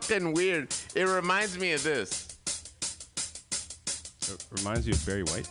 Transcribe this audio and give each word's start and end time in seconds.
fucking 0.00 0.34
weird. 0.34 0.68
It 0.94 1.04
reminds 1.04 1.58
me 1.58 1.72
of 1.72 1.82
this. 1.82 2.28
It 4.28 4.46
reminds 4.58 4.86
you 4.86 4.92
of 4.92 5.06
Barry 5.06 5.22
White. 5.22 5.48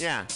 Yeah. 0.00 0.26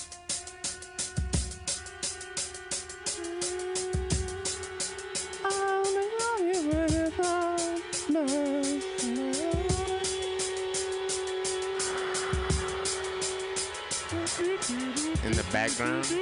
In 15.24 15.32
the 15.32 15.44
background. 15.52 16.06
In 16.12 16.20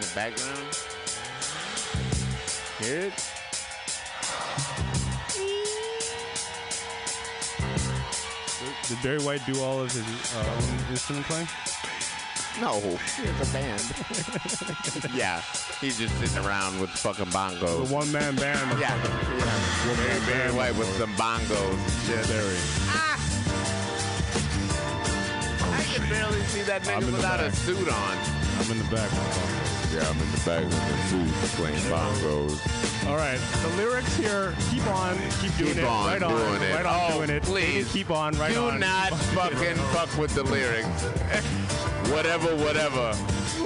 the 0.00 0.10
background. 0.16 0.76
Hear 2.80 3.00
it? 3.02 3.33
Did 8.88 9.02
Barry 9.02 9.18
White 9.18 9.46
do 9.46 9.58
all 9.62 9.80
of 9.80 9.90
his 9.90 10.36
uh, 10.36 10.90
instrument 10.90 11.24
playing? 11.24 11.48
No, 12.60 12.78
it's 13.18 13.50
a 13.50 13.52
band. 13.52 13.80
yeah, 15.14 15.40
he's 15.80 15.98
just 15.98 16.14
sitting 16.18 16.46
around 16.46 16.78
with 16.80 16.90
fucking 16.90 17.26
bongos. 17.26 17.88
The 17.88 17.94
one 17.94 18.12
man 18.12 18.36
band. 18.36 18.78
Yeah, 18.78 18.94
yeah. 18.94 19.88
One 19.88 19.96
man 19.96 20.20
very 20.20 20.48
band. 20.48 20.56
white 20.56 20.76
with 20.76 20.88
some 20.98 21.14
bongos. 21.14 21.72
and 21.72 22.04
shit. 22.06 22.28
Barry. 22.28 22.56
I 25.72 25.82
can 25.94 26.08
barely 26.10 26.42
see 26.42 26.62
that 26.62 26.82
nigga 26.82 27.06
without 27.10 27.40
a 27.40 27.50
suit 27.52 27.88
on. 27.88 28.43
I'm 28.58 28.70
in 28.70 28.78
the 28.78 28.84
back. 28.94 29.10
Yeah, 29.92 30.08
I'm 30.08 30.18
in 30.20 30.30
the 30.32 30.42
back 30.44 30.64
with 30.64 30.88
the 30.88 30.96
suit 31.08 31.28
playing 31.56 31.76
bongos. 31.90 33.08
All 33.08 33.16
right, 33.16 33.38
the 33.62 33.76
lyrics 33.76 34.16
here. 34.16 34.54
Keep 34.70 34.86
on, 34.88 35.16
keep 35.40 35.56
doing 35.56 35.74
Keep 35.74 35.78
it. 35.78 35.84
on 35.84 36.06
right 36.06 36.22
on, 36.22 36.30
doing 36.58 36.62
it. 36.62 36.74
right 36.74 36.86
on 36.86 37.12
Oh, 37.12 37.16
doing 37.18 37.30
it. 37.30 37.42
please. 37.42 37.92
keep 37.92 38.10
on, 38.10 38.36
right 38.38 38.54
Do 38.54 38.64
on. 38.66 38.74
Do 38.74 38.78
not 38.80 39.10
fucking 39.34 39.76
fuck 39.92 40.16
with 40.18 40.34
the 40.34 40.42
lyrics. 40.44 40.86
whatever, 42.12 42.54
whatever. 42.56 43.12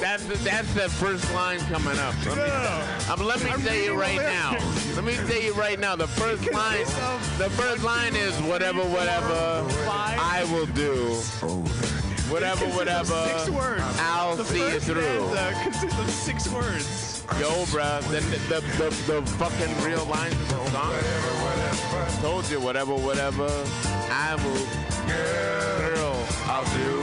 That's 0.00 0.24
the, 0.24 0.34
that's 0.36 0.72
the 0.74 0.88
first 0.88 1.32
line 1.34 1.58
coming 1.60 1.98
up. 1.98 2.14
Let 2.26 2.36
me, 2.36 2.42
No. 2.46 3.12
um, 3.12 3.20
let 3.26 3.42
me 3.42 3.50
I'm 3.50 3.62
tell 3.62 3.74
you 3.76 3.94
right 3.94 4.16
now. 4.16 4.56
Let 4.94 5.04
me 5.04 5.14
tell 5.14 5.40
you 5.40 5.54
right 5.54 5.78
now. 5.78 5.96
The 5.96 6.06
first 6.08 6.50
line, 6.52 6.84
the 7.38 7.50
first 7.50 7.82
line 7.82 8.14
is 8.16 8.34
whatever, 8.42 8.80
whatever. 8.80 9.64
I 9.88 10.44
will 10.52 10.66
do. 10.66 11.14
Whatever, 12.30 12.66
Consists 12.66 12.76
whatever. 12.78 13.24
Six 13.38 13.50
words. 13.50 13.82
I'll 14.00 14.36
the 14.36 14.44
see 14.44 14.58
you 14.58 14.80
through. 14.80 15.02
stanza 15.02 15.62
consists 15.62 15.98
of 15.98 16.10
six 16.10 16.48
words. 16.48 17.24
Yo, 17.40 17.48
bruh, 17.72 18.02
the, 18.10 18.20
the, 18.52 18.60
the, 18.76 18.90
the 19.10 19.26
fucking 19.36 19.82
real 19.82 20.04
lines 20.04 20.34
of 20.34 20.48
the 20.48 20.70
song. 20.70 22.20
Told 22.20 22.50
you, 22.50 22.60
whatever, 22.60 22.94
whatever. 22.94 23.48
I 24.10 24.34
will. 24.44 24.66
Girl, 25.08 26.26
I'll 26.44 26.64
do. 26.76 27.02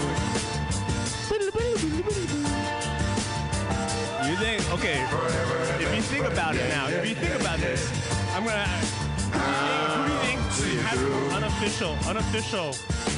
You 4.29 4.35
think? 4.37 4.73
Okay. 4.73 5.01
If 5.79 5.95
you 5.95 6.01
think 6.03 6.25
about 6.25 6.55
it 6.55 6.69
now, 6.69 6.87
if 6.87 7.07
you 7.09 7.15
think 7.15 7.39
about 7.41 7.57
this, 7.59 7.89
I'm 8.35 8.43
gonna. 8.43 8.65
Who 8.65 10.07
do 10.07 10.13
you 10.13 10.19
think 10.19 10.81
has 10.85 11.33
unofficial? 11.33 11.97
Unofficial 12.07 12.73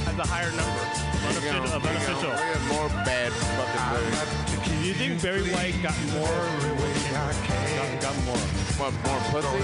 has 0.05 0.17
a 0.19 0.27
higher 0.27 0.51
number 0.51 1.16
of 1.27 1.43
unofficial. 1.43 1.67
Uh, 1.67 1.75
of 1.75 1.85
unofficial. 1.85 2.31
We 2.31 2.35
have 2.37 2.67
more 2.71 2.89
bad 3.03 3.31
fucking 3.33 3.85
lyrics. 3.93 4.47
Do 4.67 4.87
you 4.87 4.93
think 4.93 5.21
Barry 5.21 5.43
White 5.51 5.75
got 5.83 5.97
more? 6.13 6.39
Got, 7.11 8.01
got 8.01 8.15
more. 8.25 8.37
What, 8.79 8.93
more 9.05 9.19
pussy? 9.31 9.57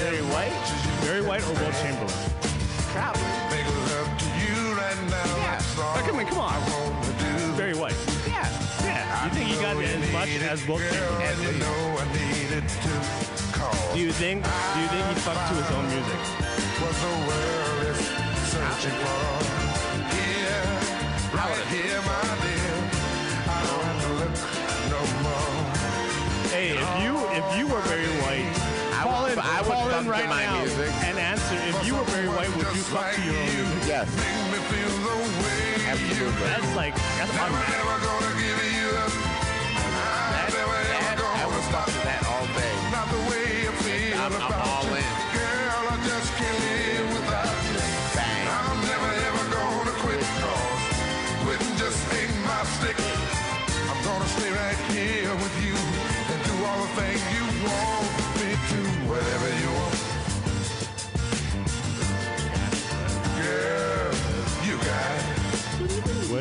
Very 0.00 0.22
white? 0.32 0.56
Barry 1.02 1.22
White 1.22 1.42
or 1.44 1.54
Will 1.54 1.72
Chamberlain? 1.82 2.14
Probably. 2.92 3.22
Yeah. 5.20 5.60
Oh, 5.76 6.02
come 6.06 6.18
on, 6.18 6.26
come 6.26 6.38
on. 6.38 7.56
Barry 7.56 7.74
White. 7.74 7.94
Yeah. 8.26 8.48
Yeah. 8.82 9.24
You 9.24 9.30
think 9.30 9.48
he 9.50 9.54
got 9.60 9.76
as 9.76 10.12
much 10.12 10.28
as 10.42 10.66
Will 10.66 10.78
Chamberlain? 10.78 11.60
Do 13.92 13.98
you 14.00 14.12
think? 14.12 14.44
Do 14.44 14.80
you 14.80 14.88
think 14.88 15.06
he 15.08 15.14
fucked 15.20 15.48
to 15.48 15.54
his 15.54 15.70
own 15.70 15.86
music? 15.88 16.20
What 16.80 16.94
the 16.96 17.12
world 17.28 17.82
is 17.90 18.30
searching 18.50 18.96
for. 19.04 19.59
More. 21.48 22.60
Hey, 26.50 26.76
if 26.76 26.90
you 27.02 27.12
if 27.32 27.46
you 27.58 27.66
were 27.66 27.80
Barry 27.88 28.10
White, 28.20 28.44
I 28.92 29.02
call 29.04 29.22
would- 29.22 29.32
in, 29.32 29.38
I 29.38 29.62
would 29.62 29.70
call 29.72 29.88
in 29.90 30.04
to 30.04 30.10
right 30.10 30.28
my 30.28 30.44
now 30.44 30.58
music. 30.60 30.92
and 31.06 31.18
answer. 31.18 31.54
If 31.68 31.86
you 31.86 31.94
were 31.96 32.04
Barry 32.04 32.28
White, 32.28 32.50
would 32.56 32.66
you 32.66 32.72
Just 32.74 32.88
fuck 32.90 33.12
to 33.14 33.20
like 33.20 33.24
your 33.24 33.36
own 33.36 33.46
you. 33.56 33.62
music? 33.64 33.88
Yes. 33.88 34.08
Make 34.16 34.52
me 34.52 34.58
feel 34.68 34.92
the 35.06 35.16
way 35.40 35.88
Absolutely. 35.90 36.42
That's 36.46 36.74
like 36.76 36.94
that's 36.94 37.32
Never, 37.32 37.54
automatic. 37.54 37.76
never 37.78 37.96
gonna 38.04 38.32
give 38.36 38.58
you 38.76 38.86
up. 38.98 39.10
I'm 39.10 39.92
That, 40.34 40.48
never, 40.52 40.78
that, 40.90 41.02
ever 41.14 41.24
I 41.24 41.40
gonna 41.40 41.54
would 41.54 41.64
stop. 41.64 41.86
fuck 41.86 41.94
to 41.94 42.00
that 42.06 42.22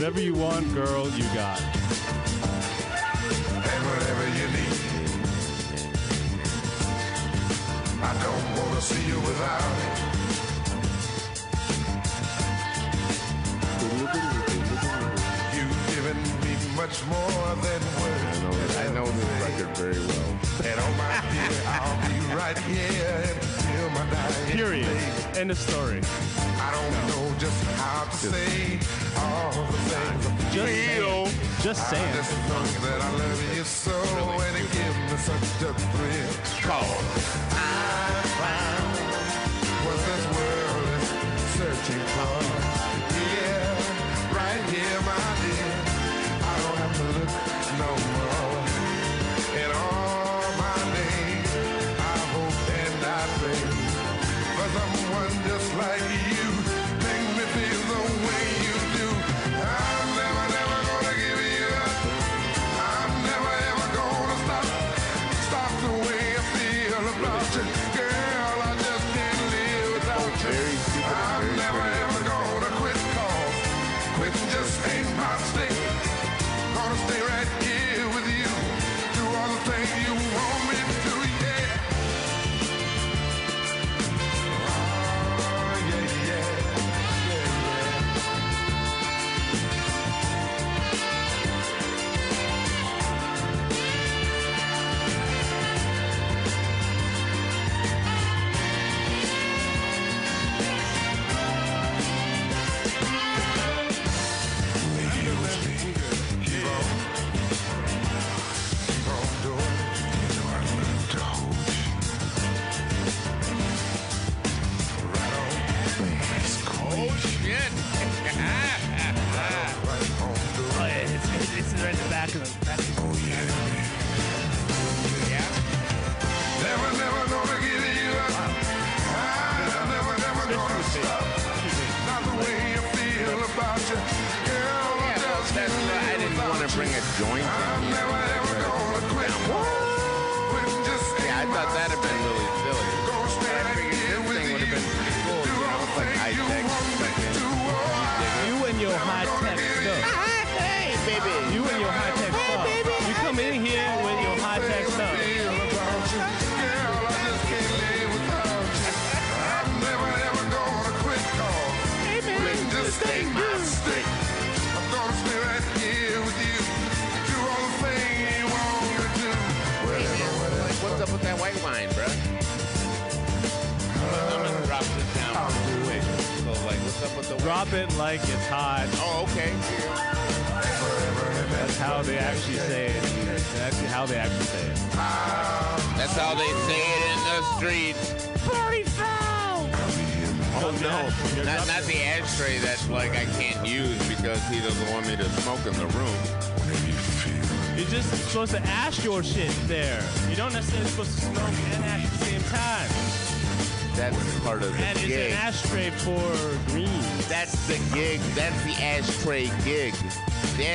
Whatever 0.09 0.25
you 0.25 0.34
want, 0.34 0.74
girl, 0.74 1.08
you 1.12 1.24
got. 1.36 1.62
and 3.62 3.86
whatever 3.86 4.25
you 4.40 4.47
need. 4.58 4.74
I 8.02 8.14
don't 8.24 8.46
wanna 8.58 8.81
see 8.81 9.06
you 9.06 9.19
without 9.19 9.78
it. 9.84 9.90
You've 16.79 16.90
given 16.91 17.09
me 17.09 17.17
much 17.19 17.38
more 17.40 17.56
than 17.56 17.81
words. 18.00 18.75
I 18.78 18.84
know, 18.88 19.01
I 19.01 19.03
know 19.03 19.06
this 19.12 19.59
record 19.59 19.78
very 19.78 20.00
well. 20.00 20.40
And 20.63 20.79
oh 20.79 20.91
my 20.97 21.12
dear, 21.31 21.62
I'll 21.67 22.00
be 22.07 22.35
right 22.35 22.57
here 22.59 23.35
until 23.35 23.90
my 23.90 24.09
dying 24.09 24.51
Period. 24.51 24.85
day. 24.85 25.39
End 25.41 25.51
of 25.51 25.57
story. 25.57 26.01
I 26.38 26.72
don't 26.72 27.07
know 27.09 27.35
just 27.38 27.63
how 27.75 28.06
to 28.06 28.16
say 28.16 28.79
all 29.18 29.51
the 29.51 29.78
things 29.89 30.28
I 30.28 30.51
Just 30.51 30.72
feel. 30.72 31.25
saying. 31.25 31.62
Just 31.62 31.81
I 31.81 31.97
saying. 31.97 32.13
just 32.16 32.31
know 32.47 32.63
that 32.88 33.01
I 33.01 33.12
love 33.18 33.57
you 33.57 33.63
so 33.63 33.91
and 33.91 34.57
it 34.57 34.72
gives 34.72 34.97
me 35.12 35.18
such 35.18 35.62
a 35.68 35.73
thrill. 35.73 36.31
Cause 36.63 37.49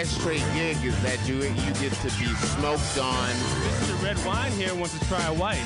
ashtray 0.05 0.37
gig 0.53 0.77
is 0.85 0.93
that 1.03 1.17
you 1.27 1.37
you 1.37 1.73
get 1.81 1.91
to 2.05 2.11
be 2.21 2.27
smoked 2.53 2.99
on. 3.01 3.31
Mr. 3.65 3.97
Red 4.05 4.19
Wine 4.27 4.53
here 4.53 4.75
wants 4.75 4.93
to 4.99 5.05
try 5.07 5.25
a 5.25 5.33
white. 5.33 5.57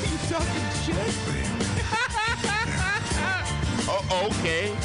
You 0.00 0.16
talking 0.32 0.64
shit? 0.80 0.96
oh, 3.92 4.32
okay. 4.32 4.72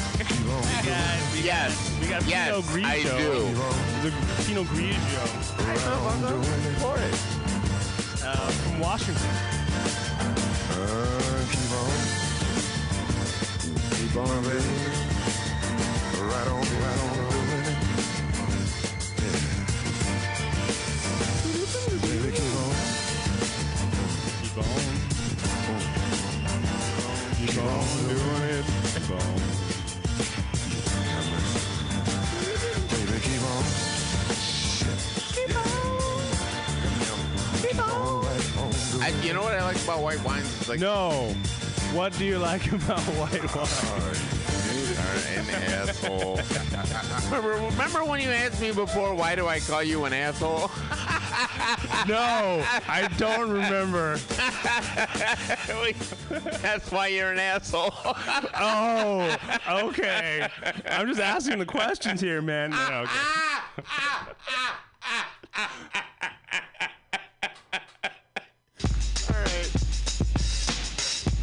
We 1.32 1.40
we 1.40 1.46
Yes. 1.46 1.72
got, 1.72 1.80
we 2.02 2.06
got 2.08 2.22
yes, 2.28 2.48
Pinot 2.50 2.64
Grigio. 2.66 2.84
I 2.84 2.86
do. 3.02 3.08
The 4.02 4.10
Pinot 4.44 4.66
Grigio 4.66 5.24
For 6.82 6.96
it. 6.98 7.14
uh, 8.26 8.36
from 8.36 8.78
Washington. 8.80 9.30
Uh, 10.70 10.74
keep 11.50 11.70
on. 11.80 11.90
Keep 13.96 14.14
on, 14.16 14.42
baby. 14.42 15.09
I, 39.02 39.08
you 39.22 39.32
know 39.32 39.42
what 39.42 39.54
I 39.54 39.62
like 39.62 39.82
about 39.82 40.02
white 40.02 40.22
wines? 40.24 40.46
It's 40.58 40.68
like 40.68 40.80
No. 40.80 41.34
What 41.92 42.16
do 42.18 42.24
you 42.24 42.38
like 42.38 42.70
about 42.72 43.00
white 43.00 43.40
oh, 43.56 43.64
wine? 43.64 44.40
you 44.76 44.94
are 44.94 45.40
an 45.40 45.50
asshole. 45.72 46.38
remember, 47.36 47.64
remember 47.66 48.04
when 48.04 48.20
you 48.20 48.28
asked 48.28 48.60
me 48.60 48.72
before, 48.72 49.14
why 49.14 49.34
do 49.34 49.46
I 49.46 49.58
call 49.60 49.82
you 49.82 50.04
an 50.04 50.12
asshole? 50.12 50.70
No, 52.06 52.64
I 52.88 53.08
don't 53.16 53.50
remember. 53.50 54.18
That's 56.58 56.90
why 56.90 57.08
you're 57.08 57.32
an 57.32 57.38
asshole. 57.38 57.92
Oh, 57.94 59.36
okay. 59.68 60.48
I'm 60.86 61.06
just 61.08 61.20
asking 61.20 61.58
the 61.58 61.66
questions 61.66 62.20
here, 62.20 62.42
man. 62.42 62.70
No, 62.70 63.06
okay. 63.06 63.10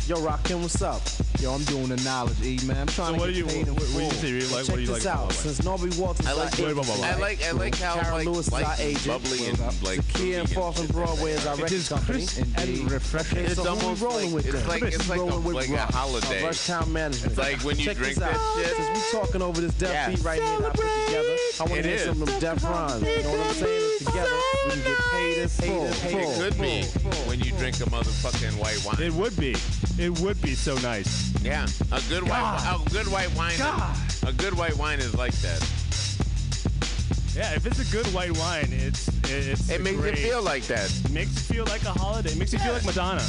Yo, 0.07 0.21
Rockin', 0.21 0.61
what's 0.61 0.81
up? 0.81 1.01
Yo, 1.41 1.51
I'm 1.51 1.63
doing 1.65 1.89
the 1.89 1.97
knowledge, 1.97 2.41
E, 2.41 2.57
man. 2.65 2.77
I'm 2.77 2.87
trying 2.87 3.07
So 3.07 3.13
to 3.15 3.19
what 3.19 3.25
get 3.27 3.33
do 3.33 3.39
you- 3.39 3.45
paid 3.45 3.67
in 3.67 3.75
what- 3.75 3.83
what 3.89 4.23
you 4.23 4.39
full. 4.41 4.57
like- 4.57 4.65
Check 4.65 4.69
what 4.71 4.75
do 4.77 4.81
you 4.81 4.87
this 4.87 5.05
like 5.05 5.13
out. 5.13 5.33
Since 5.33 5.59
Norby 5.59 5.97
Walters 5.97 6.25
I 6.25 6.31
is 6.31 6.37
like, 6.37 6.59
our 6.59 6.65
wait, 6.65 6.71
agent, 6.71 6.77
wait, 6.77 6.87
wait, 6.87 6.99
wait. 7.01 7.07
I 7.07 7.17
like, 7.19 7.43
I 7.43 7.51
like 7.51 7.75
how 7.77 7.93
Karen 7.95 8.13
like, 8.13 8.25
Lewis 8.25 8.47
is 8.47 8.53
our 8.53 8.75
agent. 8.79 9.05
bubbly 9.05 9.45
and 9.49 9.59
like 9.83 9.99
Zakia 10.07 10.39
and 10.39 10.49
Fourth 10.49 10.79
and. 10.79 10.87
Broadway 10.93 11.31
is 11.33 11.45
our 11.45 11.55
record 11.57 11.85
company. 11.89 12.19
crisp 12.25 12.37
and 12.39 12.57
Indeed. 12.69 12.91
refreshing. 12.91 13.37
Okay, 13.39 13.53
so 13.53 13.63
who 13.63 13.69
almost 13.69 14.01
we 14.01 14.07
rolling 14.07 14.25
like- 14.27 14.33
with 14.45 14.55
it's 14.55 14.67
like- 14.67 14.83
it's 14.83 15.09
like 15.09 15.19
a- 15.19 15.25
with 15.25 15.55
like 15.55 15.69
a 15.69 15.85
holiday. 15.91 16.43
Rush 16.45 16.65
Town 16.67 16.93
Management. 16.93 17.31
It's 17.33 17.37
like 17.37 17.61
when 17.63 17.77
you 17.77 17.85
Check 17.85 17.97
drink 17.97 18.15
this 18.15 18.23
that 18.23 18.39
shit. 18.55 18.75
Since 18.77 18.89
we 19.13 19.19
talking 19.19 19.41
over 19.41 19.59
this 19.59 19.73
deaf 19.73 19.91
Yeah. 19.91 20.09
beat 20.09 20.23
right 20.23 20.41
here 20.41 20.55
I 20.65 20.69
put 20.69 20.85
together, 21.05 21.26
I 21.59 21.63
want 21.63 21.81
to 21.81 21.87
hear 21.87 21.95
is. 21.95 22.03
some 22.03 22.21
of 22.21 22.27
them 22.27 22.39
deaf 22.39 22.63
rhymes. 22.63 23.01
You 23.01 23.23
know 23.23 23.31
what 23.31 23.47
I'm 23.47 23.53
saying? 23.55 23.81
It's 23.81 24.05
together. 24.05 24.29
We 24.65 24.71
can 24.71 24.83
get 24.83 24.97
paid 25.11 25.37
in 25.39 25.47
full. 25.49 25.85
It 25.87 25.93
full, 25.95 26.33
could 26.43 26.61
be 26.61 26.83
full, 26.83 27.11
full. 27.11 27.29
when 27.29 27.39
you 27.39 27.51
drink 27.53 27.77
a 27.77 27.85
motherfucking 27.85 28.59
white 28.59 28.83
wine. 28.85 29.01
It 29.01 29.11
would 29.13 29.35
be. 29.37 29.55
It 29.97 30.19
would 30.19 30.39
be 30.41 30.53
so 30.53 30.75
nice. 30.79 31.33
Yeah, 31.43 31.65
a 31.91 32.01
good 32.09 32.23
white, 32.23 32.59
God. 32.61 32.87
a 32.87 32.89
good 32.91 33.07
white 33.07 33.35
wine. 33.35 33.57
God. 33.57 33.97
Is, 34.07 34.23
a 34.23 34.33
good 34.33 34.55
white 34.55 34.77
wine 34.77 34.99
is 34.99 35.15
like 35.15 35.33
that. 35.41 35.61
Yeah, 37.35 37.53
if 37.55 37.65
it's 37.65 37.79
a 37.79 37.91
good 37.91 38.07
white 38.13 38.37
wine, 38.37 38.69
it's 38.71 39.07
it's 39.29 39.69
It 39.69 39.81
makes 39.81 39.97
great, 39.99 40.17
you 40.17 40.25
feel 40.25 40.43
like 40.43 40.63
that. 40.67 40.91
makes 41.11 41.33
you 41.33 41.55
feel 41.55 41.65
like 41.65 41.83
a 41.85 41.91
holiday. 41.91 42.31
It 42.31 42.37
makes 42.37 42.53
you 42.53 42.59
feel 42.59 42.73
like 42.73 42.85
Madonna 42.85 43.23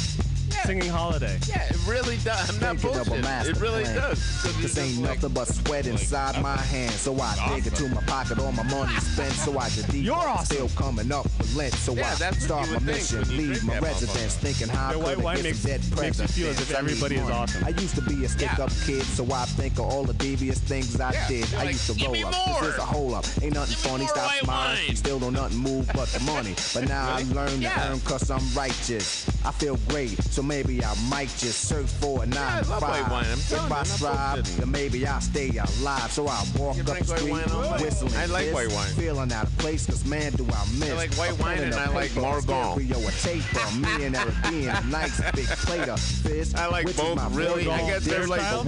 singing 0.65 0.89
Holiday. 0.89 1.37
Yeah, 1.47 1.63
it 1.69 1.77
really 1.87 2.17
does. 2.17 2.49
I'm 2.49 2.59
not 2.59 2.77
Thinking 2.77 2.99
of 3.01 3.07
a 3.07 3.09
bullshit. 3.11 3.47
It 3.47 3.61
really 3.61 3.83
plan. 3.83 3.95
does. 3.95 4.19
'Cause 4.41 4.55
This 4.61 4.77
ain't 4.77 4.89
just 4.89 5.01
like- 5.01 5.15
nothing 5.15 5.29
but 5.33 5.47
sweat 5.47 5.85
like 5.85 5.93
inside 5.93 6.41
my 6.41 6.57
hand. 6.57 6.91
So 6.93 7.19
I 7.19 7.35
dig 7.55 7.67
into 7.67 7.87
my 7.89 8.01
pocket, 8.03 8.39
all 8.39 8.51
my 8.51 8.63
money 8.63 8.93
spent. 8.99 9.33
So 9.33 9.57
I 9.57 9.69
just 9.69 9.89
deep 9.89 10.05
You're 10.05 10.15
awesome. 10.15 10.45
still 10.45 10.69
coming 10.75 11.11
up 11.11 11.25
with 11.37 11.55
lint. 11.55 11.73
So 11.75 11.93
Yeah, 11.95 12.11
I 12.11 12.15
that's 12.15 12.43
start 12.43 12.69
my 12.69 12.79
mission, 12.79 13.23
leave 13.37 13.63
my 13.63 13.79
residence, 13.79 14.35
thinking 14.35 14.69
how 14.69 14.89
I 14.89 14.93
The 14.93 14.99
white 14.99 15.15
could 15.15 15.23
get 15.23 15.43
makes- 15.43 15.59
some 15.59 15.69
dead 15.71 15.79
makes 15.81 15.89
you 15.91 15.95
presidents. 15.97 16.33
feel 16.33 16.49
as 16.49 16.59
if 16.59 16.71
everybody 16.71 17.15
is 17.15 17.21
money. 17.23 17.35
awesome. 17.35 17.63
I 17.65 17.69
used 17.69 17.95
to 17.95 18.01
be 18.01 18.25
a 18.25 18.29
stick-up 18.29 18.71
kid, 18.85 19.05
so 19.15 19.27
I 19.33 19.45
think 19.45 19.73
of 19.79 19.85
all 19.85 20.03
the 20.03 20.13
devious 20.13 20.59
things 20.59 20.99
I 20.99 21.11
Yeah, 21.13 21.27
did. 21.27 21.49
you're 21.51 21.59
I 21.61 21.63
used 21.65 21.85
to 21.87 21.93
roll 22.03 22.13
me 22.13 22.23
up. 22.23 22.33
more." 22.47 22.61
This 22.61 22.73
is 22.73 22.79
a 22.79 22.85
hole 22.85 23.15
up. 23.15 23.25
Ain't 23.41 23.53
nothing 23.53 23.75
funny. 23.77 24.07
Stop 24.07 24.25
white 24.27 24.43
smiling. 24.43 24.87
wine. 24.87 24.95
Still 24.95 25.19
don't 25.19 25.33
nothing 25.33 25.57
move 25.57 25.87
but 25.93 26.11
the 26.11 26.19
money. 26.21 26.55
But 26.73 26.87
now 26.87 27.09
I 27.15 27.19
Really? 27.19 27.33
learn 27.33 27.49
to 27.49 27.57
Yeah. 27.57 27.89
earn 27.91 27.99
cause 28.01 28.29
I'm 28.29 28.43
righteous. 28.53 29.25
I 29.45 29.51
feel 29.51 29.77
great, 29.87 30.17
so 30.31 30.41
maybe 30.49 30.83
I 30.83 30.93
might 31.09 31.29
just 31.37 31.69
search 31.69 31.85
for 32.01 32.23
a 32.23 32.25
nine 32.25 32.57
I 32.57 32.59
to 32.61 32.65
five. 32.65 33.11
wine. 33.11 33.25
I'm 33.25 33.37
if 33.37 33.71
I 33.71 33.79
I'm 33.79 33.85
strive, 33.85 34.57
then 34.57 34.71
maybe 34.71 35.05
I'll 35.05 35.21
stay 35.21 35.49
alive. 35.49 36.11
So 36.11 36.27
I 36.27 36.43
walk 36.57 36.75
You 36.75 36.81
up 36.83 36.97
the 36.97 37.05
street, 37.05 37.31
wine 37.31 37.49
all 37.51 37.71
whistling. 37.79 38.15
I 38.15 38.25
like 38.25 38.45
this, 38.45 38.53
white 38.55 38.71
wine. 38.71 38.89
Feeling 38.95 39.31
out 39.31 39.45
of 39.45 39.57
place, 39.59 39.85
cause 39.85 40.03
man, 40.05 40.31
do 40.33 40.45
I 40.45 40.65
miss. 40.79 40.89
I 40.89 40.93
like 40.95 41.13
white 41.13 41.31
a 41.31 41.35
wine 41.35 41.57
pen 41.57 41.65
and 41.65 41.73
a 41.75 41.79
I 41.81 41.87
like 41.93 42.09
paper, 42.13 42.21
Margon. 42.21 42.73
stereo, 42.73 43.07
a 43.07 43.11
taper, 43.21 43.71
me 43.77 44.05
and 44.05 44.15
Arabian, 44.15 44.75
a 44.75 44.81
nice 44.87 45.21
big 45.31 45.45
plate 45.47 45.87
of 45.87 45.99
fish. 45.99 46.53
I 46.55 46.65
like 46.67 46.85
both 46.97 47.35
really- 47.35 47.69
I 47.69 47.77
guess 47.87 48.05
they're 48.05 48.27
like 48.27 48.41
both 48.51 48.65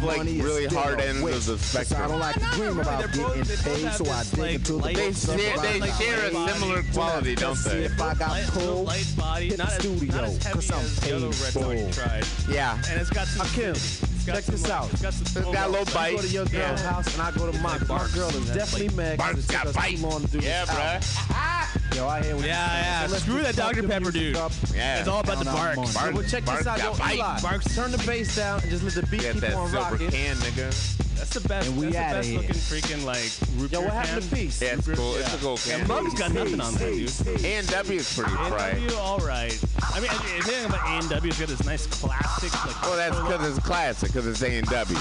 the 0.00 0.06
like 0.06 0.18
really 0.24 0.66
hard 0.66 1.00
ends 1.00 1.18
of 1.18 1.24
wish. 1.24 1.44
the 1.46 1.84
So 1.84 1.96
I 1.96 2.08
don't 2.08 2.18
like 2.18 2.34
to 2.34 2.40
dream 2.56 2.78
about 2.80 3.12
getting 3.12 3.44
paid, 3.44 3.92
so 3.92 4.04
I 4.10 4.24
dig 4.24 4.38
like, 4.38 4.54
into 4.56 4.72
the 4.72 4.78
light- 4.78 4.96
They 4.96 5.12
share, 5.12 5.58
they 5.58 5.90
share 5.92 6.24
a 6.26 6.48
similar 6.52 6.82
quality, 6.92 7.34
don't 7.36 7.54
See 7.56 7.70
they? 7.70 7.84
if 7.84 8.00
I 8.00 8.14
got 8.14 8.30
Light, 8.30 8.54
little 8.56 8.84
pulled. 8.84 8.92
hit 8.92 9.56
the 9.58 9.66
studio, 9.68 10.14
not 10.14 10.24
as 10.24 10.42
heavy 10.42 10.54
'cause 10.54 10.70
I'm 10.70 10.78
as 10.84 10.96
the 11.19 11.19
other 11.24 11.32
paid 11.32 11.56
red 11.56 11.66
wine 11.66 11.86
you 11.86 11.92
tried. 11.92 12.24
Yeah. 12.48 12.78
And 12.90 13.00
it's 13.00 13.10
got 13.10 13.26
some. 13.26 13.46
Akim, 13.46 13.70
it's 13.70 14.24
got 14.26 14.34
check 14.36 14.44
some, 14.44 14.52
this 14.54 14.62
like- 14.64 14.72
out. 14.72 14.92
It's 14.92 15.02
got 15.02 15.12
some. 15.14 15.22
It's 15.26 15.34
got 15.34 15.66
a 15.66 15.70
little 15.70 15.86
You 15.86 15.94
bite. 15.94 16.16
go 16.16 16.22
to 16.22 16.28
your 16.28 16.44
girl 16.46 16.60
Yeah. 16.60 16.76
house 16.92 17.12
and 17.12 17.22
I 17.22 17.30
go 17.32 17.50
to 17.50 17.58
my 17.60 17.72
like 17.78 17.88
My 17.88 18.08
girl 18.14 18.28
is 18.30 18.46
definitely 18.50 18.88
like- 18.88 18.96
mad 18.96 19.18
Barks 19.18 19.34
because 19.34 19.44
it 19.48 19.52
got 19.52 19.60
took 19.62 19.68
us 19.70 19.76
bite. 19.76 19.96
too 19.96 20.06
long 20.06 20.20
to 20.22 20.26
do 20.28 20.38
Yeah, 20.40 20.64
this 20.64 20.70
album. 20.74 21.02
bruh. 21.02 21.96
Yo, 21.96 22.06
I 22.08 22.22
hear 22.22 22.36
what 22.36 22.44
Yeah, 22.46 22.82
yeah. 23.02 23.06
So 23.08 23.16
Screw 23.16 23.42
that 23.42 23.56
Dr. 23.56 23.82
Pepper 23.82 24.10
dude. 24.12 24.36
up. 24.36 24.52
Yeah. 24.74 24.98
It's 25.00 25.08
all 25.08 25.20
about 25.20 25.38
the 25.38 25.44
Count 25.44 25.58
out 25.58 25.76
bark. 25.76 25.94
Bark- 25.94 26.14
Well, 26.14 26.22
check 26.24 26.44
Bark 26.44 26.58
this 26.58 26.66
out, 26.68 26.78
got 26.78 26.92
yo, 26.92 26.98
bite. 26.98 27.14
Eli. 27.16 27.40
Barks- 27.40 27.74
Turn 27.74 27.90
the 27.90 27.98
bass 27.98 28.36
down 28.36 28.60
and 28.60 28.70
just 28.70 28.84
let 28.84 28.94
the 28.94 29.02
beat 29.06 29.22
Get 29.22 29.32
keep 29.34 29.40
that 29.42 29.54
on 29.54 29.70
silver 29.70 29.90
rocking. 29.92 30.10
can, 30.10 30.36
nigga. 30.36 31.06
That's 31.20 31.34
the 31.34 31.48
best. 31.48 31.68
And 31.68 31.76
we 31.78 31.86
that's 31.90 31.92
the 31.92 32.16
best 32.16 32.28
here. 32.28 32.38
looking 32.40 32.54
freaking 32.56 33.04
like 33.04 33.30
root 33.60 33.70
Yo, 33.72 33.82
what 33.82 33.92
happened 33.92 34.22
to 34.22 34.28
can. 34.30 34.38
peace? 34.38 34.62
Yeah, 34.62 34.74
it's 34.80 34.88
cool. 34.88 35.14
It's 35.16 35.34
a 35.34 35.38
cool 35.38 35.58
Yeah, 35.66 35.78
can. 35.78 35.88
Mug's 35.88 36.14
got 36.14 36.32
nothing 36.32 36.60
on 36.60 36.74
there, 36.74 36.90
dude. 36.90 37.12
A 37.44 37.46
and 37.60 37.66
W 37.68 37.98
is 38.00 38.08
pretty 38.16 38.32
A&W, 38.32 38.50
fried. 38.50 38.92
all 38.94 39.18
right. 39.18 39.52
I 39.92 39.98
I 39.98 40.00
mean, 40.00 40.10
the 40.10 40.42
thing 40.48 40.64
about 40.64 40.80
A 40.80 40.90
and 40.96 41.08
W 41.10 41.30
is 41.30 41.38
got 41.38 41.48
this 41.48 41.64
nice 41.64 41.86
classic, 41.86 42.52
like. 42.64 42.82
Well, 42.82 42.96
that's 42.96 43.16
because 43.20 43.56
it's 43.56 43.66
classic, 43.66 44.08
because 44.12 44.26
it's 44.26 44.42
A 44.42 44.48
and 44.58 44.66
W. 44.68 44.98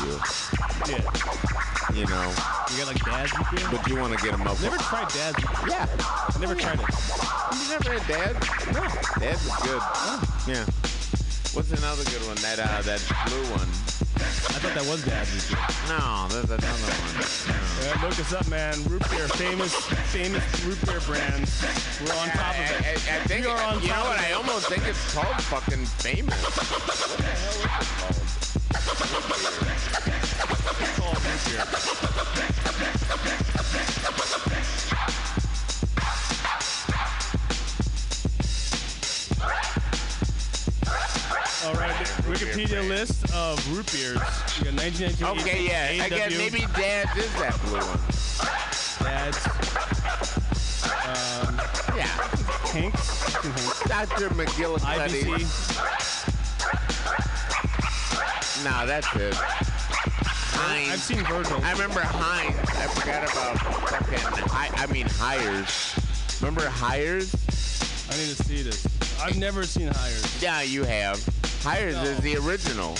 Yeah. 0.91 1.07
You 1.95 2.05
know, 2.05 2.27
You 2.69 2.77
got 2.83 2.87
like 2.87 3.03
Dad's 3.05 3.31
root 3.37 3.47
beer. 3.55 3.67
but 3.71 3.87
you 3.87 3.95
want 3.95 4.11
to 4.15 4.19
get 4.23 4.31
them 4.37 4.45
up. 4.45 4.61
Never 4.61 4.77
tried 4.77 5.07
Dad's. 5.09 5.39
root 5.41 5.55
beer. 5.65 5.69
Yeah, 5.71 5.87
I 5.89 6.37
never 6.39 6.53
tried 6.55 6.79
it. 6.81 6.89
you 7.55 7.69
never 7.71 7.97
had 7.97 8.07
Dad. 8.11 8.33
No, 8.75 8.83
Dad's 9.23 9.45
is 9.45 9.55
good. 9.63 9.81
Yeah. 10.51 10.65
What's 11.55 11.71
another 11.71 12.03
good 12.11 12.21
one? 12.27 12.35
That 12.43 12.59
uh, 12.59 12.81
that 12.83 13.01
blue 13.25 13.41
one. 13.55 13.67
I 14.19 14.59
thought 14.59 14.75
that 14.75 14.85
was 14.85 15.03
Dad's 15.05 15.31
root 15.31 15.47
beer. 15.55 15.63
No, 15.87 16.27
there's 16.27 16.51
another 16.51 16.91
one. 16.99 17.15
No. 17.23 17.55
Yeah, 17.87 17.95
look 18.03 18.19
us 18.19 18.33
up, 18.33 18.47
man. 18.49 18.75
Root 18.85 19.03
beer, 19.09 19.27
famous, 19.39 19.73
famous 20.11 20.43
root 20.65 20.79
beer 20.85 20.99
brands. 21.07 21.63
We're 22.03 22.11
on 22.19 22.27
top 22.35 22.55
of 22.55 22.67
it. 22.67 22.83
I, 22.83 23.15
I 23.15 23.23
think 23.27 23.45
We 23.45 23.51
are 23.51 23.61
on 23.63 23.81
you 23.81 23.87
know 23.87 24.03
what? 24.03 24.19
of 24.19 24.25
I 24.25 24.33
almost 24.33 24.67
think 24.67 24.85
it's 24.87 25.13
called 25.13 25.41
fucking 25.47 25.85
famous. 26.03 26.35
What 26.43 27.17
the 27.17 27.23
hell 27.23 27.55
is 27.55 27.63
it 27.63 27.87
called? 27.95 28.19
It's 30.83 30.93
called 30.99 31.19
root 31.23 31.43
beer. 31.47 31.63
All 41.69 41.75
right, 41.75 41.93
Wikipedia 42.25 42.81
list 42.89 43.31
of 43.31 43.59
root 43.71 43.85
beers. 43.91 44.17
We 44.57 44.65
got 44.65 44.73
1998. 44.81 45.21
Okay, 45.39 45.67
yeah. 45.67 46.03
I 46.03 46.09
guess 46.09 46.35
maybe 46.35 46.65
Dad's 46.73 47.15
is 47.15 47.31
that 47.33 47.53
blue 47.61 47.77
one. 47.77 47.99
Dad's, 49.05 49.37
um, 51.05 51.61
Yeah. 51.95 52.09
Hanks, 52.73 53.33
Dr. 53.83 54.29
McGillicuddy. 54.29 55.21
IBC. 55.21 55.45
No, 58.63 58.87
that's 58.87 59.15
it. 59.15 59.35
Heinz. 59.35 60.91
I've 60.91 60.99
seen 60.99 61.23
Virgil. 61.25 61.63
I 61.63 61.71
remember 61.73 62.01
Heinz. 62.01 62.57
I 62.57 62.87
forgot 62.87 63.31
about 63.31 63.59
fucking. 63.89 64.49
I, 64.51 64.71
I 64.75 64.87
mean 64.91 65.05
Hires. 65.07 65.93
Remember 66.41 66.67
Hires? 66.67 67.31
I 68.09 68.17
need 68.17 68.35
to 68.35 68.43
see 68.43 68.63
this. 68.63 68.87
I've 69.21 69.37
never 69.37 69.65
seen 69.65 69.89
Hires. 69.93 70.41
Yeah, 70.41 70.63
you 70.63 70.83
have. 70.83 71.23
Hires 71.61 71.95
No. 71.95 72.03
is 72.03 72.19
the 72.19 72.37
original. 72.37 72.95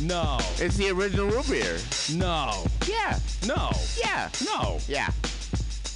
No, 0.00 0.38
It's 0.58 0.76
the 0.76 0.90
original 0.90 1.26
root 1.26 1.48
beer. 1.48 1.78
no, 2.14 2.64
Yeah. 2.86 3.18
no, 3.46 3.70
Yeah. 3.98 4.28
no, 4.44 4.78
Yeah. 4.88 5.08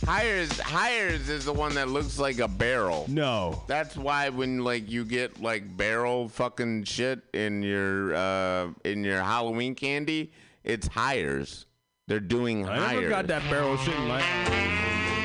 Hires 0.05 0.61
Hires 0.61 1.29
is 1.29 1.47
the 1.47 1.53
one 1.53 1.75
that 1.75 1.89
looks 1.89 2.19
like 2.19 2.39
a 2.39 2.47
barrel. 2.47 3.07
no. 3.09 3.63
That's 3.67 3.97
why 3.97 4.29
when 4.29 4.63
like 4.63 4.89
you 4.91 5.05
get 5.05 5.43
like 5.43 5.77
barrel 5.77 6.29
fucking 6.29 6.85
shit 6.85 7.21
in 7.35 7.63
your 7.63 8.15
uh 8.15 8.69
in 8.85 9.03
your 9.03 9.23
Halloween 9.23 9.75
candy, 9.75 10.33
it's 10.63 10.87
Hires. 10.87 11.67
They're 12.07 12.21
doing 12.21 12.69
I 12.69 12.79
Hires. 12.79 12.93
never 12.95 13.09
got 13.09 13.27
that 13.29 13.43
barrel 13.51 13.77
shit 13.79 13.95
in 13.95 14.07
my. 14.07 14.23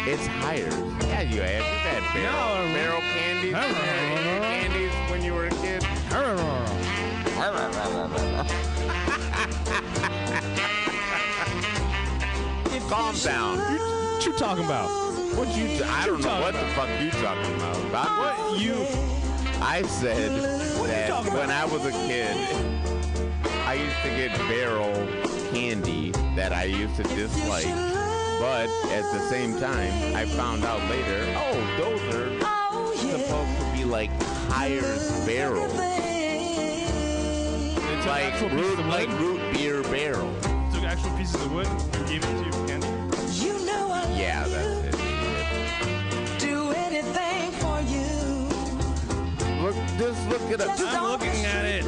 It's 0.07 0.25
Hires. 0.25 0.74
Yeah, 1.05 1.21
you 1.21 1.41
have. 1.41 1.51
You've 1.51 1.86
had 1.86 2.13
barrel, 2.13 2.67
No. 2.67 2.74
barrel 2.74 3.01
candies. 3.13 4.10
Calm 12.91 13.15
down. 13.19 13.57
What 13.57 14.25
you 14.25 14.33
talking 14.33 14.65
about? 14.65 14.89
What 15.38 15.48
you? 15.55 15.81
I 15.86 16.05
don't 16.05 16.19
know 16.19 16.41
what 16.41 16.51
the 16.51 16.67
fuck 16.75 16.89
you 17.01 17.10
talking 17.10 17.55
about. 17.55 17.77
I'm- 17.95 18.17
What 18.51 18.60
you? 18.60 18.86
I 19.62 19.83
said 19.83 20.29
What 20.77 20.89
that 20.89 21.24
when 21.31 21.50
I 21.50 21.63
was 21.63 21.86
a 21.86 21.91
kid, 21.91 22.36
I 23.65 23.75
used 23.75 23.95
to 24.03 24.10
get 24.10 24.38
barrel 24.50 24.91
candy 25.53 26.12
that 26.36 26.51
I 26.51 26.65
used 26.65 26.98
to 26.98 27.03
dislike. 27.03 27.74
But 28.41 28.67
at 28.91 29.10
the 29.13 29.21
same 29.29 29.57
time, 29.57 30.13
I 30.13 30.25
found 30.25 30.65
out 30.65 30.81
later, 30.89 31.33
oh, 31.38 31.55
those 31.77 32.01
are 32.13 32.29
supposed 32.98 33.57
to 33.57 33.65
be 33.74 33.86
like 33.86 34.12
Hires 34.50 35.25
barrel, 35.25 35.69
They 37.79 38.05
like 38.05 38.41
root, 38.51 38.79
like 38.88 39.07
root 39.17 39.39
beer 39.53 39.81
barrel. 39.83 40.33
Took 40.74 40.83
actual 40.83 41.12
pieces 41.17 41.36
of 41.36 41.53
wood 41.53 41.67
and 41.67 42.07
gave 42.10 42.21
it 42.25 42.43
to 42.43 42.57
you. 42.57 42.62
Yeah, 44.17 44.47
that's 44.47 44.77
it. 44.87 46.39
Do 46.39 46.71
anything 46.71 47.51
for 47.53 47.81
you. 47.81 48.09
Look, 49.63 49.75
just 49.97 50.29
look 50.29 50.41
it 50.51 50.61
up. 50.61 50.79
I'm 50.79 51.11
looking 51.11 51.45
at 51.45 51.65
it. 51.65 51.85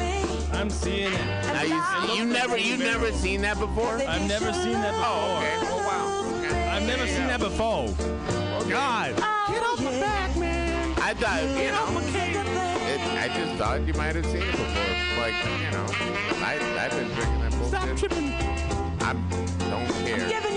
I'm 0.52 0.70
seeing 0.70 1.12
it. 1.12 1.26
Now 1.46 1.62
you, 1.62 1.82
you 2.16 2.24
never, 2.24 2.56
you 2.56 2.76
never 2.76 3.12
seen 3.12 3.42
that 3.42 3.58
before? 3.58 3.84
Oh, 3.84 4.00
oh, 4.00 4.08
I've 4.08 4.26
never 4.28 4.52
seen 4.52 4.72
that 4.72 4.92
before. 4.92 5.06
Oh, 5.06 5.38
okay. 5.38 5.56
Oh, 5.68 5.76
wow. 5.86 6.38
Okay. 6.38 6.68
I've 6.70 6.86
never 6.86 7.06
seen 7.06 7.26
that 7.26 7.40
before. 7.40 7.88
God. 8.70 9.14
Get 9.48 9.62
off 9.62 9.80
my 9.82 9.90
back, 10.00 10.36
man. 10.36 10.94
I 11.02 11.12
thought, 11.14 11.42
you 11.42 11.70
know, 11.70 12.00
it, 12.88 13.00
I 13.18 13.28
just 13.28 13.56
thought 13.58 13.86
you 13.86 13.92
might 13.94 14.16
have 14.16 14.26
seen 14.26 14.42
it 14.42 14.50
before. 14.50 14.64
Like, 15.18 15.34
you 15.60 15.70
know, 15.72 15.86
I, 16.42 16.56
I've 16.80 16.90
been 16.92 17.08
drinking 17.12 17.40
that 17.40 17.52
bullshit. 17.52 17.68
Stop 17.68 17.96
tripping. 17.96 18.32
I 19.02 19.12
don't 19.70 19.86
care. 20.06 20.53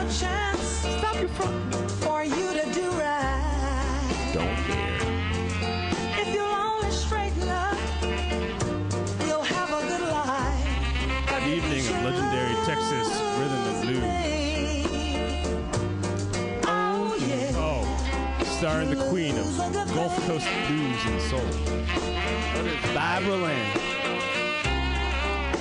Giving 0.00 0.14
you 0.14 0.26
one 0.26 0.40
more 0.40 0.48
chance. 0.52 0.62
Stop 0.98 1.16
your 1.20 1.28
front. 1.30 1.90
For 2.02 2.24
you 2.24 2.52
to 2.54 2.72
do 2.72 2.90
right. 2.90 4.30
Don't 4.32 4.56
care. 4.66 4.98
If 6.18 6.28
you'll 6.32 6.46
only 6.46 6.90
straighten 6.90 7.48
up, 7.48 7.76
we'll 9.20 9.42
have 9.42 9.70
a 9.70 9.80
good 9.86 10.00
life. 10.00 11.26
That 11.26 11.42
evening 11.46 11.86
of 11.86 12.02
legendary 12.02 12.54
Texas 12.64 13.08
rhythm 13.38 13.62
and 13.68 13.82
blues. 13.82 14.04
Oh, 16.66 17.14
yeah. 17.20 17.52
Oh, 17.56 17.84
starring 18.58 18.90
the 18.90 19.04
queen 19.10 19.36
of 19.36 19.46
Gulf 19.94 20.16
Coast 20.26 20.48
blues 20.66 21.04
and 21.06 21.20
soul, 21.22 21.50
Barbara 22.94 23.36
Lynn. 23.36 23.89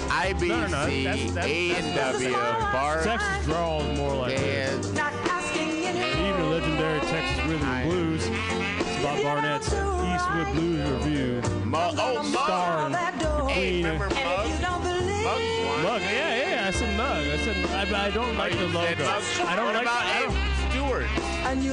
IBC, 0.09 0.47
No, 0.47 0.55
no, 0.55 0.67
no, 0.67 0.85
that's- 1.03 1.31
that's- 1.31 1.45
A 1.45 1.71
and 1.75 1.95
W, 1.95 2.31
Bar, 2.33 3.03
Texas 3.03 3.45
drawl 3.45 3.81
is 3.81 3.97
more 3.97 4.15
like 4.15 4.35
Dad. 4.37 4.93
Not 4.93 5.13
asking 5.29 5.69
the 5.69 5.87
any 5.87 6.43
legendary 6.43 6.99
Texas 7.01 7.45
rhythm 7.45 7.67
and 7.67 7.89
blues. 7.89 8.27
It's 8.27 9.03
Bob 9.03 9.21
Barnett's 9.23 9.67
Eastwood 9.67 10.53
Blues 10.55 10.89
Review. 10.89 11.41
Oh, 11.43 11.49
mug. 11.65 11.95
Oh, 11.97 12.23
Mug. 12.23 12.43
Starring 12.45 12.91
door. 13.19 13.49
Hey, 13.49 13.69
Queen. 13.81 13.85
remember 13.85 14.05
And 14.05 14.13
if 14.13 14.19
you 14.19 14.25
Mug? 14.25 14.61
don't 14.61 14.83
believe 14.83 15.23
Mug's 15.23 15.67
one. 15.67 15.83
Mug, 15.83 16.01
yeah, 16.01 16.49
yeah, 16.49 16.67
I 16.67 16.71
said 16.71 16.97
mug. 16.97 17.27
I 17.27 17.37
said 17.37 17.55
I, 17.95 18.07
I 18.07 18.09
don't 18.11 18.37
like 18.37 18.53
the 18.53 18.65
logo. 18.67 19.03
Mug. 19.05 19.23
I 19.45 19.55
don't 19.55 19.65
what 19.65 19.73
like. 19.75 19.83
about 19.83 20.03
I 20.05 20.19
don't, 20.19 20.33
Abe 20.35 20.71
Stewart? 20.71 21.07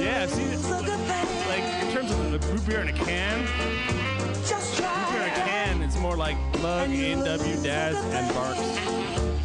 Yeah, 0.01 0.25
see, 0.27 0.43
lose 0.45 0.65
a 0.65 0.83
good 0.83 0.99
thing. 0.99 1.27
like 1.49 1.83
in 1.83 1.91
terms 1.93 2.11
of 2.11 2.31
the 2.31 2.39
root 2.51 2.65
beer 2.65 2.79
in 2.81 2.87
a 2.89 2.93
can, 2.93 3.45
Just 4.47 4.79
root 4.79 4.87
beer 5.11 5.21
in 5.21 5.29
a 5.29 5.35
can, 5.35 5.47
it's 5.47 5.56
more 6.07 6.15
like 6.15 6.37
Mug, 6.61 6.89
A&W, 6.89 7.63
Daz, 7.63 7.97
and 7.97 8.33
Barks. 8.33 8.59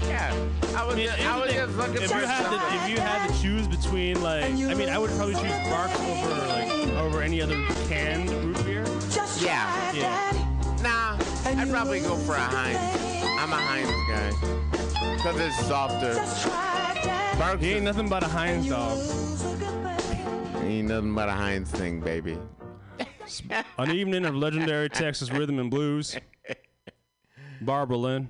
Yeah. 0.06 0.32
I 0.76 0.84
was, 0.84 0.94
I 0.94 0.96
mean, 0.96 1.06
just, 1.08 1.26
I 1.26 1.40
was 1.40 1.50
if- 1.50 1.56
just 1.56 1.76
looking 1.76 2.02
if 2.02 2.10
for 2.12 2.18
you 2.20 2.26
had 2.26 2.50
to, 2.50 2.76
if 2.84 2.88
you 2.90 3.00
had 3.00 3.26
to 3.28 3.42
choose 3.42 3.66
between 3.66 4.22
like, 4.22 4.44
I 4.44 4.74
mean, 4.74 4.88
I 4.88 4.96
would 4.96 5.10
probably 5.10 5.34
choose 5.34 5.58
Barks 5.68 5.98
over 5.98 6.46
like 6.46 6.70
over 6.98 7.20
any 7.20 7.42
other 7.42 7.56
canned 7.88 8.30
root 8.30 8.64
beer. 8.64 8.84
Yeah. 9.40 9.92
Yeah. 9.92 10.30
Nah, 10.82 11.18
I'd 11.60 11.68
probably 11.68 11.98
go 11.98 12.14
for 12.14 12.34
a 12.36 12.40
Heinz. 12.40 12.78
I'm 13.40 13.52
a 13.52 13.56
Heinz 13.56 13.90
guy. 14.08 15.16
Because 15.16 15.40
it's 15.40 15.66
softer. 15.66 16.14
Just 16.14 16.44
try, 16.44 17.00
Daddy. 17.02 17.38
Barks 17.40 17.60
He 17.64 17.72
ain't 17.72 17.84
nothing 17.84 18.08
but 18.08 18.22
a 18.22 18.28
Heinz 18.28 18.68
dog. 18.68 18.96
Lose 18.98 19.42
a 19.44 19.56
good 19.56 20.00
thing. 20.02 20.62
ain't 20.64 20.88
nothing 20.88 21.14
but 21.16 21.28
a 21.28 21.32
Heinz 21.32 21.72
thing, 21.72 21.98
baby. 22.00 22.38
On 23.78 23.88
the 23.88 23.94
evening 23.94 24.24
of 24.26 24.36
legendary 24.36 24.88
Texas 24.88 25.30
rhythm 25.32 25.58
and 25.58 25.68
blues, 25.70 26.16
Barbara 27.64 27.96
Lynn. 27.96 28.28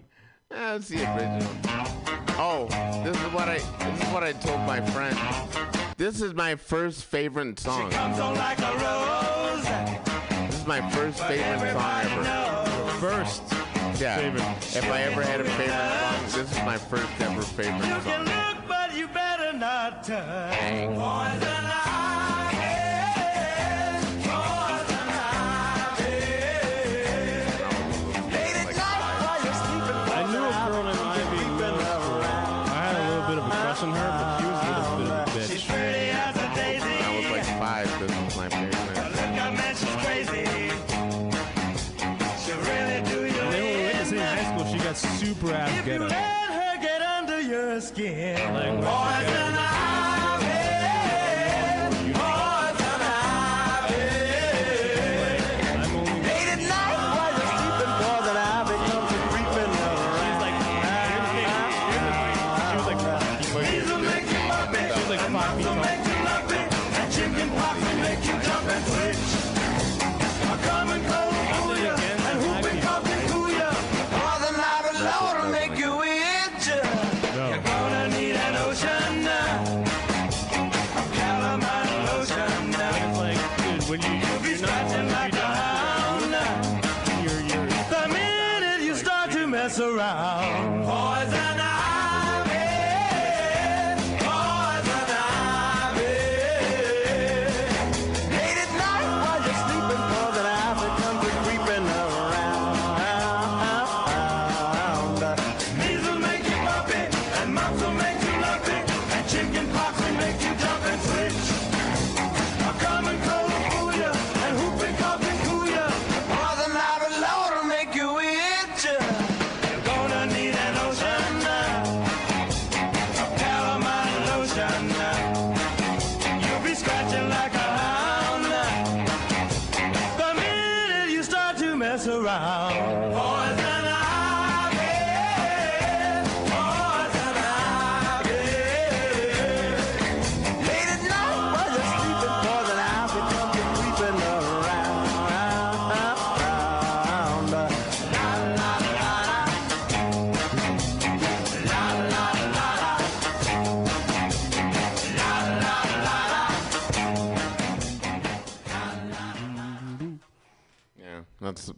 Ah, 0.50 0.72
That's 0.76 0.88
the 0.88 0.96
original. 1.14 1.48
Oh, 2.38 2.66
this 3.04 3.16
is 3.16 3.32
what 3.32 3.48
I 3.48 3.58
this 3.58 4.02
is 4.02 4.08
what 4.12 4.22
I 4.22 4.32
told 4.32 4.60
my 4.60 4.80
friend. 4.92 5.18
This 5.96 6.20
is 6.20 6.34
my 6.34 6.56
first 6.56 7.04
favorite 7.04 7.58
song. 7.60 7.90
Comes 7.90 8.18
on 8.18 8.34
like 8.36 8.58
a 8.58 8.72
rose. 8.72 9.64
This 10.48 10.60
is 10.60 10.66
my 10.66 10.80
first 10.90 11.22
favorite 11.24 11.72
song 11.72 12.26
ever. 12.26 12.90
First, 13.00 13.42
Yeah. 14.00 14.16
favorite. 14.16 14.76
If 14.76 14.84
I 14.90 15.02
ever 15.02 15.22
had 15.22 15.40
a 15.40 15.44
favorite 15.44 16.00
song, 16.00 16.40
this 16.40 16.52
is 16.52 16.58
my 16.64 16.78
first 16.78 17.08
ever 17.20 17.42
favorite 17.42 17.86
You 17.86 17.94
can 18.00 18.02
song. 18.02 18.24
look, 18.56 18.68
but 18.68 18.94
you 18.96 19.08
better 19.08 19.52
not 19.56 20.04
touch. 20.04 20.58
Ass 45.92 46.00
you 46.00 46.08
let 46.08 46.50
her 46.50 46.80
get 46.80 47.02
under 47.02 47.40
your 47.40 47.80
skin, 47.80 48.38
oh, 48.40 48.80
Like, 48.80 49.41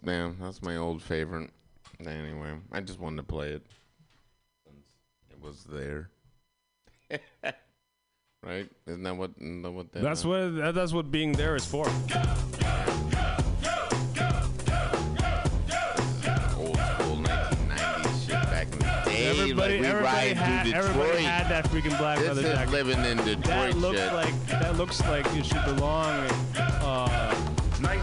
yeah, 0.05 0.31
that's 0.41 0.63
my 0.63 0.77
old 0.77 1.03
favorite. 1.03 1.51
Anyway, 2.01 2.55
I 2.73 2.81
just 2.81 2.99
wanted 3.01 3.19
to 3.19 3.23
play 3.23 3.51
it 3.51 3.67
since 4.67 4.85
it 5.31 5.41
was 5.41 5.65
there. 5.65 6.11
right? 8.43 8.69
Isn't 8.87 9.03
that 9.05 9.17
what? 9.17 9.31
Isn't 9.39 9.63
that 9.63 9.71
what 9.71 9.93
that 9.93 10.03
that's 10.03 10.25
what, 10.25 10.57
that- 10.57 10.75
that's 10.75 10.93
what 10.93 11.11
being 11.11 11.33
there 11.33 11.55
is 11.57 11.65
for. 11.65 11.87
old 16.57 16.77
school 16.79 17.17
1990s 17.19 18.27
shit 18.27 18.33
back 18.51 18.67
in 18.73 18.79
the 18.79 19.03
day? 19.05 19.27
Everybody, 19.31 19.53
like 19.53 19.81
we 19.81 19.87
everybody, 19.87 20.05
ride 20.05 20.37
had, 20.37 20.63
through 20.65 20.73
Detroit. 20.73 20.91
everybody 20.97 21.23
had 21.25 21.49
that 21.51 21.65
freaking 21.67 21.99
black 21.99 22.19
this 22.19 22.29
leather 22.29 22.41
is 22.49 22.53
jacket. 22.55 22.71
living 22.73 23.05
in 23.05 23.17
Detroit 23.19 23.45
That 23.45 23.77
looks 23.77 23.99
shit. 23.99 24.13
like 24.13 24.47
that 24.49 24.77
looks 24.77 25.01
like 25.03 25.27
it 25.37 25.47
should 25.47 25.65
belong. 25.65 26.29
Uh, 26.57 27.54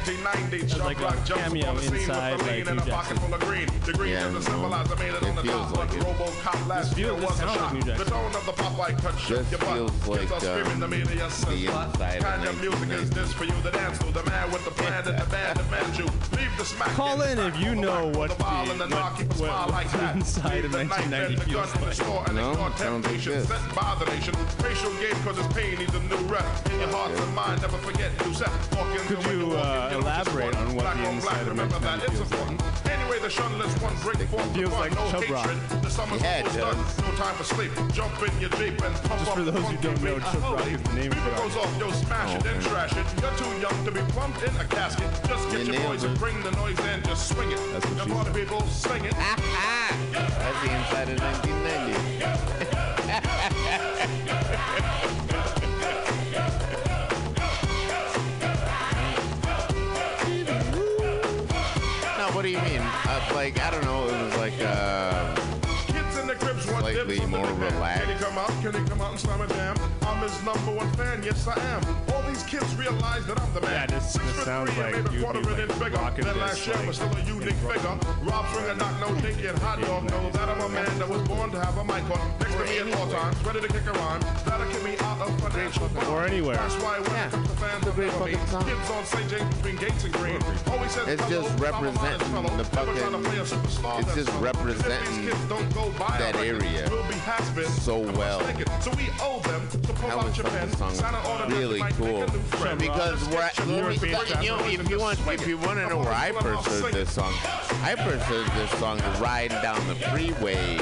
1990, 0.07 0.57
There's 0.65 0.79
like 0.81 0.99
a 1.01 1.13
cameo 1.29 1.67
on 1.69 1.75
the 1.75 1.81
scene 1.83 1.95
inside, 1.95 2.37
with 2.37 2.47
a 2.47 2.51
lean 2.51 2.65
like, 2.65 2.75
New 2.75 2.85
Jackson. 2.91 3.17
full 3.17 3.33
of 3.33 3.39
green. 3.41 3.67
The 3.85 3.93
green 3.93 4.11
Yeah, 4.13 4.27
is 4.27 4.47
a 4.47 4.49
no. 4.51 4.57
symbolizer 4.57 4.95
made 4.99 5.13
it 5.13 5.21
It 5.21 5.23
on 5.29 5.35
the 5.35 5.41
feels 5.43 5.67
top, 5.69 5.77
like 5.77 5.89
but 5.89 5.97
it. 5.97 6.03
RoboCop 6.03 6.67
last 6.67 6.97
year 6.97 7.13
this 7.13 7.21
was 7.21 7.31
a 7.31 7.37
sounds 7.37 7.49
like 7.51 7.59
shock. 7.59 7.73
New 7.73 7.81
Jackson. 7.81 8.05
The 8.05 8.11
tone 8.11 8.35
of 8.35 8.45
the 8.45 8.51
Popeye 8.53 9.01
cut 9.01 9.19
shook 9.19 9.37
This 9.45 9.51
your 9.51 9.59
butt. 9.59 9.73
feels 9.75 9.91
Kids 9.91 10.31
like, 10.31 10.31
are 10.31 10.39
screaming, 10.41 10.79
the 10.79 10.85
um, 10.85 10.91
media 10.91 11.29
says 11.29 11.45
what 11.69 11.87
inside 11.87 12.17
of 12.17 12.23
kind 12.23 12.43
of 12.47 12.61
music 12.61 12.89
is 12.89 13.09
this 13.11 13.33
for 13.33 13.43
you 13.45 13.53
to 13.61 13.71
dance 13.71 13.97
to? 13.99 14.05
The 14.11 14.23
man 14.25 14.51
with 14.51 14.65
the 14.65 14.71
plan 14.71 15.07
and 15.07 15.17
the 15.19 15.25
band 15.29 15.57
demands 15.59 15.97
you. 15.99 16.05
Leave 16.37 16.53
the 16.57 16.65
smack 16.65 16.89
Call 16.97 17.21
in 17.21 17.37
if 17.39 17.59
you 17.59 17.75
know 17.75 18.07
what 18.17 18.29
the 18.31 18.35
ball 18.43 18.65
the- 18.65 18.71
and 18.71 18.79
the 18.81 18.85
what- 18.85 18.89
knock, 18.89 19.17
keep 19.17 19.25
a 19.27 19.37
what- 19.37 19.37
smile 19.37 19.69
like 19.69 19.85
what 19.93 20.01
that. 20.01 20.15
inside 20.15 20.65
of 20.65 20.71
Leave 20.71 20.71
the 20.71 20.83
knife 20.83 20.97
1990 21.11 21.51
feels 21.51 21.71
gun 21.71 21.83
in 21.83 21.89
the 21.89 22.03
like. 22.11 22.33
No, 22.33 22.51
ignore 22.51 22.71
sounds 22.77 22.81
like 22.81 23.13
temptation. 23.13 23.31
this. 23.33 23.47
Set 23.47 23.75
by 23.75 23.95
the 23.99 24.05
nation. 24.11 24.33
Racial 24.63 24.93
game 25.01 25.17
cause 25.23 25.37
pain 25.53 25.77
needs 25.77 25.93
a 25.95 25.99
new 26.09 26.17
rep. 26.27 26.45
In 26.71 26.79
your 26.79 26.89
heart 26.89 27.11
and 27.11 27.35
mind, 27.35 27.61
never 27.61 27.77
forget 27.77 28.11
who 28.23 28.33
set. 28.33 28.49
Walk 28.75 28.89
in 28.95 29.01
Could 29.07 29.23
you, 29.31 29.51
uh, 29.55 29.89
you 29.91 30.01
just 30.01 30.27
elaborate 30.30 30.56
on 30.56 30.75
what 30.75 30.97
the 30.97 31.10
inside 31.10 31.41
of 31.41 31.47
remember 31.47 31.80
that 31.80 31.99
1990 31.99 32.06
it's 32.06 32.15
feels 32.15 32.32
important. 32.32 32.62
Anyway, 32.88 33.19
the 33.19 33.30
shunless 33.30 33.73
one 33.82 33.95
break 34.01 34.23
forth 34.30 34.47
the 34.54 34.60
feels 34.60 34.73
like 34.73 34.91
no 34.95 35.04
Chub 35.12 35.23
hatred. 35.23 35.58
Rock. 35.60 35.82
The 35.82 35.89
summer's 35.89 36.21
Yeah, 36.21 36.39
it 36.39 36.45
almost 36.47 36.60
done. 36.60 36.77
does. 36.77 36.97
No 37.01 37.12
time 37.19 37.36
for 37.36 37.43
sleep. 37.43 37.71
Jump 37.91 38.15
in 38.23 38.34
your 38.39 38.51
Jeep 38.56 38.75
and 38.82 38.95
pump 39.04 39.19
Just 39.19 39.32
up 39.32 39.38
for 39.38 39.43
those 39.43 39.67
who 39.67 39.77
don't 39.84 40.01
know, 40.01 40.15
beat. 40.15 40.23
Chub 40.32 40.43
Rock 40.43 40.67
is 40.67 40.82
the 40.82 40.93
name 40.95 41.12
of 41.12 41.19
the 41.23 41.32
goes 41.36 41.56
off, 41.58 41.71
yo, 41.80 41.91
smash 41.91 42.32
it, 42.36 42.39
oh, 42.39 42.43
then 42.47 42.58
okay. 42.58 42.69
trash 42.69 42.93
it. 42.95 43.08
You're 43.21 43.36
too 43.36 43.51
young 43.60 43.77
to 43.86 43.91
be 43.91 44.01
plumped 44.15 44.41
in 44.43 44.54
a 44.58 44.65
casket. 44.65 45.10
Just 45.27 45.43
get 45.51 45.65
You 45.67 45.73
your 45.73 45.84
boys 45.84 46.04
and 46.04 46.17
bring 46.17 46.38
the 46.43 46.51
noise 46.51 46.80
and 46.80 47.04
just 47.04 47.30
swing 47.30 47.51
it. 47.51 47.60
That's 47.73 47.86
what 47.86 48.08
she 48.08 48.12
party 48.12 48.32
people 48.32 48.62
sing 48.67 49.06
it. 49.06 49.15
That's 50.12 50.60
the 50.63 50.71
inside 50.71 51.10
of 51.10 51.19
1990. 51.19 52.20
What 62.53 62.65
do 62.65 62.73
you 62.73 62.79
mean? 62.79 62.87
Uh, 62.87 63.31
like 63.33 63.59
I 63.59 63.71
don't 63.71 63.83
know. 63.83 64.07
It 64.07 64.23
was 64.23 64.37
like 64.37 64.53
uh, 64.61 65.61
Slightly 66.82 67.20
dibs 67.20 67.26
on 67.26 67.32
the 67.32 67.38
more 67.38 67.48
relaxed. 67.70 68.04
Can 68.04 68.17
he 68.17 68.24
come 68.24 68.38
out? 68.38 68.50
Can 68.62 68.74
he 68.74 68.89
come 68.89 69.02
out 69.02 69.12
and 69.12 69.20
slam 69.20 69.41
a 69.41 69.48
jam? 69.48 69.76
I'm 70.02 70.17
his 70.24 70.34
number 70.44 70.72
one 70.74 70.91
fan, 70.94 71.22
yes 71.24 71.48
I 71.48 71.54
am. 71.74 71.82
All 72.13 72.22
these 72.24 72.44
kids 72.44 72.74
realize 72.76 73.26
that 73.28 73.39
I'm 73.39 73.54
the 73.54 73.62
man. 73.62 73.72
Yeah, 73.72 73.86
this- 74.00 74.12
Six 74.12 74.26
this 74.26 74.36
foot 74.36 74.46
sounds 74.46 74.72
three 74.74 74.84
like 74.84 74.94
maybe 74.96 75.15
you'd 75.15 75.24
quarter 75.24 75.41
be, 75.41 75.46
of 75.46 75.60
an 75.60 75.67
like, 75.67 75.70
inch 75.70 75.80
bigger. 75.80 75.98
rocking 75.98 76.26
That 76.26 76.38
last 76.38 76.65
year 76.67 76.76
like, 76.76 76.88
was 76.88 76.96
still 76.98 77.15
a 77.15 77.22
unique 77.22 77.54
figure. 77.62 77.98
Rob 78.24 78.46
Stringer 78.50 78.76
knock 78.76 78.96
no 79.00 79.10
dick 79.22 79.38
and 79.46 79.58
hot 79.60 79.80
dog 79.82 80.04
know 80.10 80.30
that 80.32 80.50
I'm 80.50 80.62
a 80.62 80.70
man 80.70 80.89
that 81.00 81.08
was 81.10 81.22
born 81.28 81.52
to 81.52 81.60
have 81.63 81.78
a 81.78 81.84
mic 81.86 82.04
on 82.10 82.20
next 82.41 82.56
to 82.58 82.63
me 82.65 82.78
at 82.82 82.98
all 83.00 83.08
times, 83.08 83.38
ready 83.46 83.62
to 83.62 83.67
kick 83.67 83.86
a 83.86 83.94
rhyme. 83.94 84.22
That'll 84.46 84.67
get 84.74 84.84
me 84.84 84.98
out 85.06 85.22
of 85.22 85.30
financial. 85.39 85.88
Or 86.12 86.26
anywhere. 86.26 86.56
That's 86.58 86.76
why 86.82 87.00
when 87.00 87.12
Yeah. 87.12 87.28
it 87.28 87.32
comes 87.32 87.48
to 87.48 87.56
fans, 87.62 87.82
It's 87.86 87.88
a 87.88 87.91
great 87.96 88.12
fucking 88.13 88.48
song. 88.48 88.65
Kids 88.65 88.89
on 88.89 89.06
St. 89.06 89.30
James 89.30 89.56
between 89.56 89.76
Gates 89.78 90.04
and 90.04 90.13
Green. 90.13 90.39
Always 90.72 90.91
says 90.91 91.08
It's 91.08 91.30
just 91.30 91.32
I'm 91.32 91.38
a 91.39 91.48
honest 91.48 91.62
representing 91.62 92.28
fellow. 92.34 92.50
the 92.50 92.58
Never 92.58 92.91
fucking- 92.91 93.24
play 93.24 93.38
a 93.38 93.46
superstar 93.46 94.00
it's 94.02 94.15
just 94.15 94.30
fellow. 94.30 94.50
And 94.50 94.70
if 94.72 94.76
these 94.76 94.86
representing 94.88 95.26
kids 95.30 95.44
don't 95.48 95.70
that 96.20 96.36
area 96.36 96.70
we'll 96.89 97.07
be 97.07 97.15
has-been 97.15 97.65
so 97.71 97.99
well. 97.99 98.39
So 98.81 98.91
we 98.91 99.10
owe 99.21 99.39
them 99.41 99.67
to 99.69 99.77
pull 99.77 100.10
That 100.10 100.17
out 100.17 100.25
was 100.25 100.38
your 100.38 100.47
pen. 100.47 100.69
Sign 100.75 101.13
an 101.15 101.25
order 101.25 101.55
really 101.55 101.81
cool. 101.97 102.23
a 102.23 102.27
new 102.31 102.39
friend. 102.60 102.79
Because 102.79 103.19
Just 103.19 103.31
where, 103.31 103.51
get 103.55 103.67
your 103.67 103.77
let 103.77 103.89
me- 103.89 103.95
European 104.07 104.41
you 104.43 104.49
know, 104.49 104.65
if 104.84 104.89
you 104.89 104.99
want, 104.99 105.19
if 105.27 105.47
you 105.47 105.57
want 105.57 105.77
to 105.79 105.88
know 105.89 105.97
where 105.99 106.13
I 106.13 106.31
let 106.31 106.45
'em 106.45 106.57
first 106.63 106.69
heard 106.84 106.93
this 106.93 107.12
song, 107.12 107.34
I 107.84 107.95
first 107.95 108.23
heard 108.25 108.47
this 108.55 108.71
song 108.79 108.99
riding 109.19 109.62
down 109.62 109.86
the 109.88 109.95
freeway, 109.95 110.77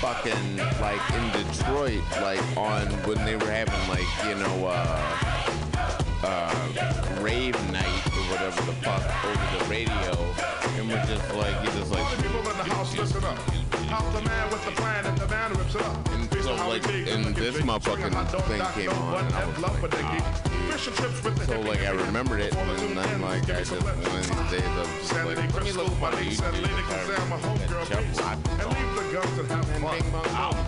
fucking 0.00 0.56
like 0.80 1.00
in 1.12 1.24
Detroit, 1.44 2.02
like 2.22 2.40
on 2.56 2.86
when 3.06 3.24
they 3.24 3.36
were 3.36 3.50
having 3.50 3.88
like 3.88 4.08
you 4.26 4.34
know 4.36 4.66
uh, 4.66 5.16
uh, 6.22 7.20
rave 7.20 7.54
night 7.72 8.06
or 8.16 8.22
whatever 8.32 8.60
the 8.62 8.72
fuck 8.84 9.02
over 9.24 9.58
the 9.58 9.70
radio, 9.70 10.12
and 10.78 10.88
we're 10.88 11.04
just 11.06 11.34
like 11.34 11.54
you 11.64 11.70
just 11.78 11.90
like. 11.92 13.59
All 13.92 14.10
the 14.12 14.18
people 14.18 14.18
in 14.18 14.24
the 14.24 14.30
house, 14.30 14.30
listen 14.30 14.30
up. 14.30 14.30
Out 14.30 14.30
the 14.30 14.30
man 14.30 14.50
with 14.50 14.64
the 14.64 14.70
plan 14.72 15.06
and 15.06 15.18
the 15.18 15.28
man 15.28 15.52
rips 15.54 15.74
it 15.74 15.82
up. 15.82 16.08
And 16.10 16.44
so, 16.44 16.54
like, 16.68 16.86
he 16.86 17.10
and 17.10 17.24
this 17.34 17.56
Big 17.56 17.64
motherfucking 17.64 18.00
Swing, 18.00 18.12
hot 18.12 18.32
dog, 18.32 18.44
thing 18.44 18.62
came 18.74 18.90
on, 18.90 19.24
and 19.24 19.34
I 19.34 19.44
was 19.46 19.58
like, 19.58 19.80
for 19.80 19.88
ah, 19.92 20.42
dude. 20.44 20.72
Fish 20.72 20.86
and 20.88 20.96
chips 20.96 21.24
with 21.24 21.36
the 21.36 21.44
So 21.46 21.60
like 21.60 21.80
I 21.80 21.90
remembered 21.90 22.40
it, 22.40 22.54
and 22.54 22.96
then 22.96 23.20
like 23.22 23.50
I 23.50 23.58
me 23.58 23.64
just 23.64 23.70
some 23.70 23.78
one 23.84 23.98
of 23.98 24.06
these 24.06 24.50
days 24.50 24.62
I 24.62 24.78
was 24.78 24.88
just 25.00 25.12
like, 25.14 25.24
let 25.26 25.36
me 25.38 25.48
Crystal, 25.52 25.84
look 25.84 25.92
on 25.94 26.00
Buddy, 26.00 26.26
YouTube 26.30 26.54
and 26.54 26.86
Kazam, 26.86 27.28
my 27.28 27.38
start 27.38 27.58
homegirl, 27.58 27.88
that 27.88 28.04
peace. 28.06 28.16
Chuck 28.16 28.26
Rock 28.26 28.38
And 28.50 28.62
song. 28.62 28.70
leave 28.74 28.94
the 28.94 29.02
guns 29.12 29.38
and 29.38 29.48
have 29.50 29.68
And 29.70 29.82
fun. 29.82 29.92
bing 29.98 30.10
bong 30.12 30.28
boom. 30.38 30.64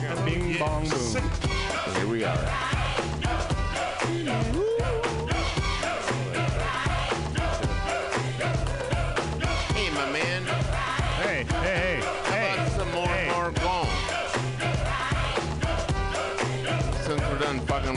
There. 0.00 0.16
Bing 0.24 0.58
bong 0.58 0.88
boom. 0.88 1.94
Here 1.94 2.08
we 2.08 2.24
are. 2.24 2.44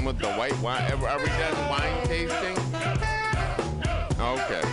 With 0.06 0.20
the 0.20 0.28
white 0.34 0.58
wine? 0.60 0.92
Are 0.92 1.20
we 1.20 1.26
done 1.26 1.70
wine 1.70 2.08
tasting? 2.08 2.58
Okay. 4.20 4.73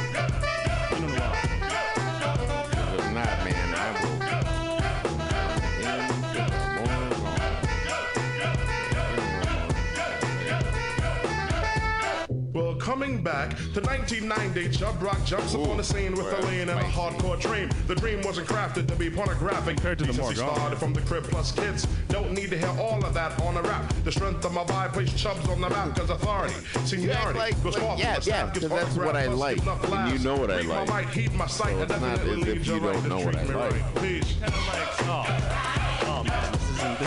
Coming 12.90 13.22
back 13.22 13.50
to 13.72 13.80
1990, 13.82 14.68
Chubb 14.76 15.00
Rock 15.00 15.24
jumps 15.24 15.54
upon 15.54 15.76
the 15.76 15.84
scene 15.84 16.10
with 16.12 16.26
a 16.26 16.44
lean 16.48 16.68
and 16.68 16.70
a 16.70 16.82
hardcore 16.82 17.40
dream. 17.40 17.70
The 17.86 17.94
dream 17.94 18.20
wasn't 18.22 18.48
crafted 18.48 18.88
to 18.88 18.96
be 18.96 19.08
pornographic. 19.08 19.76
Compared 19.76 20.00
to 20.00 20.06
the 20.06 20.12
more 20.20 20.30
he 20.30 20.36
started 20.36 20.76
from 20.76 20.92
the 20.92 21.00
crib 21.02 21.22
plus 21.22 21.52
kids. 21.52 21.86
Don't 22.08 22.32
need 22.32 22.50
to 22.50 22.58
hear 22.58 22.74
all 22.80 22.98
of 23.04 23.14
that 23.14 23.40
on 23.42 23.56
a 23.58 23.62
rap. 23.62 23.94
The 24.02 24.10
strength 24.10 24.44
of 24.44 24.52
my 24.52 24.64
vibe 24.64 24.92
plays 24.92 25.14
Chubbs 25.14 25.48
on 25.48 25.60
the 25.60 25.70
map 25.70 25.94
because 25.94 26.10
authority, 26.10 26.54
seniority, 26.84 27.38
like- 27.38 27.62
goes 27.62 27.74
like- 27.74 27.82
far 27.84 27.92
from 27.96 28.00
yeah, 28.00 28.18
the 28.18 28.28
yeah, 28.28 28.46
gets 28.46 28.58
'cause 28.58 28.68
that's 28.68 28.96
what 28.96 29.14
I 29.14 29.26
like, 29.26 29.58
and 29.64 30.12
you 30.12 30.18
know 30.24 30.34
what 30.34 30.50
I 30.50 30.56
Read 30.56 30.66
my 30.66 30.82
like. 30.82 31.06
mic, 31.06 31.14
heed 31.14 31.34
my 31.34 31.46
sight, 31.46 31.68
So 31.76 31.82
and 31.82 31.90
it's 31.92 32.00
not 32.00 32.18
as 32.18 32.48
if 32.48 32.66
you 32.66 32.80
don't 32.80 33.08
know 33.08 33.20
what 33.20 33.36
I 33.36 33.42
like. 33.44 33.94
Peace. 34.02 34.34
Kind 34.40 34.52
of 34.52 34.66
like, 34.66 34.88
oh, 35.06 36.04
oh 36.08 36.24
man, 36.24 36.59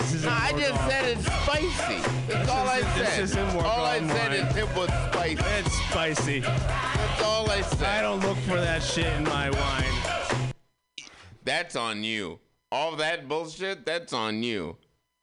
this 0.04 0.12
this 0.14 0.24
No, 0.24 0.32
I 0.32 0.52
just 0.52 0.90
said 0.90 1.06
it's 1.18 1.26
spicy. 1.26 2.12
That's 2.28 2.50
all 2.50 2.68
I 2.68 2.82
this 2.98 3.10
said. 3.10 3.24
isn't 3.24 3.54
more 3.54 3.66
all 3.66 3.86
I 3.86 4.00
said 4.08 4.34
is 4.34 4.56
it 4.58 4.76
was 4.76 4.90
spicy. 5.12 5.44
It's 5.60 5.90
spicy. 5.90 6.40
That's 6.42 7.24
all 7.24 7.50
I 7.50 7.62
said. 7.62 7.84
I 7.84 8.02
don't 8.02 8.20
look 8.22 8.38
for 8.40 8.60
that 8.60 8.82
shit 8.84 9.08
in 9.14 9.24
my 9.24 9.50
wine. 9.50 11.06
That's 11.44 11.76
on 11.76 12.04
you. 12.04 12.40
All 12.72 12.96
that 12.96 13.28
bullshit, 13.28 13.86
that's 13.86 14.14
on 14.14 14.42
you. 14.44 14.78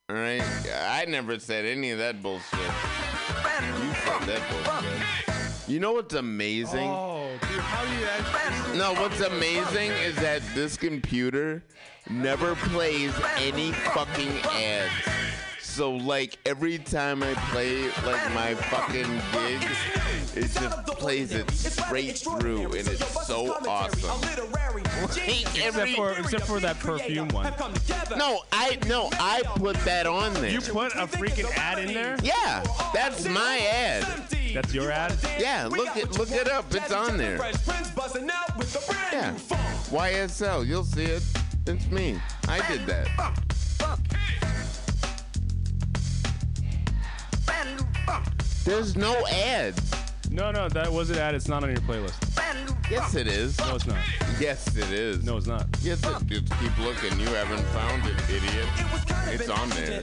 All 0.08 0.16
right? 0.16 0.42
I 0.74 1.04
never 1.08 1.38
said 1.38 1.64
any 1.64 1.90
of 1.90 1.98
that 1.98 2.22
bullshit. 2.22 2.58
You 2.60 3.92
said 4.04 4.20
that 4.26 4.42
bullshit. 4.50 4.99
You 5.70 5.78
know 5.78 5.92
what's 5.92 6.14
amazing? 6.14 6.90
Oh, 6.90 7.30
dude, 7.42 7.60
how 7.60 7.84
do 7.84 7.96
you 7.96 8.04
actually? 8.04 8.76
No, 8.76 8.92
what's 8.94 9.20
amazing 9.20 9.92
is 9.92 10.16
that 10.16 10.42
this 10.52 10.76
computer 10.76 11.62
never 12.10 12.56
plays 12.56 13.14
any 13.36 13.70
fucking 13.70 14.40
ads. 14.50 14.90
So 15.80 15.92
like 15.92 16.36
every 16.44 16.76
time 16.76 17.22
I 17.22 17.32
play 17.52 17.84
like 18.04 18.34
my 18.34 18.54
fucking 18.54 19.10
gigs, 19.32 20.36
it 20.36 20.60
just 20.60 20.86
plays 20.98 21.32
it 21.32 21.50
straight 21.52 22.18
through 22.18 22.64
and 22.74 22.86
it's 22.86 23.26
so 23.26 23.54
awesome. 23.66 24.20
Like, 24.20 25.58
every- 25.58 25.92
Except 25.94 25.96
for 25.96 26.12
except 26.18 26.44
for 26.44 26.60
that 26.60 26.78
perfume 26.80 27.28
one. 27.28 27.54
no, 28.18 28.42
I 28.52 28.76
no, 28.88 29.08
I 29.14 29.40
put 29.56 29.74
that 29.86 30.06
on 30.06 30.34
there. 30.34 30.50
You 30.50 30.60
put 30.60 30.92
a 30.92 31.06
freaking 31.06 31.50
ad 31.56 31.78
in 31.78 31.94
there? 31.94 32.18
Yeah, 32.22 32.62
that's 32.92 33.26
my 33.26 33.66
ad. 33.72 34.02
That's 34.52 34.74
your 34.74 34.92
ad? 34.92 35.16
Yeah, 35.38 35.66
look 35.66 35.96
it 35.96 36.18
look 36.18 36.30
it 36.30 36.50
up. 36.50 36.66
It's 36.74 36.92
on 36.92 37.16
there. 37.16 37.38
Yeah. 39.12 39.34
YSL, 39.88 40.66
you'll 40.66 40.84
see 40.84 41.04
it. 41.04 41.22
It's 41.66 41.86
me. 41.86 42.20
I 42.48 42.60
did 42.68 42.86
that. 42.86 43.08
There's 48.64 48.96
no 48.96 49.14
ads. 49.26 49.90
No, 50.30 50.52
no, 50.52 50.68
that 50.68 50.92
was 50.92 51.10
an 51.10 51.18
ad. 51.18 51.34
It's 51.34 51.48
not 51.48 51.64
on 51.64 51.70
your 51.70 51.80
playlist. 51.80 52.14
Yes, 52.90 53.14
it 53.14 53.26
is. 53.26 53.58
No, 53.58 53.74
it's 53.74 53.86
not. 53.86 53.98
Yes, 54.38 54.76
it 54.76 54.90
is. 54.92 55.24
No, 55.24 55.36
it's 55.36 55.46
not. 55.46 55.66
Yes, 55.82 56.04
it, 56.04 56.26
just 56.26 56.52
keep 56.60 56.78
looking. 56.78 57.18
You 57.18 57.26
haven't 57.28 57.64
found 57.68 58.04
it, 58.06 58.14
idiot. 58.28 58.66
It's 59.26 59.48
on 59.48 59.70
there. 59.70 60.02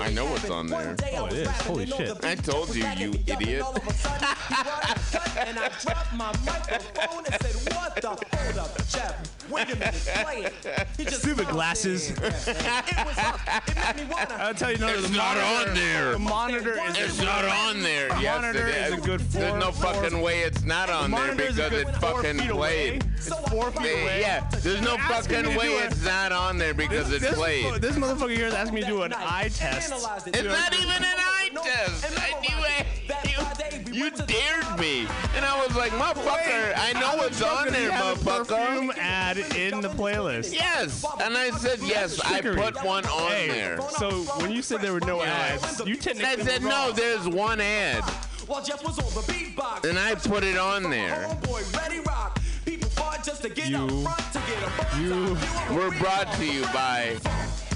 I 0.00 0.12
know 0.12 0.26
it's 0.34 0.50
on 0.50 0.68
there. 0.68 0.96
Oh, 1.16 1.26
it 1.26 1.32
is. 1.32 1.48
Holy 1.62 1.86
shit. 1.86 2.24
I 2.24 2.34
told 2.34 2.74
you, 2.74 2.86
you 2.96 3.14
idiot. 3.26 3.64
and 5.38 5.58
I 5.58 5.70
dropped 5.80 6.12
my 6.14 6.32
microphone 6.44 7.24
and 7.26 7.42
said, 7.42 7.74
"What 7.74 7.94
the? 7.96 8.08
Hold 8.08 8.58
up, 8.58 8.88
Jeff. 8.88 9.13
Wait 9.54 9.70
a 9.72 9.76
minute, 9.76 9.94
play 10.24 10.42
it." 10.44 10.86
He 10.96 11.04
just 11.04 11.20
Stupid 11.22 11.38
stopped 11.44 11.52
glasses. 11.52 12.14
there. 12.14 12.28
It 12.28 13.06
was 13.06 13.18
up. 13.18 13.40
It 13.68 13.76
made 13.76 13.96
me 13.96 14.12
wanna. 14.12 14.34
I'll 14.38 14.54
tell 14.54 14.72
you, 14.72 14.78
no, 14.78 14.88
It's 14.88 15.08
the 15.08 15.16
not 15.16 15.36
monitor, 15.36 15.70
on 15.70 15.74
there. 15.74 16.12
The 16.12 16.18
monitor 16.18 16.72
is 16.88 16.98
It's 16.98 17.18
not 17.22 17.44
on 17.44 17.82
there. 17.82 18.08
Yes, 18.20 18.40
monitor 18.42 18.68
it 18.68 18.74
is 18.76 18.92
is. 18.92 18.98
a 18.98 19.06
good 19.06 19.20
There's 19.20 19.54
no 19.54 19.72
four- 19.72 19.94
fucking 19.94 20.20
way 20.20 20.40
it's 20.42 20.62
not 20.64 20.90
on 20.90 21.10
there 21.10 21.20
monitor 21.20 21.42
is 21.44 21.58
a 21.58 21.62
because 21.68 21.70
good 21.84 21.88
it 21.88 22.00
fucking 22.00 22.38
feet 22.40 22.50
away. 22.50 22.90
played. 23.00 23.04
It's 23.16 23.28
four 23.50 23.70
feet 23.70 23.82
They- 23.82 24.02
away. 24.02 24.20
yeah, 24.20 24.48
there's 24.50 24.80
no 24.80 24.92
You're 24.92 25.00
asking 25.00 25.36
me 25.38 25.42
fucking 25.54 25.56
way 25.58 25.76
a- 25.76 25.86
it's 25.86 26.02
not 26.02 26.32
on 26.32 26.58
there 26.58 26.74
because 26.74 27.12
it 27.12 27.20
this, 27.20 27.34
played. 27.34 27.80
This 27.80 27.96
motherfucker 27.96 28.36
here 28.36 28.46
is 28.48 28.54
asking 28.54 28.74
me 28.74 28.80
to 28.82 28.86
do 28.86 29.02
an 29.02 29.12
eye 29.14 29.50
test. 29.54 29.92
It's 29.92 30.42
not 30.42 30.74
even 30.74 30.88
an 30.90 31.04
eye 31.04 31.50
test. 31.62 32.04
I 32.18 32.30
knew 32.40 32.64
it. 32.78 32.86
You, 33.94 34.04
you 34.06 34.10
dared 34.10 34.78
me. 34.80 35.06
And 35.36 35.44
I 35.44 35.64
was 35.66 35.74
like, 35.76 35.92
motherfucker, 35.92 36.72
I 36.76 36.92
know 36.94 37.16
what's 37.16 37.40
on 37.42 37.68
there, 37.72 37.82
You 37.84 37.90
have 37.90 38.20
a 38.20 38.24
perfume 38.24 38.90
motherfucker. 38.90 38.98
ad 38.98 39.38
in 39.56 39.80
the 39.80 39.88
playlist. 39.90 40.52
Yes. 40.52 41.04
And 41.22 41.36
I 41.36 41.50
said, 41.50 41.78
yes, 41.80 42.20
I 42.20 42.40
trickery. 42.40 42.60
put 42.60 42.84
one 42.84 43.04
on 43.06 43.30
Hey, 43.30 43.48
there. 43.48 43.80
so 43.98 44.10
when 44.40 44.50
you 44.50 44.62
said 44.62 44.80
there 44.80 44.92
were 44.92 45.00
no 45.00 45.22
ads, 45.22 45.80
you 45.86 45.92
And 45.94 46.00
technically 46.02 46.42
I 46.42 46.44
said, 46.44 46.62
were 46.62 46.68
no, 46.68 46.86
wrong. 46.88 46.96
there's 46.96 47.28
one 47.28 47.60
ad. 47.60 48.02
While 48.46 48.62
Jeff 48.62 48.82
was 48.84 48.98
on 48.98 49.06
the 49.14 49.32
beatbox. 49.32 49.88
And 49.88 49.98
I 49.98 50.14
put 50.16 50.44
it 50.44 50.58
on 50.58 50.90
there. 50.90 51.26
Homeboy, 51.28 51.76
ready 51.80 52.00
rock. 52.00 52.40
People 52.66 52.90
fought 52.90 53.24
just 53.24 53.42
to 53.42 53.48
get 53.48 53.68
You- 53.68 53.84
up 53.84 53.90
front 54.16 54.32
to 54.32 54.38
get 54.50 54.94
a 54.96 55.00
you- 55.00 55.36
We're 55.70 55.90
were 55.90 55.98
brought 55.98 56.32
to 56.34 56.44
you 56.46 56.62
by 56.72 57.16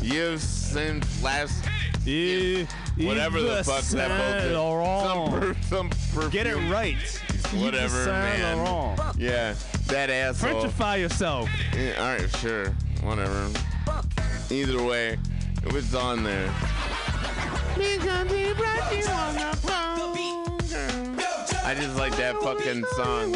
You've 0.02 0.40
since 0.42 1.22
last 1.22 1.64
Eh, 2.08 2.64
whatever 2.96 3.38
the 3.38 3.62
fuck 3.62 3.82
that 3.82 3.84
Saint 3.84 4.08
bullshit. 4.08 4.52
Some, 4.52 4.54
Laurent. 4.54 5.42
per, 5.42 5.54
some 5.64 5.90
perfume. 5.90 6.30
Get 6.30 6.46
it 6.46 6.56
right. 6.70 6.96
Whatever, 7.54 8.06
man. 8.06 8.64
Laurent. 8.64 9.18
Yeah, 9.18 9.54
that 9.88 10.08
asshole. 10.08 10.62
Frenchify 10.62 11.00
yourself. 11.00 11.50
Yeah, 11.76 12.00
all 12.00 12.16
right, 12.16 12.36
sure, 12.38 12.70
whatever. 13.02 13.50
Either 14.50 14.82
way, 14.82 15.18
it 15.62 15.72
was 15.72 15.94
on 15.94 16.22
there. 16.24 16.50
I 21.64 21.74
just 21.78 21.96
like 21.98 22.16
that 22.16 22.36
fucking 22.42 22.86
song. 22.96 23.34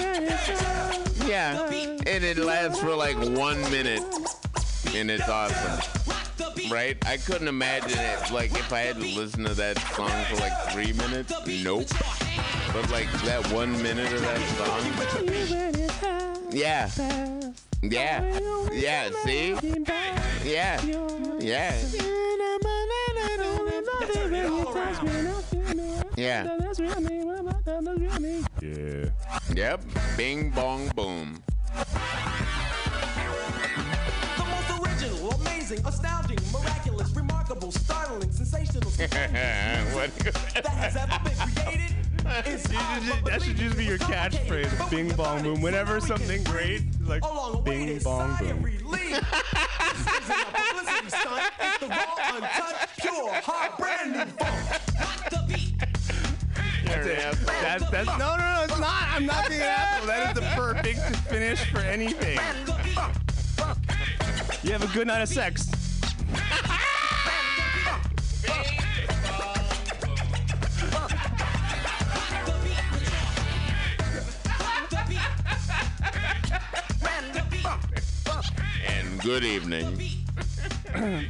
Yeah, 1.29 1.63
and 2.07 2.25
it 2.25 2.39
lasts 2.39 2.81
for 2.81 2.95
like 2.95 3.19
one 3.19 3.61
minute, 3.71 4.03
and 4.95 5.11
it's 5.11 5.29
awesome. 5.29 6.22
Right? 6.73 6.97
I 7.07 7.19
couldn't 7.19 7.49
imagine 7.49 7.99
it. 7.99 8.31
Like 8.31 8.53
if 8.53 8.73
I 8.73 8.79
had 8.81 8.97
to 8.97 9.03
listen 9.03 9.45
to 9.45 9.53
that 9.55 9.79
song 9.95 10.11
for 10.31 10.37
like 10.37 10.53
three 10.73 10.93
minutes, 10.95 11.31
nope. 11.63 11.87
But 12.73 12.89
like 12.91 13.11
that 13.25 13.47
one 13.53 13.73
minute 13.83 14.11
of 14.13 14.21
that 14.23 14.41
song, 14.57 14.83
yeah, 16.51 16.89
yeah, 17.83 18.25
yeah. 18.73 19.11
See, 19.25 19.55
yeah, 20.45 20.45
yeah, 20.45 20.81
yeah. 21.41 21.75
Yeah. 26.17 26.59
Yep. 29.55 29.81
Bing 30.17 30.51
bong 30.51 30.89
boom. 30.95 31.43
Original, 35.03 35.31
amazing, 35.33 35.85
astounding, 35.85 36.39
miraculous, 36.53 37.11
remarkable, 37.17 37.73
startling, 37.73 38.31
sensational, 38.31 38.91
what? 38.91 40.15
that 40.55 40.67
has 40.67 40.97
ever 40.97 41.19
been 41.25 41.37
created. 41.57 41.97
Is 42.47 42.63
That 43.25 43.43
should 43.43 43.57
just 43.57 43.77
be 43.77 43.85
your 43.85 43.99
catchphrase. 43.99 44.91
Bing 44.91 45.09
bong 45.17 45.43
boom. 45.43 45.61
Whenever 45.61 46.01
something 46.01 46.45
great, 46.45 46.83
like 47.05 47.23
bing 47.65 47.99
bong 47.99 48.37
boom. 48.39 48.63
publicity 48.63 49.19
stunt. 51.09 51.53
It's 51.61 51.79
the 51.79 51.89
raw, 51.89 52.37
untouched, 52.37 53.01
pure, 53.01 53.33
hot, 53.43 53.79
brand 53.79 54.13
new 54.13 54.25
funk. 54.39 54.83
That's 56.85 57.91
that's, 57.91 58.07
no, 58.19 58.37
no, 58.37 58.37
no, 58.37 58.65
it's 58.69 58.79
not. 58.79 59.03
I'm 59.11 59.27
not 59.27 59.49
being 59.49 59.63
an 59.63 59.67
asshole. 59.67 60.07
That 60.07 60.29
is 60.29 60.35
the 60.35 60.49
perfect 60.55 61.01
finish 61.29 61.65
for 61.71 61.79
anything. 61.79 62.39
You 64.63 64.73
have 64.73 64.83
a 64.83 64.95
good 64.95 65.07
night 65.09 65.23
of 65.23 65.29
sex. 65.29 65.69
And 78.87 79.21
good 79.21 79.45
evening, 79.45 79.97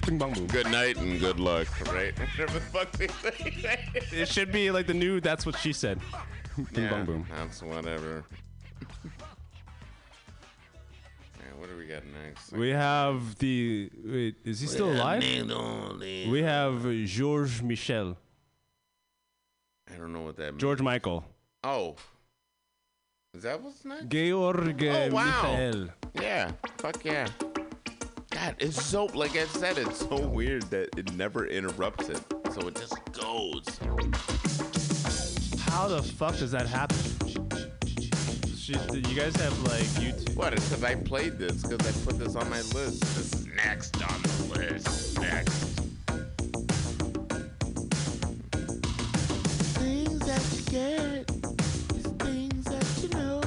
Bing 0.07 0.19
bong 0.19 0.33
boom. 0.33 0.47
good 0.47 0.71
night, 0.71 0.97
and 0.97 1.21
good 1.21 1.39
luck. 1.39 1.67
Right? 1.93 2.13
Whatever 2.37 2.53
the 2.59 2.61
fuck 2.61 2.93
they 2.93 3.09
say. 3.09 3.79
It 4.13 4.29
should 4.29 4.53
be 4.53 4.71
like 4.71 4.87
the 4.87 4.95
new 4.95 5.21
That's 5.21 5.47
What 5.47 5.57
She 5.59 5.73
Said. 5.73 6.01
Bing 6.73 6.89
bong 6.89 7.05
boom. 7.05 7.27
That's 7.37 7.63
whatever. 7.63 8.25
Got 11.93 12.03
next? 12.07 12.53
We 12.53 12.71
have 12.71 13.37
the. 13.39 13.91
Wait, 14.05 14.37
is 14.45 14.61
he 14.61 14.67
still 14.67 14.93
alive? 14.93 15.23
We 16.31 16.43
have 16.43 16.83
Georges 17.05 17.63
Michel. 17.63 18.17
I 19.93 19.97
don't 19.97 20.13
know 20.13 20.23
what 20.23 20.37
that 20.37 20.53
means. 20.53 20.61
George 20.61 20.81
Michael. 20.81 21.25
Oh. 21.65 21.97
Is 23.35 23.43
that 23.45 23.63
what's 23.63 23.85
next? 23.85 24.09
Georg 24.09 24.83
Oh, 24.83 25.09
wow. 25.11 25.43
Michael. 25.43 25.89
Yeah. 26.21 26.53
Fuck 26.79 27.05
yeah. 27.05 27.29
God, 28.31 28.57
it's 28.59 28.83
so 28.83 29.07
like 29.07 29.37
I 29.37 29.45
said, 29.45 29.79
it's 29.79 29.99
so 29.99 30.27
weird 30.27 30.63
that 30.71 30.89
it 30.97 31.13
never 31.15 31.47
interrupts 31.47 32.09
it. 32.09 32.21
So 32.53 32.69
it 32.69 32.77
just 32.77 32.95
goes. 33.13 33.65
How 35.61 35.89
the 35.89 36.03
fuck 36.03 36.37
does 36.39 36.51
that 36.53 36.67
happen? 36.67 37.12
She, 38.63 38.75
you 38.75 39.17
guys 39.17 39.35
have 39.35 39.61
like 39.65 39.83
YouTube. 39.99 40.37
What? 40.37 40.53
It's 40.53 40.69
because 40.69 40.85
I 40.85 40.95
played 40.95 41.37
this, 41.37 41.65
because 41.65 41.85
I 41.85 41.91
put 42.05 42.17
this 42.17 42.37
on 42.37 42.49
my 42.49 42.61
list. 42.61 43.01
This 43.01 43.33
is 43.35 43.47
next 43.47 44.01
on 44.01 44.23
the 44.23 44.55
list. 44.57 45.21
Next. 45.21 45.51
Things 49.81 50.19
that 50.21 50.45
you 50.55 50.63
get, 50.71 51.29
is 51.97 52.07
things 52.23 52.65
that 52.67 53.03
you 53.03 53.09
know. 53.19 53.41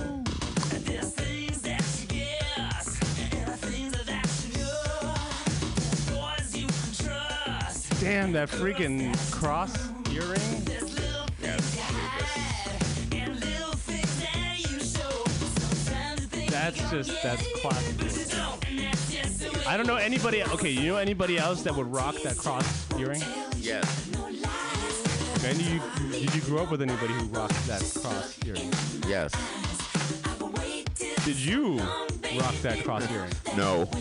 Damn, 8.01 8.34
that 8.34 8.49
freaking 8.49 9.15
cross 9.32 9.73
earring. 10.12 11.05
That's 16.65 16.89
just 16.89 17.21
that's 17.21 17.62
classic. 17.62 17.95
I 19.67 19.78
don't 19.78 19.86
know 19.86 19.97
anybody. 19.97 20.41
Okay, 20.41 20.71
you 20.71 20.88
know 20.88 20.95
anybody 20.95 21.38
else 21.38 21.62
that 21.62 21.75
would 21.75 21.86
rock 21.93 22.15
that 22.23 22.38
cross 22.38 22.88
earring? 22.99 23.21
Yes. 23.58 24.10
And 25.45 25.62
you 25.62 25.80
did 26.10 26.34
you 26.34 26.41
grow 26.41 26.63
up 26.63 26.71
with 26.71 26.82
anybody 26.82 27.13
who 27.13 27.25
rocked 27.25 27.67
that 27.67 27.82
cross 28.01 28.36
earring? 28.47 28.73
Yes. 29.08 29.32
Did 31.23 31.38
you 31.38 31.78
rock 32.36 32.56
that 32.63 32.84
cross 32.84 33.08
earring? 33.12 33.32
No. 33.56 33.88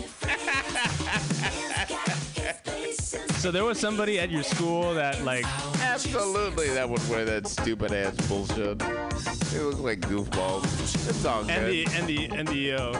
So 3.45 3.51
there 3.51 3.63
was 3.63 3.79
somebody 3.79 4.19
at 4.19 4.31
your 4.31 4.41
school 4.41 4.95
that 4.95 5.23
like 5.23 5.45
Absolutely, 5.79 6.69
that 6.69 6.89
would 6.89 7.07
wear 7.07 7.25
that 7.25 7.45
stupid 7.47 7.93
ass 7.93 8.15
bullshit. 8.27 8.81
They 9.55 9.61
look 9.61 9.79
like 9.79 9.99
goofballs. 10.01 10.65
It's 11.09 11.23
all 11.23 11.45
good. 11.45 11.51
and 11.51 11.71
the 11.71 11.85
and 11.95 12.07
the 12.07 12.25
and 12.25 12.47
the 12.49 12.73
uh, 12.73 12.91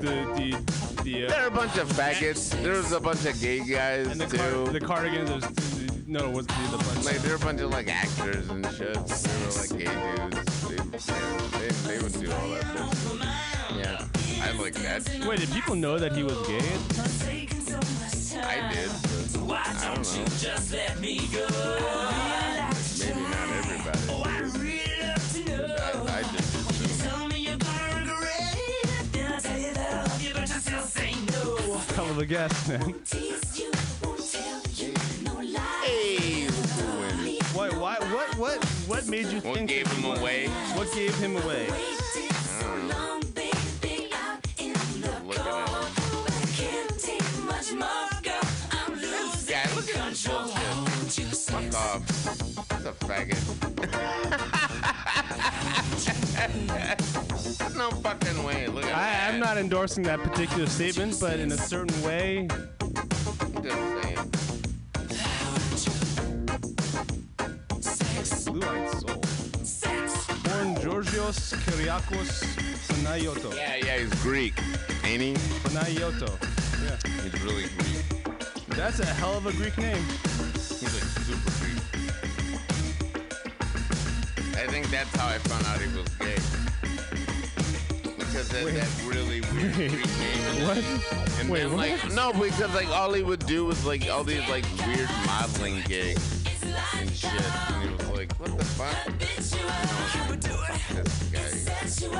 the 0.00 0.14
the 0.38 1.02
the 1.04 1.26
uh, 1.26 1.28
There 1.28 1.42
are 1.42 1.48
a 1.48 1.50
bunch 1.50 1.76
of 1.76 1.86
faggots. 1.92 2.50
There 2.62 2.72
was 2.72 2.92
a 2.92 3.00
bunch 3.00 3.26
of 3.26 3.38
gay 3.42 3.58
guys 3.60 4.06
and 4.06 4.18
the, 4.18 4.26
too. 4.26 4.38
car, 4.38 4.72
the 4.72 4.80
cardigans. 4.80 5.28
There's, 5.28 6.08
no, 6.08 6.30
it 6.30 6.32
was 6.32 6.46
the, 6.46 6.54
the 6.70 6.78
bunch. 6.78 7.04
like 7.04 7.18
they're 7.18 7.36
a 7.36 7.38
bunch 7.38 7.60
of 7.60 7.70
like 7.72 7.88
actors 7.88 8.48
and 8.48 8.64
shit. 8.68 8.94
They 8.94 9.36
were 9.44 9.52
like 9.52 9.76
gay 9.76 9.92
dudes. 10.24 10.68
They, 10.68 10.76
they, 10.76 11.68
they, 11.68 11.68
they 11.68 12.02
would 12.02 12.12
do 12.14 12.32
all 12.32 12.48
that. 12.48 12.74
Bullshit. 12.74 13.28
Yeah, 13.76 14.06
I 14.44 14.52
like 14.58 14.72
that. 14.76 15.26
Wait, 15.28 15.40
did 15.40 15.52
people 15.52 15.74
know 15.74 15.98
that 15.98 16.12
he 16.16 16.22
was 16.22 16.38
gay 16.46 16.56
at 16.56 16.88
the 16.88 16.94
time? 16.94 18.44
I 18.48 18.72
did. 18.72 18.90
But 19.46 19.58
I 19.66 19.94
don't 19.94 20.02
know. 21.42 22.41
A 32.22 32.24
guess, 32.24 32.68
man. 32.68 32.80
Hey, 35.82 36.46
look 36.46 36.54
who 36.54 37.00
wins. 37.00 37.42
Why? 37.52 37.68
Why? 37.70 37.96
What? 37.98 38.38
What? 38.38 38.64
What 38.86 39.08
made 39.08 39.26
you 39.26 39.40
What 39.40 39.56
think? 39.56 39.68
gave 39.70 39.88
him 39.88 40.08
was- 40.08 40.20
away? 40.20 40.46
What 40.76 40.92
gave 40.94 41.12
him 41.16 41.36
away? 41.36 41.66
I. 41.68 41.74
Look 45.26 45.38
at 45.40 45.46
him. 45.46 45.82
Yeah, 49.48 49.66
look 49.74 49.88
at 49.88 50.10
this 50.10 50.26
bullshit. 50.28 51.26
Fuck 51.34 51.74
off. 51.74 52.02
He's 52.70 52.86
a 52.86 52.92
faggot. 52.92 53.42
No 57.76 57.90
fucking 57.90 58.21
I'm 59.32 59.40
not 59.40 59.56
endorsing 59.56 60.04
that 60.04 60.20
particular 60.20 60.66
statement, 60.66 61.16
but 61.18 61.40
in 61.40 61.50
a 61.52 61.56
certain 61.56 62.02
way, 62.02 62.46
I'm 62.82 62.92
just 63.62 64.02
saying. 64.02 64.18
blue-eyed 68.52 68.90
soul. 68.90 69.22
Born 70.42 70.74
Georgios 70.82 71.54
Kyriakos 71.64 72.44
Panayoto. 72.88 73.56
Yeah, 73.56 73.76
yeah, 73.76 73.96
he's 74.00 74.12
Greek. 74.22 74.52
Ain't 75.02 75.22
he? 75.22 75.32
Panayoto. 75.64 76.28
Yeah. 76.84 76.98
He's 77.22 77.42
really 77.42 77.68
Greek. 77.78 78.04
That's 78.76 79.00
a 79.00 79.06
hell 79.06 79.38
of 79.38 79.46
a 79.46 79.52
Greek 79.52 79.78
name. 79.78 80.04
He's 80.52 80.82
like 80.82 81.08
super 81.24 81.50
Greek. 81.64 81.80
I 84.58 84.66
think 84.66 84.90
that's 84.90 85.16
how 85.16 85.28
I 85.28 85.38
found 85.38 85.64
out 85.68 85.80
he 85.80 85.86
was 85.96 86.06
gay. 86.16 86.36
Because 88.32 88.48
that, 88.48 88.64
that 88.64 88.88
really 89.04 89.42
weird 89.52 89.76
name. 89.76 89.90
What? 90.66 90.78
And 91.38 91.50
Wait, 91.50 91.60
then, 91.60 91.72
what? 91.72 91.90
like, 91.90 92.14
no, 92.14 92.32
because 92.32 92.74
like 92.74 92.88
all 92.88 93.12
he 93.12 93.22
would 93.22 93.44
do 93.44 93.66
was 93.66 93.84
like 93.84 94.08
all 94.08 94.24
these 94.24 94.48
like 94.48 94.64
weird 94.86 95.10
modeling 95.26 95.82
gigs 95.82 96.42
and 96.96 97.10
shit. 97.10 97.30
And 97.30 97.90
he 97.90 97.94
was 97.94 98.08
like, 98.08 98.32
what 98.40 98.56
the 98.56 98.64
fuck? 98.64 99.06
And 99.06 99.22
I 99.22 99.84
was 100.30 100.46
like, 100.70 100.80
this 100.88 102.00
guy. 102.00 102.18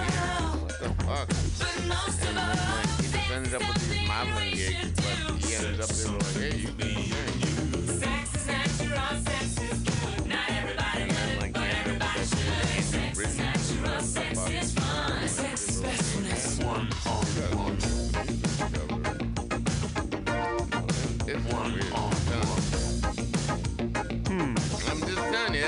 What 0.59 0.79
the 0.81 0.91
fuck? 1.03 1.31
And 2.29 2.37
then 2.37 2.59
like 2.69 2.91
he 3.01 3.07
just 3.09 3.31
ended 3.31 3.55
up 3.55 3.63
with 3.63 3.89
these 3.89 4.07
modeling 4.07 4.51
gigs, 4.53 4.91
but 4.97 5.43
he 5.43 5.55
ended 5.55 5.81
up 5.81 5.89
there 5.89 6.13
like, 6.13 6.35
hey, 6.35 6.57
you 6.59 6.69
be 6.73 6.85
here. 6.85 7.32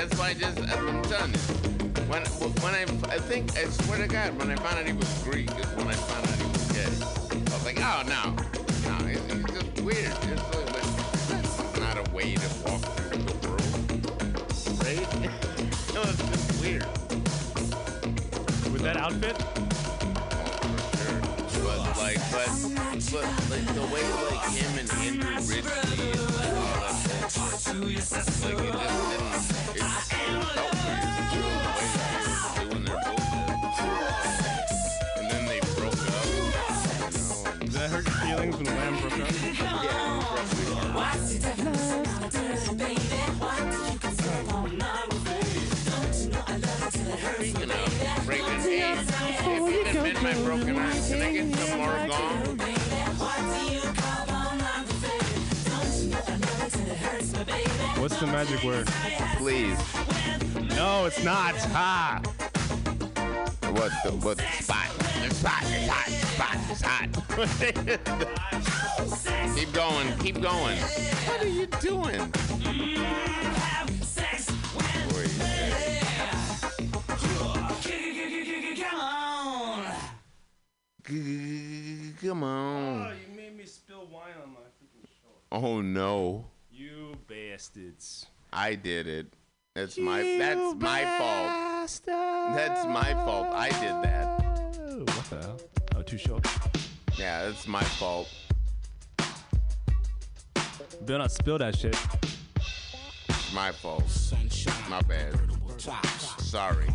That's 0.05 0.19
why 0.19 0.29
I 0.29 0.33
just 0.35 0.59
I'm 0.59 1.01
telling 1.05 1.33
you. 1.33 1.39
When 2.05 2.21
when 2.61 2.75
I 2.75 2.83
I 3.11 3.17
think 3.17 3.57
I 3.57 3.63
swear 3.65 3.97
to 3.97 4.07
God 4.07 4.37
when 4.37 4.51
I 4.51 4.55
found 4.55 4.77
out 4.77 4.85
he 4.85 4.93
was 4.93 5.23
Greek 5.23 5.49
is 5.49 5.65
when 5.73 5.87
I 5.87 5.93
found 5.93 6.27
out 6.27 6.35
he 6.35 6.45
was 6.45 6.71
gay. 6.73 6.83
I 6.83 7.55
was 7.57 7.65
like, 7.65 7.79
oh 7.81 8.03
no, 8.05 8.35
no, 8.85 9.07
he's, 9.07 9.17
he's 9.25 9.43
just 9.49 9.81
weird. 9.81 10.13
It's 10.29 10.45
like, 10.53 10.73
like, 10.75 10.89
that's 11.27 11.79
not 11.79 11.97
a 11.97 12.11
way 12.15 12.35
to 12.35 12.49
walk 12.69 12.81
through 12.81 13.17
the 13.17 13.33
world, 13.47 13.65
right? 14.85 15.09
no, 15.95 16.01
it's 16.03 16.21
just 16.29 16.61
weird. 16.61 16.85
With 18.71 18.83
that 18.83 18.97
outfit? 18.97 19.37
But 21.65 21.79
like, 21.97 22.21
but, 22.29 22.49
but 23.11 23.25
like 23.49 23.65
the 23.73 23.81
way 23.91 24.05
like 24.29 24.53
him 24.53 24.71
and 24.77 24.89
Andrew 25.01 25.39
Ridgely 25.49 26.44
and 27.57 27.85
like 27.85 28.53
all 28.53 28.81
that 28.81 29.29
bullshit, 29.73 30.74
What's 58.25 58.49
the 58.49 58.55
magic 58.55 58.63
word? 58.63 58.87
Please. 59.37 59.77
No, 60.75 61.05
it's 61.05 61.23
not. 61.23 61.55
Ha! 61.55 62.21
What 63.69 63.91
the 64.03 64.11
what 64.23 64.39
spot? 64.39 64.89
It's 65.21 65.43
hot, 65.43 65.63
it's 65.67 65.87
hot, 65.87 66.07
it's 66.07 66.35
hot, 66.39 66.57
it's 66.71 66.81
hot. 66.81 67.09
keep 69.55 69.71
going, 69.73 70.17
keep 70.17 70.41
going. 70.41 70.77
What 71.27 71.43
are 71.43 71.47
you 71.47 71.67
doing? 71.67 72.31
Come 82.23 82.41
on. 82.43 83.07
Oh, 83.07 83.11
you 83.11 83.35
made 83.35 83.55
me 83.55 83.65
spill 83.65 84.07
wine 84.11 84.33
on 84.41 84.49
my 84.49 84.61
freaking 84.61 85.05
shoulder. 85.21 85.37
Oh 85.51 85.81
no. 85.81 86.45
You 86.71 87.04
bastards. 87.35 88.27
I 88.53 88.75
did 88.75 89.07
it. 89.07 89.27
That's 89.75 89.97
my 89.97 90.21
that's 90.37 90.75
my 90.75 91.03
fault. 91.17 92.55
That's 92.55 92.85
my 92.85 93.13
fault. 93.25 93.47
I 93.51 93.69
did 93.69 93.95
that. 94.03 94.41
Oh, 94.79 94.99
what 94.99 95.29
the 95.29 95.37
hell? 95.41 95.61
Oh, 95.95 96.01
too 96.01 96.17
short. 96.17 96.47
Yeah, 97.17 97.45
that's 97.45 97.67
my 97.67 97.83
fault. 97.83 98.29
Better 101.01 101.19
not 101.19 101.31
spill 101.31 101.57
that 101.57 101.77
shit. 101.77 101.97
It's 103.29 103.53
my 103.53 103.71
fault. 103.71 104.05
My 104.89 105.01
bad. 105.01 105.35
Sorry. 106.39 106.87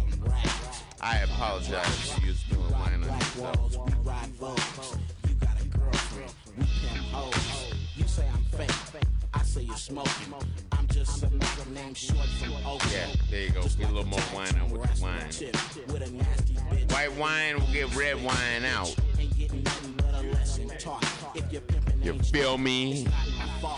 I 1.02 1.18
apologize 1.18 2.14
to 2.14 2.26
you 2.26 2.32
spilling 2.32 2.70
wine 2.70 2.94
on 2.94 3.02
yourself. 3.02 3.76
We 3.86 3.92
ride 4.04 4.30
Vogues. 4.40 4.98
You 5.28 5.34
got 5.34 5.60
a 5.60 5.64
girlfriend. 5.68 6.32
We 6.56 6.64
pimp 6.64 7.06
hoes. 7.12 7.74
You 7.96 8.06
say 8.06 8.24
I'm 8.34 8.44
fake. 8.44 9.09
Say 9.50 9.62
you're 9.62 9.76
smoking. 9.76 10.32
I'm 10.70 10.86
just 10.86 11.24
a 11.24 11.26
nigga 11.26 11.72
named 11.72 11.96
Short 11.96 12.24
from 12.40 12.52
Oakland. 12.64 12.92
Yeah, 12.92 13.06
there 13.32 13.42
you 13.46 13.50
go. 13.50 13.62
Get 13.62 13.90
a 13.90 13.92
little 13.92 14.06
more 14.06 14.20
wine 14.32 14.54
on 14.60 14.70
with 14.70 14.82
the 14.94 15.02
wine. 15.02 15.28
Tip 15.28 15.56
with 15.88 16.02
a 16.02 16.10
nasty 16.12 16.54
bitch. 16.54 16.92
White 16.92 17.12
wine 17.16 17.58
will 17.58 17.72
get 17.72 17.92
red 17.96 18.22
wine 18.22 18.64
out. 18.64 18.94
Ain't 19.18 19.36
getting 19.36 19.64
nothing 19.64 19.94
but 19.96 20.14
a 20.14 20.22
lesson 20.28 20.70
taught. 20.78 21.04
If 21.34 21.50
you're 21.50 21.62
pimping, 21.62 22.00
You 22.00 22.16
feel 22.20 22.58
me? 22.58 23.02
not 23.02 23.16
my 23.60 23.76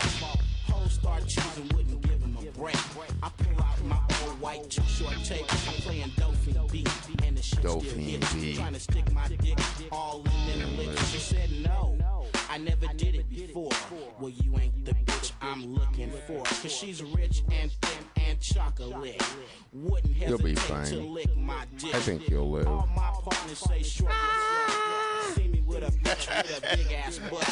start 0.89 1.27
choosing, 1.27 1.67
wouldn't 1.75 2.01
give 2.01 2.21
him 2.21 2.37
a 2.39 2.51
break. 2.59 2.77
I 3.23 3.29
pull 3.29 3.63
out 3.63 3.83
my 3.85 3.99
old 4.23 4.39
white 4.39 4.69
too 4.69 4.83
short 4.83 5.15
tape. 5.23 5.45
I'm 5.49 5.73
playing 5.81 6.11
Dolphin 6.17 6.57
B, 6.71 6.85
and 7.25 7.35
the 7.35 7.41
shit 7.41 7.59
still 7.59 7.79
hits. 7.79 8.33
B. 8.33 8.55
Trying 8.55 8.73
to 8.73 8.79
stick 8.79 9.11
my 9.11 9.27
dick 9.27 9.57
all 9.91 10.23
in 10.53 10.59
them 10.59 10.77
lips. 10.77 11.09
She 11.09 11.17
said 11.17 11.49
no, 11.63 11.97
I 12.49 12.59
never 12.59 12.85
did 12.95 13.15
it 13.15 13.29
before. 13.29 13.71
Well, 14.19 14.29
you 14.29 14.57
ain't 14.59 14.85
the 14.85 14.93
bitch 14.93 15.22
I'm 15.43 15.73
looking 15.73 16.09
for. 16.25 16.41
Cause 16.43 16.71
she's 16.71 17.03
rich 17.03 17.43
and 17.51 17.69
thin 17.71 18.05
and 18.27 18.39
chocolate. 18.39 19.21
Wouldn't 19.73 20.15
You'll 20.15 20.37
be 20.37 20.51
hesitate 20.55 20.85
to 20.85 20.95
fine. 21.01 21.13
lick 21.13 21.37
my 21.37 21.65
dick. 21.77 21.93
I 21.93 21.99
think 21.99 22.29
you'll 22.29 22.49
live. 22.49 22.67
All 22.67 22.87
my 22.95 23.11
partners 23.21 23.59
say 23.59 23.83
short. 23.83 24.11
yourself. 24.13 25.33
See 25.35 25.47
me 25.49 25.61
with 25.61 25.83
a 25.83 25.91
bitch 25.91 26.27
with 26.43 26.57
a 26.63 26.77
big 26.77 26.93
ass 26.93 27.19
butt. 27.29 27.49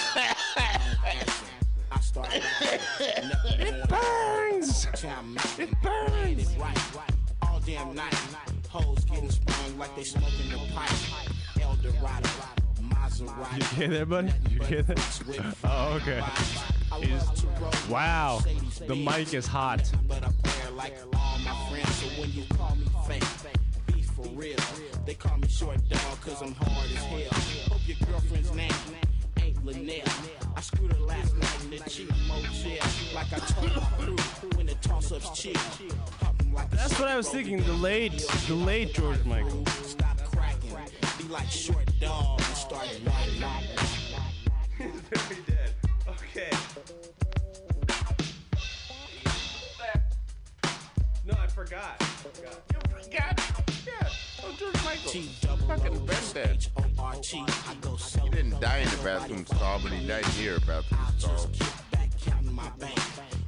I 1.92 2.00
start 2.00 2.30
it 2.32 3.90
burns. 3.90 4.88
It 5.60 5.76
burns. 5.82 6.58
All 7.42 7.60
damn 7.66 7.94
night. 7.94 8.16
Hoes 8.70 9.04
getting 9.04 9.30
sprung 9.30 9.78
like 9.78 9.94
they 9.98 10.04
smoking 10.04 10.50
the 10.50 10.58
pipe. 10.74 10.90
El 11.62 11.76
Dorado, 11.76 12.30
Maserati. 12.30 12.61
You 13.22 13.64
hear 13.76 13.88
that, 13.90 14.10
buddy? 14.10 14.34
You 14.50 14.60
hear 14.64 14.82
that? 14.84 15.56
Oh, 15.64 15.94
okay. 16.02 16.22
He's- 17.02 17.46
wow, 17.90 18.42
the 18.88 18.96
mic 18.96 19.34
is 19.34 19.48
hot. 19.48 19.90
They 25.06 25.14
call 25.16 25.38
me 25.38 25.48
short 25.48 25.78
dog 25.90 26.22
cause 26.22 26.42
I'm 26.42 26.54
hard 26.54 26.86
as 26.92 27.04
hell. 27.04 27.40
Hope 27.72 27.88
your 27.88 27.98
girlfriend's 28.08 28.54
name 28.54 28.72
ain't 29.42 29.66
Linnell. 29.66 30.04
I 30.56 30.62
screwed 30.62 30.94
her 30.94 31.00
last 31.00 31.36
night 31.36 31.64
in 31.64 31.70
the 31.72 31.90
cheap 31.90 32.10
motel. 32.28 32.88
Like 33.16 33.34
I 33.34 33.40
told 33.40 33.76
my 33.76 33.82
crew 33.98 34.16
when 34.58 34.68
the 34.68 34.76
toss 34.76 35.12
up's 35.12 35.30
cheap. 35.40 35.58
That's 36.72 37.00
what 37.00 37.10
I 37.10 37.18
was 37.18 37.30
thinking. 37.30 37.64
The 37.64 37.74
late, 37.74 38.12
the 38.48 38.54
late 38.56 38.94
George 38.94 39.24
Michael. 39.26 39.64
Be 41.22 41.28
like 41.28 41.52
short 41.52 41.86
dog 42.00 42.40
and 42.40 42.56
start 42.56 42.88
riding. 43.06 43.42
Very 44.80 45.42
dead. 45.46 45.74
Okay. 46.08 46.50
No, 51.26 51.34
I 51.38 51.48
forgot. 51.48 52.02
You 52.02 52.80
forgot? 53.04 53.40
Yeah. 53.86 54.08
Oh, 54.44 54.56
George 54.58 54.84
Michael. 54.84 55.12
T 55.12 55.30
double 55.42 55.68
Fucking 55.68 55.94
invented. 55.94 56.50
H 56.50 56.70
O 56.78 56.84
R 56.98 57.14
T. 57.22 57.44
I 57.68 57.76
go 57.82 57.98
so 57.98 58.22
He 58.22 58.30
didn't 58.30 58.60
die 58.60 58.80
in 58.80 58.90
the 58.90 58.98
bathroom 59.04 59.46
stall, 59.46 59.80
but 59.84 59.92
he 59.92 60.08
died 60.08 60.26
near 60.40 60.56
a 60.56 60.62
bathroom 60.62 61.08
stall. 61.20 61.50
Back, 61.92 62.10
counting 62.26 62.54
my 62.54 62.70
bank. 62.80 63.00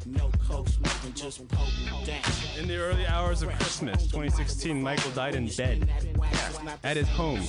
No 0.06 0.30
coke 0.48 0.68
smoking, 0.68 1.14
just 1.14 1.48
poking 1.48 2.06
dank. 2.06 2.26
In 2.60 2.68
the 2.68 2.78
early 2.78 3.06
hours 3.08 3.42
of 3.42 3.50
Christmas 3.50 4.04
2016, 4.04 4.82
Michael 4.82 5.12
died 5.12 5.36
in 5.36 5.48
bed 5.48 5.90
at 6.84 6.98
his 6.98 7.08
home 7.08 7.40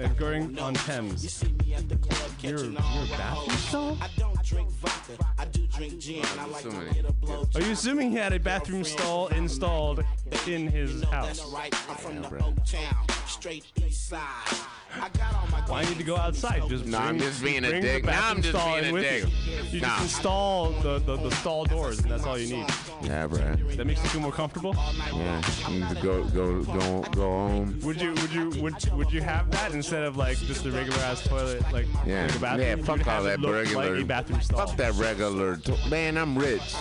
at 0.00 0.16
Goring 0.16 0.58
on 0.58 0.74
Thames. 0.74 1.22
You 1.22 1.28
see 1.28 1.52
me 1.64 1.74
at 1.74 1.88
the 1.88 1.96
club 1.96 2.30
Your, 2.40 2.58
catching 2.58 2.72
your 2.72 2.82
all 2.82 3.02
the 3.02 3.08
bathroom 3.10 3.56
stall? 3.58 3.98
I 4.00 4.08
don't 4.16 4.42
drink 4.42 4.70
vodka, 4.70 5.26
I 5.38 5.44
do 5.44 5.66
drink 5.66 5.98
gin. 6.00 6.24
I 6.38 6.46
like 6.46 6.62
to 6.62 6.68
assuming. 6.68 6.92
get 6.94 7.08
a 7.08 7.12
blow. 7.12 7.46
Are 7.54 7.60
you 7.60 7.72
assuming 7.72 8.10
he 8.10 8.16
had 8.16 8.32
a 8.32 8.40
bathroom 8.40 8.84
stall 8.84 9.28
installed 9.28 10.02
in 10.46 10.66
his 10.66 11.02
house? 11.04 11.26
That's 11.26 11.44
right, 11.46 11.74
I'm 11.90 11.96
from 11.96 12.22
the 12.22 12.44
Oak 12.44 12.64
Town, 12.64 13.06
straight 13.26 13.66
east 13.76 14.08
side. 14.08 14.56
I 15.00 15.08
got 15.10 15.34
all 15.34 15.46
my 15.50 15.58
Why 15.66 15.84
need 15.84 15.96
to 15.98 16.04
go 16.04 16.16
outside? 16.16 16.62
Just 16.68 16.84
No, 16.86 16.98
bring, 16.98 17.08
I'm 17.10 17.18
just 17.18 17.42
being 17.42 17.64
a 17.64 17.80
dick. 17.80 18.04
The 18.04 18.10
Now 18.10 18.28
I'm 18.30 18.42
just 18.42 18.64
being 18.64 18.96
a 18.96 19.00
dick. 19.00 19.24
You, 19.24 19.62
you 19.70 19.80
Nah. 19.80 19.88
just 19.88 20.02
install 20.02 20.70
the, 20.80 20.98
the, 20.98 21.16
the 21.16 21.30
stall 21.36 21.64
doors, 21.64 21.98
and 22.00 22.10
that's 22.10 22.24
all 22.24 22.38
you 22.38 22.56
need. 22.56 22.66
Yeah, 23.02 23.26
bro. 23.26 23.38
That 23.76 23.86
makes 23.86 24.02
you 24.02 24.08
feel 24.10 24.20
more 24.20 24.32
comfortable. 24.32 24.74
Yeah. 25.14 25.42
You 25.70 25.80
need 25.80 25.88
to 25.96 26.02
go, 26.02 26.24
go, 26.24 26.62
go, 26.64 27.02
go 27.12 27.22
home. 27.30 27.78
Would 27.82 28.00
you 28.00 28.10
would 28.12 28.32
you 28.32 28.50
would 28.62 28.92
would 28.92 29.12
you 29.12 29.22
have 29.22 29.50
that 29.52 29.72
instead 29.72 30.02
of 30.04 30.16
like 30.16 30.36
just 30.38 30.64
a 30.66 30.70
regular 30.70 30.98
ass 31.00 31.22
toilet 31.26 31.62
like 31.72 31.86
Yeah, 32.06 32.26
like 32.26 32.36
a 32.36 32.38
bathroom? 32.38 32.78
yeah. 32.78 32.84
Fuck 32.84 33.06
all 33.08 33.22
that 33.24 33.40
regular. 33.40 33.96
like 33.96 34.06
bathroom 34.06 34.40
stall. 34.42 34.66
Fuck 34.66 34.76
that 34.76 34.92
regular. 34.94 35.56
To- 35.56 35.78
Man, 35.88 36.16
I'm 36.18 36.36
rich. 36.38 36.74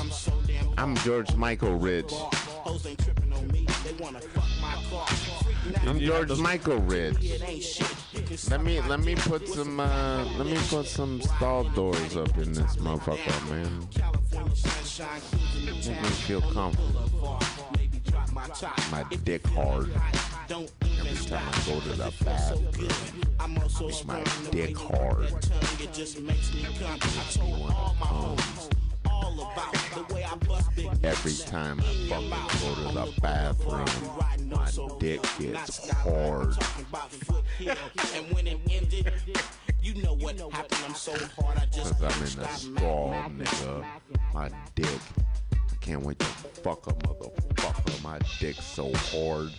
I'm 0.77 0.95
George 0.97 1.33
Michael 1.35 1.75
rich. 1.75 2.11
I'm 5.87 5.99
George 5.99 6.37
Michael 6.37 6.77
rich. 6.79 7.17
it 7.21 7.41
ain't 7.47 7.63
shit. 7.63 7.95
You 8.13 8.21
can 8.21 8.37
Let 8.49 8.63
me 8.63 8.81
let 8.81 8.99
me 8.99 9.15
put 9.15 9.47
some 9.47 9.79
uh 9.79 10.23
let 10.37 10.45
me 10.47 10.57
put 10.69 10.85
some 10.85 11.21
stall 11.21 11.63
doors 11.65 12.15
up 12.15 12.37
in 12.37 12.53
this 12.53 12.75
motherfucker, 12.77 13.49
man. 13.49 13.87
California 13.93 14.55
sunshine 14.55 15.21
cruising 15.29 15.65
the 15.65 15.91
Make 15.91 16.01
me 16.03 16.09
feel 16.09 16.41
comfortable. 16.41 17.09
Boulevard, 17.09 18.33
my 18.33 18.47
top. 18.47 18.79
My 18.91 19.03
If 19.11 19.23
dick 19.25 19.45
hard. 19.47 19.89
Don't 20.47 20.71
Every 20.99 21.25
time 21.25 21.41
I 21.47 21.51
stop. 21.51 21.65
go 21.65 21.79
to 21.79 21.89
the 21.97 22.07
It 22.07 22.11
feels 22.13 22.47
so 22.47 22.55
bathroom. 22.59 22.71
good. 22.73 22.93
I'm 23.39 23.57
also 23.57 23.87
Make 23.87 24.05
my 24.05 24.23
strong 24.23 24.43
the 24.45 24.51
dick 24.51 24.63
way 24.63 24.69
you 24.69 24.77
hard. 24.77 25.01
hold 25.29 25.41
that 25.41 25.41
tongue, 25.41 25.87
It 25.87 25.93
just 25.93 26.21
makes 26.21 26.53
me 26.53 26.65
come. 26.79 28.37
All 29.21 29.31
my 29.31 29.43
homies 29.43 29.51
all 29.51 29.51
about 29.51 30.07
the 30.07 30.13
way 30.13 30.23
I 30.23 30.35
bust 30.35 30.75
big 30.75 30.89
Every 31.03 31.33
time 31.33 31.79
I 31.79 31.93
fucking 32.09 32.29
go 32.59 32.75
to 32.75 32.93
the 32.93 33.21
bathroom, 33.21 34.49
my 34.49 34.69
dick 34.99 35.21
gets 35.39 35.89
hard. 35.89 36.55
And 38.15 38.33
when 38.33 38.47
it 38.47 38.59
ended, 38.69 39.11
you 39.81 40.01
know 40.01 40.15
what 40.15 40.39
happened. 40.39 40.81
I'm 40.85 40.95
so 40.95 41.13
hard, 41.39 41.57
I 41.57 41.65
just 41.67 41.99
Cause 41.99 42.03
I'm 42.03 42.27
in 42.27 42.35
the 42.39 42.47
stall, 42.47 43.13
nigga. 43.37 43.85
My 44.33 44.49
dick. 44.75 44.99
I 45.53 45.75
can't 45.79 46.03
wait 46.03 46.19
to 46.19 46.25
fuck 46.25 46.87
a 46.87 46.93
motherfucker. 46.93 48.03
My 48.03 48.19
dick's 48.39 48.63
so 48.63 48.91
hard. 48.93 49.51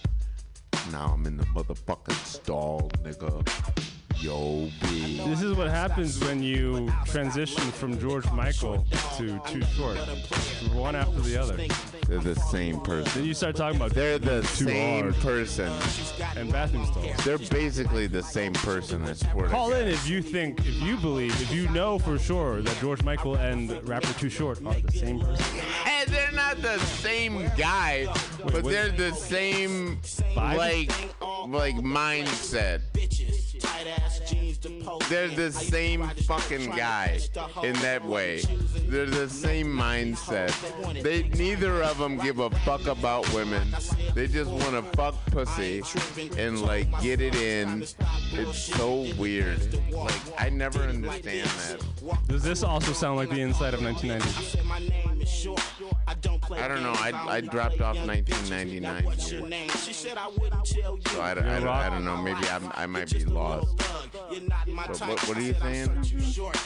Now 0.91 1.13
I'm 1.15 1.27
in 1.27 1.37
the 1.37 1.45
motherfucking 1.47 2.25
stall, 2.25 2.91
nigga. 3.03 3.91
Yo, 4.23 4.70
B. 4.83 5.16
This 5.27 5.43
is 5.43 5.53
what 5.57 5.68
happens 5.68 6.20
when 6.20 6.41
you 6.41 6.89
transition 7.05 7.61
from 7.73 7.99
George 7.99 8.25
Michael 8.31 8.87
to 9.16 9.41
Too 9.49 9.62
Short, 9.77 9.97
one 10.73 10.95
after 10.95 11.20
the 11.23 11.37
other. 11.37 11.57
They're 12.07 12.20
the 12.20 12.37
same 12.37 12.79
person. 12.83 13.11
Then 13.16 13.25
you 13.25 13.35
start 13.35 13.57
talking 13.57 13.79
about 13.79 13.95
They're 13.95 14.20
the 14.20 14.43
Too 14.43 14.66
same 14.66 15.03
hard. 15.11 15.14
person. 15.16 15.73
and 16.37 16.53
bathroom 16.53 16.87
stalls. 16.87 17.25
They're 17.25 17.39
basically 17.39 18.07
the 18.07 18.23
same 18.23 18.53
person. 18.53 19.03
I 19.03 19.14
swear 19.14 19.47
to 19.47 19.51
Call 19.51 19.73
in 19.73 19.89
if 19.89 20.09
you 20.09 20.23
think, 20.23 20.61
if 20.61 20.81
you 20.83 20.97
believe, 20.99 21.33
if 21.43 21.53
you 21.53 21.68
know 21.70 21.99
for 21.99 22.16
sure 22.16 22.62
that 22.62 22.79
George 22.81 23.03
Michael 23.03 23.35
and 23.35 23.70
rapper 23.89 24.12
Too 24.20 24.31
Short 24.31 24.61
are 24.64 24.75
the 24.81 24.93
same 24.93 25.18
person. 25.18 25.59
They're 26.09 26.33
not 26.33 26.61
the 26.63 26.79
same 26.79 27.51
guy, 27.57 28.07
but 28.45 28.65
they're 28.65 28.91
the 28.91 29.13
same 29.13 30.01
like 30.37 30.91
like 31.47 31.77
mindset. 31.77 32.81
Bitches, 32.93 33.61
tight 33.61 33.87
ass 33.87 34.21
jeans 34.29 34.59
to 34.59 34.69
pose 34.85 35.01
They're 35.09 35.29
the 35.29 35.43
I 35.43 35.47
used 35.47 35.61
to 35.61 35.65
same 35.67 36.09
fucking 36.09 36.43
street 36.45 36.65
trying 36.65 36.71
to 36.71 36.77
guy 36.77 37.09
catch 37.13 37.33
the 37.33 37.41
hoe. 37.41 37.63
in 37.63 37.73
that 37.75 38.05
way. 38.05 38.43
They're 38.87 39.07
the 39.07 39.29
same 39.29 39.67
mindset. 39.67 40.53
They 41.03 41.23
neither 41.25 41.83
of 41.83 41.99
them 41.99 42.19
give 42.19 42.39
a 42.41 42.51
fuck 42.51 42.87
about 42.87 43.33
women. 43.33 43.69
They 44.15 44.27
just 44.27 44.51
want 44.51 44.73
to 44.73 44.83
fuck 44.97 45.15
pussy 45.27 45.83
and 46.37 46.63
like 46.63 46.89
get 47.01 47.21
it 47.21 47.35
in. 47.35 47.83
It's 48.33 48.59
so 48.59 49.07
weird. 49.19 49.61
Like 49.93 50.15
I 50.39 50.49
never 50.51 50.81
understand 50.81 51.49
that. 51.49 51.81
Does 52.29 52.43
this 52.43 52.63
also 52.63 52.93
sound 52.93 53.17
like 53.17 53.31
the 53.31 53.41
inside 53.41 53.75
of 53.75 53.83
1990? 53.83 55.12
Said 55.27 55.49
my 55.49 55.55
name 55.57 55.57
is 55.57 55.59
short. 55.59 55.62
I 56.07 56.14
don't 56.14 56.41
play 56.43 56.61
I 56.61 56.68
don't 56.68 56.83
know. 56.83 56.93
I- 56.93 57.37
I 57.37 57.41
dropped 57.41 57.81
off 57.81 57.97
1999 58.07 59.05
what's 59.05 59.29
here. 59.31 59.41
your 59.41 59.49
name? 59.49 59.68
She 59.70 59.93
said 59.93 60.16
I 60.16 60.29
wouldn't 60.29 60.64
tell 60.64 60.97
you. 60.97 61.03
So 61.11 61.20
I, 61.23 61.35
don't- 61.35 61.49
I, 61.49 61.61
don't, 61.61 61.68
I 61.68 61.89
don't 61.91 62.05
know. 62.05 62.16
Maybe 62.16 62.47
I'm, 62.49 62.70
I 62.75 62.87
might 62.87 63.11
be 63.12 63.25
lost. 63.25 63.68
You're 64.31 64.43
not 64.43 64.68
my 64.68 64.87
But 64.87 65.01
what- 65.01 65.29
what 65.29 65.37
are 65.37 65.41
you 65.41 65.55
saying? 65.55 66.03
too 66.03 66.20
short. 66.20 66.57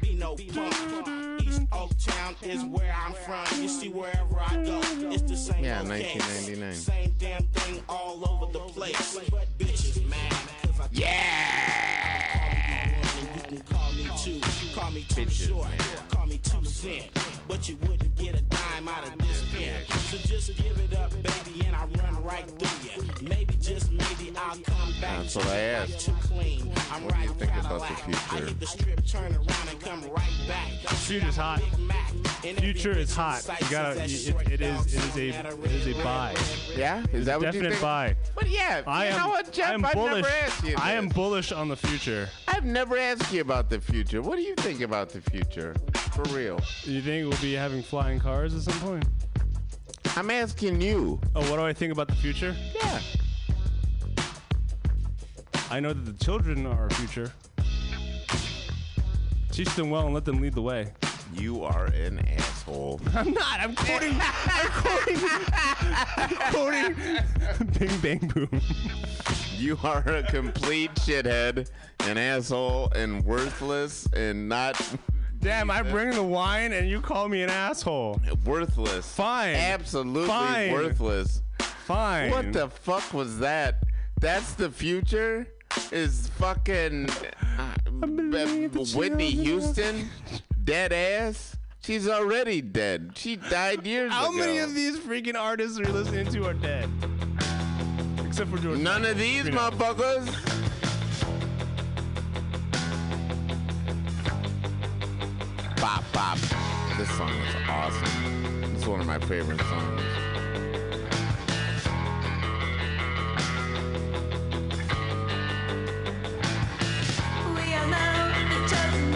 Be 0.00 0.14
no 0.14 0.34
punk. 0.36 1.42
East 1.42 1.62
Oaktown 1.70 2.34
is 2.42 2.64
where 2.64 2.94
I'm 2.94 3.12
from. 3.14 3.44
You 3.62 3.68
see, 3.68 3.88
wherever 3.88 4.38
I 4.40 4.56
go, 4.64 4.80
it's 5.10 5.22
the 5.22 5.36
same 5.36 5.64
Yeah, 5.64 5.82
1999. 5.82 6.74
Same 6.74 7.14
damn 7.18 7.42
thing 7.44 7.82
all 7.88 8.22
over 8.28 8.52
the 8.52 8.60
place. 8.60 9.18
Bitches 9.58 10.04
mad, 10.08 10.34
Yeah. 10.92 12.88
you 13.20 13.42
can 13.42 13.60
call 13.62 13.92
me 13.92 14.08
two. 14.22 14.40
Call 14.74 14.90
me 14.90 15.04
too 15.08 15.22
Bitches, 15.26 15.48
short. 15.48 15.68
man. 15.68 15.78
But 17.48 17.68
you 17.68 17.76
wouldn't 17.82 18.14
get 18.16 18.34
a 18.34 18.42
dime 18.42 18.88
out 18.88 19.06
of 19.06 19.18
this 19.18 19.44
pen. 19.54 19.84
So 20.10 20.16
just 20.18 20.56
give 20.56 20.78
it 20.78 20.96
up, 20.96 21.10
baby, 21.10 21.66
and 21.66 21.76
I 21.76 21.84
run 22.02 22.22
right 22.24 22.46
through 22.58 23.04
you. 23.04 23.28
Maybe 23.28 23.54
just 23.60 23.91
maybe 25.02 25.12
I'll 25.14 25.18
back. 25.18 25.22
That's 25.22 25.32
to 25.34 25.38
what 25.38 25.48
I 25.48 25.54
you 25.56 25.70
asked. 25.76 26.00
Too 26.06 26.12
clean. 26.22 26.72
I'm 26.90 27.04
What 27.04 27.14
do 27.14 27.20
you 27.22 27.28
think 27.34 27.52
about 27.52 27.88
the 27.88 27.94
future? 27.94 28.20
I 28.30 28.36
hit 28.38 28.60
the 28.60 28.66
strip, 28.66 29.06
turn 29.06 29.32
around, 29.34 29.68
and 29.70 29.80
come 29.80 30.02
right 30.10 30.30
back. 30.48 30.70
Future's 30.96 31.36
hot. 31.36 31.60
Big 31.60 31.78
Mac. 31.80 32.12
Future 32.58 32.90
is 32.92 33.14
hot. 33.14 33.46
You 33.60 33.70
gotta. 33.70 34.02
It, 34.02 34.10
it 34.52 34.60
is. 34.60 34.94
It 34.94 35.00
is 35.00 35.16
a. 35.16 35.28
It 35.28 35.70
is 35.72 35.86
a 35.98 36.02
buy. 36.02 36.30
read, 36.30 36.38
read. 36.70 36.78
Yeah, 36.78 37.04
is 37.12 37.26
that 37.26 37.38
what 37.40 37.46
you 37.46 37.52
Definite 37.52 37.70
think? 37.70 37.82
buy. 37.82 38.16
But 38.34 38.50
yeah, 38.50 38.82
I 38.86 39.06
you 39.06 39.12
am. 39.12 39.18
know 39.20 39.28
what, 39.28 39.52
Jeff? 39.52 39.70
I 39.70 39.74
am 39.74 39.84
I've 39.84 39.92
bullish. 39.94 40.14
never 40.24 40.28
asked 40.28 40.64
you. 40.64 40.74
I 40.78 40.92
am 40.92 41.08
bullish 41.08 41.52
on 41.52 41.68
the 41.68 41.76
future. 41.76 42.28
I've 42.48 42.64
never 42.64 42.96
asked 42.98 43.32
you 43.32 43.40
about 43.42 43.70
the 43.70 43.80
future. 43.80 44.22
What 44.22 44.36
do 44.36 44.42
you 44.42 44.54
think 44.56 44.80
about 44.80 45.10
the 45.10 45.20
future? 45.20 45.74
For 46.12 46.22
real. 46.34 46.60
You 46.84 47.00
think 47.00 47.28
we'll 47.28 47.40
be 47.40 47.52
having 47.54 47.82
flying 47.82 48.18
cars 48.20 48.54
at 48.54 48.62
some 48.62 48.80
point? 48.80 49.04
I'm 50.16 50.30
asking 50.30 50.80
you. 50.80 51.20
Oh, 51.34 51.40
what 51.50 51.56
do 51.58 51.62
I 51.62 51.72
think 51.72 51.92
about 51.92 52.08
the 52.08 52.14
future? 52.16 52.54
Yeah. 52.74 52.98
I 55.72 55.80
know 55.80 55.94
that 55.94 56.04
the 56.04 56.22
children 56.22 56.66
are 56.66 56.82
our 56.82 56.90
future. 56.90 57.32
Teach 59.50 59.74
them 59.74 59.88
well 59.88 60.04
and 60.04 60.12
let 60.12 60.26
them 60.26 60.38
lead 60.38 60.52
the 60.52 60.60
way. 60.60 60.92
You 61.32 61.64
are 61.64 61.86
an 61.86 62.18
asshole. 62.18 63.00
I'm 63.14 63.32
not. 63.32 63.58
I'm 63.58 63.74
quoting. 63.74 64.14
I'm 64.20 64.70
quoting. 64.70 65.18
I'm 66.18 66.52
quoting. 66.52 67.78
Bing 67.78 68.00
Bang 68.00 68.28
Boom. 68.34 68.60
You 69.56 69.78
are 69.82 70.06
a 70.06 70.22
complete 70.24 70.94
shithead, 70.96 71.70
an 72.00 72.18
asshole, 72.18 72.92
and 72.94 73.24
worthless, 73.24 74.06
and 74.12 74.50
not 74.50 74.78
Damn, 75.40 75.70
I 75.70 75.80
bring 75.80 76.10
the 76.10 76.22
wine 76.22 76.74
and 76.74 76.86
you 76.86 77.00
call 77.00 77.30
me 77.30 77.40
an 77.42 77.48
asshole. 77.48 78.20
worthless. 78.44 79.10
Fine. 79.14 79.54
Absolutely 79.54 80.28
Fine. 80.28 80.72
worthless. 80.72 81.42
Fine. 81.86 82.30
What 82.30 82.52
the 82.52 82.68
fuck 82.68 83.14
was 83.14 83.38
that? 83.38 83.82
That's 84.20 84.52
the 84.52 84.70
future? 84.70 85.48
Is 85.90 86.28
fucking 86.38 87.08
uh, 87.10 87.74
believe 88.00 88.72
that 88.72 88.92
Whitney 88.94 89.30
Houston 89.30 90.08
dead 90.64 90.92
ass? 90.92 91.56
She's 91.82 92.08
already 92.08 92.60
dead. 92.60 93.12
She 93.16 93.36
died 93.36 93.86
years 93.86 94.06
ago. 94.08 94.14
How 94.14 94.28
ago. 94.28 94.38
many 94.38 94.58
of 94.58 94.74
these 94.74 94.98
freaking 94.98 95.34
artists 95.36 95.78
are 95.78 95.82
you 95.84 95.92
listening 95.92 96.26
to 96.32 96.46
are 96.46 96.54
dead? 96.54 96.88
Except 98.24 98.50
for 98.50 98.58
George. 98.58 98.78
None 98.78 99.04
of 99.04 99.18
these 99.18 99.44
You 99.46 99.50
know. 99.52 99.70
motherfuckers. 99.70 100.28
Bop 105.80 106.04
bop. 106.12 106.38
This 106.96 107.10
song 107.16 107.30
is 107.30 107.54
awesome. 107.68 108.74
It's 108.74 108.86
one 108.86 109.00
of 109.00 109.06
my 109.06 109.18
favorite 109.18 109.60
songs. 109.60 110.02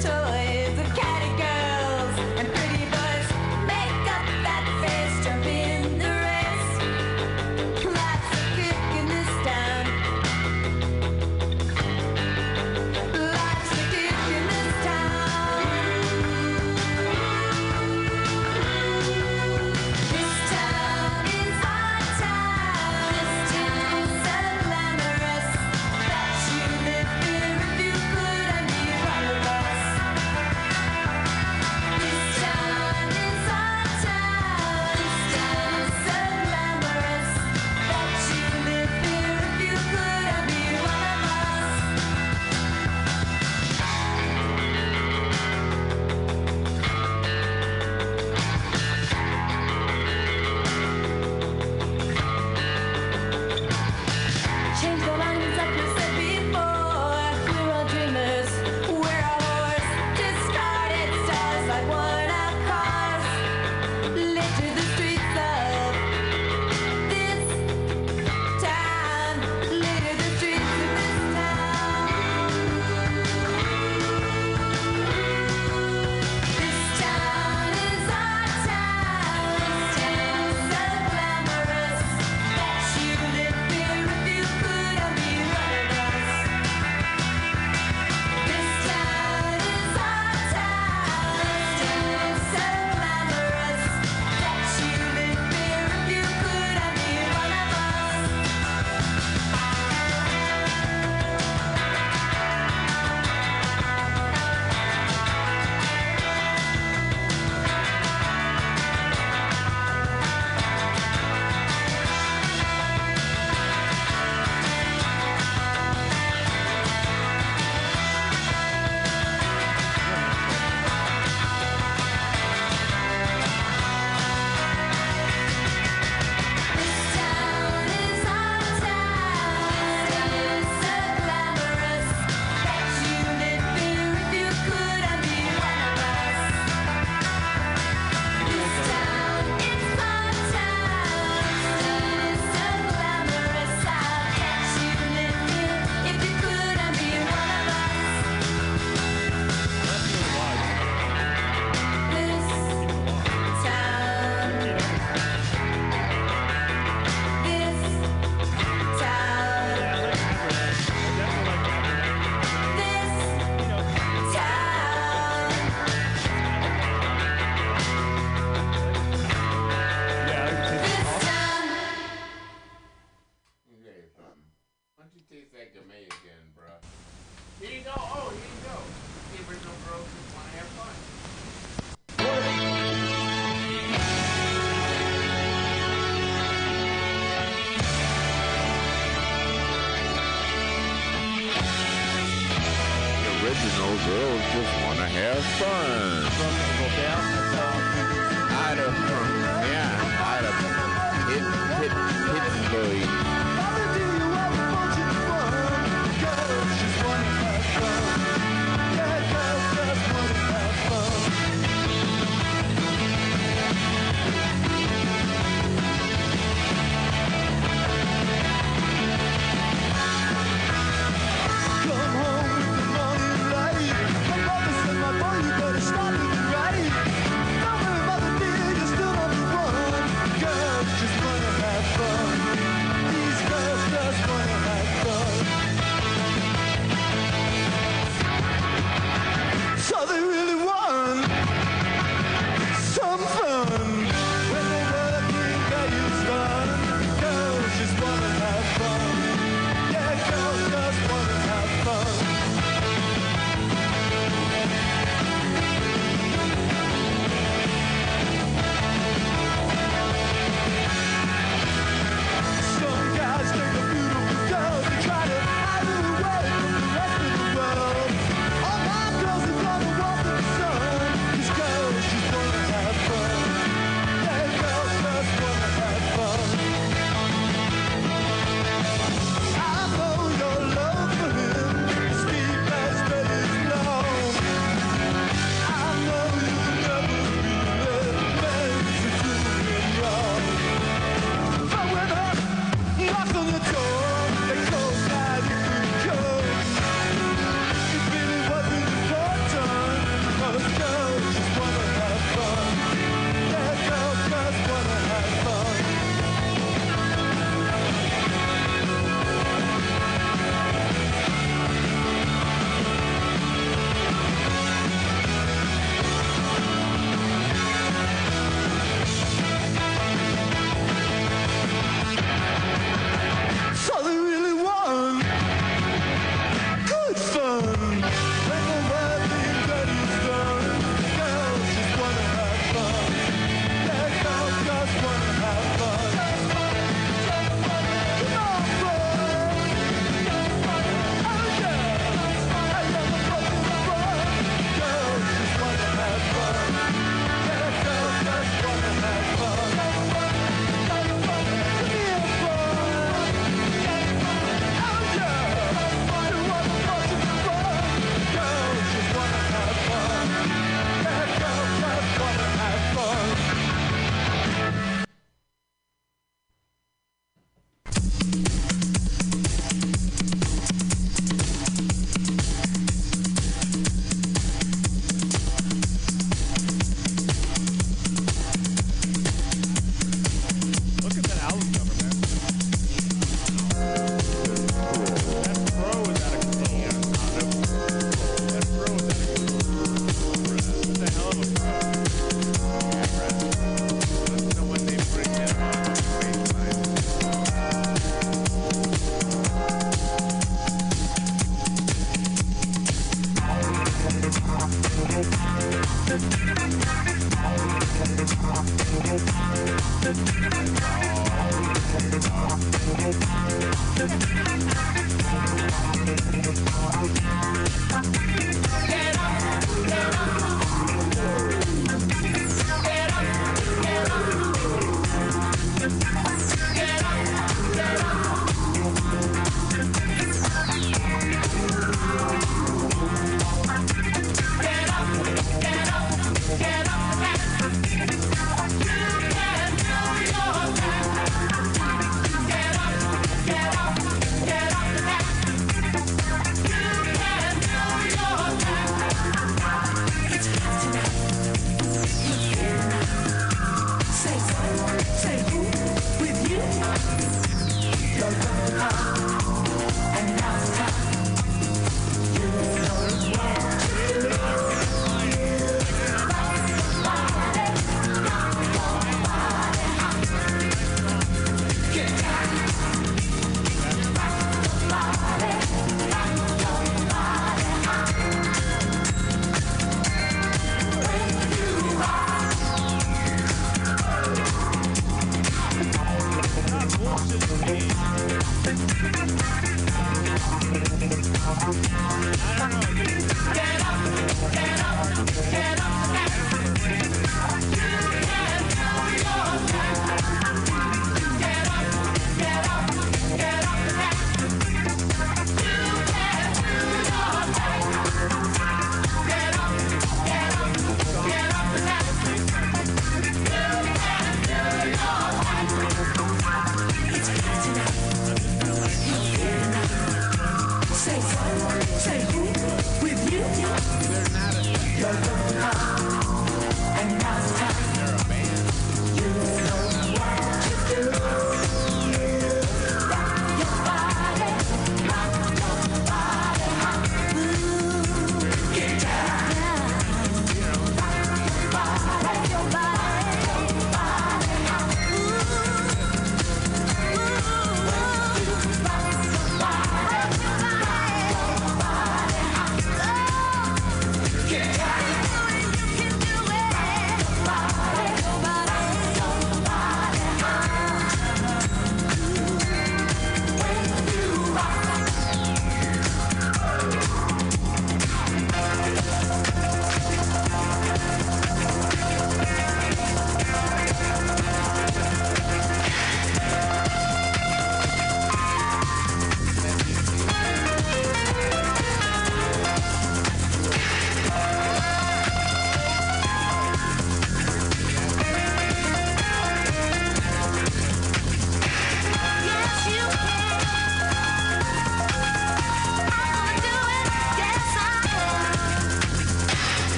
Toys 0.00 0.78
of 0.78 0.94
catty 0.94 1.17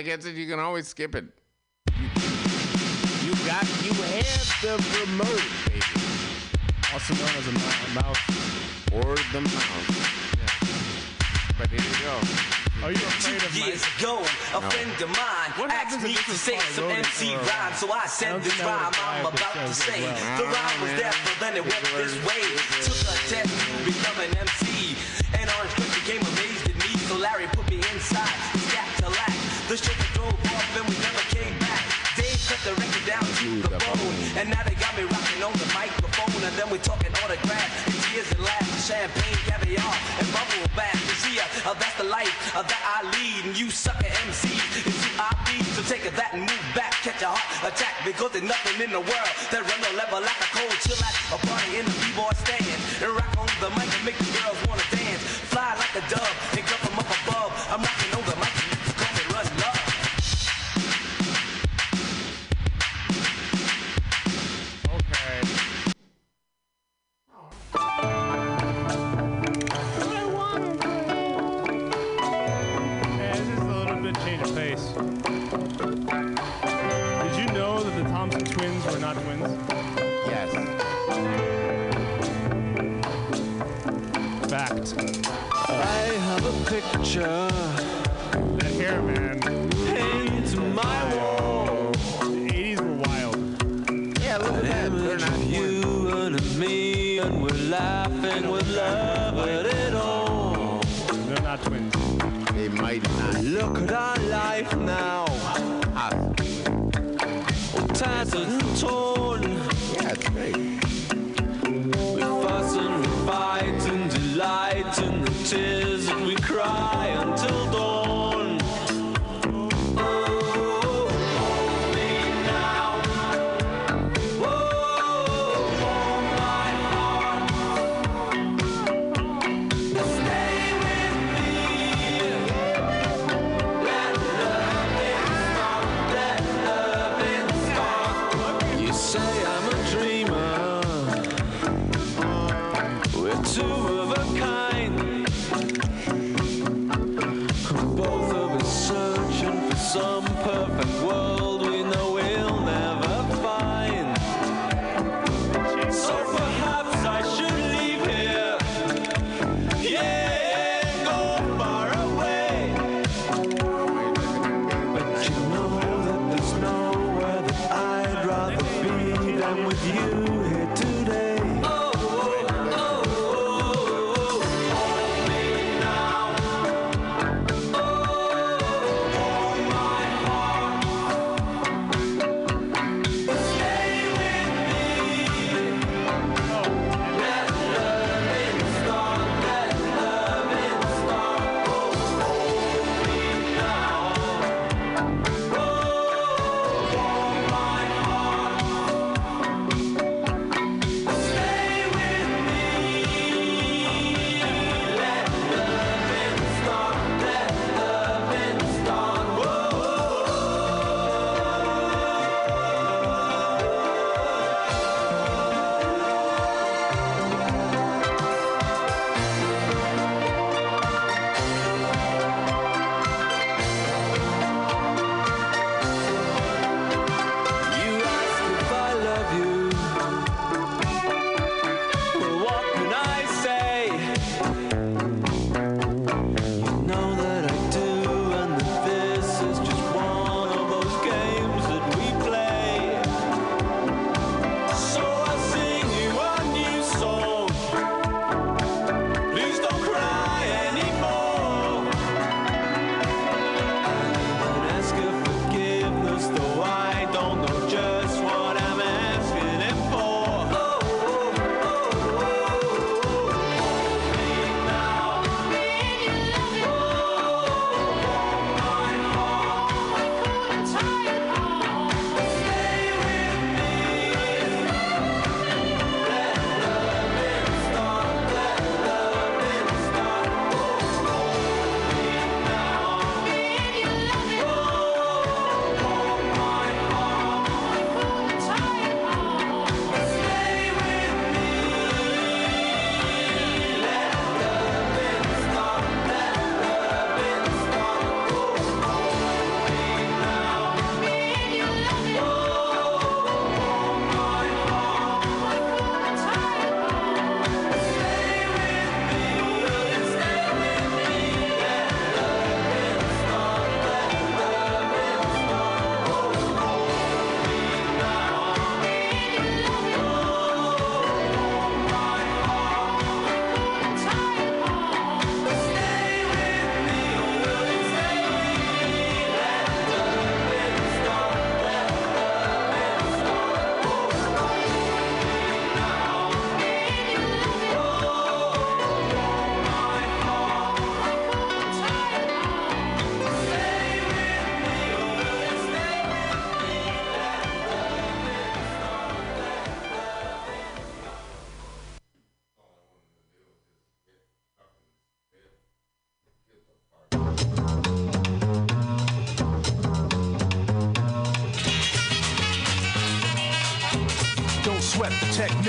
that 0.00 0.04
gets 0.06 0.24
it, 0.24 0.34
you 0.34 0.46
can 0.46 0.58
always 0.58 0.88
skip 0.88 1.14
it. 1.14 1.26
You 1.92 3.32
got, 3.44 3.68
you 3.84 3.92
have 3.92 4.48
the 4.64 4.80
remote, 5.04 5.44
baby. 5.68 5.84
Also 6.90 7.12
known 7.20 7.28
as 7.36 7.46
a 7.46 7.52
mouse 8.00 8.24
or 8.96 9.12
the 9.36 9.42
mouse. 9.44 10.32
Yeah. 10.40 10.56
But 11.58 11.68
here 11.68 11.84
you 11.84 11.96
go. 12.00 12.16
Are 12.82 12.92
you 12.92 13.04
afraid 13.12 13.42
of 13.44 13.54
years 13.54 13.84
my... 13.84 14.00
ago, 14.00 14.24
a 14.56 14.60
no. 14.62 14.70
friend 14.70 15.02
of 15.04 15.10
mine 15.12 15.50
what 15.60 15.70
asked 15.70 16.02
me 16.02 16.14
to 16.14 16.32
say 16.32 16.58
some 16.72 16.88
MC 16.88 17.36
rhyme, 17.36 17.74
so 17.74 17.92
I 17.92 18.06
said 18.06 18.40
this 18.42 18.58
rhyme 18.64 18.92
I'm 19.04 19.26
about 19.26 19.52
to 19.52 19.74
say. 19.74 20.00
Well. 20.00 20.38
The 20.38 20.44
rhyme 20.44 20.80
was 20.80 20.96
that, 20.96 21.14
but 21.28 21.36
then 21.44 21.56
it 21.60 21.64
went 21.68 21.84
this 21.92 22.16
way. 22.24 22.40
Took 22.88 23.04
a 23.04 23.16
test, 23.28 23.52
to 23.52 23.84
become 23.84 24.16
an 24.24 24.32
MC. 24.38 24.49
smooth 33.40 33.64
the 33.64 33.80
bone. 33.80 34.16
And 34.36 34.52
now 34.52 34.62
they 34.68 34.76
got 34.76 34.92
me 34.96 35.04
rocking 35.08 35.40
on 35.42 35.52
the 35.56 35.68
microphone, 35.72 36.40
and 36.44 36.54
then 36.60 36.68
we 36.68 36.78
talking 36.78 37.12
autographs, 37.24 37.72
and 37.88 37.96
tears 38.04 38.28
and 38.32 38.44
laughs, 38.44 38.86
champagne, 38.86 39.40
caviar, 39.48 39.94
and 40.20 40.28
bubble 40.32 40.68
bath. 40.76 41.00
You 41.08 41.16
see, 41.24 41.36
uh, 41.40 41.70
uh, 41.70 41.74
that's 41.80 41.96
the 41.96 42.04
life 42.04 42.32
uh, 42.54 42.62
that 42.62 42.82
I 42.84 43.08
lead, 43.16 43.40
and 43.48 43.56
you 43.56 43.70
sucker 43.70 44.12
MC, 44.28 44.52
it's 44.52 44.84
who 44.84 44.92
I 45.16 45.32
be. 45.48 45.56
So 45.72 45.80
take 45.88 46.04
that 46.04 46.36
and 46.36 46.44
move 46.44 46.66
back, 46.76 46.92
catch 47.00 47.22
a 47.22 47.32
heart 47.32 47.72
attack, 47.72 48.04
because 48.04 48.32
there's 48.32 48.44
nothing 48.44 48.76
in 48.84 48.92
the 48.92 49.00
world 49.00 49.32
that 49.52 49.59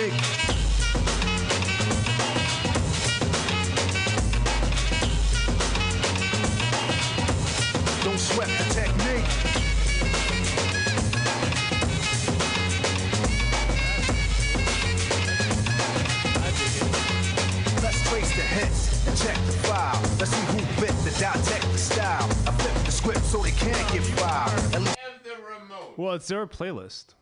the 0.02 0.08
technique. 0.08 0.22
Don't 8.04 8.20
sweat 8.20 8.48
the 8.48 8.74
technique. 8.74 9.26
Let's 17.84 18.10
trace 18.10 18.36
the 18.36 18.42
hits 18.42 19.08
and 19.08 19.18
check 19.18 19.36
the 19.46 19.52
file. 19.52 20.02
Let's 20.18 20.32
see 20.32 20.46
who 20.48 20.82
bit 20.82 20.96
the 21.04 21.16
dissect 21.20 21.72
the 21.72 21.78
style. 21.78 22.24
I 22.48 22.52
flip 22.52 22.86
the 22.86 22.92
script 22.92 23.24
so 23.26 23.38
they 23.44 23.52
can't 23.52 23.92
get 23.92 24.04
filed. 24.04 24.76
At 24.76 24.82
least 24.82 24.98
Well, 25.98 26.14
it's 26.14 26.28
their 26.28 26.48
playlist. 26.48 27.16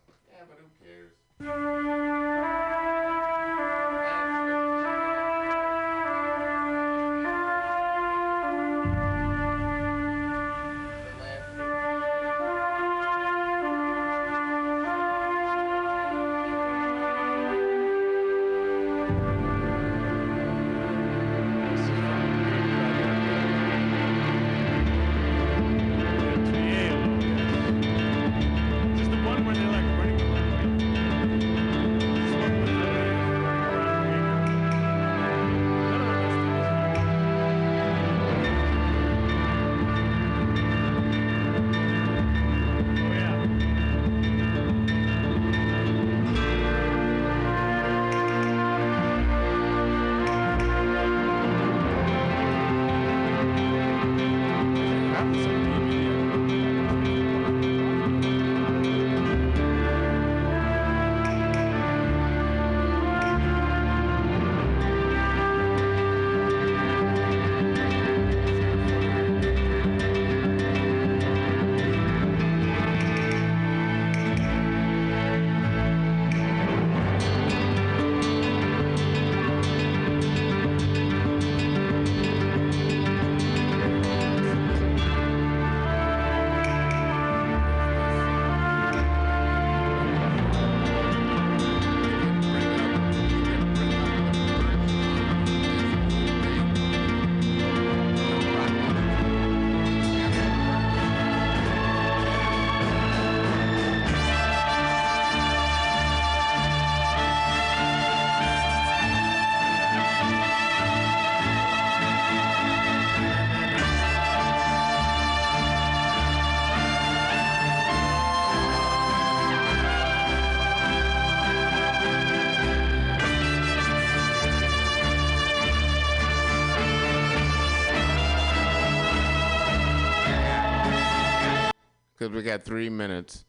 Because 132.19 132.33
we 132.35 132.41
got 132.41 132.63
three 132.63 132.89
minutes. 132.89 133.45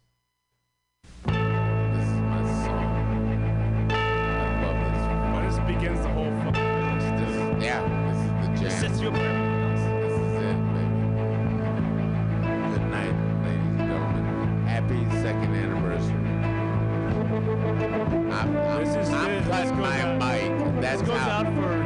This 1.24 1.34
is 1.34 1.40
my 1.40 2.40
song. 2.64 3.90
I 3.90 3.94
love 4.62 4.78
this. 4.86 5.02
Why 5.34 5.40
this 5.48 5.58
begins 5.66 6.00
the 6.02 6.08
whole 6.10 6.30
fucking 6.30 6.52
playlist? 6.54 7.10
This 7.18 7.64
yeah, 7.64 7.82
this 8.12 8.18
is 8.22 8.30
the 8.30 8.46
jam. 8.46 8.62
This 8.62 8.74
sets 8.80 9.00
you 9.00 9.08
up 9.08 9.16
for 9.16 9.22
everything 9.24 9.60
else. 9.64 9.82
This 10.04 10.14
is 10.22 10.34
it, 10.46 10.58
baby. 10.70 11.02
Good 12.70 12.86
night, 12.94 13.16
ladies 13.42 13.66
and 13.66 13.78
gentlemen. 13.78 14.24
Happy 14.68 14.98
second 15.20 15.52
anniversary. 15.56 16.14
I'm, 18.30 18.56
I'm, 18.56 18.84
This 18.84 18.94
is 18.94 19.12
I'm 19.12 19.30
it. 19.32 19.42
Cutting 19.48 19.80
my 19.80 20.00
out- 20.00 20.18
mic. 20.20 20.80
That's 20.80 21.00
this 21.00 21.08
goes 21.10 21.18
how. 21.18 21.40
out 21.40 21.46
for 21.56 21.79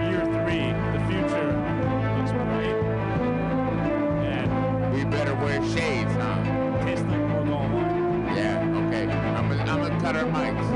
cut 10.04 10.16
our 10.16 10.24
mics. 10.24 10.73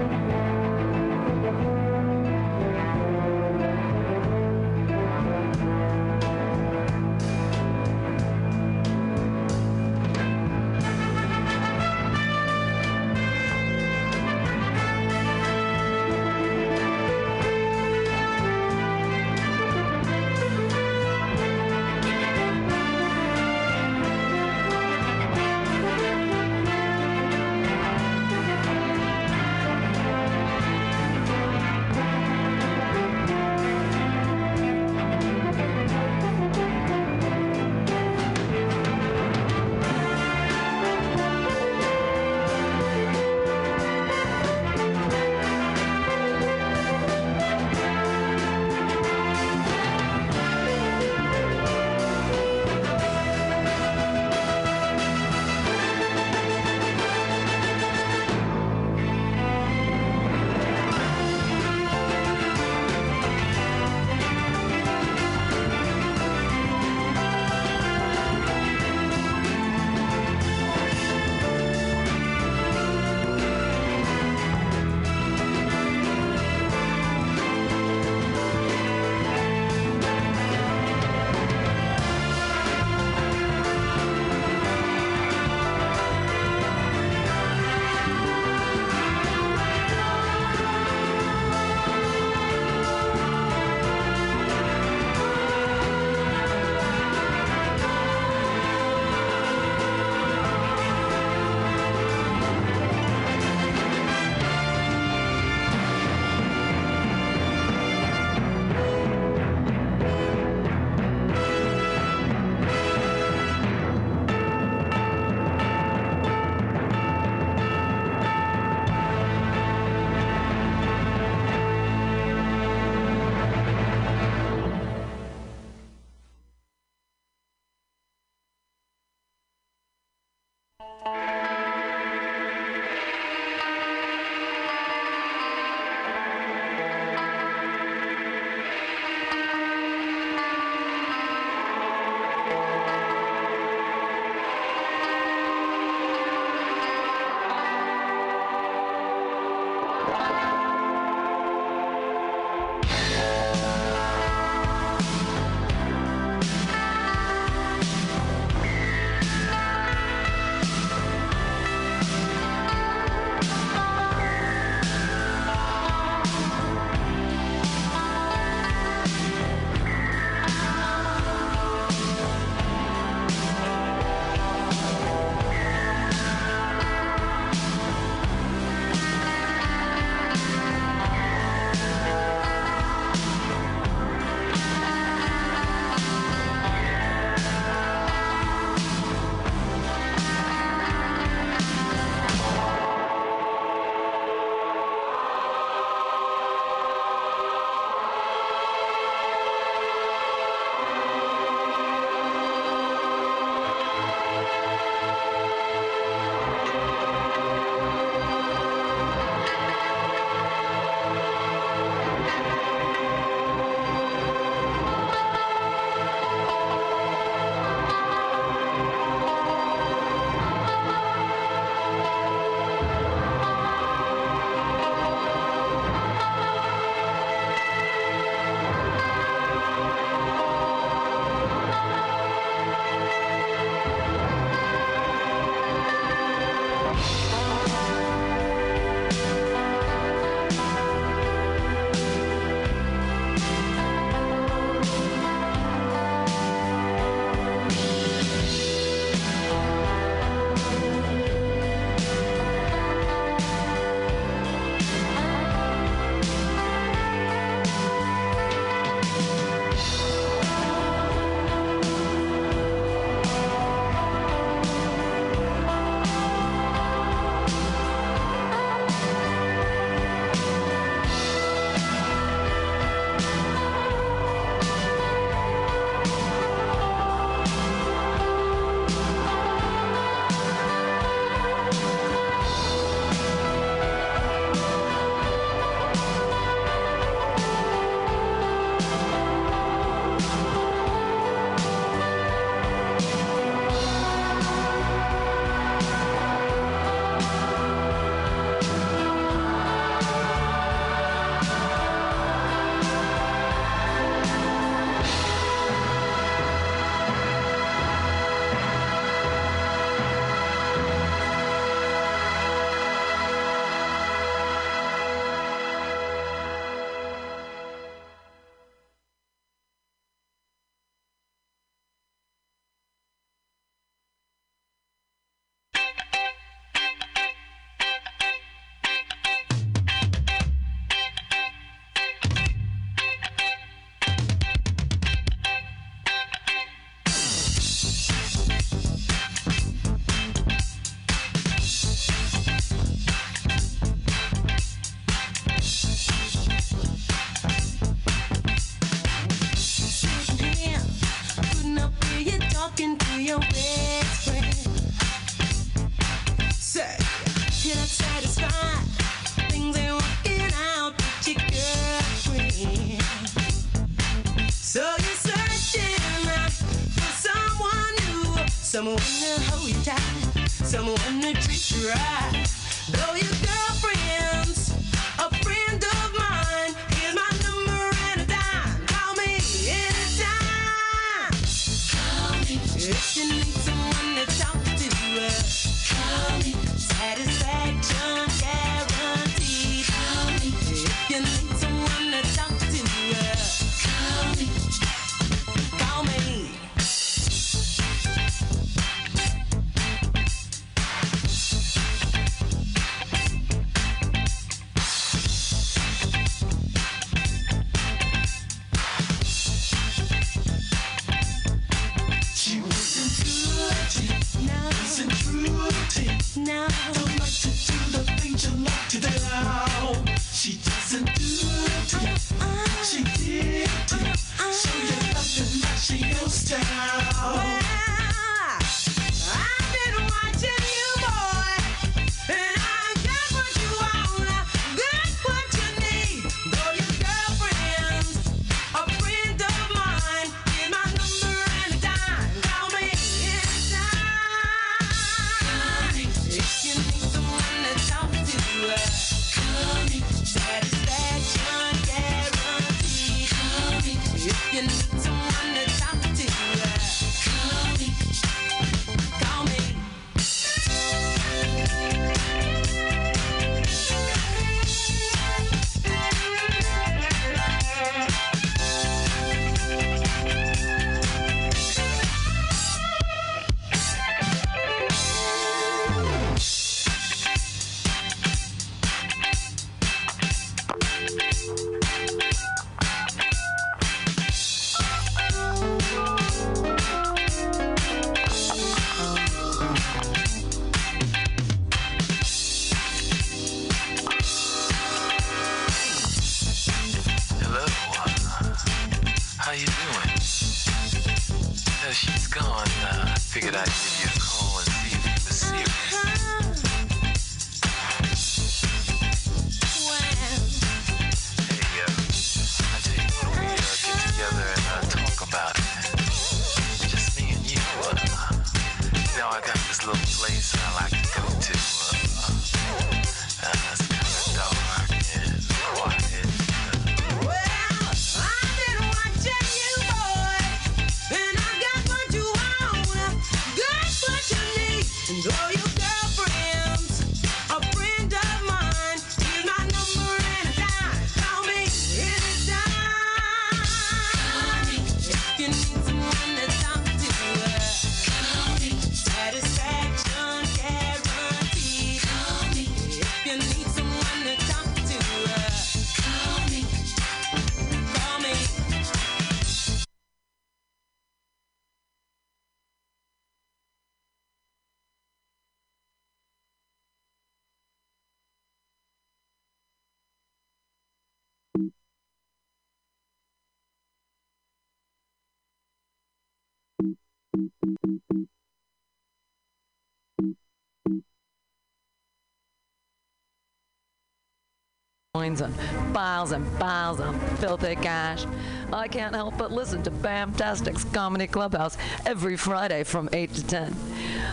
Coins 585.29 585.41
and 585.43 585.55
piles 585.95 586.33
and 586.33 586.59
piles 586.59 587.01
of 587.01 587.39
filthy 587.39 587.77
cash. 587.77 588.25
I 588.73 588.89
can't 588.89 589.15
help 589.15 589.37
but 589.37 589.53
listen 589.53 589.83
to 589.83 589.91
Bamtastic's 589.91 590.85
Comedy 590.85 591.27
Clubhouse 591.27 591.77
every 592.07 592.37
Friday 592.37 592.83
from 592.83 593.11
8 593.13 593.35
to 593.35 593.47
10. 593.47 593.77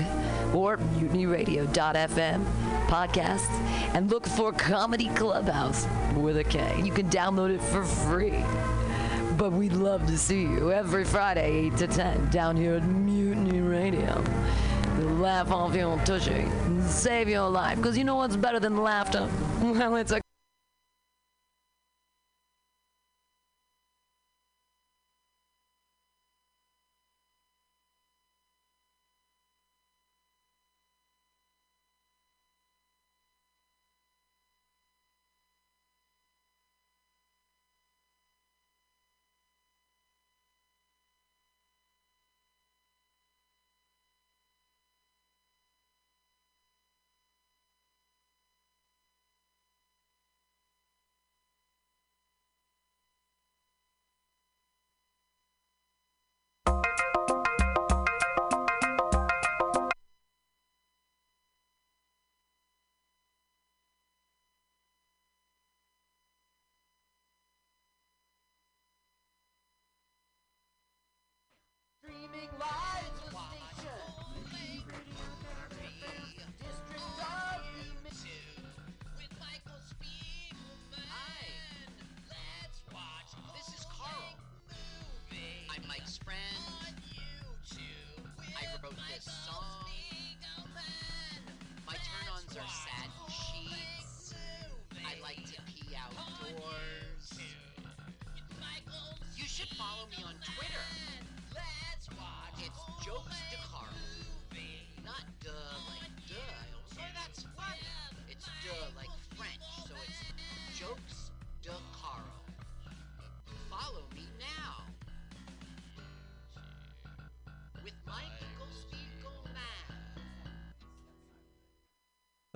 or 0.54 0.76
mutinyradio.fm 0.76 2.44
podcasts 2.86 3.50
and 3.94 4.08
look 4.12 4.28
for 4.28 4.52
Comedy 4.52 5.08
Clubhouse 5.16 5.88
with 6.14 6.36
a 6.36 6.44
K. 6.44 6.80
You 6.84 6.92
can 6.92 7.10
download 7.10 7.50
it 7.50 7.60
for 7.60 7.82
free. 7.82 8.44
But 9.38 9.52
we'd 9.52 9.72
love 9.72 10.04
to 10.08 10.18
see 10.18 10.42
you 10.42 10.72
every 10.72 11.04
Friday, 11.04 11.66
8 11.66 11.76
to 11.76 11.86
10, 11.86 12.30
down 12.30 12.56
here 12.56 12.74
at 12.74 12.82
Mutiny 12.82 13.47
We'll 13.96 15.14
laugh 15.16 15.50
off 15.50 15.74
your 15.74 15.98
tushy 16.04 16.32
and 16.32 16.82
save 16.84 17.28
your 17.28 17.48
life. 17.48 17.76
Because 17.76 17.96
you 17.96 18.04
know 18.04 18.16
what's 18.16 18.36
better 18.36 18.60
than 18.60 18.76
laughter? 18.76 19.28
Well, 19.60 19.96
it's 19.96 20.12
a 20.12 20.20
Streaming 72.30 72.50
live 72.58 73.17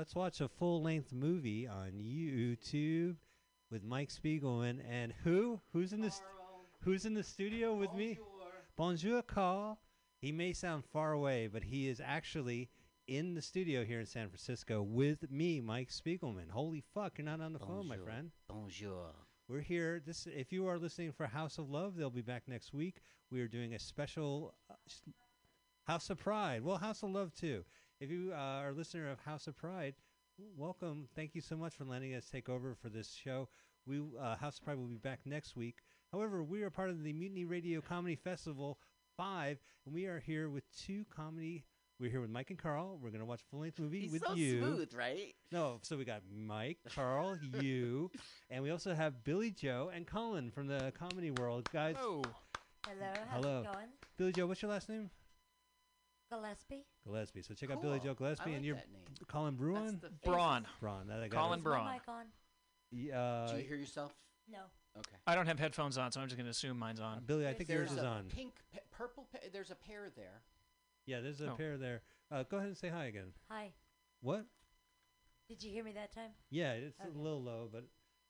Let's 0.03 0.17
watch 0.17 0.41
a 0.41 0.49
full 0.49 0.83
length 0.83 1.13
movie 1.13 1.69
on 1.69 1.93
YouTube 1.93 3.15
with 3.71 3.85
Mike 3.85 4.09
Spiegelman 4.11 4.81
and 4.91 5.15
who? 5.23 5.61
Who's 5.73 5.93
in 5.93 6.01
the 6.01 6.11
st- 6.11 6.27
Who's 6.81 7.07
in 7.07 7.15
the 7.15 7.23
studio 7.23 7.73
with 7.73 7.95
me? 7.95 8.19
Bonjour, 8.75 9.23
Carl. 9.23 9.79
He 10.21 10.33
may 10.33 10.55
sound 10.55 10.85
far 10.85 11.13
away, 11.13 11.47
but 11.47 11.63
he 11.63 11.87
is 11.87 12.03
actually 12.05 12.69
in 13.07 13.35
the 13.35 13.41
studio 13.41 13.85
here 13.85 14.01
in 14.01 14.07
San 14.07 14.27
Francisco 14.27 14.83
with 14.83 15.31
me, 15.31 15.61
Mike 15.61 15.91
Spiegelman. 15.91 16.51
Holy 16.51 16.83
fuck, 16.93 17.19
you're 17.19 17.25
not 17.25 17.41
on 17.41 17.53
the 17.53 17.61
phone, 17.61 17.87
my 17.87 17.97
friend. 17.97 18.33
Bonjour. 18.49 19.15
We're 19.47 19.61
here. 19.61 20.03
This, 20.05 20.27
if 20.27 20.53
you 20.53 20.67
are 20.67 20.79
listening 20.79 21.13
for 21.13 21.29
House 21.29 21.59
of 21.59 21.71
Love, 21.71 21.95
they'll 21.95 22.11
be 22.11 22.23
back 22.23 22.43
next 22.49 22.75
week. 22.75 23.03
We 23.31 23.41
are 23.41 23.47
doing 23.47 23.75
a 23.75 23.79
special 23.79 24.53
uh, 24.69 24.75
House 25.85 26.11
of 26.11 26.19
Pride. 26.19 26.65
Well, 26.65 26.79
House 26.79 27.05
of 27.05 27.11
Love 27.11 27.33
too. 27.37 27.65
If 28.03 28.11
you 28.11 28.33
uh, 28.35 28.37
are 28.37 28.71
a 28.71 28.73
listener 28.73 29.09
of 29.09 29.21
House 29.21 29.47
of 29.47 29.57
Pride, 29.57 29.95
welcome. 30.57 31.07
Thank 31.15 31.37
you 31.37 31.41
so 31.41 31.57
much 31.57 31.77
for 31.77 31.85
letting 31.85 32.17
us 32.17 32.29
take 32.29 32.49
over 32.49 32.75
for 32.75 32.89
this 32.89 33.15
show. 33.15 33.49
We 33.87 34.03
uh, 34.21 34.35
House 34.35 34.59
of 34.59 34.65
Pride 34.65 34.77
will 34.77 34.89
be 34.89 34.97
back 34.97 35.21
next 35.25 35.55
week. 35.55 35.77
However, 36.11 36.43
we 36.43 36.65
are 36.65 36.71
part 36.71 36.91
of 36.91 37.05
the 37.05 37.13
Mutiny 37.13 37.45
Radio 37.45 37.81
Comedy 37.81 38.17
Festival 38.17 38.81
Five, 39.17 39.61
and 39.87 39.95
we 39.95 40.07
are 40.07 40.19
here 40.19 40.51
with 40.51 40.65
two 40.77 41.05
comedy. 41.15 41.63
We're 42.01 42.11
here 42.11 42.21
with 42.21 42.31
Mike 42.31 42.51
and 42.51 42.59
Carl. 42.59 42.99
We're 43.01 43.11
gonna 43.11 43.25
watch 43.25 43.43
a 43.43 43.45
full 43.53 43.61
length 43.61 43.79
movie 43.79 44.01
He's 44.01 44.11
with 44.11 44.25
so 44.27 44.35
you. 44.35 44.59
smooth, 44.59 44.93
right? 44.95 45.33
No, 45.53 45.79
so 45.83 45.97
we 45.97 46.05
got 46.05 46.23
Mike, 46.29 46.79
Carl, 46.93 47.39
you, 47.61 48.11
and 48.51 48.65
we 48.65 48.73
also 48.73 48.95
have 48.95 49.23
Billy 49.23 49.53
Joe 49.53 49.93
and 49.95 50.09
Colin 50.09 50.51
from 50.51 50.67
the 50.67 50.93
comedy 50.99 51.31
world, 51.31 51.69
guys. 51.73 51.95
Oh, 52.01 52.25
Hello, 52.85 53.13
how's 53.31 53.45
hello. 53.45 53.61
it 53.61 53.73
going? 53.73 53.87
Billy 54.17 54.33
Joe, 54.33 54.49
what's 54.49 54.61
your 54.61 54.73
last 54.73 54.89
name? 54.89 55.09
Gillespie? 56.33 56.85
Gillespie. 57.07 57.43
So 57.43 57.55
check 57.55 57.71
out 57.71 57.81
Billy 57.83 57.99
Cool. 57.99 58.11
Joe 58.11 58.15
Gillespie, 58.15 58.43
I 58.45 58.49
and 58.51 58.57
like 58.59 58.65
you're 58.67 58.77
that 58.77 58.93
name. 58.93 59.03
Colin 59.29 59.55
Bruin. 59.57 59.99
the 60.01 60.11
Braun. 60.25 60.67
Braun. 60.81 61.09
That 61.09 61.21
I 61.23 61.29
got 61.29 61.41
Colin 61.43 61.61
it. 61.61 61.65
Braun. 61.65 61.93
Mic 61.93 62.03
on? 62.09 62.27
Yeah, 62.91 63.21
uh, 63.21 63.53
Do 63.53 63.59
you 63.59 63.65
hear 63.65 63.77
yourself? 63.77 64.13
No. 64.51 64.59
Okay. 64.99 65.17
I 65.27 65.35
don't 65.35 65.47
have 65.47 65.59
headphones 65.59 65.97
on, 65.97 66.13
so 66.13 66.21
I'm 66.21 66.27
just 66.29 66.37
going 66.37 66.45
to 66.45 66.51
assume 66.51 66.79
mine's 66.79 67.01
on. 67.01 67.23
Billy, 67.25 67.49
I 67.49 67.55
think 67.55 67.69
There's 67.69 67.89
yours 67.91 67.93
is 67.99 68.05
a 68.05 68.07
on. 68.07 68.25
pink, 68.29 68.53
pa- 68.73 68.81
purple. 68.91 69.27
Pa- 69.33 69.39
there's 69.53 69.71
a 69.71 69.75
pair 69.75 70.11
there. 70.15 70.43
Yeah, 71.07 71.21
there's 71.21 71.41
a 71.41 71.53
Oh. 71.53 71.55
pair 71.57 71.79
there. 71.79 72.03
Uh, 72.31 72.43
go 72.45 72.59
ahead 72.59 72.69
and 72.69 72.77
say 72.77 72.89
hi 72.91 73.07
again. 73.07 73.33
Hi. 73.51 73.73
What? 74.21 74.45
Did 75.49 75.63
you 75.63 75.71
hear 75.73 75.83
me 75.85 75.93
that 75.93 76.13
time? 76.15 76.31
Yeah, 76.51 76.73
it's 76.75 77.01
Okay. 77.01 77.09
a 77.09 77.19
little 77.19 77.43
low, 77.43 77.69
but 77.73 77.85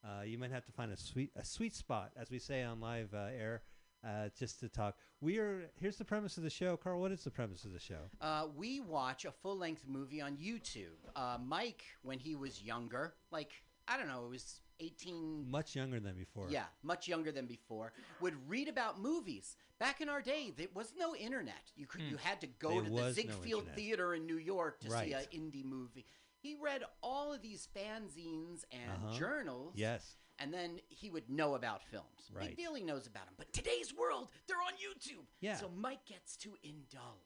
uh, 0.07 0.21
you 0.23 0.37
might 0.37 0.51
have 0.51 0.65
to 0.65 0.71
find 0.71 0.91
a 0.91 0.97
sweet 0.97 1.31
a 1.35 1.43
sweet 1.45 1.75
spot, 1.75 2.11
as 2.17 2.29
we 2.31 2.39
say 2.39 2.63
on 2.63 2.79
live 2.81 3.13
uh, 3.13 3.29
air, 3.37 3.61
uh, 4.05 4.29
just 4.37 4.59
to 4.59 4.69
talk. 4.69 4.95
We 5.21 5.37
are 5.39 5.69
here's 5.79 5.97
the 5.97 6.05
premise 6.05 6.37
of 6.37 6.43
the 6.43 6.49
show, 6.49 6.75
Carl. 6.77 6.99
What 6.99 7.11
is 7.11 7.23
the 7.23 7.31
premise 7.31 7.63
of 7.65 7.73
the 7.73 7.79
show? 7.79 8.09
Uh, 8.21 8.47
we 8.55 8.79
watch 8.79 9.25
a 9.25 9.31
full 9.31 9.57
length 9.57 9.85
movie 9.87 10.21
on 10.21 10.35
YouTube. 10.37 10.97
Uh, 11.15 11.37
Mike, 11.43 11.83
when 12.01 12.19
he 12.19 12.35
was 12.35 12.61
younger, 12.61 13.15
like, 13.31 13.51
I 13.87 13.97
don't 13.97 14.07
know, 14.07 14.25
it 14.25 14.29
was 14.29 14.61
18. 14.79 15.49
Much 15.49 15.75
younger 15.75 15.99
than 15.99 16.15
before. 16.15 16.47
Yeah, 16.49 16.65
much 16.83 17.07
younger 17.07 17.31
than 17.31 17.45
before, 17.45 17.93
would 18.19 18.35
read 18.49 18.67
about 18.67 18.99
movies. 18.99 19.55
Back 19.79 20.01
in 20.01 20.09
our 20.09 20.21
day, 20.21 20.53
there 20.55 20.67
was 20.73 20.93
no 20.97 21.15
internet. 21.15 21.71
You 21.75 21.85
could, 21.87 22.01
Hmm. 22.01 22.09
you 22.11 22.17
had 22.17 22.41
to 22.41 22.47
go 22.47 22.69
There 22.69 22.79
to 22.83 22.89
the 22.89 22.91
was 22.91 23.17
no 23.51 23.61
Theater 23.75 24.13
in 24.13 24.25
New 24.25 24.37
York 24.37 24.79
to 24.81 24.89
see 24.89 25.13
an 25.13 25.23
indie 25.33 25.65
movie. 25.65 26.05
He 26.41 26.55
read 26.61 26.83
all 27.01 27.33
of 27.33 27.41
these 27.41 27.67
fanzines 27.75 28.63
and 28.71 28.91
Uh-huh. 29.05 29.17
journals. 29.17 29.73
Yes. 29.75 30.17
And 30.39 30.53
then 30.53 30.79
he 30.89 31.09
would 31.09 31.29
know 31.29 31.55
about 31.55 31.83
films. 31.83 32.31
Right. 32.33 32.47
Big 32.47 32.57
deal 32.57 32.73
he 32.73 32.83
knows 32.83 33.07
about 33.07 33.25
them. 33.25 33.35
But 33.37 33.53
today's 33.53 33.93
world, 33.93 34.29
they're 34.47 34.57
on 34.57 34.73
YouTube. 34.73 35.25
Yeah. 35.41 35.57
So 35.57 35.69
Mike 35.75 36.05
gets 36.05 36.35
to 36.37 36.55
indulge. 36.63 37.19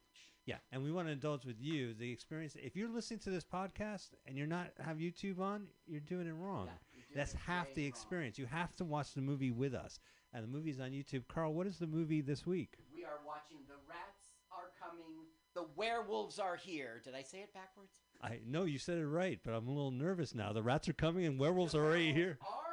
Yeah, 0.45 0.57
and 0.71 0.81
we 0.81 0.93
want 0.93 1.09
to 1.09 1.11
indulge 1.11 1.45
with 1.45 1.59
you 1.59 1.93
the 1.93 2.09
experience. 2.09 2.55
If 2.55 2.75
you're 2.77 2.87
listening 2.87 3.19
to 3.21 3.29
this 3.29 3.43
podcast 3.43 4.11
and 4.25 4.37
you're 4.37 4.47
not 4.47 4.71
have 4.79 4.97
YouTube 4.97 5.39
on, 5.39 5.67
you're 5.85 5.99
doing 5.99 6.25
it 6.25 6.33
wrong. 6.33 6.69
That's 7.13 7.33
half 7.33 7.73
the 7.73 7.85
experience. 7.85 8.37
You 8.39 8.45
have 8.45 8.73
to 8.77 8.85
watch 8.85 9.13
the 9.13 9.19
movie 9.19 9.51
with 9.51 9.73
us, 9.73 9.99
and 10.33 10.45
the 10.45 10.47
movie's 10.47 10.79
on 10.79 10.91
YouTube. 10.91 11.27
Carl, 11.27 11.53
what 11.53 11.67
is 11.67 11.79
the 11.79 11.87
movie 11.87 12.21
this 12.21 12.47
week? 12.47 12.75
We 12.95 13.03
are 13.03 13.19
watching 13.25 13.57
The 13.67 13.75
Rats 13.89 14.35
Are 14.49 14.71
Coming, 14.81 15.25
The 15.53 15.65
Werewolves 15.75 16.39
Are 16.39 16.55
Here. 16.55 17.01
Did 17.03 17.13
I 17.13 17.23
say 17.23 17.39
it 17.39 17.53
backwards? 17.53 17.95
I 18.21 18.39
know 18.47 18.63
you 18.63 18.79
said 18.79 18.99
it 18.99 19.05
right, 19.05 19.39
but 19.43 19.51
I'm 19.51 19.67
a 19.67 19.71
little 19.71 19.91
nervous 19.91 20.33
now. 20.33 20.53
The 20.53 20.63
rats 20.63 20.87
are 20.87 20.93
coming 20.93 21.25
and 21.25 21.37
werewolves 21.37 21.75
are 21.75 21.83
already 21.83 22.13
here. 22.13 22.37
Are 22.41 22.66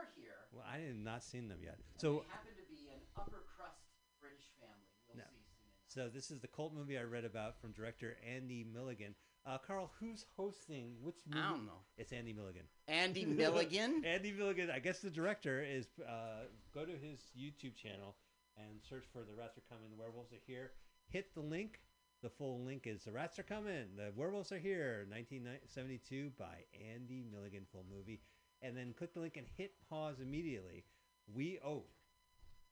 I 0.75 0.79
have 0.87 0.97
not 0.97 1.23
seen 1.23 1.49
them 1.49 1.59
yet. 1.63 1.79
So 1.99 1.99
So, 1.99 2.13
they 2.27 2.29
happen 2.35 2.55
to 2.57 2.67
be 2.75 2.89
an 2.91 3.01
upper 3.17 3.43
crust 3.57 3.79
British 4.21 4.47
family. 4.59 4.91
We'll 5.09 5.19
No. 5.19 5.25
see 5.31 5.39
soon 5.47 5.71
so 5.89 6.09
this 6.13 6.31
is 6.33 6.41
the 6.41 6.49
cult 6.49 6.75
movie 6.75 6.99
I 6.99 7.03
read 7.03 7.25
about 7.25 7.61
from 7.61 7.71
director 7.73 8.17
Andy 8.27 8.65
Milligan. 8.65 9.15
Uh, 9.47 9.59
Carl, 9.59 9.93
who's 10.01 10.25
hosting 10.37 10.97
which 11.03 11.21
movie? 11.27 11.39
I 11.41 11.51
don't 11.51 11.67
know. 11.67 11.85
It's 11.99 12.13
Andy 12.13 12.33
Milligan. 12.33 12.65
Andy 12.89 13.25
Milligan? 13.43 14.03
Andy 14.05 14.33
Milligan. 14.33 14.71
I 14.71 14.79
guess 14.81 15.01
the 15.01 15.11
director 15.11 15.63
is. 15.63 15.87
Uh, 16.01 16.47
go 16.73 16.85
to 16.85 16.93
his 16.93 17.21
YouTube 17.39 17.77
channel 17.77 18.17
and 18.57 18.81
search 18.89 19.05
for 19.13 19.23
"The 19.23 19.35
Rats 19.35 19.59
Are 19.59 19.65
Coming." 19.73 19.91
The 19.91 19.97
werewolves 20.03 20.33
are 20.33 20.41
here. 20.47 20.73
Hit 21.09 21.35
the 21.35 21.43
link. 21.43 21.81
The 22.23 22.31
full 22.31 22.65
link 22.65 22.87
is 22.87 23.05
"The 23.05 23.13
Rats 23.13 23.39
Are 23.39 23.43
Coming." 23.45 23.95
The 23.97 24.13
werewolves 24.17 24.51
are 24.51 24.59
here. 24.59 25.07
1972 25.11 26.31
by 26.39 26.65
Andy 26.95 27.23
Milligan. 27.31 27.67
Full 27.71 27.85
movie, 27.95 28.23
and 28.65 28.77
then 28.77 28.95
click 28.97 29.13
the 29.15 29.21
link 29.21 29.37
and 29.37 29.47
hit 29.57 29.73
pause 29.89 30.17
immediately. 30.21 30.85
We 31.33 31.59
oh 31.65 31.85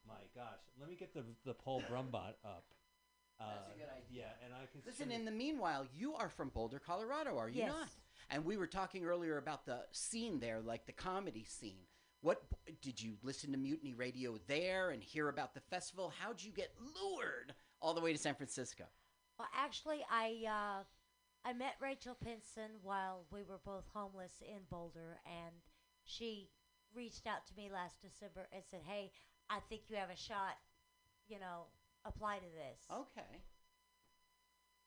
my 0.06 0.14
gosh, 0.34 0.60
let 0.80 0.88
me 0.88 0.96
get 0.96 1.14
the 1.14 1.22
the 1.44 1.54
Paul 1.54 1.82
Brumbot 1.90 2.34
up. 2.44 2.64
Uh, 3.40 3.44
That's 3.54 3.68
a 3.74 3.78
good 3.78 3.88
idea. 3.88 4.24
Yeah, 4.24 4.44
and 4.44 4.54
I 4.54 4.66
can 4.70 4.82
Listen, 4.86 5.10
in 5.10 5.24
the 5.24 5.30
meanwhile, 5.30 5.86
you 5.96 6.14
are 6.14 6.28
from 6.28 6.50
Boulder, 6.50 6.78
Colorado, 6.78 7.38
are 7.38 7.48
you 7.48 7.60
Yes. 7.60 7.70
not? 7.72 7.88
And 8.30 8.44
we 8.44 8.56
were 8.56 8.66
talking 8.68 9.04
earlier 9.04 9.36
about 9.38 9.66
the 9.66 9.80
scene 9.90 10.38
there, 10.38 10.60
like 10.60 10.86
the 10.86 10.92
comedy 10.92 11.44
scene. 11.44 11.86
What 12.20 12.40
did 12.82 13.02
you 13.02 13.16
listen 13.22 13.50
to 13.50 13.58
Mutiny 13.58 13.94
Radio 13.94 14.38
there 14.46 14.90
and 14.90 15.02
hear 15.02 15.28
about 15.28 15.54
the 15.54 15.60
festival? 15.60 16.12
How'd 16.20 16.40
you 16.40 16.52
get 16.52 16.72
lured 16.78 17.52
all 17.80 17.94
the 17.94 18.00
way 18.00 18.12
to 18.12 18.18
San 18.18 18.36
Francisco? 18.36 18.84
Well, 19.38 19.48
actually, 19.56 20.04
I 20.08 20.44
uh, 20.46 20.84
I 21.48 21.52
met 21.52 21.74
Rachel 21.80 22.14
Pinson 22.14 22.70
while 22.82 23.24
we 23.32 23.42
were 23.42 23.58
both 23.64 23.84
homeless 23.92 24.40
in 24.40 24.60
Boulder, 24.70 25.18
and 25.26 25.56
she 26.04 26.50
reached 26.94 27.26
out 27.26 27.46
to 27.46 27.54
me 27.56 27.70
last 27.72 28.00
December 28.00 28.48
and 28.52 28.62
said, 28.70 28.80
"Hey, 28.86 29.12
I 29.50 29.60
think 29.68 29.82
you 29.88 29.96
have 29.96 30.10
a 30.10 30.16
shot. 30.16 30.58
You 31.28 31.38
know, 31.38 31.66
apply 32.04 32.38
to 32.38 32.50
this." 32.50 32.86
Okay. 32.90 33.42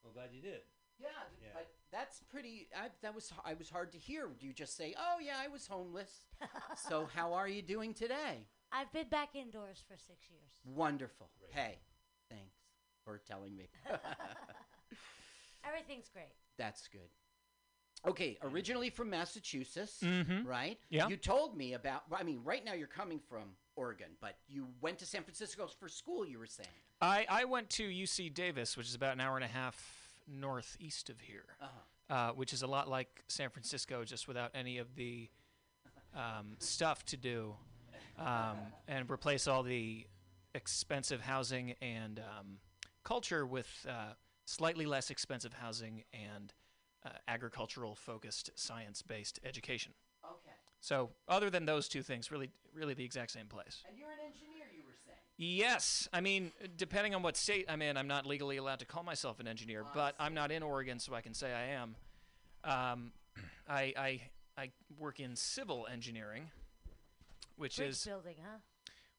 I'm 0.04 0.12
glad 0.12 0.30
you 0.32 0.40
did. 0.42 0.60
Yeah, 0.98 1.08
th- 1.08 1.42
Yeah. 1.42 1.48
but 1.52 1.68
that's 1.90 2.20
pretty. 2.30 2.68
I, 2.74 2.88
that 3.02 3.14
was 3.14 3.32
I 3.44 3.54
was 3.54 3.68
hard 3.68 3.92
to 3.92 3.98
hear. 3.98 4.28
Do 4.38 4.46
you 4.46 4.52
just 4.52 4.76
say, 4.76 4.94
"Oh 4.98 5.18
yeah, 5.20 5.36
I 5.38 5.48
was 5.48 5.66
homeless"? 5.66 6.26
so 6.88 7.06
how 7.12 7.34
are 7.34 7.48
you 7.48 7.62
doing 7.62 7.92
today? 7.92 8.46
I've 8.72 8.92
been 8.92 9.08
back 9.08 9.34
indoors 9.34 9.82
for 9.86 9.96
six 9.96 10.28
years. 10.30 10.50
Wonderful. 10.64 11.30
Hey, 11.50 11.78
thanks 12.28 12.56
for 13.04 13.18
telling 13.18 13.54
me. 13.56 13.68
Everything's 15.64 16.08
great. 16.08 16.34
That's 16.58 16.88
good. 16.88 17.10
Okay, 18.06 18.38
originally 18.42 18.90
from 18.90 19.10
Massachusetts, 19.10 20.00
Mhm. 20.02 20.44
right? 20.46 20.78
Yeah. 20.90 21.08
You 21.08 21.16
told 21.16 21.56
me 21.56 21.72
about. 21.74 22.04
I 22.12 22.22
mean, 22.22 22.40
right 22.44 22.64
now 22.64 22.72
you're 22.72 22.86
coming 22.86 23.18
from 23.18 23.56
Oregon, 23.74 24.16
but 24.20 24.38
you 24.48 24.68
went 24.80 24.98
to 25.00 25.06
San 25.06 25.22
Francisco 25.24 25.66
for 25.66 25.88
school. 25.88 26.26
You 26.26 26.38
were 26.38 26.46
saying. 26.46 26.68
I, 27.00 27.26
I 27.28 27.44
went 27.44 27.68
to 27.70 27.84
UC 27.88 28.30
Davis, 28.32 28.76
which 28.76 28.86
is 28.86 28.94
about 28.94 29.12
an 29.14 29.20
hour 29.20 29.34
and 29.36 29.44
a 29.44 29.48
half 29.48 29.76
northeast 30.28 31.10
of 31.10 31.20
here, 31.20 31.56
Uh-huh. 31.60 32.14
uh, 32.14 32.32
which 32.32 32.52
is 32.52 32.62
a 32.62 32.66
lot 32.66 32.88
like 32.88 33.24
San 33.28 33.50
Francisco, 33.50 34.04
just 34.04 34.28
without 34.28 34.50
any 34.54 34.78
of 34.78 34.94
the 34.94 35.28
um, 36.14 36.56
stuff 36.60 37.04
to 37.06 37.16
do, 37.16 37.56
um, 38.18 38.56
and 38.88 39.10
replace 39.10 39.46
all 39.46 39.62
the 39.62 40.06
expensive 40.54 41.20
housing 41.20 41.72
and 41.82 42.18
um, 42.20 42.60
culture 43.04 43.44
with 43.46 43.68
uh, 43.88 44.14
slightly 44.46 44.86
less 44.86 45.10
expensive 45.10 45.52
housing 45.52 46.04
and 46.14 46.54
uh, 47.06 47.10
agricultural 47.28 47.94
focused 47.94 48.50
science 48.54 49.02
based 49.02 49.38
education. 49.44 49.92
Okay. 50.24 50.54
So, 50.80 51.10
other 51.28 51.50
than 51.50 51.64
those 51.64 51.88
two 51.88 52.02
things, 52.02 52.30
really, 52.30 52.50
really 52.74 52.94
the 52.94 53.04
exact 53.04 53.30
same 53.30 53.46
place. 53.46 53.82
And 53.88 53.98
you're 53.98 54.10
an 54.10 54.18
engineer. 54.26 54.66
You 54.76 54.82
were 54.84 54.94
saying. 55.04 55.18
Yes, 55.38 56.08
I 56.12 56.20
mean, 56.20 56.52
depending 56.76 57.14
on 57.14 57.22
what 57.22 57.36
state 57.36 57.66
I'm 57.68 57.82
in, 57.82 57.96
I'm 57.96 58.08
not 58.08 58.26
legally 58.26 58.56
allowed 58.56 58.80
to 58.80 58.86
call 58.86 59.02
myself 59.02 59.40
an 59.40 59.48
engineer, 59.48 59.84
but 59.94 60.14
I'm 60.18 60.34
not 60.34 60.50
in 60.50 60.62
Oregon, 60.62 60.98
so 60.98 61.14
I 61.14 61.20
can 61.20 61.34
say 61.34 61.52
I 61.52 61.66
am. 61.74 61.96
Um, 62.64 63.12
I, 63.68 63.92
I 63.96 64.20
I 64.58 64.70
work 64.98 65.20
in 65.20 65.36
civil 65.36 65.86
engineering, 65.92 66.50
which 67.56 67.76
Bridge 67.76 67.90
is 67.90 68.04
building, 68.04 68.36
huh? 68.42 68.58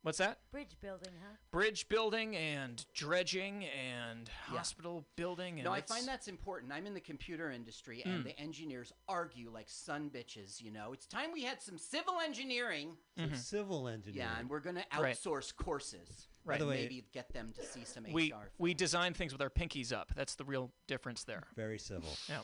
What's 0.07 0.17
that? 0.19 0.39
Bridge 0.51 0.77
building, 0.81 1.11
huh? 1.21 1.35
Bridge 1.51 1.87
building 1.89 2.35
and 2.37 2.85
dredging 2.93 3.65
and 3.65 4.29
hospital 4.45 5.05
building. 5.17 5.55
And 5.59 5.65
No, 5.65 5.73
I 5.73 5.79
it's- 5.79 5.89
find 5.95 6.07
that's 6.07 6.29
important. 6.29 6.71
I'm 6.71 6.87
in 6.87 6.93
the 6.93 7.01
computer 7.01 7.51
industry, 7.51 8.01
and 8.05 8.21
Mm. 8.21 8.23
the 8.23 8.39
engineers 8.39 8.93
argue 9.09 9.49
like 9.51 9.69
sun 9.69 10.09
bitches. 10.09 10.61
You 10.61 10.71
know, 10.71 10.93
it's 10.93 11.05
time 11.05 11.31
we 11.33 11.43
had 11.43 11.61
some 11.61 11.77
civil 11.77 12.19
engineering. 12.21 12.97
Some 13.17 13.35
civil 13.35 13.87
engineering. 13.89 14.17
Yeah, 14.29 14.39
and 14.39 14.49
we're 14.49 14.61
going 14.61 14.77
to 14.77 14.85
Right. 14.97 15.15
outsource 15.15 15.53
courses. 15.55 16.29
Right. 16.45 16.53
and 16.53 16.59
By 16.61 16.63
the 16.65 16.69
way- 16.69 16.81
maybe 16.83 17.05
get 17.11 17.33
them 17.33 17.51
to 17.51 17.65
see 17.65 17.83
some 17.83 18.05
we 18.05 18.31
HR. 18.31 18.49
we 18.57 18.73
design 18.73 19.13
things 19.13 19.33
with 19.33 19.41
our 19.41 19.49
pinkies 19.49 19.91
up. 19.91 20.13
That's 20.15 20.35
the 20.35 20.45
real 20.45 20.71
difference 20.87 21.25
there. 21.25 21.43
Very 21.57 21.77
civil. 21.77 22.15
Yeah. 22.29 22.43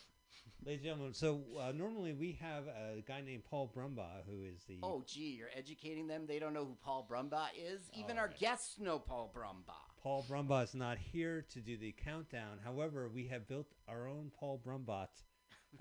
Ladies 0.65 0.79
and 0.79 0.85
gentlemen, 0.85 1.13
so 1.13 1.41
uh, 1.59 1.73
normally 1.73 2.13
we 2.13 2.37
have 2.39 2.67
a 2.67 3.03
guy 3.05 3.19
named 3.19 3.43
Paul 3.43 3.69
Brumbaugh 3.75 4.23
who 4.25 4.43
is 4.43 4.63
the. 4.65 4.77
Oh, 4.81 5.03
gee, 5.05 5.35
you're 5.37 5.49
educating 5.53 6.07
them. 6.07 6.25
They 6.25 6.39
don't 6.39 6.53
know 6.53 6.63
who 6.63 6.77
Paul 6.81 7.05
Brumbaugh 7.09 7.49
is. 7.57 7.81
Even 7.99 8.17
our 8.17 8.29
guests 8.39 8.79
know 8.79 8.97
Paul 8.97 9.33
Brumbaugh. 9.35 10.01
Paul 10.01 10.25
Brumbaugh 10.29 10.63
is 10.63 10.73
not 10.73 10.97
here 10.97 11.45
to 11.51 11.59
do 11.59 11.75
the 11.75 11.93
countdown. 12.05 12.59
However, 12.63 13.09
we 13.13 13.27
have 13.27 13.45
built 13.45 13.67
our 13.89 14.07
own 14.07 14.31
Paul 14.39 14.61
Brumbot, 14.65 15.09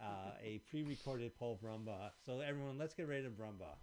uh, 0.03 0.33
a 0.43 0.61
pre 0.69 0.83
recorded 0.83 1.37
Paul 1.39 1.61
Brumbaugh. 1.63 2.11
So, 2.27 2.41
everyone, 2.41 2.77
let's 2.77 2.95
get 2.95 3.07
ready 3.07 3.23
to 3.23 3.31
Brumbaugh. 3.31 3.77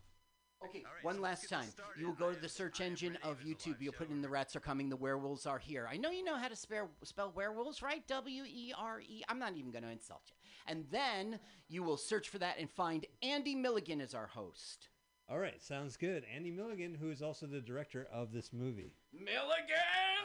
Okay, 0.65 0.83
one 1.03 1.21
last 1.21 1.49
time. 1.49 1.67
You 1.97 2.07
will 2.07 2.13
go 2.15 2.33
to 2.33 2.39
the 2.39 2.49
search 2.49 2.81
engine 2.81 3.17
of 3.23 3.39
YouTube. 3.39 3.77
You'll 3.79 3.93
put 3.93 4.09
in 4.09 4.21
"The 4.21 4.27
Rats 4.29 4.55
Are 4.55 4.59
Coming, 4.59 4.89
the 4.89 4.97
Werewolves 4.97 5.45
Are 5.45 5.57
Here." 5.59 5.87
I 5.89 5.95
know 5.97 6.11
you 6.11 6.23
know 6.23 6.35
how 6.35 6.49
to 6.49 6.55
spell, 6.55 6.89
spell 7.03 7.31
werewolves, 7.33 7.81
right? 7.81 8.05
W 8.07 8.43
E 8.45 8.73
R 8.77 8.99
E. 9.01 9.23
I'm 9.29 9.39
not 9.39 9.55
even 9.55 9.71
going 9.71 9.83
to 9.83 9.89
insult 9.89 10.21
you. 10.27 10.35
And 10.67 10.85
then 10.91 11.39
you 11.69 11.81
will 11.81 11.97
search 11.97 12.27
for 12.29 12.39
that 12.39 12.59
and 12.59 12.69
find 12.69 13.05
Andy 13.23 13.55
Milligan 13.55 14.01
as 14.01 14.13
our 14.13 14.27
host. 14.27 14.89
All 15.29 15.37
right, 15.37 15.61
sounds 15.61 15.95
good. 15.95 16.25
Andy 16.25 16.49
Milligan, 16.51 16.93
who 16.97 17.09
is 17.11 17.21
also 17.21 17.45
the 17.45 17.61
director 17.61 18.07
of 18.11 18.33
this 18.33 18.51
movie. 18.51 18.97
Milligan. 19.13 19.37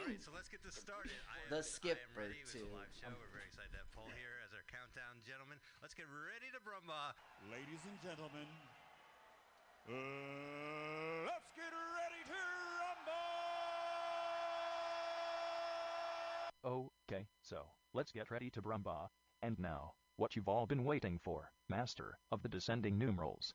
All 0.01 0.09
right, 0.09 0.21
so 0.21 0.33
let's 0.35 0.49
get 0.49 0.65
this 0.65 0.75
started. 0.75 1.13
I 1.29 1.45
The 1.53 1.61
am, 1.61 1.63
skipper 1.63 2.01
I 2.17 2.25
am 2.25 2.29
ready. 2.33 2.41
It 2.41 2.49
was 2.49 2.57
too. 2.57 2.65
a 2.65 2.73
live 2.75 2.89
show. 2.97 3.13
We're 3.13 3.29
very 3.37 3.45
excited 3.47 3.71
to 3.77 3.85
have 3.85 3.91
Paul 3.93 4.09
here 4.17 4.41
as 4.49 4.57
our 4.57 4.65
countdown 4.65 5.21
gentleman. 5.23 5.61
Let's 5.85 5.93
get 5.93 6.09
ready 6.09 6.49
to 6.57 6.61
brumba. 6.65 7.13
Ladies 7.53 7.85
and 7.85 7.97
gentlemen, 8.01 8.49
Mm, 9.91 11.27
let's 11.27 11.53
get 11.55 11.73
ready 11.93 12.25
to 12.27 12.33
rumble! 16.65 16.89
Okay, 17.11 17.27
so, 17.43 17.67
let's 17.93 18.11
get 18.11 18.31
ready 18.31 18.49
to 18.51 18.63
Brumba. 18.63 19.09
And 19.43 19.59
now, 19.59 19.93
what 20.17 20.37
you've 20.37 20.49
all 20.49 20.67
been 20.67 20.85
waiting 20.85 21.19
for, 21.23 21.51
Master 21.69 22.17
of 22.33 22.41
the 22.43 22.49
Descending 22.49 22.97
Numerals. 22.97 23.53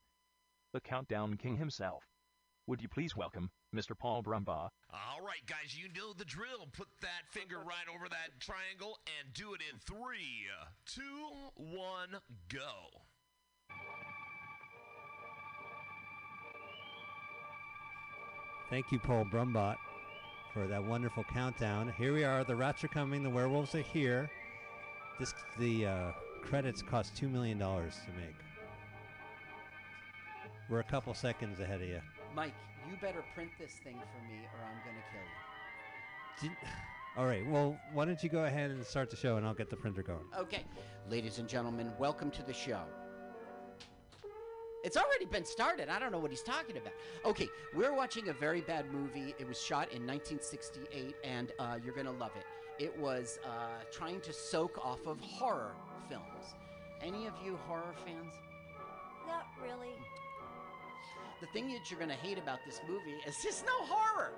The 0.71 0.79
Countdown 0.79 1.35
King 1.37 1.57
himself. 1.57 2.03
Would 2.67 2.83
you 2.83 2.89
please 2.89 3.15
welcome 3.15 3.49
Mr. 3.75 3.97
Paul 3.97 4.21
Brumbaugh? 4.21 4.69
All 4.91 5.21
right, 5.25 5.43
guys, 5.47 5.75
you 5.75 5.87
know 5.95 6.13
the 6.13 6.25
drill. 6.25 6.67
Put 6.71 6.89
that 7.01 7.25
finger 7.31 7.57
right 7.57 7.89
over 7.91 8.07
that 8.07 8.39
triangle 8.39 8.99
and 9.19 9.33
do 9.33 9.55
it 9.55 9.61
in 9.61 9.79
three, 9.79 10.45
two, 10.85 11.01
one, 11.55 12.21
go. 12.49 13.08
Thank 18.69 18.91
you, 18.91 18.99
Paul 18.99 19.25
Brumbot, 19.25 19.77
for 20.53 20.67
that 20.67 20.83
wonderful 20.83 21.23
countdown. 21.23 21.91
Here 21.97 22.13
we 22.13 22.23
are. 22.23 22.43
The 22.43 22.55
rats 22.55 22.83
are 22.83 22.87
coming. 22.87 23.23
The 23.23 23.29
werewolves 23.29 23.73
are 23.73 23.81
here. 23.81 24.29
This 25.19 25.33
the 25.57 25.87
uh, 25.87 26.11
credits 26.43 26.83
cost 26.83 27.17
two 27.17 27.27
million 27.27 27.57
dollars 27.57 27.95
to 28.05 28.11
make. 28.21 28.35
We're 30.69 30.81
a 30.81 30.83
couple 30.83 31.15
seconds 31.15 31.59
ahead 31.59 31.81
of 31.81 31.87
you. 31.87 31.99
Mike, 32.35 32.53
you 32.87 32.95
better 33.01 33.23
print 33.33 33.49
this 33.59 33.71
thing 33.83 33.95
for 33.95 34.31
me, 34.31 34.39
or 34.53 34.63
I'm 34.63 34.83
going 34.85 34.95
to 34.95 35.05
kill 35.11 36.49
you. 36.51 36.55
Did- 36.55 36.67
all 37.17 37.25
right. 37.25 37.43
Well, 37.47 37.75
why 37.93 38.05
don't 38.05 38.21
you 38.21 38.29
go 38.29 38.45
ahead 38.45 38.69
and 38.69 38.85
start 38.85 39.09
the 39.09 39.17
show, 39.17 39.37
and 39.37 39.47
I'll 39.47 39.55
get 39.55 39.71
the 39.71 39.77
printer 39.77 40.03
going. 40.03 40.25
Okay, 40.37 40.63
ladies 41.09 41.39
and 41.39 41.49
gentlemen, 41.49 41.91
welcome 41.97 42.29
to 42.29 42.43
the 42.43 42.53
show. 42.53 42.83
It's 44.83 44.95
already 44.95 45.25
been 45.25 45.45
started. 45.45 45.89
I 45.89 45.99
don't 45.99 46.11
know 46.11 46.19
what 46.19 46.31
he's 46.31 46.41
talking 46.41 46.77
about. 46.77 46.93
Okay, 47.25 47.49
we're 47.75 47.93
watching 47.93 48.29
a 48.29 48.33
very 48.33 48.61
bad 48.61 48.91
movie. 48.93 49.35
It 49.37 49.47
was 49.47 49.61
shot 49.61 49.91
in 49.91 50.07
1968, 50.07 51.15
and 51.23 51.51
uh, 51.59 51.77
you're 51.83 51.93
going 51.93 52.05
to 52.05 52.13
love 52.13 52.31
it. 52.37 52.45
It 52.83 52.97
was 52.97 53.39
uh, 53.45 53.83
trying 53.91 54.21
to 54.21 54.31
soak 54.31 54.77
off 54.83 55.05
of 55.05 55.19
horror 55.19 55.73
films. 56.07 56.55
Any 57.01 57.27
of 57.27 57.33
you 57.43 57.57
horror 57.67 57.93
fans? 58.05 58.33
Not 59.27 59.45
really. 59.61 59.93
The 61.41 61.47
thing 61.47 61.67
that 61.73 61.89
you're 61.89 61.99
going 61.99 62.09
to 62.09 62.15
hate 62.15 62.37
about 62.37 62.59
this 62.65 62.79
movie 62.87 63.15
is 63.27 63.35
there's 63.43 63.63
no 63.63 63.85
horror. 63.85 64.31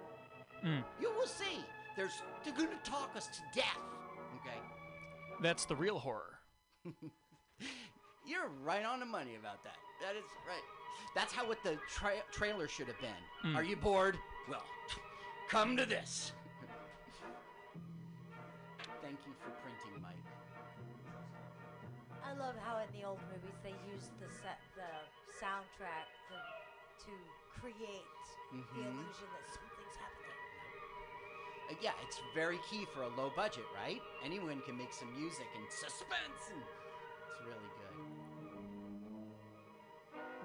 Mm. 0.65 0.84
You 0.99 1.11
will 1.18 1.27
see. 1.27 1.63
There's 1.95 2.22
they're 2.43 2.53
going 2.55 2.69
to 2.69 2.89
talk 2.89 3.11
us 3.15 3.27
to 3.27 3.41
death. 3.53 3.80
Okay. 4.41 4.57
That's 5.41 5.65
the 5.65 5.76
real 5.76 5.99
horror. 5.99 6.39
You're 8.26 8.49
right 8.63 8.85
on 8.85 8.99
the 8.99 9.05
money 9.05 9.35
about 9.39 9.63
that. 9.63 9.77
That 10.02 10.15
is 10.18 10.26
right. 10.48 10.64
That's 11.15 11.34
how 11.34 11.48
what 11.48 11.61
the 11.64 11.78
tra- 11.88 12.23
trailer 12.32 12.68
should 12.68 12.88
have 12.88 12.99
been. 12.99 13.22
Mm. 13.52 13.56
Are 13.56 13.64
you 13.64 13.76
bored? 13.76 14.18
Well, 14.49 14.64
come 15.49 15.78
to 15.78 15.86
this. 15.86 16.32
Thank 19.02 19.18
you 19.26 19.34
for 19.44 19.52
printing, 19.61 20.02
Mike. 20.02 20.15
I 22.23 22.34
love 22.40 22.56
how 22.65 22.80
in 22.80 22.88
the 22.99 23.06
old 23.06 23.19
movies 23.30 23.57
they 23.64 23.76
used 23.91 24.10
the 24.19 24.30
set, 24.41 24.57
the 24.76 24.88
soundtrack 25.44 26.07
to, 26.32 26.38
to 27.06 27.11
create 27.60 28.07
the 28.52 28.57
Mhm. 28.57 28.78
illusion 28.88 29.28
that 29.36 29.45
something's 29.52 29.95
happening. 29.99 30.38
Uh, 31.69 31.76
yeah, 31.82 31.94
it's 32.07 32.19
very 32.34 32.60
key 32.69 32.86
for 32.94 33.03
a 33.03 33.07
low 33.10 33.32
budget, 33.36 33.65
right? 33.76 34.02
Anyone 34.23 34.61
can 34.61 34.78
make 34.78 34.94
some 34.94 35.14
music 35.19 35.48
and 35.56 35.65
suspense, 35.72 36.49
and 36.52 36.61
it's 36.61 37.41
really 37.45 37.69
good. 37.78 37.80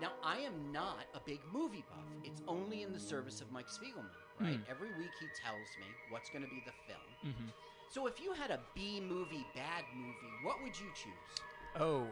Now, 0.00 0.12
I 0.22 0.38
am 0.38 0.72
not 0.72 1.06
a 1.14 1.20
big 1.20 1.40
movie 1.52 1.84
buff. 1.88 2.04
It's 2.24 2.42
only 2.46 2.82
in 2.82 2.92
the 2.92 3.00
service 3.00 3.40
of 3.40 3.50
Mike 3.50 3.68
Spiegelman, 3.68 4.04
right? 4.40 4.56
Hmm. 4.56 4.70
Every 4.70 4.90
week 4.98 5.10
he 5.18 5.26
tells 5.42 5.68
me 5.80 5.86
what's 6.10 6.28
going 6.30 6.44
to 6.44 6.50
be 6.50 6.62
the 6.66 6.72
film. 6.86 7.34
Mhm. 7.34 7.52
So 7.88 8.06
if 8.06 8.20
you 8.20 8.32
had 8.32 8.50
a 8.50 8.60
B 8.74 9.00
movie, 9.00 9.46
bad 9.54 9.84
movie, 9.94 10.32
what 10.42 10.62
would 10.62 10.78
you 10.78 10.86
choose? 10.94 11.44
Oh. 11.80 12.06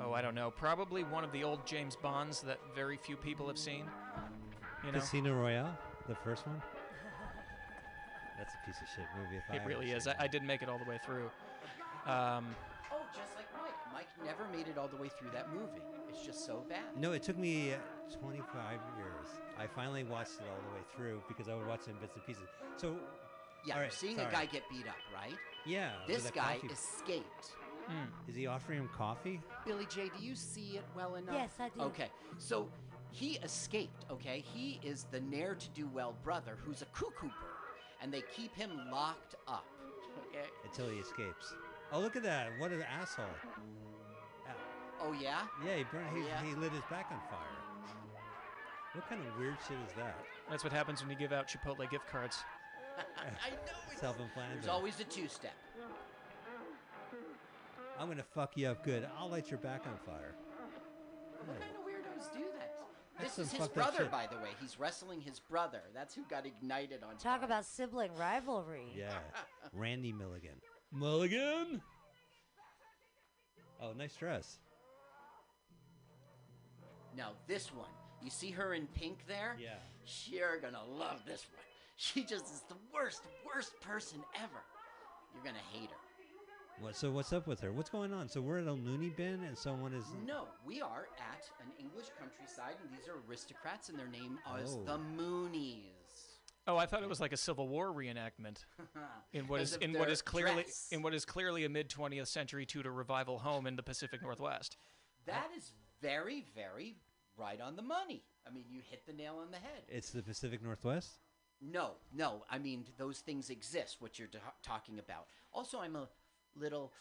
Oh, 0.00 0.12
I 0.12 0.20
don't 0.20 0.34
know. 0.34 0.50
Probably 0.50 1.04
one 1.04 1.24
of 1.24 1.32
the 1.32 1.44
old 1.44 1.64
James 1.66 1.96
Bonds 1.96 2.40
that 2.42 2.58
very 2.74 2.96
few 2.96 3.16
people 3.16 3.46
have 3.46 3.58
seen. 3.58 3.84
You 4.84 4.92
know, 4.92 4.98
Casino 4.98 5.32
Royale, 5.34 5.78
the 6.08 6.14
first 6.16 6.46
one. 6.46 6.60
That's 8.36 8.52
a 8.54 8.66
piece 8.66 8.76
of 8.82 8.88
shit 8.88 9.06
movie. 9.16 9.36
If 9.36 9.44
I 9.50 9.54
it 9.54 9.60
ever 9.60 9.68
really 9.68 9.92
is. 9.92 10.06
I, 10.08 10.14
I 10.18 10.26
didn't 10.26 10.48
make 10.48 10.62
it 10.62 10.68
all 10.68 10.78
the 10.78 10.84
way 10.84 10.98
through. 11.06 11.30
Um, 12.06 12.54
never 14.24 14.46
made 14.52 14.68
it 14.68 14.78
all 14.78 14.88
the 14.88 14.96
way 14.96 15.08
through 15.08 15.30
that 15.32 15.52
movie. 15.52 15.82
It's 16.08 16.24
just 16.24 16.46
so 16.46 16.64
bad. 16.68 16.80
No, 16.96 17.12
it 17.12 17.22
took 17.22 17.36
me 17.38 17.72
uh, 17.74 17.76
25 18.20 18.78
years. 18.96 19.26
I 19.58 19.66
finally 19.66 20.04
watched 20.04 20.34
it 20.40 20.44
all 20.48 20.60
the 20.70 20.74
way 20.74 20.82
through 20.96 21.22
because 21.28 21.48
I 21.48 21.54
would 21.54 21.66
watch 21.66 21.82
it 21.86 21.90
in 21.90 21.96
bits 21.96 22.14
and 22.16 22.24
pieces. 22.26 22.48
So, 22.76 22.96
Yeah, 23.66 23.74
all 23.76 23.80
right, 23.80 23.92
seeing 23.92 24.16
sorry. 24.16 24.28
a 24.28 24.32
guy 24.32 24.46
get 24.46 24.62
beat 24.70 24.86
up, 24.86 24.94
right? 25.14 25.36
Yeah, 25.66 25.90
This 26.06 26.30
guy 26.30 26.58
coffee- 26.60 26.72
escaped. 26.72 27.52
Is 28.28 28.34
he 28.34 28.46
offering 28.46 28.78
him 28.78 28.88
coffee? 28.96 29.42
Billy 29.66 29.86
J, 29.90 30.10
do 30.16 30.24
you 30.24 30.34
see 30.34 30.76
it 30.78 30.84
well 30.96 31.16
enough? 31.16 31.34
Yes, 31.34 31.50
I 31.60 31.68
do. 31.68 31.82
Okay, 31.82 32.08
so 32.38 32.68
he 33.10 33.32
escaped, 33.42 34.06
okay? 34.10 34.40
He 34.54 34.80
is 34.82 35.04
the 35.10 35.20
ne'er 35.20 35.54
to 35.54 35.68
do 35.70 35.86
well 35.92 36.14
brother 36.24 36.56
who's 36.64 36.80
a 36.80 36.86
cuckoo 36.86 37.26
bird, 37.26 37.58
and 38.00 38.12
they 38.12 38.22
keep 38.34 38.54
him 38.56 38.70
locked 38.90 39.34
up, 39.46 39.66
okay? 40.28 40.46
Until 40.64 40.88
he 40.88 40.96
escapes. 40.98 41.54
Oh, 41.92 42.00
look 42.00 42.16
at 42.16 42.22
that! 42.22 42.52
What 42.58 42.70
an 42.72 42.82
asshole! 42.82 43.26
Oh, 45.04 45.12
yeah? 45.12 45.42
Yeah, 45.64 45.76
he 45.76 45.84
burned. 45.84 46.16
He, 46.16 46.24
Yeah. 46.26 46.42
he 46.42 46.54
lit 46.54 46.72
his 46.72 46.82
back 46.90 47.06
on 47.10 47.18
fire. 47.30 47.38
What 48.94 49.08
kind 49.08 49.20
of 49.26 49.38
weird 49.38 49.56
shit 49.68 49.76
is 49.88 49.92
that? 49.96 50.16
that's 50.48 50.62
what 50.62 50.72
happens 50.72 51.00
when 51.02 51.10
you 51.10 51.16
give 51.16 51.32
out 51.32 51.48
Chipotle 51.48 51.88
gift 51.90 52.06
cards. 52.06 52.38
I 53.18 53.50
know 53.50 53.56
it's. 53.90 54.00
Self-inflamed. 54.00 54.54
There's 54.54 54.68
always 54.68 55.00
a 55.00 55.04
two 55.04 55.26
step. 55.28 55.54
I'm 57.98 58.08
gonna 58.08 58.22
fuck 58.22 58.56
you 58.56 58.68
up 58.68 58.84
good. 58.84 59.06
I'll 59.18 59.28
light 59.28 59.50
your 59.50 59.58
back 59.58 59.82
on 59.86 59.96
fire. 60.04 60.34
What 61.46 61.60
kind 61.60 61.70
of 61.76 61.84
weirdos 61.84 62.32
do 62.32 62.44
that? 62.58 62.74
That's 63.18 63.36
This 63.36 63.46
is 63.46 63.52
his 63.52 63.68
brother, 63.68 64.06
by 64.06 64.26
the 64.26 64.36
way. 64.36 64.50
He's 64.60 64.78
wrestling 64.78 65.20
his 65.20 65.38
brother. 65.40 65.80
That's 65.94 66.14
who 66.14 66.22
got 66.28 66.46
ignited 66.46 67.02
on 67.02 67.16
Talk 67.16 67.42
about 67.42 67.64
sibling 67.64 68.14
rivalry. 68.16 68.86
Yeah, 68.96 69.14
Randy 69.72 70.12
Milligan. 70.12 70.60
Mulligan. 70.92 71.82
Oh, 73.80 73.92
nice 73.92 74.14
dress. 74.14 74.58
Now, 77.16 77.30
this 77.46 77.72
one. 77.74 77.90
You 78.22 78.30
see 78.30 78.50
her 78.50 78.74
in 78.74 78.86
pink 78.88 79.26
there? 79.26 79.56
Yeah. 79.60 79.74
You're 80.26 80.58
gonna 80.60 80.82
love 80.84 81.20
this 81.26 81.46
one. 81.52 81.62
She 81.96 82.24
just 82.24 82.46
is 82.46 82.62
the 82.68 82.76
worst, 82.92 83.22
worst 83.44 83.78
person 83.80 84.18
ever. 84.36 84.62
You're 85.34 85.44
gonna 85.44 85.58
hate 85.72 85.90
her. 85.90 85.96
What? 86.80 86.96
So 86.96 87.10
what's 87.12 87.32
up 87.32 87.46
with 87.46 87.60
her? 87.60 87.70
What's 87.72 87.90
going 87.90 88.12
on? 88.12 88.28
So 88.28 88.40
we're 88.40 88.58
at 88.58 88.66
a 88.66 88.72
loony 88.72 89.10
bin, 89.10 89.44
and 89.44 89.56
someone 89.56 89.92
is. 89.94 90.04
No, 90.26 90.46
we 90.66 90.80
are 90.80 91.06
at 91.18 91.48
an 91.64 91.70
English 91.78 92.06
countryside, 92.18 92.74
and 92.82 92.90
these 92.98 93.06
are 93.08 93.16
aristocrats, 93.28 93.90
and 93.90 93.98
their 93.98 94.08
name 94.08 94.38
is 94.60 94.74
Oh. 94.74 94.84
the 94.84 94.98
Mooneys. 94.98 95.82
Oh, 96.66 96.76
I 96.78 96.86
thought 96.86 97.02
it 97.02 97.08
was 97.08 97.20
like 97.20 97.32
a 97.34 97.36
Civil 97.36 97.68
War 97.68 97.92
reenactment. 97.92 98.64
In 99.34 99.46
what 99.46 99.58
Because 99.58 99.70
is 99.70 99.76
of 99.76 99.82
in 99.82 99.92
what 99.92 100.00
their 100.04 100.08
is 100.08 100.22
clearly 100.22 100.62
dress. 100.62 100.88
in 100.90 101.02
what 101.02 101.12
is 101.14 101.24
clearly 101.26 101.64
a 101.64 101.68
mid 101.68 101.90
20th 101.90 102.26
century 102.28 102.64
Tudor 102.64 102.92
revival 102.92 103.38
home 103.38 103.66
in 103.66 103.76
the 103.76 103.82
Pacific 103.82 104.22
Northwest. 104.22 104.76
That 105.26 105.50
is 105.56 105.72
very, 106.00 106.44
very 106.54 106.96
right 107.36 107.60
on 107.60 107.76
the 107.76 107.82
money. 107.82 108.22
I 108.46 108.52
mean, 108.52 108.64
you 108.68 108.80
hit 108.88 109.06
the 109.06 109.12
nail 109.12 109.38
on 109.40 109.50
the 109.50 109.58
head. 109.58 109.82
It's 109.88 110.10
the 110.10 110.22
Pacific 110.22 110.62
Northwest. 110.62 111.18
No, 111.60 111.92
no. 112.14 112.44
I 112.50 112.58
mean, 112.58 112.84
those 112.98 113.20
things 113.20 113.50
exist. 113.50 113.96
What 114.00 114.18
you're 114.18 114.28
ta- 114.28 114.52
talking 114.62 114.98
about. 114.98 115.26
Also, 115.52 115.80
I'm 115.80 115.96
a 115.96 116.08
little. 116.56 116.92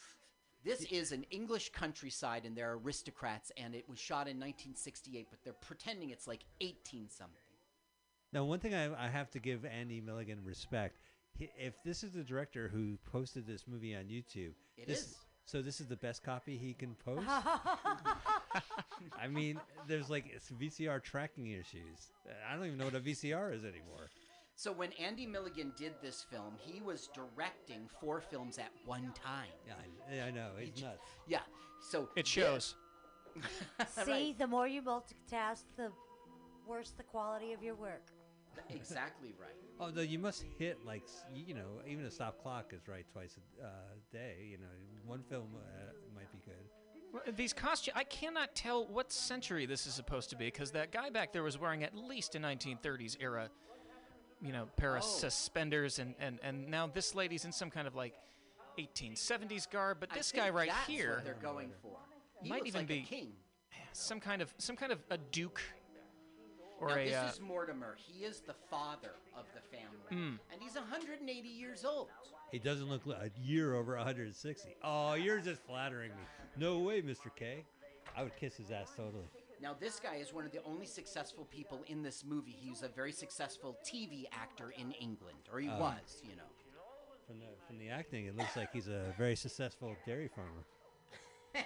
This 0.63 0.83
is 0.83 1.11
an 1.11 1.25
English 1.29 1.71
countryside, 1.73 2.45
and 2.45 2.55
they're 2.55 2.73
aristocrats, 2.73 3.51
and 3.57 3.75
it 3.75 3.87
was 3.89 3.99
shot 3.99 4.27
in 4.29 4.37
1968, 4.39 5.27
but 5.29 5.39
they're 5.43 5.51
pretending 5.53 6.11
it's 6.11 6.25
like 6.27 6.45
18 6.61 7.09
something. 7.09 7.35
Now, 8.31 8.45
one 8.45 8.59
thing 8.59 8.73
I, 8.73 9.07
I 9.07 9.09
have 9.09 9.29
to 9.31 9.39
give 9.39 9.65
Andy 9.65 9.99
Milligan 9.99 10.39
respect. 10.45 10.99
He, 11.37 11.49
if 11.57 11.73
this 11.83 12.03
is 12.03 12.13
the 12.13 12.23
director 12.23 12.69
who 12.69 12.97
posted 13.11 13.45
this 13.45 13.65
movie 13.67 13.93
on 13.95 14.03
YouTube, 14.05 14.53
It 14.77 14.87
this, 14.87 15.01
is. 15.01 15.17
So 15.45 15.61
this 15.61 15.81
is 15.81 15.87
the 15.87 15.95
best 15.95 16.23
copy 16.23 16.57
he 16.57 16.73
can 16.73 16.95
post. 17.05 17.27
I 19.21 19.27
mean, 19.29 19.59
there's 19.87 20.09
like 20.09 20.25
it's 20.33 20.49
VCR 20.49 21.03
tracking 21.03 21.47
issues. 21.47 22.11
I 22.49 22.55
don't 22.55 22.65
even 22.65 22.77
know 22.77 22.85
what 22.85 22.95
a 22.95 22.99
VCR 22.99 23.53
is 23.53 23.63
anymore. 23.63 24.09
So 24.55 24.71
when 24.71 24.91
Andy 24.93 25.25
Milligan 25.25 25.73
did 25.77 25.93
this 26.01 26.25
film, 26.29 26.53
he 26.57 26.81
was 26.81 27.09
directing 27.13 27.89
four 27.99 28.21
films 28.21 28.57
at 28.59 28.71
one 28.85 29.11
time. 29.13 29.49
Yeah, 29.67 30.23
I, 30.23 30.27
I 30.27 30.31
know. 30.31 30.49
He 30.57 30.67
It's 30.67 30.81
nuts. 30.81 31.09
Yeah. 31.27 31.39
So 31.81 32.07
It 32.15 32.27
shows. 32.27 32.75
See, 34.05 34.35
the 34.37 34.47
more 34.47 34.67
you 34.67 34.81
multitask, 34.81 35.63
the 35.75 35.91
worse 36.67 36.91
the 36.91 37.03
quality 37.03 37.51
of 37.53 37.63
your 37.63 37.75
work. 37.75 38.03
Exactly 38.69 39.33
right. 39.39 39.49
Although 39.79 40.01
you 40.01 40.19
must 40.19 40.43
hit 40.57 40.85
like 40.85 41.03
you 41.33 41.53
know, 41.53 41.81
even 41.87 42.05
a 42.05 42.11
stop 42.11 42.41
clock 42.41 42.73
is 42.73 42.87
right 42.87 43.05
twice 43.11 43.37
a 43.61 43.65
uh, 43.65 43.69
day. 44.11 44.47
You 44.51 44.57
know, 44.57 44.65
one 45.05 45.23
film 45.29 45.47
uh, 45.55 45.91
might 46.15 46.31
be 46.31 46.39
good. 46.45 46.55
Well, 47.11 47.21
These 47.35 47.53
costumes, 47.53 47.95
I 47.95 48.03
cannot 48.05 48.55
tell 48.55 48.87
what 48.87 49.11
century 49.11 49.65
this 49.65 49.85
is 49.85 49.93
supposed 49.93 50.29
to 50.31 50.35
be 50.35 50.45
because 50.45 50.71
that 50.71 50.91
guy 50.91 51.09
back 51.09 51.31
there 51.31 51.43
was 51.43 51.59
wearing 51.59 51.83
at 51.83 51.95
least 51.95 52.33
a 52.35 52.39
1930s 52.39 53.17
era, 53.21 53.49
you 54.41 54.51
know, 54.51 54.67
pair 54.77 54.95
of 54.95 55.03
Oh. 55.03 55.07
suspenders, 55.07 55.99
and, 55.99 56.15
and, 56.19 56.39
and 56.41 56.67
now 56.69 56.87
this 56.87 57.13
lady's 57.13 57.45
in 57.45 57.51
some 57.51 57.69
kind 57.69 57.87
of 57.87 57.93
like 57.95 58.15
1870s 58.79 59.69
garb. 59.69 59.97
But 59.99 60.11
I 60.11 60.15
this 60.15 60.31
think 60.31 60.43
guy 60.43 60.49
right 60.49 60.69
that's 60.69 60.87
here 60.87 61.15
what 61.15 61.25
they're 61.25 61.35
going 61.35 61.71
for. 61.83 61.97
He 62.41 62.49
might 62.49 62.57
looks 62.59 62.69
even 62.69 62.81
like 62.81 62.87
be 62.87 62.99
a 62.99 63.01
king. 63.03 63.33
some 63.93 64.19
kind 64.19 64.41
of 64.41 64.51
some 64.57 64.75
kind 64.75 64.91
of 64.91 64.99
a 65.11 65.17
duke 65.17 65.61
or 66.79 66.89
now, 66.89 66.95
a. 66.95 67.05
this 67.05 67.15
uh, 67.15 67.29
is 67.33 67.41
Mortimer. 67.41 67.95
He 67.97 68.25
is 68.25 68.41
the 68.41 68.53
father 68.69 69.11
of 69.37 69.45
the 69.55 69.61
family, 69.75 70.11
Mm. 70.11 70.39
and 70.51 70.61
he's 70.61 70.75
180 70.75 71.47
years 71.47 71.85
old. 71.85 72.09
He 72.51 72.59
doesn't 72.59 72.87
look 72.89 73.05
a 73.07 73.29
year 73.41 73.75
over 73.75 73.95
160. 73.97 74.75
Oh, 74.83 75.13
you're 75.13 75.39
just 75.39 75.61
flattering 75.63 76.11
me. 76.11 76.23
No 76.57 76.79
way, 76.79 77.01
Mr. 77.01 77.33
K. 77.35 77.65
I 78.15 78.21
would 78.23 78.35
kiss 78.35 78.55
his 78.57 78.69
ass 78.69 78.91
totally. 78.95 79.25
Now, 79.61 79.73
this 79.79 79.99
guy 79.99 80.15
is 80.15 80.33
one 80.33 80.45
of 80.45 80.51
the 80.51 80.61
only 80.65 80.85
successful 80.85 81.45
people 81.45 81.83
in 81.87 82.03
this 82.03 82.23
movie. 82.25 82.55
He's 82.59 82.83
a 82.83 82.89
very 82.89 83.11
successful 83.11 83.77
TV 83.83 84.25
actor 84.33 84.71
in 84.77 84.91
England, 84.91 85.37
or 85.51 85.59
he 85.59 85.69
Oh. 85.69 85.79
was, 85.79 86.21
you 86.23 86.35
know. 86.35 86.43
From 87.25 87.39
the 87.39 87.45
from 87.65 87.77
the 87.79 87.89
acting, 87.89 88.25
it 88.25 88.35
looks 88.35 88.55
like 88.57 88.71
he's 88.73 88.89
a 88.89 89.13
very 89.17 89.35
successful 89.37 89.95
dairy 90.05 90.27
farmer. 90.27 90.65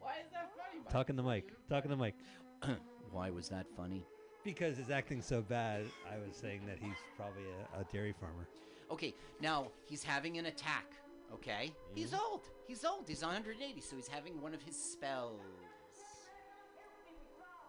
Why 0.00 0.14
is 0.24 0.30
that 0.32 0.50
funny? 0.56 0.78
Mike? 0.82 0.90
Talking 0.92 1.16
the 1.16 1.22
mic. 1.22 1.52
Talking 1.68 1.90
the 1.90 1.96
mic. 1.96 2.14
Why 3.12 3.30
was 3.30 3.48
that 3.48 3.66
funny? 3.76 4.04
Because 4.44 4.76
his 4.76 4.90
acting's 4.90 5.26
so 5.26 5.42
bad, 5.42 5.84
I 6.10 6.16
was 6.26 6.34
saying 6.36 6.62
that 6.66 6.78
he's 6.80 6.96
probably 7.16 7.42
a, 7.76 7.80
a 7.80 7.84
dairy 7.92 8.14
farmer. 8.18 8.46
Okay, 8.90 9.14
now 9.40 9.68
he's 9.86 10.02
having 10.02 10.38
an 10.38 10.46
attack. 10.46 10.86
Okay, 11.32 11.72
he's 11.94 12.10
Mm-hmm. 12.10 12.24
old. 12.32 12.40
He's 12.66 12.84
old. 12.84 13.04
He's 13.08 13.22
180, 13.22 13.80
so 13.80 13.96
he's 13.96 14.08
having 14.08 14.40
one 14.40 14.54
of 14.54 14.62
his 14.62 14.76
spells. 14.76 15.40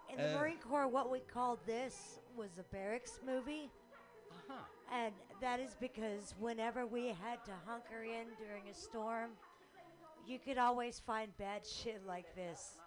In 0.10 0.18
the 0.18 0.36
Uh. 0.36 0.40
Marine 0.40 0.58
Corps, 0.58 0.88
what 0.88 1.12
we 1.12 1.20
called 1.20 1.60
this 1.66 2.20
was 2.36 2.58
a 2.60 2.64
barracks 2.74 3.20
movie. 3.26 3.70
Uh-huh. 4.32 4.54
And 4.94 5.14
that 5.42 5.60
is 5.60 5.76
because 5.80 6.34
whenever 6.40 6.86
we 6.86 7.08
had 7.08 7.44
to 7.46 7.52
hunker 7.66 8.04
in 8.04 8.28
during 8.46 8.68
a 8.70 8.74
storm, 8.74 9.32
you 10.26 10.40
could 10.40 10.58
always 10.58 11.00
find 11.00 11.36
bad 11.38 11.66
shit 11.66 12.02
like 12.08 12.34
this. 12.36 12.78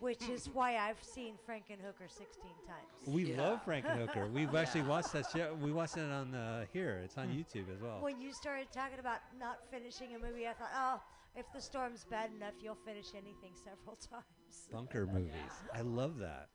Which 0.00 0.28
is 0.28 0.48
why 0.52 0.76
I've 0.78 1.02
seen 1.02 1.34
Frankenhooker 1.48 2.08
16 2.08 2.26
times. 2.66 3.06
We 3.06 3.34
love 3.34 3.64
Frankenhooker. 3.66 4.30
We've 4.32 4.54
actually 4.54 4.82
watched 4.82 5.12
that 5.12 5.26
show. 5.30 5.54
We 5.60 5.72
watched 5.72 5.98
it 5.98 6.10
on 6.10 6.34
uh, 6.34 6.64
here. 6.72 7.02
It's 7.04 7.18
on 7.18 7.28
YouTube 7.28 7.70
as 7.74 7.82
well. 7.82 7.98
When 8.00 8.20
you 8.20 8.32
started 8.32 8.68
talking 8.72 8.98
about 8.98 9.18
not 9.38 9.58
finishing 9.70 10.14
a 10.14 10.18
movie, 10.18 10.46
I 10.46 10.54
thought, 10.54 10.70
oh, 10.74 11.00
if 11.36 11.44
the 11.54 11.60
storm's 11.60 12.04
bad 12.10 12.30
enough, 12.34 12.54
you'll 12.62 12.78
finish 12.86 13.08
anything 13.14 13.52
several 13.62 13.96
times. 14.10 14.68
Bunker 14.72 15.06
movies. 15.06 15.32
I 15.74 15.82
love 15.82 16.18
that. 16.18 16.48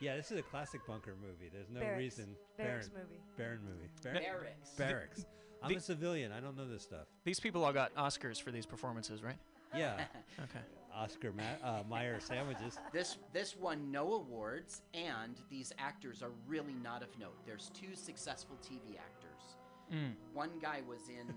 Yeah, 0.00 0.16
this 0.16 0.30
is 0.30 0.38
a 0.38 0.42
classic 0.42 0.80
bunker 0.86 1.14
movie. 1.20 1.50
There's 1.52 1.68
no 1.70 1.80
Barracks. 1.80 1.98
reason. 1.98 2.36
Barracks 2.56 2.88
Baron- 2.88 3.06
movie. 3.08 3.20
Baron 3.36 3.60
movie. 3.64 3.90
Barracks. 4.02 4.70
Barracks. 4.76 5.26
I'm 5.62 5.70
The- 5.70 5.76
a 5.76 5.80
civilian. 5.80 6.32
I 6.32 6.40
don't 6.40 6.56
know 6.56 6.66
this 6.66 6.82
stuff. 6.82 7.06
These 7.24 7.40
people 7.40 7.64
all 7.64 7.72
got 7.72 7.94
Oscars 7.94 8.40
for 8.40 8.50
these 8.50 8.64
performances, 8.66 9.22
right? 9.22 9.36
Yeah. 9.76 10.04
okay. 10.38 10.64
Oscar 11.00 11.32
Ma- 11.32 11.66
uh, 11.66 11.82
Mayer 11.88 12.20
sandwiches. 12.20 12.78
This 12.92 13.16
this 13.32 13.56
won 13.56 13.90
no 13.90 14.12
awards, 14.14 14.82
and 14.92 15.36
these 15.48 15.72
actors 15.78 16.22
are 16.22 16.30
really 16.46 16.74
not 16.82 17.02
of 17.02 17.08
note. 17.18 17.36
There's 17.46 17.70
two 17.74 17.94
successful 17.94 18.56
TV 18.62 18.98
actors. 18.98 19.56
Mm. 19.92 20.12
One 20.34 20.50
guy 20.60 20.82
was 20.86 21.08
in 21.08 21.28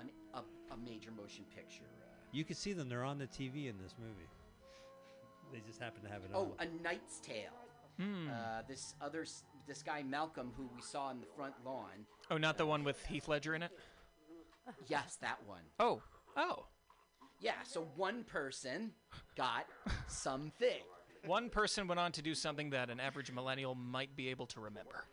an, 0.00 0.10
a, 0.34 0.38
a 0.72 0.76
major 0.84 1.10
motion 1.10 1.44
picture. 1.54 1.84
You 2.32 2.44
can 2.44 2.56
see 2.56 2.72
them. 2.72 2.88
They're 2.88 3.04
on 3.04 3.18
the 3.18 3.26
TV 3.26 3.68
in 3.68 3.76
this 3.82 3.94
movie. 4.00 4.28
They 5.52 5.60
just 5.66 5.80
happen 5.80 6.02
to 6.02 6.08
have 6.08 6.22
it 6.22 6.30
Oh, 6.34 6.54
on. 6.58 6.66
A 6.66 6.82
Knight's 6.82 7.20
Tale. 7.20 7.52
Hmm. 8.00 8.28
Uh, 8.28 8.62
this 8.66 8.94
other 9.00 9.24
this 9.66 9.82
guy 9.82 10.02
Malcolm, 10.02 10.52
who 10.56 10.68
we 10.74 10.80
saw 10.82 11.10
in 11.10 11.20
the 11.20 11.26
front 11.36 11.54
lawn. 11.64 12.06
Oh, 12.30 12.38
not 12.38 12.56
the 12.56 12.66
one 12.66 12.82
with 12.82 13.04
Heath 13.06 13.28
Ledger 13.28 13.54
in 13.54 13.62
it? 13.62 13.70
Yes, 14.88 15.16
that 15.20 15.38
one. 15.46 15.62
Oh. 15.78 16.02
Oh. 16.36 16.66
Yeah. 17.40 17.52
So 17.64 17.86
one 17.96 18.24
person 18.24 18.92
got 19.36 19.66
something. 20.08 20.80
One 21.26 21.50
person 21.50 21.88
went 21.88 21.98
on 22.00 22.12
to 22.12 22.22
do 22.22 22.34
something 22.34 22.70
that 22.70 22.88
an 22.90 23.00
average 23.00 23.32
millennial 23.32 23.74
might 23.74 24.14
be 24.16 24.28
able 24.28 24.46
to 24.46 24.60
remember. 24.60 25.04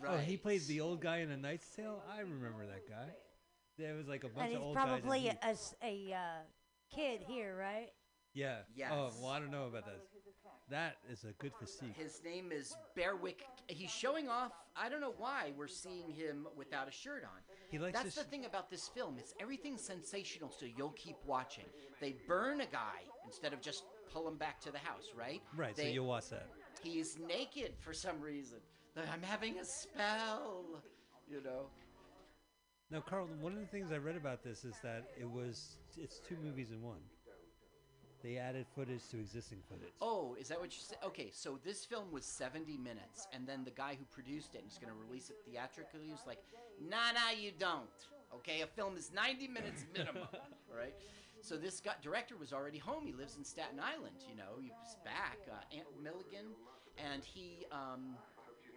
Right. 0.00 0.14
Oh, 0.14 0.18
he 0.18 0.36
played 0.36 0.62
the 0.62 0.80
old 0.80 1.00
guy 1.00 1.18
in 1.18 1.30
A 1.30 1.36
Knight's 1.36 1.68
Tale. 1.74 2.02
I 2.12 2.20
remember 2.20 2.66
that 2.66 2.88
guy. 2.88 3.08
There 3.78 3.94
was 3.94 4.08
like 4.08 4.24
a 4.24 4.28
bunch 4.28 4.48
And 4.48 4.56
of 4.56 4.58
he's 4.60 4.66
old 4.66 4.74
guys. 4.76 4.84
in 4.84 5.00
probably 5.00 5.28
a, 5.28 5.38
a, 5.42 5.46
s- 5.50 5.74
a, 5.82 6.12
uh, 6.12 6.94
kid 6.94 7.20
here, 7.26 7.56
right? 7.58 7.88
Yeah. 8.34 8.58
Yes. 8.74 8.90
Oh, 8.94 9.10
well, 9.20 9.30
I 9.30 9.38
don't 9.38 9.50
know 9.50 9.66
about 9.66 9.84
that. 9.86 10.00
That 10.70 10.96
is 11.10 11.24
a 11.24 11.32
good 11.42 11.52
physique. 11.58 11.96
His 11.96 12.20
name 12.24 12.52
is 12.52 12.76
Berwick. 12.96 13.42
He's 13.68 13.90
showing 13.90 14.28
off. 14.28 14.52
I 14.76 14.88
don't 14.88 15.00
know 15.00 15.14
why 15.18 15.52
we're 15.56 15.66
seeing 15.68 16.10
him 16.10 16.46
without 16.56 16.88
a 16.88 16.92
shirt 16.92 17.24
on. 17.24 17.49
He 17.70 17.78
likes 17.78 18.02
That's 18.02 18.16
the 18.16 18.24
thing 18.24 18.46
about 18.46 18.68
this 18.68 18.88
film. 18.88 19.16
It's 19.18 19.32
everything 19.40 19.78
sensational, 19.78 20.50
so 20.50 20.66
you'll 20.76 20.90
keep 20.90 21.16
watching. 21.24 21.66
They 22.00 22.16
burn 22.26 22.60
a 22.60 22.66
guy 22.66 23.02
instead 23.24 23.52
of 23.52 23.60
just 23.60 23.84
pull 24.12 24.26
him 24.26 24.36
back 24.36 24.60
to 24.62 24.72
the 24.72 24.78
house, 24.78 25.06
right? 25.16 25.40
Right, 25.56 25.76
so 25.76 25.82
you'll 25.82 26.06
watch 26.06 26.30
that. 26.30 26.48
He's 26.82 27.16
naked 27.18 27.74
for 27.78 27.92
some 27.92 28.20
reason. 28.20 28.58
I'm 28.96 29.22
having 29.22 29.58
a 29.58 29.64
spell. 29.64 30.64
You 31.30 31.42
know. 31.42 31.66
Now, 32.90 33.00
Carl, 33.00 33.28
one 33.40 33.52
of 33.52 33.60
the 33.60 33.66
things 33.66 33.92
I 33.92 33.98
read 33.98 34.16
about 34.16 34.42
this 34.42 34.64
is 34.64 34.74
that 34.82 35.04
it 35.18 35.30
was 35.30 35.76
it's 35.96 36.18
two 36.18 36.36
movies 36.42 36.72
in 36.72 36.82
one. 36.82 36.98
They 38.22 38.36
added 38.36 38.66
footage 38.74 39.08
to 39.10 39.18
existing 39.18 39.58
footage. 39.68 39.94
Oh, 40.02 40.36
is 40.38 40.48
that 40.48 40.60
what 40.60 40.76
you 40.76 40.82
said? 40.82 40.98
Okay, 41.04 41.30
so 41.32 41.58
this 41.64 41.84
film 41.84 42.12
was 42.12 42.24
70 42.24 42.76
minutes, 42.76 43.26
and 43.32 43.46
then 43.46 43.64
the 43.64 43.70
guy 43.70 43.96
who 43.98 44.04
produced 44.10 44.54
it 44.54 44.62
and 44.62 44.70
is 44.70 44.78
going 44.78 44.92
to 44.92 44.98
release 45.08 45.30
it 45.30 45.36
theatrically 45.48 46.10
was 46.10 46.20
like, 46.26 46.38
nah, 46.80 47.12
nah, 47.14 47.30
you 47.38 47.50
don't. 47.58 47.88
Okay, 48.34 48.60
a 48.60 48.66
film 48.66 48.96
is 48.96 49.10
90 49.14 49.48
minutes 49.48 49.86
minimum, 49.94 50.28
right? 50.76 50.94
So 51.40 51.56
this 51.56 51.80
guy, 51.80 51.94
director 52.02 52.36
was 52.36 52.52
already 52.52 52.78
home. 52.78 53.06
He 53.06 53.12
lives 53.12 53.36
in 53.36 53.44
Staten 53.44 53.80
Island, 53.80 54.16
you 54.28 54.36
know. 54.36 54.60
He 54.60 54.70
was 54.70 54.96
back, 55.04 55.38
uh, 55.50 55.76
Ant 55.76 55.86
Milligan, 56.02 56.52
and 56.98 57.24
he 57.24 57.64
um, 57.72 58.16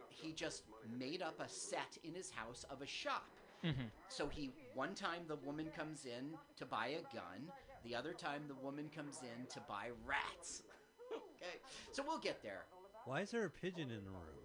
he 0.10 0.32
just 0.32 0.64
made 0.98 1.22
up 1.22 1.40
a 1.40 1.50
set 1.50 1.98
in 2.04 2.14
his 2.14 2.32
house 2.32 2.66
of 2.70 2.82
a 2.82 2.86
shop. 2.88 3.28
Mm-hmm. 3.66 3.84
So 4.10 4.28
he 4.28 4.52
one 4.74 4.94
time 4.94 5.22
the 5.28 5.36
woman 5.38 5.68
comes 5.76 6.06
in 6.06 6.38
to 6.58 6.66
buy 6.66 6.88
a 6.88 7.16
gun, 7.16 7.52
the 7.84 7.96
other 7.96 8.14
time 8.14 8.44
the 8.48 8.56
woman 8.56 8.90
comes 8.96 9.20
in 9.22 9.46
to 9.48 9.60
buy 9.68 9.90
rats. 10.06 10.64
okay, 11.12 11.60
so 11.92 12.04
we'll 12.08 12.20
get 12.20 12.42
there. 12.44 12.66
Why 13.06 13.22
is 13.22 13.32
there 13.32 13.46
a 13.46 13.50
pigeon 13.50 13.92
in 13.92 14.04
the 14.06 14.12
room? 14.12 14.40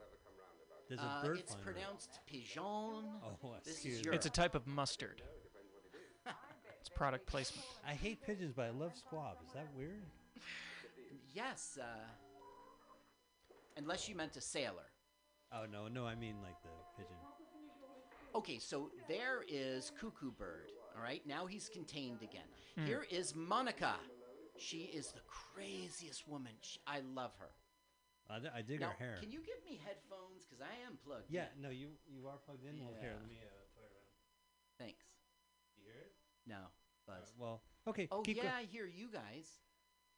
There's 0.88 1.00
a 1.00 1.04
Uh, 1.04 1.24
bird 1.24 1.38
it's 1.38 1.52
flying 1.52 1.66
around. 1.66 1.74
pronounced 1.74 2.20
pigeon. 2.26 2.62
Oh, 2.62 3.54
excuse 3.66 4.04
me. 4.04 4.10
It's 4.14 4.26
a 4.26 4.30
type 4.30 4.54
of 4.54 4.66
mustard. 4.66 5.22
it's 6.80 6.88
product 6.88 7.26
placement. 7.26 7.66
I 7.86 7.92
hate 7.92 8.22
pigeons, 8.22 8.52
but 8.56 8.64
I 8.66 8.70
love 8.70 8.92
squab. 8.96 9.36
Is 9.46 9.52
that 9.52 9.66
weird? 9.76 10.02
yes. 11.34 11.78
Uh, 11.80 11.84
unless 13.76 14.08
you 14.08 14.14
meant 14.14 14.36
a 14.36 14.40
sailor. 14.40 14.86
Oh 15.52 15.64
no, 15.70 15.88
no, 15.88 16.06
I 16.06 16.14
mean 16.14 16.36
like 16.42 16.60
the 16.62 16.68
pigeon. 16.96 17.16
Okay, 18.34 18.58
so 18.58 18.90
there 19.08 19.42
is 19.48 19.92
Cuckoo 19.98 20.30
Bird. 20.32 20.70
All 20.98 21.04
right, 21.04 21.22
now 21.26 21.46
he's 21.46 21.68
contained 21.68 22.22
again. 22.22 22.48
Hmm. 22.76 22.86
Here 22.86 23.06
is 23.08 23.36
Monica. 23.36 23.94
She 24.58 24.90
is 24.92 25.12
the 25.12 25.20
craziest 25.28 26.26
woman. 26.26 26.50
Sh 26.60 26.78
I 26.88 27.00
love 27.14 27.30
her. 27.38 27.50
I, 28.28 28.40
d- 28.40 28.48
I 28.52 28.62
dig 28.62 28.80
now, 28.80 28.88
her 28.88 28.94
hair. 28.98 29.16
Can 29.20 29.30
you 29.30 29.38
give 29.38 29.62
me 29.64 29.80
headphones? 29.86 30.44
Because 30.44 30.60
I 30.60 30.74
am 30.86 30.98
plugged. 31.06 31.30
Yeah, 31.30 31.44
in. 31.56 31.62
no, 31.62 31.70
you 31.70 31.90
you 32.08 32.26
are 32.26 32.36
plugged 32.44 32.64
in. 32.64 32.80
Well, 32.80 32.96
here, 33.00 33.14
let 33.14 33.28
me 33.28 33.38
uh, 33.40 33.46
play 33.76 33.84
around. 33.86 34.10
Thanks. 34.80 35.04
You 35.76 35.84
hear 35.84 36.00
it? 36.02 36.12
No, 36.48 36.66
Buzz. 37.06 37.32
Well, 37.38 37.62
okay. 37.86 38.08
Oh 38.10 38.22
keep 38.22 38.38
yeah, 38.38 38.42
go- 38.42 38.48
I 38.58 38.64
hear 38.64 38.86
you 38.86 39.08
guys. 39.12 39.46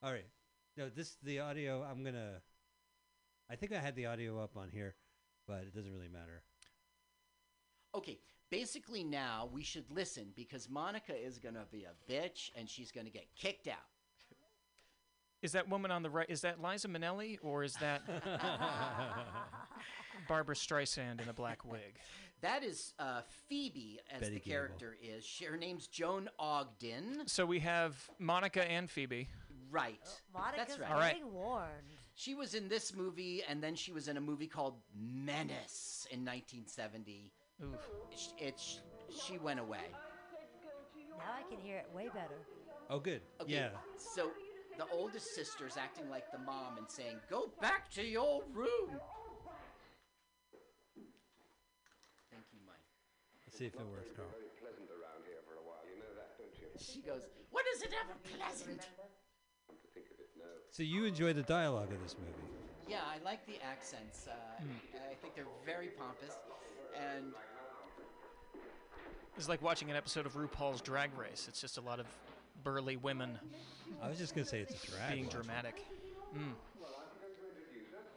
All 0.01 0.11
right. 0.11 0.25
No, 0.77 0.89
this 0.89 1.17
the 1.21 1.41
audio. 1.41 1.83
I'm 1.83 2.03
gonna. 2.03 2.41
I 3.51 3.55
think 3.55 3.71
I 3.71 3.79
had 3.79 3.95
the 3.95 4.07
audio 4.07 4.41
up 4.41 4.57
on 4.57 4.69
here, 4.71 4.95
but 5.47 5.59
it 5.61 5.75
doesn't 5.75 5.93
really 5.93 6.09
matter. 6.09 6.41
Okay, 7.93 8.17
basically 8.51 9.03
now 9.03 9.49
we 9.51 9.63
should 9.63 9.89
listen 9.89 10.27
because 10.35 10.69
Monica 10.69 11.15
is 11.15 11.39
gonna 11.39 11.65
be 11.71 11.85
a 11.85 12.11
bitch 12.11 12.51
and 12.55 12.69
she's 12.69 12.91
gonna 12.91 13.09
get 13.09 13.25
kicked 13.35 13.67
out. 13.67 13.77
Is 15.41 15.53
that 15.53 15.67
woman 15.67 15.89
on 15.89 16.03
the 16.03 16.11
right? 16.11 16.27
Is 16.29 16.41
that 16.41 16.61
Liza 16.61 16.87
Minnelli 16.87 17.39
or 17.41 17.63
is 17.63 17.73
that 17.75 18.03
Barbara 20.27 20.53
Streisand 20.53 21.19
in 21.19 21.29
a 21.29 21.33
black 21.33 21.65
wig? 21.65 21.95
That 22.41 22.63
is 22.63 22.93
uh, 22.99 23.21
Phoebe, 23.47 23.99
as 24.11 24.21
Betty 24.21 24.33
the 24.33 24.39
Gable. 24.39 24.51
character 24.51 24.97
is. 25.01 25.23
She, 25.23 25.45
her 25.45 25.57
name's 25.57 25.87
Joan 25.87 26.29
Ogden. 26.39 27.27
So 27.27 27.45
we 27.45 27.59
have 27.59 28.09
Monica 28.19 28.69
and 28.69 28.89
Phoebe. 28.89 29.29
Right. 29.71 29.99
Monica's 30.33 30.57
That's 30.57 30.79
right. 30.79 30.91
All 30.91 30.97
right. 30.97 31.15
getting 31.15 31.33
warned. 31.33 31.69
She 32.15 32.35
was 32.35 32.55
in 32.55 32.67
this 32.67 32.95
movie, 32.95 33.43
and 33.47 33.63
then 33.63 33.75
she 33.75 33.91
was 33.91 34.07
in 34.07 34.17
a 34.17 34.21
movie 34.21 34.47
called 34.47 34.75
Menace 34.95 36.07
in 36.11 36.25
1970. 36.25 37.31
Oof. 37.63 37.89
Sh- 38.15 38.27
It's 38.37 38.81
she 39.09 39.37
went 39.37 39.59
away. 39.59 39.87
Now 41.17 41.33
I 41.37 41.43
can 41.49 41.59
hear 41.61 41.77
it 41.77 41.87
way 41.95 42.07
better. 42.13 42.39
Oh, 42.89 42.99
good. 42.99 43.21
Okay, 43.41 43.53
Yeah. 43.53 43.69
So 43.97 44.31
the 44.77 44.85
oldest 44.91 45.35
sister's 45.35 45.77
acting 45.77 46.09
like 46.09 46.31
the 46.31 46.39
mom 46.39 46.77
and 46.77 46.89
saying, 46.89 47.17
"Go 47.29 47.51
back 47.61 47.89
to 47.91 48.03
your 48.03 48.43
room." 48.53 48.99
Thank 52.31 52.45
you, 52.53 52.59
Mike. 52.65 52.75
Let's 53.45 53.57
see 53.57 53.65
if 53.67 53.75
it 53.75 53.85
works, 53.91 54.11
Carl. 54.15 54.27
pleasant 54.59 54.89
around 54.89 55.23
here 55.27 55.41
for 55.45 55.55
a 55.59 55.63
while. 55.67 55.83
You 55.85 55.99
know 55.99 56.13
that, 56.15 56.37
don't 56.37 56.55
you? 56.59 56.67
She 56.79 57.01
goes, 57.01 57.27
"What 57.51 57.65
is 57.75 57.81
it 57.83 57.93
ever 57.93 58.15
pleasant?" 58.37 58.81
Come 59.67 59.77
to 59.81 59.87
think 59.93 60.07
of 60.11 60.19
it, 60.19 60.29
no. 60.37 60.45
So 60.71 60.83
you 60.83 61.05
enjoy 61.05 61.33
the 61.33 61.43
dialogue 61.43 61.91
of 61.91 62.01
this 62.01 62.15
movie? 62.17 62.47
Yeah, 62.87 63.03
I 63.07 63.19
like 63.23 63.45
the 63.45 63.61
accents. 63.63 64.27
Uh, 64.27 64.33
I 65.11 65.15
think 65.21 65.35
they're 65.35 65.45
very 65.65 65.89
pompous, 65.89 66.35
and 66.95 67.33
It's 69.37 69.49
like 69.49 69.61
watching 69.61 69.89
an 69.89 69.95
episode 69.95 70.25
of 70.25 70.33
RuPaul's 70.33 70.81
Drag 70.81 71.09
Race. 71.17 71.45
It's 71.47 71.59
just 71.61 71.77
a 71.77 71.81
lot 71.81 71.99
of 71.99 72.05
burly 72.63 72.97
women. 72.97 73.39
I 74.01 74.09
was 74.09 74.17
just 74.17 74.35
gonna 74.35 74.45
say 74.45 74.59
it's 74.59 74.83
a 74.83 74.91
drag. 74.91 75.13
Being 75.13 75.25
watch. 75.25 75.33
dramatic. 75.33 75.85
Mm. 76.37 76.53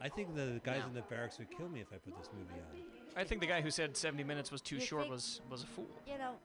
I 0.01 0.09
think 0.09 0.35
the 0.35 0.59
guys 0.63 0.83
in 0.87 0.93
the 0.93 1.01
barracks 1.01 1.39
would 1.39 1.49
kill 1.49 1.69
me 1.69 1.79
if 1.81 1.87
I 1.91 1.97
put 1.97 2.17
this 2.17 2.29
movie 2.37 2.59
on. 2.61 2.81
I 3.17 3.23
think 3.23 3.41
the 3.41 3.47
guy 3.47 3.61
who 3.61 3.71
said 3.71 3.95
70 3.95 4.23
minutes 4.23 4.51
was 4.51 4.61
too 4.61 4.75
You 4.75 4.81
short 4.81 5.03
think- 5.03 5.13
was 5.13 5.41
was 5.49 5.63
a 5.63 5.67
fool. 5.67 5.87
You 6.05 6.17
know, 6.17 6.35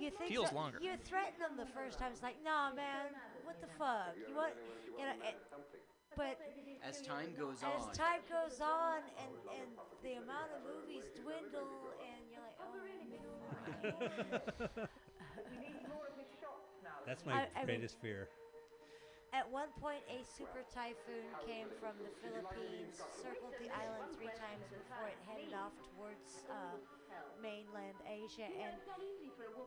you 0.00 0.10
think 0.10 0.30
Feels 0.30 0.48
so- 0.50 0.56
longer. 0.56 0.78
You 0.80 0.96
threaten 1.04 1.38
them 1.38 1.56
the 1.56 1.66
first 1.72 1.98
time. 1.98 2.10
It's 2.12 2.22
like, 2.22 2.42
nah, 2.42 2.72
man, 2.74 3.14
what 3.44 3.60
the 3.60 3.68
fuck? 3.78 4.16
You 4.28 4.34
want, 4.34 4.54
you 4.98 5.04
know, 5.04 5.12
it, 5.28 5.36
but 6.16 6.40
as 6.82 7.02
time 7.02 7.34
goes 7.38 7.62
on, 7.62 7.70
as 7.78 7.86
on, 7.86 7.92
time 7.92 8.20
goes 8.28 8.60
on, 8.60 9.00
and 9.20 9.30
and 9.60 9.68
the 10.02 10.14
amount 10.24 10.50
of 10.56 10.64
movies 10.64 11.04
dwindle, 11.14 11.92
and 12.00 12.20
you're 12.32 12.40
like, 12.40 12.56
oh. 12.60 12.72
That's 17.06 17.24
my 17.24 17.32
I- 17.32 17.48
I 17.54 17.58
mean- 17.60 17.66
greatest 17.66 18.00
fear. 18.00 18.28
At 19.34 19.50
one 19.52 19.68
point, 19.82 20.00
a 20.08 20.24
super 20.24 20.64
typhoon 20.72 21.28
came 21.44 21.68
from 21.76 21.92
the 22.00 22.08
Philippines, 22.24 22.96
circled 23.20 23.52
the 23.60 23.68
island 23.68 24.16
three 24.16 24.32
times 24.32 24.64
before 24.72 25.12
it 25.12 25.18
headed 25.28 25.52
off 25.52 25.76
towards 25.92 26.46
uh, 26.48 26.72
mainland 27.42 27.98
Asia. 28.08 28.48
And 28.48 28.74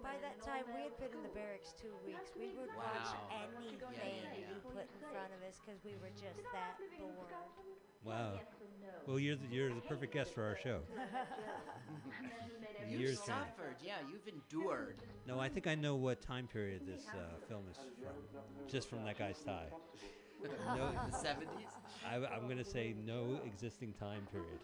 by 0.03 0.15
that 0.21 0.41
time, 0.41 0.63
we 0.76 0.84
had 0.88 0.95
been 0.99 1.13
in 1.15 1.23
the 1.23 1.34
barracks 1.35 1.73
two 1.80 1.93
weeks. 2.05 2.31
We 2.38 2.51
would 2.57 2.71
watch 2.76 3.09
Wow. 3.13 3.30
anything 3.47 3.77
Yeah, 3.80 4.05
yeah, 4.05 4.38
you 4.38 4.57
yeah. 4.57 4.71
put 4.73 4.88
in 4.89 4.99
front 5.11 5.31
of 5.35 5.41
us 5.47 5.59
because 5.63 5.80
we 5.84 5.95
were 6.01 6.11
just 6.15 6.41
that 6.53 6.77
bored. 6.97 7.34
Wow. 8.03 8.39
Well, 9.05 9.19
you're 9.19 9.35
the, 9.35 9.47
you're 9.51 9.73
the 9.73 9.81
perfect 9.81 10.13
guest 10.13 10.34
for 10.34 10.43
our 10.43 10.55
show. 10.55 10.80
you've 12.89 12.99
Years 12.99 13.19
training. 13.21 13.43
suffered. 13.43 13.76
Yeah, 13.84 13.95
you've 14.09 14.27
endured. 14.27 15.03
No, 15.27 15.39
I 15.39 15.49
think 15.49 15.67
I 15.67 15.76
know 15.76 15.95
what 15.95 16.21
time 16.21 16.47
period 16.47 16.81
this 16.88 17.05
uh, 17.13 17.39
film 17.47 17.63
is 17.69 17.77
from, 17.77 18.69
just 18.69 18.89
from 18.89 19.03
that 19.05 19.17
guy's 19.17 19.39
tie. 19.39 19.67
No, 20.67 20.89
the 21.11 21.17
70s. 21.17 21.67
I, 22.09 22.15
am 22.15 22.45
going 22.45 22.57
to 22.59 22.63
say 22.63 22.95
no 23.05 23.41
existing 23.45 23.91
time 23.99 24.26
period. 24.31 24.59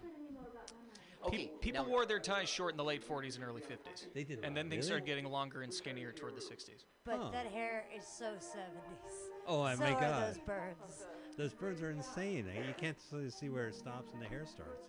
Okay, 1.27 1.51
People 1.61 1.85
wore 1.85 2.05
their 2.05 2.19
ties 2.19 2.49
short 2.49 2.71
in 2.71 2.77
the 2.77 2.83
late 2.83 3.07
40s 3.07 3.35
and 3.35 3.43
early 3.43 3.61
50s. 3.61 4.07
They 4.13 4.23
did. 4.23 4.43
And 4.43 4.55
then 4.55 4.69
things 4.69 4.85
really? 4.85 5.01
started 5.01 5.05
getting 5.05 5.25
longer 5.25 5.61
and 5.63 5.73
skinnier 5.73 6.11
toward 6.11 6.35
the 6.35 6.41
60s. 6.41 6.85
But 7.05 7.17
Huh. 7.19 7.29
that 7.31 7.47
hair 7.47 7.85
is 7.95 8.05
so 8.05 8.35
70s. 8.39 9.29
Oh, 9.47 9.61
I- 9.61 9.75
so 9.75 9.81
my 9.83 9.93
are 9.95 10.01
God. 10.01 10.35
those 10.35 10.43
birds. 10.43 11.05
Those 11.37 11.53
birds 11.53 11.81
are 11.81 11.91
insane. 11.91 12.47
eh? 12.47 12.67
You 12.67 12.73
can't 12.75 12.97
s- 12.97 13.35
see 13.35 13.49
where 13.49 13.67
it 13.67 13.75
stops 13.75 14.11
and 14.13 14.21
the 14.21 14.27
hair 14.27 14.45
starts. 14.45 14.87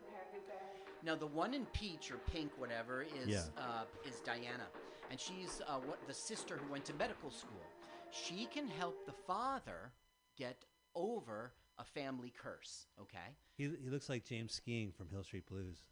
Now 1.02 1.14
the 1.14 1.26
one 1.26 1.54
in 1.54 1.66
peach 1.66 2.10
or 2.10 2.18
pink, 2.18 2.50
whatever, 2.58 3.02
is 3.02 3.28
Yeah. 3.28 3.44
uh, 3.56 3.84
is 4.04 4.20
Diana, 4.20 4.66
and 5.10 5.20
she's 5.20 5.60
uh, 5.66 5.78
what 5.80 6.04
the 6.06 6.14
sister 6.14 6.56
who 6.56 6.70
went 6.72 6.84
to 6.86 6.94
medical 6.94 7.30
school. 7.30 7.62
She 8.10 8.46
can 8.46 8.66
help 8.66 9.04
the 9.06 9.12
father 9.12 9.92
get 10.36 10.64
over 10.94 11.52
a 11.78 11.84
family 11.84 12.30
curse. 12.36 12.86
Okay, 13.00 13.36
He, 13.56 13.64
he 13.82 13.90
looks 13.90 14.08
like 14.08 14.24
James 14.24 14.58
Sikking 14.60 14.94
from 14.94 15.08
Hill 15.10 15.22
Street 15.24 15.46
Blues. 15.46 15.84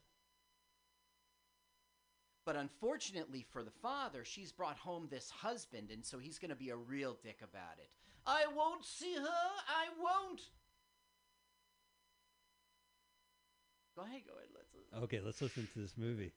But 2.45 2.57
unfortunately 2.57 3.47
for 3.51 3.62
the 3.62 3.71
father, 3.71 4.25
she's 4.25 4.53
brought 4.53 4.77
home 4.77 5.09
this 5.11 5.31
husband, 5.31 5.91
and 5.91 6.05
so 6.05 6.19
he's 6.19 6.39
going 6.39 6.51
to 6.51 6.57
be 6.57 6.71
a 6.71 6.77
real 6.77 7.16
dick 7.23 7.41
about 7.43 7.79
it. 7.79 7.89
I 8.27 8.47
won't 8.55 8.85
see 8.85 9.15
her. 9.15 9.23
I 9.23 9.87
won't. 10.01 10.41
Go 13.97 14.03
ahead, 14.03 14.23
go 14.27 14.35
ahead. 14.35 14.49
Let's. 14.55 14.75
listen. 14.75 15.05
Okay, 15.05 15.21
let's 15.25 15.41
listen 15.41 15.69
to 15.75 15.79
this 15.81 15.95
movie. 15.97 16.33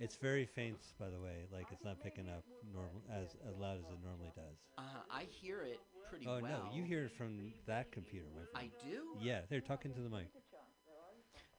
It's 0.00 0.14
very 0.14 0.46
faint, 0.46 0.78
by 0.98 1.10
the 1.10 1.18
way. 1.18 1.46
Like 1.52 1.66
it's 1.72 1.84
not 1.84 2.00
picking 2.02 2.28
up 2.28 2.44
normal 2.72 3.02
as 3.12 3.34
as 3.48 3.58
loud 3.58 3.78
as 3.78 3.84
it 3.90 3.98
normally 4.04 4.30
does. 4.36 4.56
Uh, 4.76 4.82
I 5.10 5.24
hear 5.24 5.62
it 5.62 5.80
pretty 6.08 6.26
well. 6.26 6.36
Oh 6.36 6.42
well. 6.42 6.70
no, 6.70 6.76
you 6.76 6.84
hear 6.84 7.04
it 7.04 7.12
from 7.16 7.52
that 7.66 7.90
computer, 7.90 8.26
my 8.34 8.44
friend. 8.52 8.70
I 8.72 8.88
do. 8.88 9.02
Yeah, 9.20 9.40
they're 9.50 9.60
talking 9.60 9.92
to 9.94 10.00
the 10.00 10.08
mic. 10.08 10.28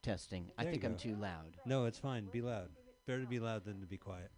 Testing. 0.04 0.50
I 0.58 0.64
There 0.64 0.72
you 0.74 0.80
think 0.80 0.86
I'm 0.86 0.94
go. 0.94 0.98
too 0.98 1.16
loud. 1.16 1.58
No, 1.66 1.86
it's 1.86 2.00
fine. 2.00 2.26
Be 2.32 2.42
loud. 2.42 2.70
Better 3.06 3.22
to 3.22 3.28
be 3.28 3.40
loud 3.40 3.66
than 3.66 3.82
to 3.82 3.88
be 3.88 3.98
quiet. 3.98 4.32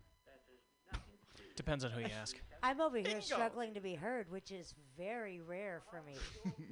Depends 1.55 1.83
on 1.85 1.91
who 1.91 2.01
you 2.01 2.07
ask. 2.21 2.35
I'm 2.63 2.81
over 2.81 2.97
here 2.97 3.21
struggling 3.21 3.73
to 3.75 3.81
be 3.81 3.93
heard, 3.93 4.29
which 4.31 4.51
is 4.51 4.73
very 4.97 5.39
rare 5.39 5.81
for 5.89 6.01
me. 6.01 6.15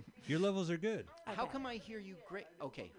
Your 0.28 0.40
levels 0.40 0.70
are 0.70 0.78
good. 0.78 1.06
How 1.26 1.44
Okay. 1.44 1.52
come 1.52 1.66
I 1.66 1.76
hear 1.76 2.00
you 2.00 2.16
great? 2.28 2.46
Okay, 2.62 2.92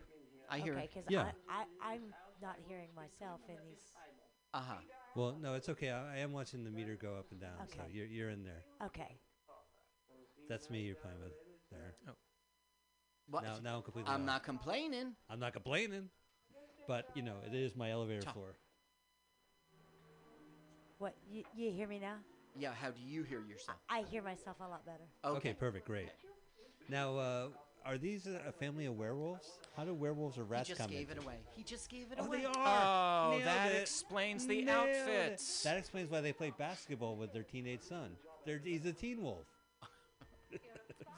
I 0.48 0.58
hear. 0.58 0.74
Okay, 0.74 0.88
because 0.92 1.04
Yeah. 1.08 1.30
I, 1.48 1.64
I, 1.82 1.92
I'm 1.94 2.02
not 2.42 2.56
hearing 2.68 2.88
myself 2.94 3.40
in 3.48 3.56
these. 3.68 3.82
Uh 4.54 4.60
huh. 4.60 4.74
Well, 5.16 5.36
no, 5.40 5.54
it's 5.54 5.68
okay. 5.70 5.90
I, 5.90 6.16
I 6.16 6.18
am 6.18 6.32
watching 6.32 6.64
the 6.64 6.70
meter 6.70 6.96
go 7.00 7.14
up 7.16 7.26
and 7.32 7.40
down, 7.40 7.52
so 7.68 7.80
Okay. 7.82 7.90
you're 7.92 8.06
you're 8.06 8.30
in 8.30 8.44
there. 8.44 8.62
Okay. 8.86 9.16
That's 10.48 10.68
me 10.70 10.80
you're 10.82 10.96
playing 10.96 11.20
with 11.22 11.32
there. 11.70 11.94
Oh. 12.08 12.12
What? 13.30 13.44
Now, 13.44 13.56
now 13.62 13.76
I'm 13.76 13.82
completely. 13.82 14.10
I'm 14.12 14.20
off. 14.22 14.26
not 14.26 14.42
complaining. 14.44 15.12
I'm 15.28 15.38
not 15.38 15.52
complaining, 15.52 16.08
but 16.88 17.08
you 17.14 17.22
know 17.22 17.36
it 17.46 17.54
is 17.54 17.76
my 17.76 17.90
elevator 17.90 18.22
Talk. 18.22 18.34
floor. 18.34 18.54
What 20.98 21.14
you, 21.30 21.44
you 21.56 21.70
hear 21.70 21.88
me 21.88 21.98
now? 21.98 22.16
Yeah. 22.58 22.72
How 22.74 22.90
do 22.90 23.00
you 23.00 23.22
hear 23.22 23.40
yourself? 23.48 23.78
I 23.88 24.02
hear 24.10 24.22
myself 24.22 24.56
a 24.60 24.68
lot 24.68 24.84
better. 24.84 25.04
Okay, 25.24 25.54
perfect, 25.54 25.86
great. 25.86 26.08
Now, 26.88 27.16
uh, 27.16 27.46
are 27.86 27.96
these 27.96 28.26
a, 28.26 28.40
a 28.48 28.52
family 28.52 28.84
of 28.86 28.98
werewolves? 28.98 29.48
How 29.76 29.84
do 29.84 29.94
werewolves 29.94 30.36
or 30.36 30.44
rats 30.44 30.68
he 30.68 30.72
just 30.74 30.80
come 30.80 30.90
gave 30.90 31.08
into 31.08 31.22
it 31.22 31.24
away. 31.24 31.36
He 31.56 31.62
just 31.62 31.88
gave 31.88 32.12
it 32.12 32.18
Oh, 32.20 32.26
away. 32.26 32.38
they 32.38 32.44
are. 32.44 32.52
Oh, 33.26 33.30
Nailed 33.30 33.44
that 33.44 33.72
it. 33.72 33.82
explains 33.82 34.46
the 34.46 34.62
Nailed 34.62 34.88
it. 34.88 34.96
outfits. 34.96 35.62
That 35.62 35.78
explains 35.78 36.10
why 36.10 36.20
they 36.20 36.32
play 36.32 36.52
basketball 36.58 37.16
with 37.16 37.32
their 37.32 37.44
teenage 37.44 37.82
son. 37.82 38.10
They're, 38.44 38.60
he's 38.62 38.84
a 38.84 38.92
teen 38.92 39.22
wolf. 39.22 39.46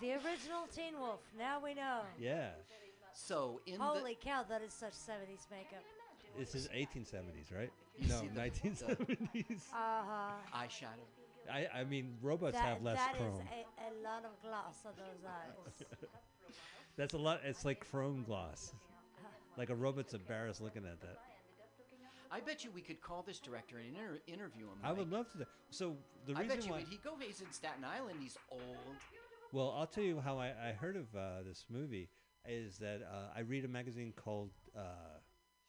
The 0.02 0.12
original 0.14 0.66
Teen 0.74 0.98
Wolf. 0.98 1.20
Now 1.38 1.60
we 1.62 1.74
know. 1.74 2.00
Yeah, 2.18 2.48
So 3.14 3.60
in 3.66 3.78
Holy 3.78 4.18
cow, 4.20 4.44
that 4.48 4.60
is 4.60 4.72
such 4.72 4.92
70s 4.94 5.46
makeup. 5.50 5.82
this 6.36 6.54
is 6.56 6.68
1870s, 6.68 7.54
right? 7.56 7.70
You 7.96 8.08
no, 8.08 8.20
see 8.20 8.26
the- 8.28 8.40
1970s. 8.40 9.62
Uh 9.72 10.02
huh. 10.04 10.32
eyeshadow. 10.54 11.06
I, 11.52 11.68
I 11.80 11.84
mean, 11.84 12.14
robots 12.22 12.54
That, 12.54 12.64
have 12.64 12.82
less 12.82 12.96
that 12.98 13.14
is 13.14 13.20
chrome. 13.20 13.40
a, 13.40 13.82
a 13.82 13.92
lot 14.04 14.24
of 14.24 14.30
gloss 14.42 14.74
on 14.86 14.92
those 14.96 15.24
eyes. 15.24 15.86
That's 16.96 17.14
a 17.14 17.18
lot. 17.18 17.40
It's 17.44 17.64
like 17.64 17.88
chrome 17.90 18.24
gloss. 18.26 18.72
Like 19.56 19.70
a 19.70 19.74
robot's 19.74 20.14
embarrassed 20.14 20.60
looking 20.60 20.84
at 20.84 21.00
that. 21.00 21.18
I 22.30 22.40
bet 22.40 22.64
you 22.64 22.70
we 22.74 22.80
could 22.80 23.00
call 23.02 23.22
this 23.26 23.38
director 23.38 23.76
and 23.78 23.88
inter- 23.88 24.20
interview 24.26 24.64
him. 24.64 24.78
I 24.82 24.92
would 24.92 25.10
Mike. 25.10 25.18
love 25.18 25.32
to. 25.38 25.46
So 25.70 25.96
the 26.26 26.34
I 26.34 26.40
reason 26.42 26.56
bet 26.56 26.66
you 26.66 26.72
why. 26.72 26.78
would. 26.78 26.88
He 26.88 26.96
go. 27.04 27.10
He's 27.20 27.40
in 27.40 27.52
Staten 27.52 27.84
Island. 27.84 28.16
He's 28.20 28.38
old. 28.50 28.62
Well, 29.52 29.74
I'll 29.78 29.86
tell 29.86 30.02
you 30.02 30.18
how 30.18 30.38
I, 30.38 30.46
I 30.48 30.72
heard 30.72 30.96
of 30.96 31.14
uh, 31.14 31.42
this 31.46 31.66
movie 31.70 32.08
is 32.48 32.78
that 32.78 33.02
uh, 33.02 33.36
I 33.36 33.40
read 33.40 33.64
a 33.64 33.68
magazine 33.68 34.12
called 34.16 34.50
uh, 34.76 34.80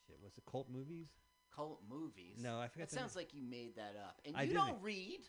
shit. 0.08 0.16
What's 0.22 0.38
it? 0.38 0.46
Cult 0.50 0.70
movies. 0.72 1.08
Cult 1.54 1.82
movies. 1.88 2.38
No, 2.42 2.60
I 2.60 2.70
forgot 2.70 2.86
It 2.86 2.92
sounds 2.92 3.16
name. 3.16 3.22
like 3.26 3.34
you 3.34 3.44
made 3.44 3.76
that 3.76 3.96
up, 4.02 4.22
and 4.26 4.36
I 4.38 4.44
you 4.44 4.54
didn't. 4.54 4.68
don't 4.68 4.82
read. 4.82 5.20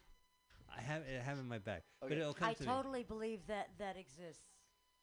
I 0.74 0.80
have 0.80 1.02
it 1.02 1.20
have 1.22 1.38
in 1.38 1.46
my 1.48 1.58
bag, 1.58 1.82
but 2.00 2.12
it'll 2.12 2.32
come 2.32 2.48
I 2.48 2.54
to 2.54 2.64
totally 2.64 3.02
believe 3.02 3.40
that 3.48 3.70
that 3.78 3.96
exists. 3.96 4.42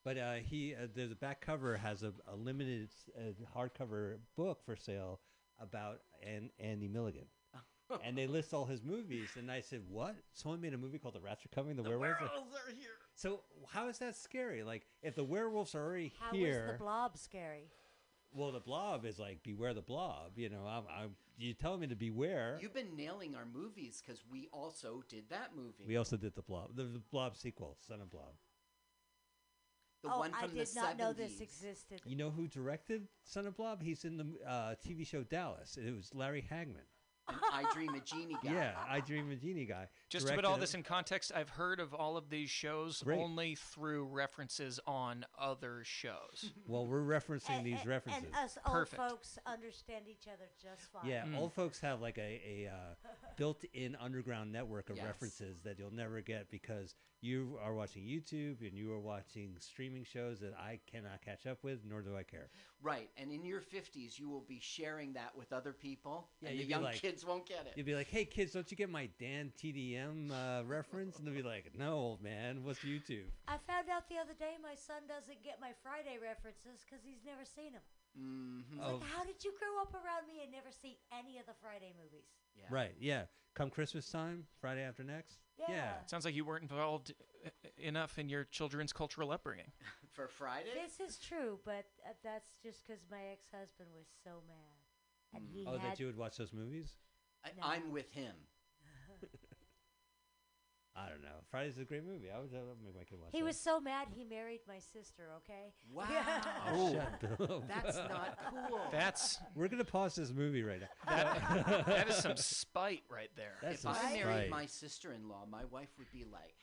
But 0.03 0.17
uh, 0.17 0.33
he 0.35 0.73
uh, 0.73 0.87
the, 0.95 1.05
the 1.05 1.15
back 1.15 1.41
cover 1.41 1.77
has 1.77 2.01
a, 2.03 2.13
a 2.27 2.35
limited 2.35 2.89
uh, 3.15 3.33
hardcover 3.55 4.17
book 4.35 4.61
for 4.65 4.75
sale 4.75 5.19
about 5.59 5.99
an, 6.25 6.49
Andy 6.59 6.87
Milligan. 6.87 7.25
and 8.03 8.17
they 8.17 8.25
list 8.25 8.53
all 8.53 8.65
his 8.65 8.81
movies, 8.81 9.29
and 9.37 9.51
I 9.51 9.59
said, 9.61 9.81
"What? 9.87 10.15
Someone 10.33 10.61
made 10.61 10.73
a 10.73 10.77
movie 10.77 10.97
called 10.97 11.13
The 11.13 11.19
Rats 11.19 11.45
Are 11.45 11.49
Coming. 11.49 11.75
The, 11.75 11.83
werewolves." 11.83 12.15
are-" 12.21 12.25
are 12.25 12.73
here. 12.73 12.89
So 13.21 13.41
how 13.67 13.87
is 13.87 13.99
that 13.99 14.15
scary? 14.15 14.63
Like 14.63 14.87
if 15.03 15.13
the 15.13 15.23
werewolves 15.23 15.75
are 15.75 15.83
already 15.83 16.11
How 16.19 16.33
here, 16.33 16.63
was 16.63 16.71
the 16.71 16.77
blob 16.83 17.17
scary? 17.17 17.69
well, 18.33 18.51
the 18.51 18.59
blob 18.59 19.05
is 19.05 19.19
like 19.19 19.43
beware 19.43 19.75
the 19.75 19.81
blob. 19.81 20.31
You 20.37 20.49
know, 20.49 20.65
I'm, 20.67 20.83
I'm 20.89 21.15
you 21.37 21.53
tell 21.53 21.77
me 21.77 21.85
to 21.87 21.95
beware. 21.95 22.57
You've 22.59 22.73
been 22.73 22.95
nailing 22.97 23.35
our 23.35 23.45
movies 23.45 24.01
because 24.03 24.23
we 24.31 24.47
also 24.51 25.03
did 25.07 25.29
that 25.29 25.51
movie. 25.55 25.85
we 25.87 25.97
also 25.97 26.17
did 26.17 26.33
the 26.33 26.41
blob, 26.41 26.75
the, 26.75 26.83
the 26.83 27.01
blob 27.11 27.37
sequel, 27.37 27.77
Son 27.87 28.01
of 28.01 28.09
Blob. 28.09 28.33
the 30.03 30.09
oh, 30.11 30.17
one 30.19 30.31
I 30.33 30.47
from 30.47 30.55
did 30.55 30.67
the 30.67 30.79
not 30.79 30.95
70s. 30.95 30.99
know 30.99 31.13
this 31.13 31.41
existed. 31.41 32.01
You 32.05 32.15
know 32.15 32.31
who 32.31 32.47
directed 32.47 33.07
Son 33.23 33.45
of 33.45 33.55
Blob? 33.55 33.83
He's 33.83 34.03
in 34.03 34.17
the 34.17 34.25
uh, 34.49 34.73
TV 34.83 35.05
show 35.05 35.21
Dallas. 35.21 35.77
It 35.77 35.95
was 35.95 36.09
Larry 36.15 36.43
Hagman. 36.51 36.87
An 37.27 37.35
I 37.53 37.71
Dream 37.73 37.93
a 37.93 37.99
Jeannie 37.99 38.35
guy. 38.43 38.51
Yeah, 38.53 38.71
I 38.89 38.99
Dream 38.99 39.29
a 39.31 39.35
Jeannie 39.35 39.65
guy. 39.65 39.87
Just 40.11 40.27
to 40.27 40.35
put 40.35 40.43
all 40.43 40.57
this 40.57 40.73
in 40.73 40.83
context, 40.83 41.31
I've 41.33 41.47
heard 41.49 41.79
of 41.79 41.93
all 41.93 42.17
of 42.17 42.29
these 42.29 42.49
shows 42.49 43.01
Great. 43.01 43.17
only 43.17 43.55
through 43.55 44.03
references 44.05 44.77
on 44.85 45.25
other 45.39 45.83
shows. 45.85 46.51
Well, 46.67 46.85
we're 46.85 47.01
referencing 47.01 47.49
And- 47.57 47.65
these 47.65 47.85
references. 47.85 48.23
And 48.25 48.35
us 48.35 48.57
old 48.65 48.73
Perfect. 48.75 49.01
folks 49.01 49.37
understand 49.45 50.05
each 50.09 50.27
other 50.27 50.45
just 50.61 50.91
fine. 50.91 51.09
Yeah, 51.09 51.25
old 51.37 51.53
folks 51.53 51.79
have 51.81 51.99
like 52.01 52.17
a, 52.17 52.21
a 52.67 52.71
uh, 52.71 53.07
built-in 53.37 53.95
underground 53.99 54.51
network 54.51 54.89
of 54.89 54.97
Yes. 54.97 55.05
references 55.05 55.61
that 55.61 55.79
you'll 55.79 55.93
never 55.93 56.21
get 56.21 56.49
because 56.51 56.95
you 57.21 57.57
are 57.63 57.73
watching 57.73 58.03
YouTube 58.03 58.61
and 58.67 58.77
you 58.77 58.91
are 58.93 58.99
watching 58.99 59.55
streaming 59.59 60.03
shows 60.03 60.39
that 60.39 60.53
I 60.57 60.79
cannot 60.91 61.21
catch 61.23 61.45
up 61.45 61.63
with, 61.63 61.79
nor 61.87 62.01
do 62.01 62.15
I 62.17 62.23
care. 62.23 62.49
Right, 62.81 63.09
and 63.17 63.31
in 63.31 63.43
your 63.45 63.61
50s, 63.61 64.17
you 64.17 64.27
will 64.29 64.43
be 64.47 64.59
sharing 64.59 65.13
that 65.13 65.35
with 65.37 65.53
other 65.53 65.71
people, 65.73 66.29
Yeah, 66.41 66.49
and 66.49 66.59
the 66.59 66.63
young 66.63 66.83
like- 66.83 66.95
kids 67.01 67.23
won't 67.25 67.45
get 67.45 67.67
it. 67.67 67.73
You'll 67.75 67.85
be 67.85 67.95
like, 67.95 68.07
"Hey 68.09 68.25
kids, 68.25 68.53
don't 68.53 68.69
you 68.71 68.77
get 68.77 68.89
my 68.89 69.07
Dan 69.19 69.51
TDM 69.61 70.00
uh, 70.31 70.63
reference?" 70.65 71.17
And 71.17 71.27
they'll 71.27 71.33
be 71.33 71.41
like, 71.43 71.71
"No, 71.77 71.93
old 71.93 72.21
man, 72.21 72.63
what's 72.63 72.79
YouTube?" 72.79 73.29
I 73.47 73.57
found 73.67 73.89
out 73.89 74.07
the 74.09 74.17
other 74.17 74.33
day 74.37 74.55
my 74.61 74.75
son 74.75 75.03
doesn't 75.07 75.43
get 75.43 75.59
my 75.61 75.71
Friday 75.83 76.17
references 76.21 76.83
because 76.85 77.03
he's 77.03 77.23
never 77.25 77.45
seen 77.45 77.73
them. 77.73 77.81
Mm-hmm. 78.19 78.79
Oh. 78.81 78.93
like, 78.97 79.03
how 79.13 79.23
did 79.23 79.43
you 79.43 79.53
grow 79.57 79.81
up 79.81 79.93
around 79.93 80.27
me 80.27 80.43
and 80.43 80.51
never 80.51 80.71
see 80.71 80.97
any 81.17 81.37
of 81.39 81.45
the 81.45 81.53
Friday 81.61 81.93
movies? 81.95 82.27
Yeah. 82.55 82.65
Right? 82.69 82.95
Yeah. 82.99 83.23
Come 83.53 83.69
Christmas 83.69 84.09
time, 84.09 84.45
Friday 84.59 84.81
after 84.81 85.03
next. 85.03 85.39
Yeah. 85.69 85.93
Sounds 86.07 86.25
like 86.25 86.33
you 86.35 86.45
weren't 86.45 86.63
involved 86.63 87.13
uh, 87.45 87.49
enough 87.77 88.17
in 88.17 88.29
your 88.29 88.45
children's 88.45 88.93
cultural 88.93 89.31
upbringing. 89.31 89.71
For 90.11 90.27
Friday? 90.27 90.69
This 90.73 90.99
is 90.99 91.17
true, 91.19 91.59
but 91.65 91.85
uh, 92.05 92.13
that's 92.23 92.51
just 92.63 92.85
because 92.87 93.01
my 93.11 93.19
ex-husband 93.31 93.89
was 93.95 94.07
so 94.23 94.31
mad, 94.47 95.35
and 95.35 95.43
he 95.49 95.65
Oh, 95.67 95.77
had 95.77 95.91
that 95.91 95.99
you 95.99 96.05
would 96.07 96.17
watch 96.17 96.37
those 96.37 96.51
movies? 96.53 96.95
I, 97.45 97.49
No. 97.57 97.63
I'm 97.67 97.91
with 97.91 98.11
him. 98.11 98.33
I 100.95 101.07
don't 101.09 101.21
know. 101.21 101.29
Friday's 101.49 101.77
a 101.77 101.85
great 101.85 102.05
movie. 102.05 102.27
I 102.35 102.39
would, 102.39 102.49
I 102.53 102.59
make 102.83 102.95
my 102.95 103.03
kid 103.03 103.19
watch. 103.19 103.29
He 103.31 103.39
that. 103.39 103.45
was 103.45 103.57
so 103.57 103.79
mad 103.79 104.07
he 104.13 104.25
married 104.25 104.59
my 104.67 104.79
sister. 104.79 105.23
Okay. 105.37 105.73
Wow. 105.91 106.05
Oh, 106.73 106.93
shut 106.93 107.37
Bill. 107.37 107.63
That's 107.67 107.97
not 107.97 108.37
cool. 108.49 108.81
That's 108.91 109.39
We're 109.55 109.67
gonna 109.67 109.83
pause 109.83 110.15
this 110.15 110.31
movie 110.33 110.63
right 110.63 110.81
now. 110.81 110.87
that, 111.07 111.85
that 111.87 112.09
is 112.09 112.15
some 112.15 112.35
spite 112.35 113.03
right 113.09 113.29
there. 113.35 113.55
That's 113.61 113.75
if 113.75 113.79
some 113.81 113.95
I 113.95 114.13
married 114.13 114.49
my 114.49 114.65
sister-in-law, 114.65 115.45
my 115.49 115.65
wife 115.65 115.89
would 115.97 116.11
be 116.11 116.25
like, 116.31 116.55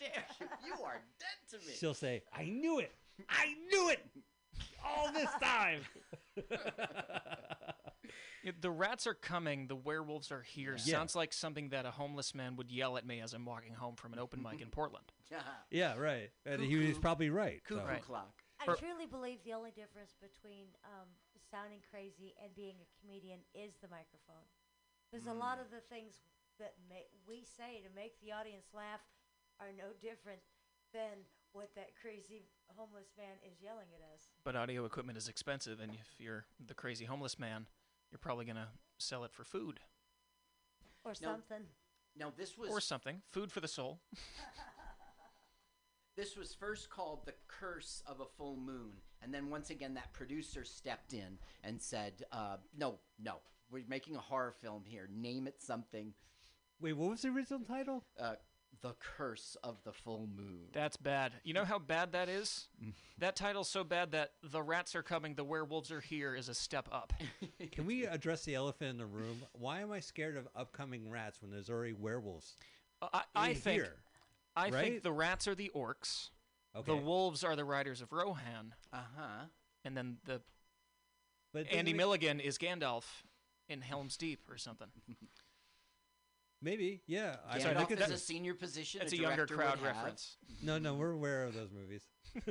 "Dare 0.00 0.24
you? 0.40 0.46
You 0.66 0.84
are 0.84 1.00
dead 1.18 1.50
to 1.50 1.66
me." 1.66 1.74
She'll 1.78 1.94
say, 1.94 2.22
"I 2.32 2.44
knew 2.44 2.78
it. 2.78 2.92
I 3.28 3.54
knew 3.70 3.90
it 3.90 4.00
all 4.84 5.12
this 5.12 5.30
time." 5.42 5.80
Yeah, 8.42 8.52
The 8.60 8.70
rats 8.70 9.06
are 9.06 9.14
coming, 9.14 9.66
the 9.66 9.76
werewolves 9.76 10.30
are 10.32 10.42
here. 10.42 10.72
Yeah. 10.84 10.94
Sounds 10.94 11.14
like 11.16 11.32
something 11.32 11.68
that 11.70 11.86
a 11.86 11.90
homeless 11.90 12.34
man 12.34 12.56
would 12.56 12.70
yell 12.70 12.96
at 12.96 13.06
me 13.06 13.20
as 13.20 13.32
I'm 13.34 13.44
walking 13.44 13.74
home 13.74 13.96
from 13.96 14.12
an 14.12 14.18
open 14.18 14.42
mic 14.42 14.60
in 14.60 14.68
Portland. 14.70 15.12
yeah, 15.70 15.96
right. 15.96 16.30
And 16.46 16.62
he 16.62 16.76
was 16.76 16.98
probably 16.98 17.30
right. 17.30 17.62
Cuckoo 17.64 17.80
so. 17.80 17.86
Right. 17.86 18.02
clock. 18.02 18.32
I 18.60 18.64
For- 18.66 18.76
truly 18.76 19.06
believe 19.06 19.38
the 19.44 19.52
only 19.54 19.70
difference 19.70 20.14
between 20.20 20.66
um, 20.84 21.08
sounding 21.50 21.80
crazy 21.90 22.34
and 22.42 22.54
being 22.54 22.76
a 22.80 22.88
comedian 23.00 23.40
is 23.54 23.74
the 23.80 23.88
microphone. 23.88 24.44
There's 25.12 25.26
a 25.26 25.32
lot 25.32 25.58
of 25.58 25.70
the 25.70 25.80
things 25.88 26.14
that 26.58 26.74
ma- 26.88 27.08
we 27.26 27.42
say 27.44 27.80
to 27.82 27.88
make 27.96 28.20
the 28.20 28.32
audience 28.32 28.66
laugh 28.74 29.00
are 29.60 29.72
no 29.76 29.90
different 30.00 30.40
than 30.92 31.24
what 31.52 31.70
that 31.74 31.90
crazy 32.00 32.44
homeless 32.76 33.08
man 33.18 33.34
is 33.46 33.60
yelling 33.62 33.88
at 33.94 34.02
us. 34.14 34.28
But 34.44 34.54
audio 34.56 34.84
equipment 34.84 35.18
is 35.18 35.26
expensive, 35.28 35.80
and 35.80 35.92
if 35.92 36.06
you're 36.18 36.44
the 36.64 36.74
crazy 36.74 37.04
homeless 37.06 37.38
man, 37.38 37.66
you're 38.10 38.18
probably 38.18 38.44
going 38.44 38.56
to 38.56 38.68
sell 38.98 39.24
it 39.24 39.32
for 39.32 39.44
food 39.44 39.80
Or 41.04 41.12
No. 41.20 41.32
something. 41.32 41.62
Now 42.16 42.32
this 42.36 42.58
was 42.58 42.70
or 42.70 42.80
something. 42.80 43.22
Food 43.30 43.52
for 43.52 43.60
the 43.60 43.68
soul. 43.68 44.00
this 46.16 46.36
was 46.36 46.52
first 46.54 46.90
called 46.90 47.24
the 47.24 47.34
curse 47.46 48.02
of 48.06 48.20
a 48.20 48.26
full 48.36 48.56
moon, 48.56 48.92
and 49.22 49.32
then 49.32 49.48
once 49.48 49.70
again 49.70 49.94
that 49.94 50.12
producer 50.12 50.64
stepped 50.64 51.12
in 51.12 51.38
and 51.62 51.80
said, 51.80 52.24
uh, 52.32 52.56
"No, 52.76 52.98
no, 53.22 53.36
we're 53.70 53.84
making 53.88 54.16
a 54.16 54.20
horror 54.20 54.52
film 54.60 54.82
here. 54.84 55.08
Name 55.10 55.46
it 55.46 55.62
something." 55.62 56.12
Wait, 56.80 56.94
what 56.94 57.10
was 57.10 57.22
the 57.22 57.28
original 57.28 57.60
title? 57.60 58.04
Uh, 58.18 58.34
the 58.82 58.94
curse 59.16 59.56
of 59.62 59.76
the 59.84 59.92
full 59.92 60.26
moon. 60.36 60.60
That's 60.72 60.96
bad. 60.96 61.32
You 61.44 61.54
know 61.54 61.64
how 61.64 61.78
bad 61.78 62.12
that 62.12 62.28
is? 62.28 62.68
that 63.18 63.36
title's 63.36 63.68
so 63.68 63.84
bad 63.84 64.12
that 64.12 64.32
The 64.42 64.62
Rats 64.62 64.94
Are 64.94 65.02
Coming, 65.02 65.34
The 65.34 65.44
Werewolves 65.44 65.90
Are 65.90 66.00
Here 66.00 66.34
is 66.34 66.48
a 66.48 66.54
step 66.54 66.88
up. 66.90 67.12
Can 67.72 67.84
we 67.86 68.06
address 68.06 68.44
the 68.44 68.54
elephant 68.54 68.90
in 68.90 68.98
the 68.98 69.06
room? 69.06 69.42
Why 69.52 69.80
am 69.80 69.92
I 69.92 70.00
scared 70.00 70.36
of 70.36 70.48
upcoming 70.56 71.10
rats 71.10 71.42
when 71.42 71.50
there's 71.50 71.68
already 71.68 71.92
werewolves? 71.92 72.54
I, 73.02 73.22
I 73.34 73.54
think 73.54 73.82
here? 73.82 73.94
I 74.56 74.70
right? 74.70 74.72
think 74.72 75.02
the 75.02 75.12
rats 75.12 75.46
are 75.48 75.54
the 75.54 75.70
orcs. 75.74 76.30
Okay. 76.76 76.90
The 76.92 76.96
wolves 76.96 77.44
are 77.44 77.56
the 77.56 77.64
riders 77.64 78.00
of 78.00 78.12
Rohan. 78.12 78.74
Uh 78.92 78.98
huh. 79.16 79.44
And 79.84 79.96
then 79.96 80.18
the 80.24 80.40
But 81.52 81.60
it 81.60 81.64
doesn't 81.64 81.78
Andy 81.78 81.92
make- 81.92 81.98
Milligan 81.98 82.40
is 82.40 82.58
Gandalf 82.58 83.04
in 83.68 83.80
Helm's 83.80 84.16
Deep 84.16 84.40
or 84.50 84.56
something. 84.56 84.88
Maybe, 86.62 87.02
yeah. 87.06 87.36
I 87.48 87.58
Gandalf 87.58 87.78
look 87.80 87.90
at 87.92 88.00
is 88.00 88.06
that- 88.08 88.14
a 88.14 88.18
senior 88.18 88.54
position. 88.54 89.00
It's 89.02 89.12
a 89.12 89.16
a 89.16 89.20
younger 89.20 89.46
crowd 89.46 89.80
reference. 89.82 90.36
No, 90.62 90.78
no, 90.78 90.94
we're 90.94 91.12
aware 91.12 91.44
of 91.44 91.54
those 91.54 91.70
movies. 91.72 92.02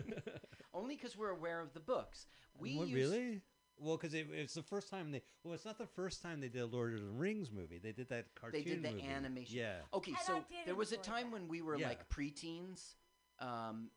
Only 0.73 0.95
because 0.95 1.15
we're 1.17 1.29
aware 1.29 1.59
of 1.61 1.73
the 1.73 1.79
books. 1.79 2.25
We 2.57 2.75
What, 2.77 2.87
use- 2.87 2.95
really? 2.95 3.41
Well, 3.81 3.95
because 3.95 4.13
it, 4.13 4.27
it's 4.33 4.55
the 4.55 4.63
first 4.63 4.89
time 4.89 5.11
they. 5.11 5.21
Well, 5.43 5.53
it's 5.53 5.63
not 5.63 5.77
the 5.77 5.85
first 5.87 6.21
time 6.21 6.41
they 6.41 6.49
did 6.49 6.61
a 6.61 6.65
Lord 6.65 6.95
of 6.95 6.99
the 7.01 7.07
Rings 7.11 7.49
movie. 7.49 7.77
They 7.77 7.93
did 7.93 8.09
that 8.09 8.25
cartoon. 8.35 8.61
They 8.63 8.69
did 8.69 8.83
the 8.83 8.91
movie. 8.91 9.07
animation. 9.07 9.57
Yeah. 9.57 9.75
Okay, 9.93 10.11
And 10.11 10.17
I 10.19 10.23
so 10.23 10.43
there 10.65 10.75
was 10.75 10.91
a 10.91 10.97
time 10.97 11.25
that. 11.27 11.33
when 11.33 11.47
we 11.47 11.61
were 11.61 11.77
Yeah. 11.77 11.87
like 11.87 12.09
preteens, 12.09 12.95
um, 13.39 13.89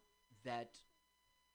that 0.44 0.78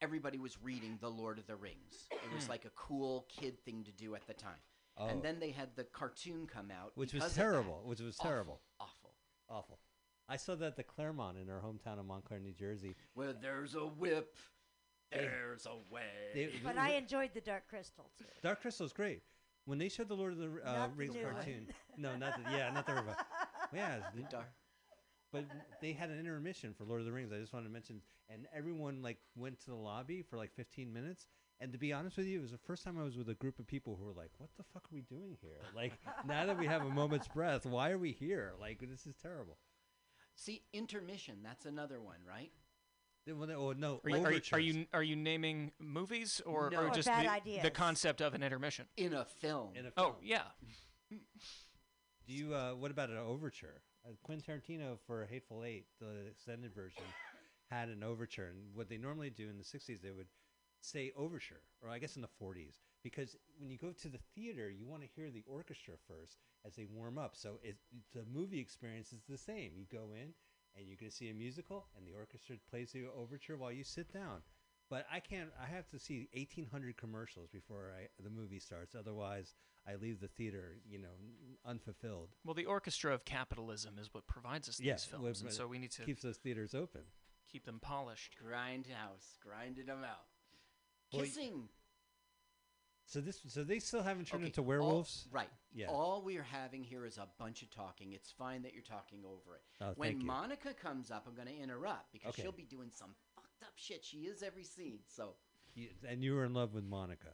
everybody 0.01 0.39
was 0.39 0.61
reading 0.61 0.97
The 0.99 1.09
Lord 1.09 1.39
of 1.39 1.47
the 1.47 1.55
Rings. 1.55 2.07
It 2.11 2.33
was 2.33 2.45
Hmm. 2.45 2.51
like 2.51 2.65
a 2.65 2.69
cool 2.71 3.27
kid 3.29 3.63
thing 3.63 3.85
to 3.85 3.91
do 3.93 4.13
at 4.15 4.27
the 4.27 4.33
time. 4.33 4.59
Oh. 4.99 5.07
And 5.07 5.21
then 5.21 5.39
they 5.39 5.51
had 5.51 5.75
the 5.75 5.83
cartoon 5.83 6.47
come 6.47 6.71
out, 6.71 6.91
Which 6.95 7.13
was 7.13 7.21
because 7.23 7.31
of 7.31 7.35
that. 7.37 7.41
terrible. 7.43 7.81
Which 7.85 7.99
was 8.01 8.17
Awful, 8.19 8.29
terrible. 8.29 8.61
Awful. 8.79 9.13
Awful. 9.49 9.79
I 10.27 10.37
saw 10.37 10.55
that 10.55 10.65
at 10.65 10.75
the 10.75 10.83
Claremont 10.83 11.37
in 11.37 11.49
our 11.49 11.61
hometown 11.61 11.99
of 11.99 12.05
Montclair, 12.05 12.39
New 12.39 12.51
Jersey. 12.53 12.95
Where 13.13 13.31
there's 13.33 13.75
a 13.75 13.85
whip, 13.85 14.35
They- 15.11 15.19
there's 15.19 15.65
a 15.67 15.77
way. 15.89 16.31
they- 16.33 16.59
But 16.63 16.77
I 16.77 16.91
enjoyed 16.93 17.33
the 17.33 17.41
Dark 17.41 17.67
Crystal 17.69 18.11
too. 18.17 18.25
Dark 18.41 18.59
Crystal's 18.61 18.91
great. 18.91 19.23
When 19.65 19.77
they 19.77 19.89
showed 19.89 20.07
the 20.07 20.15
Lord 20.15 20.33
of 20.33 20.39
the 20.39 20.61
uh, 20.67 20.87
Rings 20.95 21.15
cartoon, 21.15 21.67
no, 21.97 22.15
not 22.15 22.35
the, 22.43 22.49
yeah, 22.51 22.71
not 22.71 22.85
the 22.85 22.93
one. 22.93 23.05
Yeah, 23.73 23.99
The 24.15 24.21
the- 24.23 24.27
dark. 24.29 24.47
But 25.49 25.79
they 25.81 25.93
had 25.93 26.09
an 26.09 26.19
intermission 26.19 26.73
for 26.77 26.83
Lord 26.85 26.99
of 27.01 27.05
the 27.05 27.11
Rings. 27.11 27.31
I 27.33 27.37
just 27.37 27.53
wanted 27.53 27.65
to 27.67 27.73
mention, 27.73 28.01
and 28.29 28.45
everyone 28.55 29.01
like 29.01 29.17
went 29.35 29.59
to 29.61 29.67
the 29.67 29.75
lobby 29.75 30.21
for 30.21 30.37
like 30.37 30.53
15 30.55 30.91
minutes. 30.91 31.27
And 31.59 31.71
to 31.71 31.79
be 31.79 31.91
honest 31.91 32.17
with 32.17 32.27
you, 32.27 32.37
it 32.37 32.41
was 32.43 32.51
the 32.51 32.57
first 32.59 32.83
time 32.83 32.99
I 32.99 33.03
was 33.03 33.17
with 33.17 33.29
a 33.29 33.33
group 33.33 33.57
of 33.57 33.65
people 33.65 33.95
who 33.99 34.05
were 34.05 34.13
like, 34.13 34.29
"What 34.37 34.49
the 34.57 34.63
fuck 34.73 34.83
are 34.83 34.93
we 34.93 35.01
doing 35.01 35.37
here? 35.41 35.57
Like, 35.75 35.93
now 36.27 36.45
that 36.45 36.57
we 36.59 36.67
have 36.67 36.83
a 36.85 36.89
moment's 36.89 37.27
breath, 37.27 37.65
why 37.65 37.89
are 37.89 37.97
we 37.97 38.11
here? 38.11 38.53
Like, 38.61 38.79
this 38.79 39.07
is 39.07 39.15
terrible." 39.21 39.57
See, 40.35 40.61
intermission. 40.71 41.37
That's 41.43 41.65
another 41.65 41.99
one, 41.99 42.17
right? 42.27 42.51
They- 43.25 43.33
well, 43.33 43.47
they- 43.47 43.55
oh 43.55 43.71
no, 43.73 44.01
Are 44.03 44.09
you, 44.11 44.23
are, 44.23 44.31
you, 44.31 44.41
are 44.53 44.59
you 44.59 44.85
are 44.93 45.03
you 45.03 45.15
naming 45.15 45.71
movies 45.79 46.41
or, 46.45 46.69
No. 46.69 46.77
or 46.81 46.87
Or 46.89 46.93
just 46.93 47.07
bad 47.07 47.25
the, 47.25 47.31
ideas. 47.31 47.63
the 47.63 47.71
concept 47.71 48.21
of 48.21 48.35
an 48.35 48.43
intermission? 48.43 48.85
In 48.95 49.13
a 49.15 49.25
film. 49.25 49.69
In 49.75 49.87
a 49.87 49.91
film. 49.91 50.13
Oh 50.13 50.15
yeah, 50.21 50.43
Do 51.09 51.17
you? 52.33 52.53
Uh, 52.53 52.71
what 52.73 52.91
about 52.91 53.09
an 53.09 53.17
overture? 53.17 53.81
Uh, 54.07 54.11
Quentin 54.23 54.43
Tarantino 54.43 54.97
for 55.05 55.25
Hateful 55.25 55.63
Eight, 55.65 55.85
the 55.99 56.27
extended 56.31 56.73
version, 56.73 57.03
had 57.69 57.89
an 57.89 58.03
overture, 58.03 58.45
and 58.45 58.73
what 58.73 58.87
they 58.87 58.97
normally 58.97 59.29
do 59.29 59.49
in 59.49 59.57
the 59.57 59.63
'60s, 59.63 60.01
they 60.01 60.11
would 60.11 60.27
say 60.79 61.11
overture, 61.17 61.61
or 61.81 61.89
I 61.89 61.99
guess 61.99 62.15
in 62.15 62.21
the 62.21 62.29
'40s, 62.41 62.79
because 63.03 63.35
when 63.59 63.69
you 63.69 63.77
go 63.77 63.91
to 63.91 64.07
the 64.07 64.19
theater, 64.33 64.69
you 64.69 64.87
want 64.87 65.01
to 65.01 65.09
hear 65.15 65.29
the 65.29 65.43
orchestra 65.45 65.95
first 66.07 66.37
as 66.65 66.75
they 66.75 66.85
warm 66.85 67.17
up. 67.17 67.35
So 67.35 67.59
it, 67.61 67.77
the 68.13 68.23
movie 68.33 68.59
experience 68.59 69.11
is 69.11 69.23
the 69.27 69.37
same. 69.37 69.71
You 69.75 69.85
go 69.91 70.13
in, 70.13 70.33
and 70.75 70.87
you're 70.87 70.97
going 70.97 71.09
to 71.09 71.15
see 71.15 71.29
a 71.29 71.33
musical, 71.33 71.87
and 71.97 72.07
the 72.07 72.13
orchestra 72.17 72.55
plays 72.69 72.91
the 72.91 73.05
overture 73.17 73.57
while 73.57 73.71
you 73.73 73.83
sit 73.83 74.13
down. 74.13 74.41
But 74.89 75.05
I 75.11 75.19
can't. 75.19 75.49
I 75.61 75.65
have 75.65 75.87
to 75.89 75.99
see 75.99 76.29
1,800 76.33 76.95
commercials 76.95 77.49
before 77.49 77.91
I, 77.97 78.07
the 78.23 78.29
movie 78.29 78.59
starts. 78.59 78.95
Otherwise, 78.95 79.55
I 79.87 79.95
leave 79.95 80.19
the 80.19 80.27
theater, 80.27 80.75
you 80.87 80.99
know, 80.99 81.13
unfulfilled. 81.65 82.29
Well, 82.43 82.53
the 82.53 82.65
orchestra 82.65 83.13
of 83.13 83.23
capitalism 83.25 83.97
is 83.99 84.13
what 84.13 84.27
provides 84.27 84.67
us 84.67 84.79
Yeah, 84.79 84.93
these 84.93 85.07
well, 85.11 85.21
films, 85.21 85.41
and 85.41 85.51
so 85.51 85.65
we 85.67 85.79
need 85.79 85.91
to 85.91 86.01
keep 86.03 86.19
those 86.21 86.37
theaters 86.37 86.75
open. 86.75 87.01
keep 87.49 87.65
them 87.65 87.79
polished. 87.79 88.35
grind 88.37 88.85
Grindhouse, 88.85 89.39
grinding 89.41 89.85
them 89.85 90.03
out. 90.03 90.25
Well, 91.13 91.23
Kissing. 91.23 91.69
So 93.05 93.21
this, 93.21 93.39
so 93.47 93.63
they 93.63 93.79
still 93.79 94.03
haven't 94.03 94.25
turned 94.27 94.41
Okay, 94.43 94.47
into 94.49 94.61
werewolves, 94.61 95.29
right. 95.31 95.47
Yeah. 95.73 95.87
All 95.87 96.21
we 96.21 96.37
are 96.37 96.43
having 96.43 96.83
here 96.83 97.05
is 97.05 97.17
a 97.17 97.27
bunch 97.39 97.61
of 97.61 97.69
talking. 97.71 98.11
It's 98.11 98.29
fine 98.31 98.63
that 98.63 98.73
you're 98.73 98.83
talking 98.83 99.19
over 99.25 99.55
it. 99.55 99.61
Oh, 99.79 99.93
when 99.95 100.09
thank 100.09 100.21
you. 100.23 100.27
Monica 100.27 100.73
comes 100.73 101.09
up, 101.09 101.25
I'm 101.25 101.33
going 101.33 101.47
to 101.47 101.57
interrupt 101.63 102.11
because 102.11 102.29
Okay. 102.33 102.41
she'll 102.41 102.51
be 102.51 102.65
doing 102.65 102.89
some 102.91 103.11
fucked 103.33 103.63
up 103.63 103.71
shit. 103.77 104.03
She 104.03 104.17
is 104.25 104.43
every 104.43 104.65
scene. 104.65 104.99
So, 105.07 105.35
You- 105.73 105.91
and 106.05 106.21
you 106.21 106.33
were 106.35 106.43
in 106.43 106.53
love 106.53 106.73
with 106.73 106.83
Monica. 106.83 107.29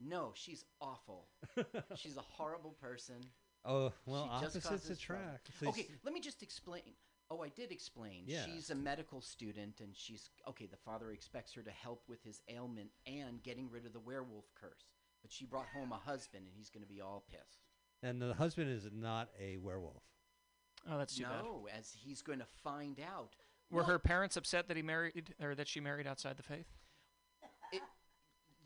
No, 0.00 0.32
she's 0.34 0.64
awful. 0.80 1.28
she's 1.96 2.16
a 2.16 2.22
horrible 2.22 2.76
person. 2.80 3.16
Oh 3.64 3.92
well, 4.06 4.24
She 4.38 4.44
just 4.44 4.56
opposites 4.56 4.68
causes 4.68 4.98
trouble. 5.00 5.22
attract. 5.24 5.50
So 5.60 5.68
Okay, 5.68 5.88
let 6.04 6.12
me 6.14 6.20
just 6.20 6.42
explain. 6.42 6.82
Oh, 7.28 7.42
I 7.42 7.48
did 7.48 7.72
explain. 7.72 8.22
Yeah. 8.26 8.44
She's 8.44 8.70
a 8.70 8.74
medical 8.76 9.20
student, 9.20 9.80
and 9.80 9.90
she's 9.96 10.30
okay. 10.48 10.66
The 10.66 10.76
father 10.76 11.10
expects 11.10 11.52
her 11.54 11.62
to 11.62 11.70
help 11.72 12.02
with 12.08 12.22
his 12.22 12.40
ailment 12.48 12.90
and 13.06 13.42
getting 13.42 13.68
rid 13.70 13.84
of 13.84 13.92
the 13.92 13.98
werewolf 14.00 14.44
curse. 14.54 14.84
But 15.22 15.32
she 15.32 15.44
brought 15.44 15.66
home 15.74 15.90
a 15.90 15.96
husband, 15.96 16.44
and 16.46 16.54
he's 16.56 16.70
going 16.70 16.82
to 16.84 16.88
be 16.88 17.00
all 17.00 17.24
pissed. 17.28 17.64
and 18.02 18.22
the 18.22 18.34
husband 18.34 18.70
is 18.70 18.86
not 18.92 19.30
a 19.40 19.56
werewolf. 19.56 20.02
Oh, 20.88 20.98
that's 20.98 21.16
too 21.16 21.24
bad. 21.24 21.42
no, 21.42 21.66
as 21.76 21.90
he's 21.92 22.22
going 22.22 22.38
to 22.38 22.46
find 22.62 23.00
out. 23.00 23.34
Were 23.72 23.78
Well, 23.78 23.86
her 23.86 23.98
parents 23.98 24.36
upset 24.36 24.68
that 24.68 24.76
he 24.76 24.82
married 24.84 25.34
or 25.42 25.56
that 25.56 25.66
she 25.66 25.80
married 25.80 26.06
outside 26.06 26.36
the 26.36 26.44
faith? 26.44 26.68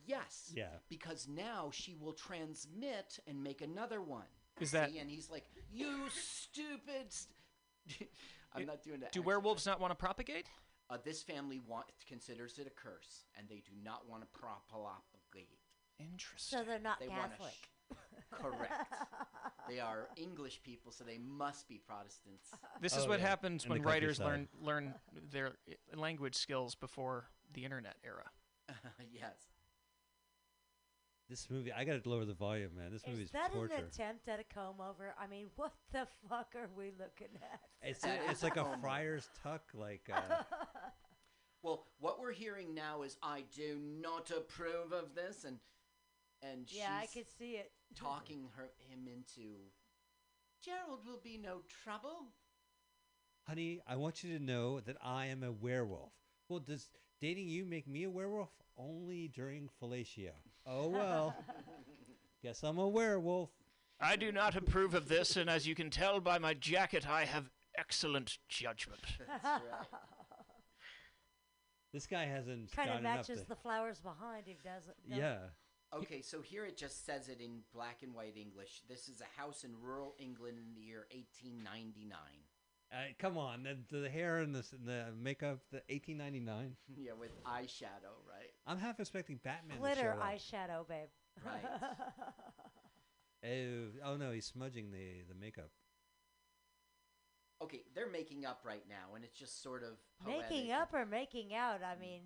Yes. 0.07 0.53
Yeah. 0.55 0.69
Because 0.89 1.29
now 1.29 1.71
she 1.73 1.95
will 1.95 2.13
transmit 2.13 3.19
and 3.27 3.43
make 3.43 3.61
another 3.63 4.01
one. 4.01 4.27
Is 4.61 4.71
that- 4.73 4.91
See? 4.91 4.99
And 4.99 5.11
he's 5.11 5.31
like, 5.31 5.47
"You 5.73 6.09
stupid." 6.11 7.13
St-. 7.13 8.09
I'm 8.53 8.67
not 8.67 8.83
doing 8.83 9.01
that. 9.01 9.13
Do 9.13 9.23
werewolves 9.23 9.65
not 9.67 9.81
want 9.81 9.91
to 9.93 9.95
propagate? 9.95 10.47
Uh, 10.91 10.99
this 11.05 11.23
family 11.23 11.61
want, 11.69 11.87
considers 12.09 12.59
it 12.59 12.67
a 12.67 12.71
curse, 12.71 13.25
and 13.39 13.49
they 13.49 13.63
do 13.65 13.71
not 13.85 14.09
want 14.09 14.23
to 14.23 14.29
propagate. 14.39 15.59
Interesting. 16.01 16.59
So 16.59 16.65
they're 16.65 16.81
not 16.81 16.99
They 16.99 17.07
wanna 17.09 17.29
Catholic. 17.29 17.53
sh- 17.53 17.97
Correct. 18.33 18.73
they 19.69 19.79
are 19.81 20.09
English 20.17 20.63
people, 20.63 20.91
so 20.93 21.05
they 21.05 21.19
must 21.19 21.69
be 21.69 21.79
Protestants. 21.79 22.51
This 22.81 22.97
is 22.97 23.07
what 23.07 23.21
happens 23.21 23.67
when 23.69 23.83
writers 23.83 24.19
learn 24.19 24.49
learn 24.61 24.95
their 25.31 25.53
language 25.95 26.35
skills 26.35 26.75
before 26.75 27.27
the 27.53 27.65
internet 27.65 27.97
era. 28.05 28.31
yes. 29.13 29.50
This 31.31 31.49
movie, 31.49 31.73
I 31.73 31.85
got 31.85 32.03
to 32.03 32.11
lower 32.11 32.25
the 32.25 32.35
volume, 32.35 32.73
man. 32.77 32.91
This 32.91 33.07
movie 33.07 33.21
Is 33.23 33.27
is 33.29 33.33
that 33.33 33.53
torture. 33.53 33.75
an 33.75 33.85
attempt 33.85 34.27
at 34.27 34.41
a 34.41 34.45
comb 34.53 34.81
over? 34.81 35.15
I 35.17 35.29
mean, 35.29 35.47
what 35.55 35.73
the 35.93 36.09
fuck 36.29 36.55
are 36.57 36.69
we 36.77 36.87
looking 36.99 37.29
at? 37.41 37.61
It's 37.83 38.05
a, 38.05 38.19
it's 38.29 38.43
like 38.43 38.57
a 38.57 38.67
friar's 38.81 39.29
tuck, 39.41 39.63
like 39.73 40.11
uh, 40.13 40.43
Well, 41.63 41.87
what 42.01 42.19
we're 42.21 42.33
hearing 42.33 42.75
now 42.75 43.03
is 43.03 43.17
I 43.23 43.45
do 43.55 43.79
not 43.81 44.33
approve 44.33 44.93
of 44.93 45.15
this, 45.15 45.45
and 45.45 45.59
and 46.43 46.67
Yeah, 46.73 46.99
I 47.01 47.07
could 47.07 47.27
see 47.39 47.53
it. 47.53 47.71
talking 47.95 48.49
her 48.57 48.71
him 48.91 49.07
into 49.07 49.51
Gerald 50.65 51.07
will 51.07 51.21
be 51.23 51.37
no 51.39 51.61
trouble. 51.85 52.33
honey. 53.47 53.81
I 53.87 53.95
want 53.97 54.25
you 54.25 54.37
to 54.37 54.45
know 54.45 54.81
that 54.81 54.97
I 55.01 55.27
am 55.27 55.45
a 55.45 55.53
werewolf. 55.53 56.13
Well, 56.49 56.59
does 56.61 56.89
dating 57.21 57.49
you 57.49 57.65
make 57.65 57.87
me 57.87 58.03
a 58.05 58.11
werewolf? 58.11 58.51
Only 58.77 59.29
during 59.29 59.69
fellatio. 59.81 60.33
Oh 60.71 60.89
well. 60.89 61.35
Guess 62.43 62.63
I'm 62.63 62.79
a 62.79 62.89
werewolf. 62.89 63.51
I 64.01 64.17
do 64.17 64.33
not 64.33 64.57
approve 64.57 64.95
of 64.95 65.09
this, 65.09 65.37
and 65.37 65.51
as 65.51 65.67
you 65.67 65.75
can 65.75 65.91
tell 65.91 66.21
by 66.21 66.39
my 66.39 66.55
jacket, 66.55 67.09
I 67.09 67.25
have 67.27 67.51
excellent 67.77 68.39
judgment. 68.49 69.01
This 71.93 72.07
guy 72.07 72.25
hasn't 72.25 72.71
kind 72.73 72.91
of 72.91 73.03
matches 73.03 73.45
the 73.49 73.57
flowers 73.57 73.99
behind 73.99 74.47
him, 74.47 74.59
doesn't? 74.65 74.95
it? 75.11 75.19
Yeah. 75.19 75.39
Okay, 75.93 76.23
so 76.23 76.41
here 76.41 76.65
it 76.65 76.77
just 76.77 77.05
says 77.05 77.29
it 77.29 77.41
in 77.41 77.63
black 77.75 78.03
and 78.03 78.15
white 78.15 78.37
English. 78.37 78.83
This 78.89 79.09
is 79.09 79.21
a 79.21 79.41
house 79.41 79.65
in 79.65 79.73
rural 79.83 80.15
England 80.21 80.57
in 80.59 80.73
the 80.73 80.81
year 80.81 81.07
1899. 81.11 82.17
Uh, 82.93 82.97
come 83.21 83.39
on, 83.39 83.63
the, 83.63 84.01
the 84.01 84.11
hair 84.11 84.39
and 84.39 84.53
the, 84.55 84.65
the 84.85 85.05
makeup, 85.17 85.61
the 85.71 85.81
1899. 85.89 86.75
yeah, 86.97 87.13
with 87.19 87.31
eyeshadow, 87.45 88.19
right? 88.29 88.51
I'm 88.67 88.79
half 88.79 88.99
expecting 88.99 89.39
Batman 89.45 89.77
to 89.77 89.81
Glitter 89.81 90.01
show 90.17 90.21
up. 90.21 90.23
eyeshadow, 90.23 90.89
babe. 90.89 91.09
Right. 91.45 91.65
Oh, 93.43 93.87
oh 94.05 94.17
no, 94.19 94.33
he's 94.33 94.45
smudging 94.45 94.91
the 94.91 95.23
the 95.27 95.35
makeup. 95.35 95.71
Okay, 97.63 97.81
they're 97.95 98.11
making 98.11 98.45
up 98.45 98.61
right 98.65 98.85
now, 98.87 99.15
and 99.15 99.25
it's 99.25 99.39
just 99.39 99.63
sort 99.63 99.83
of 99.83 99.93
poetic. 100.23 100.51
making 100.51 100.73
up 100.73 100.93
or 100.93 101.07
making 101.07 101.55
out? 101.55 101.81
I 101.83 101.99
mean, 101.99 102.21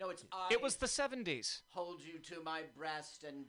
No, 0.00 0.10
it's 0.10 0.24
I. 0.32 0.46
It 0.52 0.62
was 0.62 0.76
the 0.76 0.86
70s. 0.86 1.62
hold 1.70 2.02
you 2.04 2.20
to 2.20 2.40
my 2.44 2.62
breast 2.76 3.24
and 3.24 3.46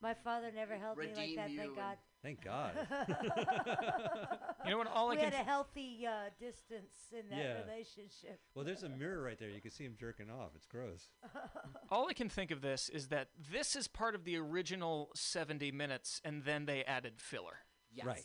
my 0.00 0.14
father 0.14 0.52
never 0.54 0.76
held 0.76 0.96
me 0.98 1.06
like 1.06 1.34
that. 1.36 1.50
you 1.50 1.56
Thank 1.58 1.68
and- 1.70 1.76
God. 1.76 1.96
Thank 2.22 2.42
God. 2.44 2.72
You 4.64 4.72
know 4.72 4.78
what? 4.78 4.88
All 4.92 5.08
I 5.08 5.10
we 5.10 5.16
can 5.18 5.30
had 5.30 5.34
a 5.40 5.44
healthy 5.44 6.04
uh, 6.08 6.30
distance 6.40 6.90
in 7.12 7.28
that 7.30 7.38
Yeah. 7.38 7.62
relationship. 7.62 8.40
well, 8.54 8.64
there's 8.64 8.82
a 8.82 8.88
mirror 8.88 9.22
right 9.22 9.38
there. 9.38 9.48
You 9.48 9.60
can 9.60 9.70
see 9.70 9.84
him 9.84 9.94
jerking 9.98 10.28
off. 10.28 10.50
It's 10.56 10.66
gross. 10.66 11.08
all 11.90 12.08
I 12.08 12.14
can 12.14 12.28
think 12.28 12.50
of 12.50 12.62
this 12.62 12.88
is 12.88 13.08
that 13.08 13.28
this 13.52 13.76
is 13.76 13.86
part 13.86 14.16
of 14.16 14.24
the 14.24 14.36
original 14.38 15.10
70 15.14 15.70
minutes, 15.70 16.20
and 16.24 16.42
then 16.42 16.66
they 16.66 16.82
added 16.84 17.20
filler. 17.20 17.58
yes. 17.92 18.06
Right. 18.06 18.24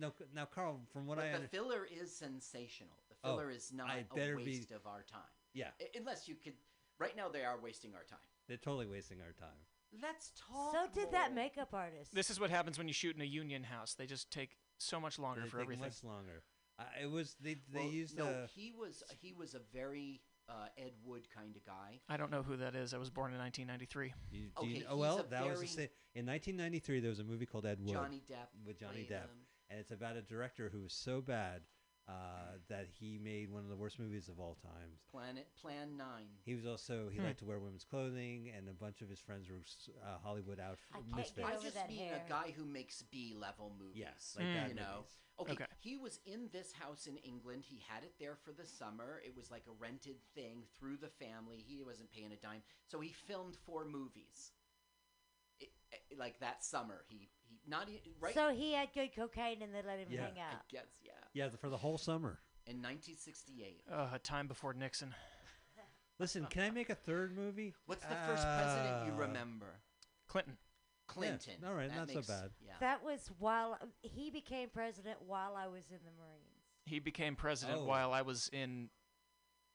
Now, 0.00 0.12
now, 0.34 0.44
Carl, 0.44 0.80
from 0.92 1.06
what 1.06 1.18
but 1.18 1.24
I 1.26 1.28
the 1.30 1.34
under- 1.36 1.48
filler 1.48 1.86
is 1.88 2.14
sensational. 2.14 2.98
The 3.08 3.14
Oh, 3.22 3.36
filler 3.36 3.50
is 3.50 3.72
not 3.72 3.88
I 3.88 3.98
a 4.10 4.14
better 4.14 4.36
be- 4.36 4.44
waste 4.46 4.72
of 4.72 4.86
our 4.86 5.04
time. 5.10 5.20
yeah, 5.54 5.68
I- 5.80 5.96
unless 5.96 6.26
you 6.28 6.34
could. 6.34 6.54
Right 6.98 7.16
now, 7.16 7.28
they 7.28 7.44
are 7.44 7.58
wasting 7.60 7.94
our 7.94 8.04
time. 8.04 8.18
they're 8.48 8.56
totally 8.56 8.86
wasting 8.86 9.20
our 9.20 9.32
time. 9.32 9.56
Let's 10.02 10.32
talk. 10.36 10.72
So 10.72 10.86
did 10.92 11.10
that 11.12 11.28
more. 11.32 11.42
makeup 11.42 11.68
artist. 11.72 12.14
This 12.14 12.30
is 12.30 12.38
what 12.40 12.50
happens 12.50 12.78
when 12.78 12.88
you 12.88 12.94
shoot 12.94 13.16
in 13.16 13.22
a 13.22 13.26
union 13.26 13.62
house. 13.64 13.94
They 13.94 14.06
just 14.06 14.30
take 14.30 14.56
so 14.78 15.00
much 15.00 15.18
longer 15.18 15.42
They 15.42 15.48
for 15.48 15.56
take 15.58 15.64
everything. 15.64 15.84
much 15.84 16.04
longer. 16.04 16.42
Uh, 16.78 16.82
it 17.02 17.10
was 17.10 17.36
they 17.40 17.54
they 17.72 17.80
Well, 17.80 17.88
used 17.88 18.18
no, 18.18 18.26
uh, 18.26 18.46
he 18.54 18.72
was 18.78 19.02
he 19.20 19.32
was 19.32 19.54
a 19.54 19.60
very 19.72 20.20
uh, 20.48 20.66
Ed 20.76 20.92
Wood 21.04 21.26
kind 21.34 21.56
of 21.56 21.64
guy. 21.64 22.00
I 22.08 22.16
don't 22.18 22.30
know 22.30 22.42
who 22.42 22.56
that 22.58 22.74
is. 22.74 22.92
I 22.94 22.98
was 22.98 23.08
born 23.10 23.32
in 23.32 23.38
1993. 23.38 24.12
You, 24.30 24.40
do 24.40 24.50
Okay, 24.58 24.68
you, 24.68 24.84
oh 24.88 24.94
he's 24.94 25.00
well, 25.00 25.18
a 25.20 25.26
that 25.30 25.44
was 25.46 25.52
the 25.60 25.66
very- 25.66 25.66
same. 25.68 25.88
In 26.14 26.26
1993, 26.26 27.00
there 27.00 27.08
was 27.10 27.18
a 27.20 27.24
movie 27.24 27.46
called 27.46 27.66
Ed 27.66 27.78
Wood 27.80 27.92
Johnny 27.92 28.22
Depp 28.30 28.48
with 28.66 28.78
Johnny 28.78 29.04
played 29.04 29.08
Depp, 29.10 29.22
him. 29.22 29.46
and 29.70 29.80
it's 29.80 29.90
about 29.90 30.16
a 30.16 30.22
director 30.22 30.68
who 30.72 30.82
was 30.82 30.92
so 30.92 31.20
bad 31.20 31.62
uh, 32.08 32.58
that 32.68 32.86
he 32.88 33.18
made 33.18 33.50
one 33.50 33.62
of 33.64 33.68
the 33.68 33.76
worst 33.76 33.98
movies 33.98 34.28
of 34.28 34.38
all 34.38 34.56
time. 34.62 34.90
Planet 35.10 35.48
Plan 35.60 35.96
Nine. 35.96 36.28
He 36.44 36.54
was 36.54 36.66
also 36.66 37.08
he 37.10 37.18
Hmm. 37.18 37.24
liked 37.26 37.38
to 37.40 37.44
wear 37.44 37.58
women's 37.58 37.84
clothing, 37.84 38.50
and 38.56 38.68
a 38.68 38.72
bunch 38.72 39.02
of 39.02 39.08
his 39.08 39.20
friends 39.20 39.48
were 39.48 39.56
uh, 40.04 40.18
Hollywood 40.22 40.60
out 40.60 40.78
I 40.92 40.98
can't 40.98 41.16
misfits. 41.16 41.36
get 41.38 41.46
I 41.46 41.52
over 41.54 41.62
just 41.62 41.74
that 41.74 41.88
mean 41.88 41.98
hair. 41.98 42.22
a 42.24 42.28
guy 42.28 42.52
who 42.56 42.64
makes 42.64 43.02
B 43.02 43.34
level 43.36 43.72
movies. 43.78 43.96
Yes, 43.96 44.34
like 44.36 44.46
Mm. 44.46 44.54
bad 44.54 44.68
you 44.68 44.74
know. 44.74 44.96
movies. 44.98 45.16
Okay, 45.38 45.52
Okay. 45.52 45.66
he 45.80 45.96
was 45.98 46.18
in 46.24 46.48
this 46.50 46.72
house 46.72 47.06
in 47.06 47.18
England. 47.18 47.64
He 47.64 47.78
had 47.86 48.02
it 48.04 48.14
there 48.18 48.36
for 48.36 48.52
the 48.52 48.64
summer. 48.64 49.20
It 49.24 49.36
was 49.36 49.50
like 49.50 49.66
a 49.66 49.72
rented 49.72 50.16
thing 50.34 50.64
through 50.78 50.96
the 50.96 51.10
family. 51.10 51.58
He 51.66 51.78
wasn't 51.82 52.10
paying 52.10 52.32
a 52.32 52.36
dime, 52.36 52.62
so 52.86 53.00
he 53.00 53.10
filmed 53.12 53.56
four 53.66 53.84
movies. 53.84 54.52
It, 55.60 55.72
it- 55.92 56.16
like 56.18 56.38
that 56.40 56.64
summer, 56.64 57.04
he 57.08 57.16
he 57.16 57.28
not 57.66 57.88
e- 57.88 58.00
right. 58.20 58.34
So 58.34 58.50
he 58.54 58.72
had 58.72 58.88
good 58.94 59.14
cocaine 59.14 59.62
and 59.62 59.74
they 59.74 59.82
let 59.82 59.98
him 59.98 60.08
Yeah. 60.10 60.22
hang 60.26 60.38
I 60.38 60.54
out. 60.54 60.68
guess 60.70 60.86
yeah. 61.02 61.12
Yeah, 61.34 61.48
the, 61.48 61.56
for 61.58 61.68
the 61.68 61.76
whole 61.76 61.98
summer. 61.98 62.38
In 62.66 62.76
1968. 62.82 63.82
Uh, 63.92 64.08
a 64.14 64.18
time 64.18 64.46
before 64.48 64.72
Nixon. 64.74 65.14
Listen, 66.18 66.46
can 66.46 66.62
I 66.62 66.70
make 66.70 66.88
a 66.90 66.94
third 66.94 67.36
movie? 67.36 67.74
What's 67.86 68.02
the 68.04 68.14
first 68.26 68.42
president 68.42 69.06
you 69.06 69.12
Uh, 69.12 69.16
remember? 69.26 69.80
Clinton. 70.28 70.56
Clinton. 71.06 71.54
all 71.64 71.74
right, 71.74 71.88
That 71.88 71.96
not 71.96 72.10
so 72.10 72.22
bad. 72.22 72.50
Yeah. 72.60 72.72
That 72.80 73.04
was 73.04 73.30
while 73.38 73.78
he 74.02 74.30
became 74.30 74.68
president 74.70 75.18
while 75.24 75.54
I 75.54 75.68
was 75.68 75.84
in 75.90 75.98
the 76.04 76.10
Marines. 76.18 76.64
He 76.84 76.98
became 76.98 77.36
president 77.36 77.78
Oh. 77.82 77.84
while 77.84 78.12
I 78.12 78.22
was 78.22 78.48
in 78.52 78.88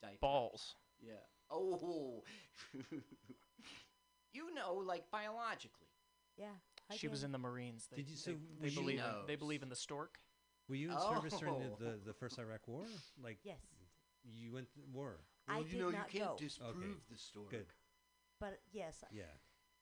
Diaper. 0.01 0.17
balls. 0.19 0.75
Yeah. 0.99 1.13
Oh. 1.49 2.23
you 4.33 4.53
know, 4.53 4.73
like 4.75 5.09
biologically. 5.11 5.87
Yeah. 6.37 6.47
I 6.91 6.95
She 6.95 7.07
was 7.07 7.23
in 7.23 7.31
the 7.31 7.37
Marines. 7.37 7.87
They, 7.89 7.97
Did 7.97 8.09
you- 8.09 8.17
so 8.17 8.31
they, 8.59 8.69
they 8.69 8.75
believe 8.75 8.99
in, 8.99 9.05
they 9.27 9.35
believe 9.35 9.63
in 9.63 9.69
the 9.69 9.75
stork. 9.75 10.17
Were 10.69 10.75
you 10.75 10.91
in 10.91 10.99
service 10.99 11.33
during 11.39 11.55
Oh. 11.55 11.75
the, 11.79 11.85
the, 11.85 11.97
the 12.07 12.13
first 12.13 12.37
Iraq 12.39 12.67
War? 12.67 12.83
Like 13.21 13.39
Yes, 13.43 13.59
you 14.23 14.51
went 14.53 14.71
to 14.73 14.79
war? 14.93 15.17
I 15.47 15.55
Well, 15.55 15.63
did 15.63 15.73
you 15.73 15.79
know, 15.79 15.89
not 15.89 16.13
you 16.13 16.19
can't 16.19 16.31
go. 16.31 16.37
disprove 16.37 17.01
the 17.09 17.17
story. 17.17 17.47
Good. 17.49 17.65
but 18.39 18.59
yes, 18.71 19.03
Yeah. 19.11 19.23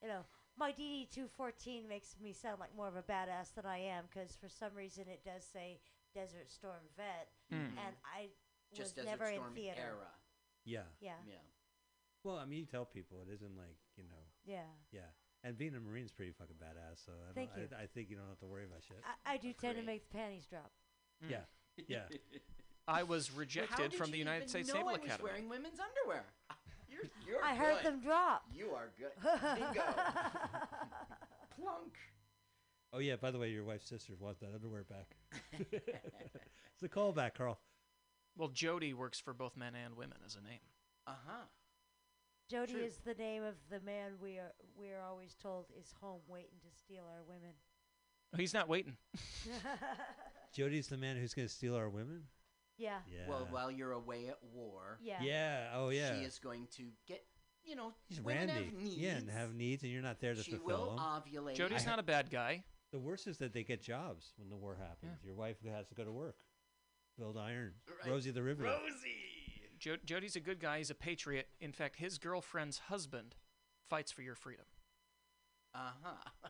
you 0.01 0.07
know, 0.07 0.21
my 0.57 0.71
DD 0.71 1.09
two 1.11 1.27
fourteen 1.27 1.87
makes 1.87 2.15
me 2.21 2.33
sound 2.33 2.59
like 2.59 2.75
more 2.75 2.87
of 2.87 2.95
a 2.95 3.03
badass 3.03 3.53
than 3.53 3.65
I 3.65 3.77
am 3.77 4.05
because 4.11 4.35
for 4.35 4.49
some 4.49 4.73
reason 4.75 5.05
it 5.07 5.23
does 5.23 5.43
say 5.43 5.79
Desert 6.13 6.49
Storm 6.49 6.83
Vet, 6.97 7.29
Mm. 7.53 7.77
and 7.85 7.95
I 8.03 8.29
was 8.71 8.77
Just 8.79 8.95
Desert 8.95 9.09
never 9.09 9.25
Storm 9.31 9.47
in 9.49 9.53
theater. 9.55 9.81
era. 9.81 10.11
Yeah. 10.65 10.83
Yeah. 10.99 11.13
Yeah. 11.27 11.35
Well, 12.23 12.37
I 12.37 12.45
mean, 12.45 12.59
you 12.59 12.65
tell 12.65 12.85
people 12.85 13.21
it 13.27 13.31
isn't 13.33 13.55
like 13.55 13.77
you 13.95 14.03
know. 14.05 14.23
Yeah. 14.45 14.65
Yeah, 14.91 15.01
and 15.43 15.57
being 15.57 15.75
a 15.75 15.79
marine's 15.79 16.11
pretty 16.11 16.31
fucking 16.31 16.55
badass. 16.55 17.05
So 17.05 17.11
I, 17.11 17.33
Thank 17.33 17.51
you. 17.55 17.67
I, 17.77 17.83
I 17.83 17.87
think 17.87 18.09
you 18.09 18.15
don't 18.15 18.27
have 18.27 18.39
to 18.39 18.47
worry 18.47 18.65
about 18.65 18.83
shit. 18.87 18.97
I, 19.25 19.33
I 19.33 19.37
do 19.37 19.53
tend 19.53 19.77
to 19.77 19.83
make 19.83 20.09
the 20.09 20.17
panties 20.17 20.45
drop. 20.49 20.71
Yeah, 21.27 21.41
yeah. 21.87 22.03
I 22.87 23.03
was 23.03 23.31
rejected 23.31 23.93
from 23.93 24.09
the 24.11 24.17
you 24.17 24.23
United 24.23 24.49
even 24.49 24.49
States 24.49 24.67
know 24.69 24.75
Naval 24.75 24.89
I 24.89 24.93
was 24.93 25.01
Academy. 25.05 25.29
wearing 25.29 25.49
women's 25.49 25.79
underwear. 25.79 26.25
You're, 26.89 27.03
you're 27.27 27.45
I 27.45 27.53
heard 27.53 27.83
them 27.83 27.99
drop. 28.01 28.45
You 28.51 28.71
are 28.71 28.89
good. 28.97 29.11
Bingo. 29.55 29.83
Plunk. 31.55 31.93
Oh 32.91 32.97
yeah. 32.97 33.15
By 33.15 33.29
the 33.29 33.37
way, 33.37 33.49
your 33.49 33.63
wife's 33.63 33.87
sister 33.87 34.13
wants 34.19 34.39
that 34.39 34.55
underwear 34.55 34.85
back. 34.89 35.15
it's 35.71 36.83
a 36.83 36.89
callback, 36.89 37.35
Carl. 37.35 37.59
Well, 38.35 38.47
Jody 38.47 38.95
works 38.95 39.19
for 39.19 39.35
both 39.35 39.55
men 39.55 39.75
and 39.75 39.95
women 39.95 40.17
as 40.25 40.35
a 40.35 40.41
name. 40.41 40.61
Uh 41.05 41.11
huh. 41.27 41.43
Jody 42.49 42.73
True. 42.73 42.81
is 42.81 42.97
the 43.05 43.13
name 43.13 43.43
of 43.43 43.55
the 43.69 43.79
man 43.85 44.13
we 44.21 44.37
are 44.37 44.51
we 44.79 44.89
are 44.89 45.01
always 45.07 45.35
told 45.41 45.65
is 45.79 45.93
home 46.01 46.21
waiting 46.27 46.57
to 46.63 46.67
steal 46.83 47.03
our 47.09 47.21
women. 47.27 47.53
Oh, 48.33 48.37
he's 48.37 48.53
not 48.53 48.67
waiting. 48.67 48.95
Jody's 50.53 50.87
the 50.87 50.97
man 50.97 51.17
who's 51.17 51.33
going 51.33 51.47
to 51.47 51.53
steal 51.53 51.75
our 51.75 51.89
women. 51.89 52.23
Yeah. 52.77 52.99
Yeah. 53.11 53.29
Well, 53.29 53.47
while 53.51 53.69
you're 53.71 53.91
away 53.91 54.27
at 54.29 54.37
war, 54.53 54.97
Yeah. 55.01 55.21
Yeah. 55.21 55.67
Oh 55.75 55.89
yeah. 55.89 56.15
she 56.17 56.23
is 56.23 56.39
going 56.39 56.67
to 56.77 56.83
get, 57.07 57.23
you 57.63 57.75
know, 57.75 57.93
He's 58.07 58.21
women 58.21 58.47
Randy. 58.47 58.63
have 58.65 58.73
needs. 58.73 58.95
Yeah, 58.97 59.09
and 59.11 59.29
have 59.29 59.53
needs, 59.53 59.83
and 59.83 59.91
you're 59.91 60.01
not 60.01 60.19
there 60.19 60.33
to 60.33 60.41
She 60.43 60.51
fulfill 60.51 60.77
will 60.85 60.95
them. 60.95 60.99
ovulate. 61.45 61.55
Jody's 61.55 61.85
I 61.85 61.89
not 61.91 61.99
a 61.99 62.03
bad 62.03 62.29
guy. 62.31 62.63
The 62.91 62.99
worst 62.99 63.27
is 63.27 63.37
that 63.37 63.53
they 63.53 63.63
get 63.63 63.81
jobs 63.83 64.31
when 64.37 64.49
the 64.49 64.55
war 64.55 64.75
happens. 64.79 65.19
Your 65.23 65.35
wife 65.35 65.57
has 65.71 65.87
to 65.89 65.95
go 65.95 66.03
to 66.03 66.11
work, 66.11 66.37
build 67.19 67.37
iron. 67.37 67.73
Right. 68.03 68.11
Rosie 68.11 68.31
the 68.31 68.41
Riveter. 68.41 68.69
Jo- 69.79 69.97
Jody's 70.05 70.35
a 70.35 70.39
good 70.39 70.59
guy. 70.59 70.77
He's 70.79 70.89
a 70.89 70.95
patriot. 70.95 71.47
In 71.59 71.71
fact, 71.71 71.97
his 71.97 72.17
girlfriend's 72.17 72.77
husband 72.79 73.35
fights 73.89 74.11
for 74.11 74.21
your 74.21 74.35
freedom. 74.35 74.65
Uh 75.73 75.91
huh. 76.03 76.49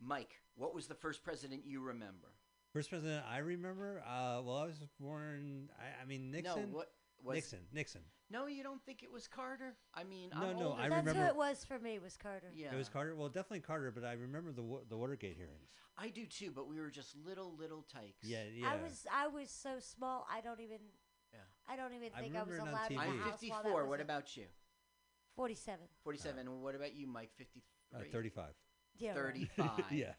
Mike, 0.00 0.40
what 0.56 0.74
was 0.74 0.86
the 0.86 0.94
first 0.94 1.22
president 1.22 1.62
you 1.64 1.80
remember? 1.80 2.28
First 2.72 2.90
president 2.90 3.24
I 3.30 3.38
remember. 3.38 4.02
Uh, 4.06 4.40
well, 4.42 4.56
I 4.58 4.66
was 4.66 4.80
born. 4.98 5.70
I, 5.78 6.02
I 6.02 6.06
mean 6.06 6.30
Nixon. 6.30 6.70
No, 6.70 6.76
what 6.78 6.90
was 7.22 7.34
Nixon? 7.36 7.58
Nixon. 7.72 8.00
No, 8.30 8.46
you 8.46 8.62
don't 8.62 8.82
think 8.84 9.02
it 9.02 9.10
was 9.12 9.26
Carter? 9.26 9.74
I 9.92 10.04
mean, 10.04 10.30
No, 10.32 10.40
I'm 10.46 10.56
no, 10.58 10.66
older 10.68 10.80
I 10.80 10.82
than- 10.82 10.90
That's 10.90 11.06
remember- 11.06 11.22
who 11.22 11.28
it 11.30 11.36
was 11.36 11.64
for 11.64 11.78
me. 11.80 11.98
Was 11.98 12.16
Carter. 12.16 12.46
Yeah. 12.54 12.72
It 12.72 12.76
was 12.76 12.88
Carter. 12.88 13.16
Well, 13.16 13.28
definitely 13.28 13.60
Carter, 13.60 13.90
but 13.90 14.04
I 14.04 14.12
remember 14.12 14.52
the 14.52 14.62
Wa- 14.62 14.80
the 14.88 14.96
Watergate 14.96 15.36
hearings. 15.36 15.68
I 15.98 16.08
do 16.10 16.24
too, 16.26 16.50
but 16.54 16.68
we 16.68 16.80
were 16.80 16.90
just 16.90 17.14
little 17.26 17.54
little 17.58 17.82
tykes. 17.92 18.22
Yeah, 18.22 18.44
yeah. 18.54 18.68
I 18.70 18.76
was 18.82 19.06
I 19.12 19.26
was 19.26 19.50
so 19.50 19.78
small. 19.80 20.26
I 20.32 20.40
don't 20.40 20.60
even. 20.60 20.78
Yeah. 21.32 21.38
I 21.68 21.76
don't 21.76 21.92
even 21.94 22.08
I 22.16 22.20
think 22.22 22.36
I, 22.36 22.42
was 22.42 22.48
remember 22.50 22.54
it 22.56 22.60
on 22.60 22.68
allowed 22.68 22.90
in 22.90 22.96
the 22.96 23.02
TV. 23.02 23.06
I'm 23.06 23.18
house 23.18 23.20
while 23.20 23.30
that 23.30 23.40
54. 23.40 23.82
was 23.82 23.88
What 23.88 24.00
in- 24.00 24.04
about 24.06 24.36
you? 24.36 24.44
Forty-seven. 25.36 25.86
47. 26.04 26.38
and 26.40 26.62
what 26.62 26.74
about 26.74 26.94
you, 26.94 27.06
Mike? 27.06 27.30
53. 27.38 27.62
Uh, 27.94 28.04
Thirty-five. 28.12 28.54
Yeah. 28.98 29.10
right. 29.10 29.16
35. 29.56 29.70
yeah. 29.90 30.12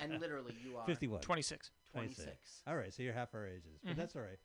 And 0.00 0.18
literally, 0.20 0.54
you 0.64 0.76
are 0.76 0.86
51. 0.86 1.20
26. 1.20 1.70
26. 1.92 2.62
All 2.66 2.76
right, 2.76 2.92
so 2.92 3.02
you're 3.02 3.12
half 3.12 3.34
our 3.34 3.46
ages, 3.46 3.78
but 3.84 3.92
Mhm. 3.92 3.96
that's 3.96 4.16
all 4.16 4.22
right. 4.22 4.38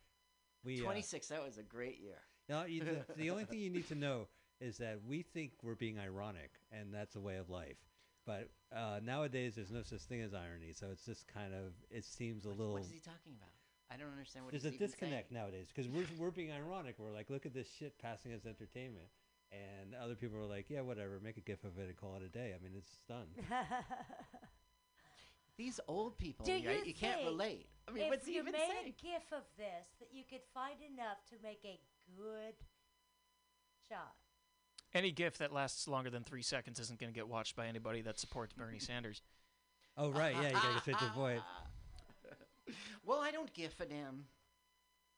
We 0.63 0.81
uh, 0.81 0.83
26. 0.83 1.27
That 1.29 1.43
was 1.43 1.57
a 1.57 1.63
great 1.63 1.99
year. 1.99 2.17
now 2.49 2.65
you, 2.65 2.83
the, 2.83 3.05
the 3.17 3.29
only 3.31 3.45
thing 3.45 3.59
you 3.59 3.69
need 3.71 3.87
to 3.87 3.95
know 3.95 4.27
is 4.59 4.77
that 4.77 4.99
we 5.03 5.23
think 5.23 5.53
we're 5.63 5.75
being 5.75 5.97
ironic, 5.99 6.51
and 6.71 6.93
that's 6.93 7.15
a 7.15 7.19
way 7.19 7.37
of 7.37 7.49
life. 7.49 7.77
But 8.25 8.49
uh, 8.75 8.99
nowadays, 9.03 9.55
there's 9.55 9.71
no 9.71 9.81
such 9.83 10.01
thing 10.01 10.21
as 10.21 10.33
irony, 10.33 10.73
so 10.73 10.87
it's 10.91 11.05
just 11.05 11.27
kind 11.27 11.53
of 11.53 11.73
it 11.89 12.05
seems 12.05 12.45
a 12.45 12.49
little. 12.49 12.73
What 12.73 12.83
is 12.83 12.91
he 12.91 12.99
talking 12.99 13.33
about? 13.37 13.49
I 13.91 13.97
don't 13.97 14.09
understand 14.11 14.45
what 14.45 14.51
there's 14.51 14.63
he's 14.63 14.71
a 14.71 14.75
even 14.75 14.87
disconnect 14.87 15.29
saying. 15.29 15.41
nowadays 15.41 15.67
because 15.73 15.89
we're 15.89 16.05
we're 16.17 16.31
being 16.31 16.51
ironic. 16.51 16.95
We're 16.97 17.11
like, 17.11 17.29
look 17.29 17.45
at 17.45 17.53
this 17.53 17.67
shit 17.77 17.97
passing 17.99 18.31
as 18.33 18.45
entertainment, 18.45 19.05
and 19.51 19.93
other 19.95 20.15
people 20.15 20.37
are 20.39 20.45
like, 20.45 20.65
yeah, 20.69 20.81
whatever, 20.81 21.19
make 21.23 21.37
a 21.37 21.41
gif 21.41 21.63
of 21.63 21.77
it 21.77 21.87
and 21.87 21.95
call 21.97 22.15
it 22.15 22.23
a 22.23 22.29
day. 22.29 22.53
I 22.57 22.63
mean, 22.63 22.73
it's 22.75 22.97
done. 23.07 23.27
These 25.57 25.79
old 25.87 26.17
people, 26.17 26.45
Do 26.45 26.51
right? 26.51 26.61
you 26.63 26.83
You, 26.85 26.93
can't 26.93 27.23
relate. 27.23 27.67
I 27.87 27.91
mean, 27.91 28.03
if 28.05 28.09
what's 28.09 28.25
he 28.25 28.33
you 28.33 28.41
even 28.41 28.51
made 28.51 28.67
saying? 28.67 28.87
a 28.99 29.01
GIF 29.01 29.23
of 29.31 29.43
this, 29.57 29.87
that 29.99 30.09
you 30.11 30.23
could 30.29 30.41
find 30.53 30.75
enough 30.81 31.17
to 31.29 31.35
make 31.41 31.59
a 31.63 31.79
good 32.17 32.55
shot. 33.87 34.15
Any 34.93 35.11
gif 35.11 35.37
that 35.37 35.53
lasts 35.53 35.87
longer 35.87 36.09
than 36.09 36.23
three 36.23 36.41
seconds 36.41 36.77
isn't 36.79 36.99
going 36.99 37.11
to 37.13 37.15
get 37.17 37.29
watched 37.29 37.55
by 37.55 37.67
anybody 37.67 38.01
that 38.01 38.19
supports 38.19 38.53
Bernie 38.53 38.79
Sanders. 38.79 39.21
Oh 39.97 40.09
right, 40.11 40.35
yeah, 40.35 40.47
you 40.49 40.53
gotta 40.55 40.73
get 40.73 40.81
straight 40.81 40.97
to 40.99 41.05
the 41.05 41.11
point. 41.11 41.41
Well, 43.05 43.19
I 43.19 43.31
don't 43.31 43.53
give 43.53 43.73
a 43.79 43.85
damn. 43.85 44.25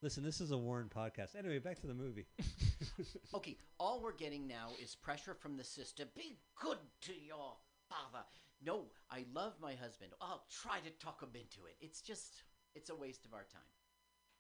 Listen, 0.02 0.24
this 0.24 0.41
is 0.41 0.52
a 0.52 0.57
Warren 0.57 0.90
podcast. 0.94 1.36
Anyway, 1.38 1.60
back 1.60 1.80
to 1.82 1.88
the 1.88 1.94
movie. 1.94 2.28
Okay, 3.34 3.57
all 3.80 4.02
we're 4.02 4.14
getting 4.14 4.48
now 4.48 4.69
is 4.82 4.95
pressure 4.95 5.34
from 5.34 5.57
the 5.57 5.64
sister. 5.64 6.06
Be 6.15 6.38
good 6.60 6.78
to 7.02 7.14
your 7.14 7.56
father. 7.90 8.24
No, 8.64 8.86
I 9.11 9.26
love 9.34 9.53
my 9.61 9.74
husband. 9.76 10.11
I'll 10.22 10.45
try 10.49 10.80
to 10.80 10.90
talk 11.03 11.22
him 11.22 11.30
into 11.34 11.65
it. 11.68 11.76
It's 11.80 12.02
just, 12.02 12.44
it's 12.76 12.90
a 12.90 12.95
waste 12.95 13.26
of 13.26 13.34
our 13.34 13.45
time. 13.52 13.61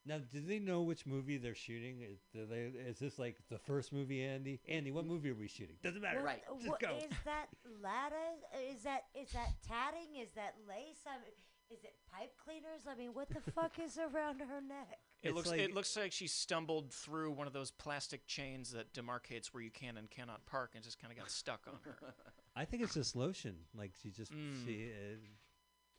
Now, 0.05 0.19
do 0.31 0.39
they 0.39 0.59
know 0.59 0.81
which 0.83 1.05
movie 1.05 1.37
they're 1.37 1.53
shooting? 1.53 2.01
Is, 2.01 2.19
do 2.31 2.45
they, 2.45 2.71
is 2.79 2.97
this 2.97 3.19
like 3.19 3.37
the 3.49 3.57
first 3.59 3.91
movie, 3.91 4.23
Andy? 4.23 4.61
Andy, 4.67 4.91
what 4.91 5.05
movie 5.05 5.29
are 5.31 5.35
we 5.35 5.47
shooting? 5.47 5.75
Doesn't 5.83 6.01
matter. 6.01 6.21
Right. 6.23 6.41
Just 6.57 6.69
what- 6.69 6.79
go. 6.79 6.95
Is 6.97 7.17
that 7.25 7.47
lattice? 7.83 8.41
Is 8.73 8.83
that 8.83 9.03
is 9.13 9.31
that 9.33 9.49
tatting? 9.67 10.15
Is 10.21 10.29
that 10.35 10.55
lace? 10.67 11.03
I 11.05 11.17
mean, 11.17 11.33
is 11.71 11.83
it 11.83 11.93
pipe 12.11 12.33
cleaners? 12.43 12.81
I 12.89 12.95
mean, 12.95 13.13
what 13.13 13.29
the 13.29 13.51
fuck 13.51 13.79
is 13.83 13.97
around 13.97 14.39
her 14.39 14.61
neck? 14.61 14.99
It 15.23 15.29
It's 15.29 15.35
looks 15.35 15.49
like- 15.49 15.59
it 15.61 15.73
looks 15.73 15.97
like 15.97 16.11
she 16.11 16.27
stumbled 16.27 16.93
through 16.93 17.31
one 17.31 17.47
of 17.47 17.53
those 17.53 17.71
plastic 17.71 18.27
chains 18.27 18.71
that 18.73 18.93
demarcates 18.93 19.47
where 19.47 19.63
you 19.63 19.71
can 19.71 19.97
and 19.97 20.07
cannot 20.11 20.45
park 20.45 20.71
and 20.75 20.83
just 20.83 21.01
kind 21.01 21.11
of 21.11 21.17
got 21.17 21.31
stuck 21.31 21.61
on 21.67 21.73
her. 21.85 22.13
I 22.55 22.65
think 22.65 22.83
it's 22.83 22.93
just 22.93 23.15
lotion. 23.15 23.55
Like 23.75 23.93
she 24.03 24.11
just 24.11 24.31
Mm. 24.31 24.63
she. 24.63 24.91
Uh, 24.91 25.15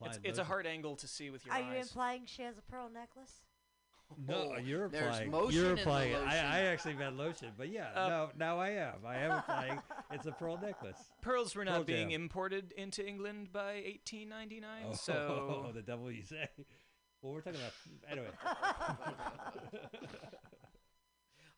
It's, 0.07 0.17
applied 0.17 0.21
it's 0.23 0.39
a 0.39 0.43
lotion. 0.43 0.45
hard 0.47 0.67
angle 0.69 0.95
to 0.97 1.09
see 1.09 1.31
with 1.31 1.45
your 1.45 1.53
eyes. 1.53 1.63
Are 1.63 1.67
eyes. 1.67 1.75
you 1.75 1.81
implying 1.81 2.27
she 2.27 2.43
has 2.43 2.57
a 2.59 2.63
pearl 2.63 2.89
necklace? 2.89 3.43
No, 4.27 4.53
Oh, 4.55 4.59
you're 4.59 4.89
there's 4.89 5.05
applying. 5.07 5.31
motion 5.31 5.55
You're 5.61 5.69
in 5.71 5.75
the 5.77 5.81
applying. 5.83 6.15
I, 6.15 6.19
lotion. 6.21 6.47
I 6.47 6.61
actually 6.67 6.95
meant 6.95 7.17
lotion, 7.17 7.53
but 7.59 7.69
yeah, 7.69 7.91
Uh, 7.95 8.09
no, 8.09 8.31
now 8.39 8.59
I 8.59 8.71
am. 8.71 8.95
I 9.07 9.17
am 9.19 9.31
applying. 9.39 9.79
It's 10.11 10.25
a 10.27 10.33
pearl 10.33 10.59
necklace. 10.59 10.97
Pearls 11.21 11.55
were 11.55 11.65
not 11.67 11.75
Pearl 11.75 11.85
being 11.85 12.11
Jam. 12.11 12.23
imported 12.23 12.73
into 12.73 13.07
England 13.07 13.53
by 13.53 13.75
1899, 13.85 14.87
Oh, 14.89 14.95
so 14.95 15.71
the 15.75 15.83
devil 15.83 16.11
you 16.11 16.23
say. 16.23 16.49
Well, 17.21 17.35
we're 17.35 17.43
talking 17.43 17.61
about 17.61 17.73
anyway. 18.11 18.29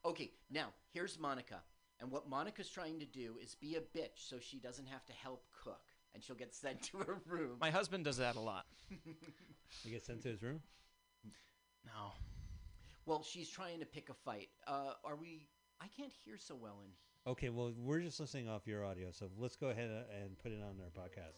Okay, 0.03 0.31
now 0.49 0.67
here's 0.93 1.19
Monica. 1.19 1.61
And 1.99 2.11
what 2.11 2.27
Monica's 2.27 2.69
trying 2.69 2.99
to 2.99 3.05
do 3.05 3.35
is 3.41 3.53
be 3.55 3.75
a 3.75 3.79
bitch 3.81 4.17
so 4.17 4.39
she 4.39 4.59
doesn't 4.59 4.87
have 4.87 5.05
to 5.05 5.13
help 5.13 5.43
cook. 5.63 5.81
And 6.13 6.23
she'll 6.23 6.35
get 6.35 6.53
sent 6.55 6.81
to 6.83 6.97
her 6.97 7.21
room. 7.27 7.57
my 7.61 7.69
husband 7.69 8.03
does 8.03 8.17
that 8.17 8.35
a 8.35 8.39
lot. 8.39 8.65
You 8.89 9.91
get 9.91 10.03
sent 10.03 10.23
to 10.23 10.29
his 10.29 10.41
room. 10.41 10.61
No. 11.85 12.11
Well, 13.05 13.23
she's 13.23 13.49
trying 13.49 13.79
to 13.79 13.85
pick 13.85 14.09
a 14.09 14.13
fight. 14.13 14.49
Uh, 14.67 14.93
are 15.03 15.15
we. 15.15 15.47
I 15.81 15.87
can't 15.97 16.11
hear 16.23 16.37
so 16.37 16.55
well 16.55 16.79
in 16.85 16.89
here. 16.89 17.31
Okay, 17.33 17.49
well, 17.49 17.73
we're 17.77 17.99
just 18.01 18.19
listening 18.19 18.49
off 18.49 18.65
your 18.67 18.83
audio, 18.85 19.09
so 19.11 19.29
let's 19.37 19.55
go 19.55 19.67
ahead 19.69 19.89
and 20.21 20.37
put 20.41 20.51
it 20.51 20.61
on 20.61 20.75
our 20.81 20.89
podcast. 20.93 21.37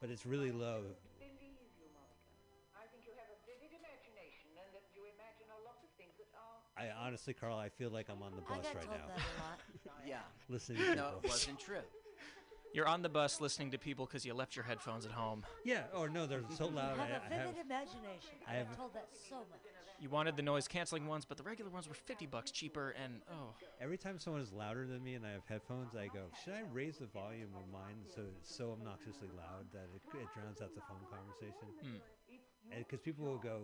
But 0.00 0.10
it's 0.10 0.26
really 0.26 0.50
low. 0.52 0.82
Believe 1.20 1.36
you, 1.78 1.88
Monica. 1.92 2.76
I 2.76 2.84
think 2.92 3.04
you 3.06 3.12
have 3.16 3.28
a 3.28 3.38
vivid 3.46 3.70
imagination 3.76 4.50
and 4.56 4.68
that 4.74 4.84
you 4.96 5.04
imagine 5.04 5.48
a 5.52 5.60
lot 5.64 5.78
of 5.84 5.88
things 5.96 6.16
that 6.18 6.28
are. 6.36 6.58
I 6.76 6.90
honestly, 7.06 7.32
Carl, 7.34 7.56
I 7.56 7.68
feel 7.68 7.90
like 7.90 8.08
I'm 8.10 8.20
on 8.22 8.32
the 8.36 8.42
I 8.48 8.56
bus 8.56 8.66
got 8.66 8.74
right 8.76 8.84
told 8.88 8.98
now. 8.98 9.06
that 9.14 9.20
a 9.20 9.40
lot. 9.40 9.60
Yeah. 10.08 10.24
Listening 10.48 10.82
to 10.82 10.94
No, 10.96 11.04
people. 11.20 11.20
it 11.24 11.28
wasn't 11.28 11.60
true. 11.60 11.84
You're 12.74 12.88
on 12.88 13.02
the 13.02 13.08
bus 13.12 13.40
listening 13.40 13.70
to 13.72 13.78
people 13.78 14.06
because 14.06 14.24
you 14.24 14.32
left 14.34 14.56
your 14.56 14.64
headphones 14.64 15.04
at 15.04 15.12
home. 15.12 15.44
Yeah. 15.62 15.84
Or 15.94 16.08
no, 16.08 16.26
they're 16.26 16.42
so 16.56 16.66
loud. 16.68 16.98
I 16.98 17.04
I, 17.04 17.06
have 17.06 17.22
a 17.22 17.34
I 17.34 17.36
have. 17.36 17.46
vivid 17.52 17.66
imagination. 17.66 18.34
I 18.48 18.50
I 18.50 18.54
have- 18.56 18.66
have 18.68 18.76
told 18.76 18.94
that 18.94 19.08
so 19.28 19.36
much. 19.52 19.60
You 20.02 20.10
wanted 20.10 20.36
the 20.36 20.42
noise 20.42 20.66
canceling 20.66 21.06
ones, 21.06 21.24
but 21.24 21.36
the 21.36 21.44
regular 21.44 21.70
ones 21.70 21.86
were 21.86 21.94
50 21.94 22.26
bucks 22.26 22.50
cheaper, 22.50 22.92
and 23.00 23.20
oh, 23.30 23.54
Every 23.80 23.96
time 23.96 24.18
someone 24.18 24.42
is 24.42 24.52
louder 24.52 24.84
than 24.84 25.00
me 25.04 25.14
and 25.14 25.24
I 25.24 25.30
have 25.30 25.46
headphones, 25.48 25.94
I 25.94 26.08
go, 26.08 26.24
should 26.42 26.54
I 26.54 26.62
raise 26.72 26.98
the 26.98 27.06
volume 27.06 27.50
of 27.54 27.72
mine 27.72 28.02
so 28.12 28.22
it's 28.36 28.52
so 28.52 28.72
obnoxiously 28.72 29.28
loud 29.36 29.66
that 29.72 29.86
it, 29.94 30.02
it 30.20 30.26
drowns 30.34 30.60
out 30.60 30.74
the 30.74 30.80
phone 30.80 31.06
conversation? 31.08 31.68
Hmm. 31.80 32.76
Because 32.76 32.98
people 32.98 33.24
will 33.24 33.38
go, 33.38 33.60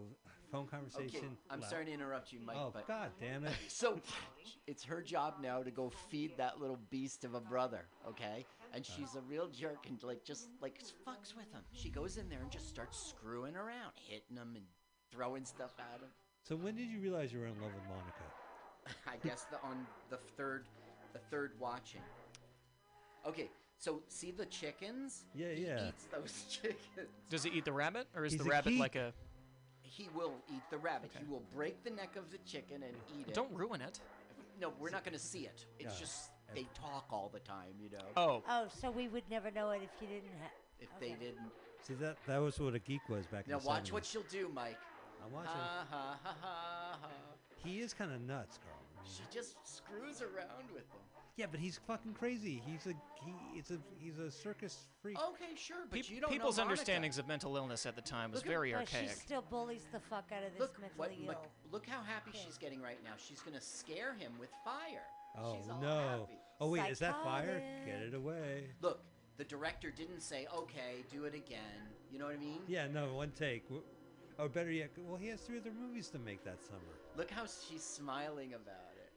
phone 0.53 0.69
conversation. 0.69 1.19
Okay, 1.19 1.29
I'm 1.51 1.61
loud." 1.61 1.71
sorry 1.71 1.87
to 1.87 1.93
interrupt 1.93 2.33
you, 2.33 2.39
Mike, 2.39 2.57
Oh, 2.57 2.71
but 2.73 2.87
God 2.87 3.11
damn 3.21 3.45
it. 3.45 3.55
so 3.69 3.99
it's 4.69 4.85
her 4.85 5.03
job 5.03 5.39
now 5.43 5.65
to 5.65 5.73
go 5.73 5.91
feed 6.09 6.37
that 6.37 6.61
little 6.61 6.79
beast 6.89 7.25
of 7.25 7.35
a 7.35 7.41
brother, 7.41 7.87
okay? 8.07 8.47
And 8.73 8.85
Uh. 8.85 8.89
she's 8.97 9.17
a 9.17 9.23
real 9.23 9.49
jerk 9.49 9.87
and 9.89 10.01
like 10.05 10.23
just 10.23 10.51
like 10.63 10.79
fucks 11.05 11.35
with 11.35 11.51
him. 11.51 11.63
She 11.73 11.91
goes 11.91 12.17
in 12.17 12.29
there 12.29 12.43
and 12.43 12.51
just 12.53 12.69
starts 12.69 12.97
screwing 12.97 13.57
around, 13.57 13.91
hitting 14.09 14.37
him 14.37 14.53
and 14.55 14.67
throwing 15.11 15.45
stuff 15.45 15.73
at 15.81 16.01
him. 16.01 16.11
So 16.49 16.57
when 16.57 16.77
did 16.77 16.89
you 16.89 16.99
realize 17.01 17.31
you 17.31 17.41
were 17.41 17.47
in 17.47 17.61
love 17.61 17.73
with 17.75 17.85
Monica? 17.85 18.97
I 19.07 19.17
guess 19.27 19.45
the 19.51 19.61
on 19.63 19.87
the 20.09 20.17
third 20.39 20.65
the 21.13 21.19
third 21.31 21.53
watching. 21.61 22.01
Okay, 23.27 23.51
so 23.77 24.01
see 24.09 24.31
the 24.31 24.47
chickens? 24.47 25.25
Yeah, 25.35 25.49
he 25.53 25.67
yeah. 25.67 25.89
eats 25.89 26.05
those 26.11 26.45
chickens. 26.51 27.09
does 27.29 27.43
he 27.43 27.51
eat 27.51 27.67
the 27.67 27.73
rabbit, 27.73 28.07
or 28.17 28.25
is 28.25 28.33
He's 28.33 28.41
the 28.41 28.47
a 28.47 28.51
rabbit 28.51 28.71
geek. 28.71 28.81
like 28.81 28.97
a? 28.97 29.13
He 29.83 30.09
will 30.15 30.33
eat 30.49 30.63
the 30.71 30.79
rabbit. 30.79 31.11
He 31.19 31.25
will 31.31 31.43
break 31.55 31.83
the 31.85 31.91
neck 31.91 32.17
of 32.17 32.31
the 32.31 32.39
chicken 32.47 32.83
and 32.83 32.95
eat 33.19 33.29
it. 33.29 33.35
Don't 33.35 33.53
ruin 33.53 33.83
it. 33.83 34.01
No, 34.61 34.73
we're 34.79 34.91
not 34.91 35.05
going 35.05 35.15
to 35.15 35.23
see 35.23 35.41
it. 35.41 35.67
It's 35.79 35.95
Yeah. 35.95 36.01
just 36.01 36.31
they 36.55 36.67
talk 36.75 37.07
all 37.11 37.31
the 37.33 37.41
time, 37.41 37.75
you 37.79 37.91
know. 37.91 38.05
Oh. 38.17 38.43
Oh, 38.49 38.69
so 38.81 38.91
we 38.91 39.09
would 39.09 39.23
never 39.31 39.51
know 39.51 39.71
it 39.71 39.81
if 39.83 39.91
you 40.01 40.09
didn't 40.09 40.31
have. 40.41 40.51
If 40.81 40.89
they 41.01 41.11
didn't. 41.23 41.51
See 41.83 41.95
that 41.95 42.17
that 42.27 42.39
was 42.39 42.59
what 42.59 42.75
a 42.75 42.79
geek 42.79 43.07
was 43.09 43.27
back 43.27 43.47
Now 43.49 43.59
in 43.59 43.63
the 43.63 43.69
watch 43.69 43.91
70s. 43.91 43.93
what 43.93 44.05
she'll 44.07 44.23
do, 44.31 44.51
Mike. 44.55 44.79
I'm 45.25 45.33
watching. 45.33 45.51
Ha 45.51 45.87
ha 45.91 46.19
ha 46.23 46.37
ha 46.43 46.99
ha. 47.03 47.09
He 47.65 47.81
is 47.81 47.93
kind 47.95 48.13
of 48.13 48.21
nuts, 48.23 48.59
Carl. 48.63 48.79
She 49.05 49.23
just 49.35 49.57
screws 49.65 50.21
around 50.23 50.69
with 50.75 50.89
them. 50.91 51.01
yeah, 51.37 51.47
but 51.51 51.59
he's 51.61 51.79
fucking 51.87 52.13
crazy. 52.15 52.63
He's 52.67 52.87
a 52.87 52.91
he. 53.25 53.35
It's 53.59 53.71
a 53.71 53.79
he's 53.99 54.19
a 54.19 54.31
circus 54.31 54.87
freak. 55.03 55.19
Okay, 55.31 55.55
sure, 55.57 55.77
but 55.91 55.97
Peop- 55.97 56.11
you 56.11 56.21
don't 56.21 56.31
people's 56.31 56.59
know 56.59 56.65
Monica. 56.65 56.81
understandings 56.83 57.19
of 57.19 57.27
mental 57.27 57.57
illness 57.57 57.87
at 57.87 57.97
the 57.97 58.03
time 58.03 58.31
was 58.31 58.41
Look 58.41 58.47
at- 58.47 58.51
very 58.53 58.73
But 58.73 58.89
she 58.89 58.97
archaic. 58.97 59.17
still 59.17 59.43
bullies 59.43 59.87
the 59.93 60.01
fuck 60.01 60.31
out 60.37 60.43
of 60.45 60.53
this 60.53 60.61
Look, 60.61 60.79
mentally 60.81 60.99
what, 60.99 61.13
ill. 61.21 61.27
look, 61.29 61.47
look 61.73 61.87
how 61.87 62.03
happy 62.03 62.31
she's 62.35 62.59
getting 62.59 62.81
right 62.83 62.99
now. 63.03 63.13
She's 63.17 63.41
gonna 63.41 63.61
scare 63.61 64.15
him 64.15 64.33
with 64.39 64.51
fire. 64.65 65.05
Oh 65.39 65.57
she's 65.57 65.71
all 65.71 65.81
no! 65.81 65.89
Oh, 65.89 66.21
happy. 66.21 66.39
Oh 66.61 66.69
wait, 66.71 66.91
is 66.91 66.99
that 67.01 67.23
fire? 67.25 67.63
Get 67.87 68.03
it 68.03 68.15
away. 68.15 68.65
Look, 68.83 69.01
the 69.37 69.45
director 69.45 69.91
didn't 69.91 70.21
say, 70.21 70.47
"Okay, 70.55 71.05
do 71.11 71.25
it 71.25 71.35
again." 71.35 71.89
You 72.11 72.19
know 72.19 72.27
what 72.27 72.35
I 72.35 72.39
mean? 72.39 72.61
Yeah, 72.67 72.89
no, 72.89 73.15
one 73.15 73.31
take. 73.31 73.65
W- 73.69 73.83
Or 74.39 74.49
better 74.49 74.71
yet, 74.71 74.91
well, 75.07 75.17
he 75.17 75.27
has 75.29 75.41
three 75.41 75.59
other 75.59 75.73
movies 75.73 76.09
to 76.11 76.19
make 76.19 76.45
that 76.45 76.63
summer. 76.63 76.95
Look 77.17 77.31
how 77.31 77.43
she's 77.43 77.83
smiling 77.83 78.55
about 78.55 78.93
it. 78.95 79.11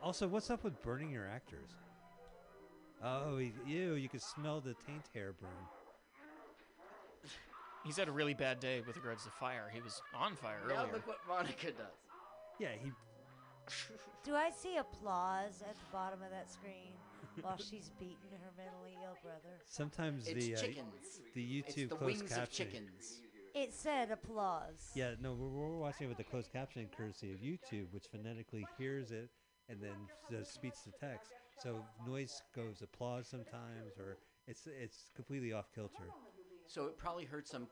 Also, 0.00 0.28
what's 0.28 0.48
up 0.50 0.62
with 0.62 0.80
burning 0.82 1.10
your 1.10 1.26
actors? 1.26 1.70
Oh, 3.04 3.38
ew! 3.38 3.94
You 3.94 4.08
could 4.08 4.22
smell 4.22 4.60
the 4.60 4.74
taint 4.86 5.08
hair 5.12 5.32
burn. 5.40 5.50
He's 7.84 7.96
had 7.96 8.08
a 8.08 8.12
really 8.12 8.34
bad 8.34 8.60
day 8.60 8.80
with 8.86 8.96
regards 8.96 9.24
to 9.24 9.30
fire. 9.30 9.68
He 9.72 9.80
was 9.80 10.00
on 10.14 10.36
fire 10.36 10.58
Now 10.68 10.82
earlier. 10.82 10.92
look 10.92 11.06
what 11.08 11.18
Monica 11.28 11.72
does. 11.72 11.98
Yeah, 12.60 12.68
he. 12.80 12.92
Do 14.24 14.34
I 14.36 14.50
see 14.50 14.76
applause 14.76 15.62
at 15.68 15.74
the 15.74 15.86
bottom 15.92 16.20
of 16.22 16.30
that 16.30 16.48
screen 16.50 16.94
while 17.40 17.56
she's 17.58 17.90
beating 17.98 18.30
her 18.42 18.50
mentally 18.56 18.96
ill 19.02 19.16
brother? 19.22 19.58
Sometimes 19.66 20.26
It's 20.28 20.46
the 20.46 20.54
uh, 20.54 20.58
chickens. 20.60 21.20
the 21.34 21.42
It's 21.58 21.74
YouTube 21.74 21.88
the 21.90 21.96
closed 21.96 22.18
wings 22.20 22.32
of 22.32 22.38
captioning. 22.38 22.50
chickens. 22.52 23.20
It 23.54 23.74
said 23.74 24.10
applause. 24.10 24.90
Yeah, 24.94 25.12
no, 25.20 25.34
we're, 25.34 25.48
we're 25.48 25.76
watching 25.78 26.06
it 26.06 26.08
with 26.08 26.18
the 26.18 26.24
closed 26.24 26.50
captioning 26.54 26.88
courtesy 26.96 27.32
of 27.32 27.38
YouTube, 27.40 27.92
which 27.92 28.06
phonetically 28.10 28.66
hears 28.78 29.10
it 29.12 29.30
and 29.68 29.80
then 29.80 29.94
does 30.30 30.48
speech 30.48 30.74
to 30.84 30.90
text. 30.98 31.32
So 31.62 31.84
noise 32.06 32.42
goes 32.56 32.80
applause 32.82 33.26
sometimes, 33.28 33.98
or 33.98 34.16
it's 34.46 34.66
it's 34.66 35.10
completely 35.14 35.52
off 35.52 35.66
kilter. 35.74 36.08
So 36.66 36.86
it 36.86 36.96
probably 36.96 37.24
heard 37.26 37.46
some 37.46 37.68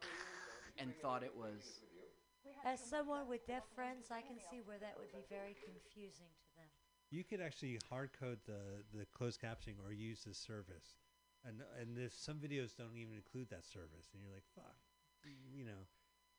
and 0.78 0.93
thought 1.01 1.23
it 1.23 1.35
was. 1.35 1.81
As 2.65 2.78
someone 2.78 3.27
with 3.27 3.47
deaf 3.47 3.62
friends, 3.74 4.09
I 4.11 4.20
can 4.20 4.37
see 4.51 4.61
where 4.65 4.78
that 4.78 4.95
would 4.99 5.11
be 5.12 5.24
very 5.31 5.57
confusing 5.65 6.27
to 6.28 6.45
them. 6.45 6.49
You 7.11 7.24
could 7.24 7.41
actually 7.41 7.78
hard 7.89 8.11
code 8.19 8.39
the 8.47 8.85
the 8.97 9.05
closed 9.12 9.41
captioning 9.41 9.74
or 9.85 9.93
use 9.93 10.23
this 10.24 10.39
service, 10.39 10.97
and 11.45 11.62
and 11.81 11.97
there's 11.97 12.15
some 12.15 12.37
videos 12.37 12.77
don't 12.77 12.97
even 12.97 13.15
include 13.15 13.51
that 13.51 13.66
service, 13.66 14.09
and 14.15 14.23
you're 14.23 14.32
like, 14.32 14.45
fuck, 14.55 14.77
you 15.55 15.65
know. 15.65 15.87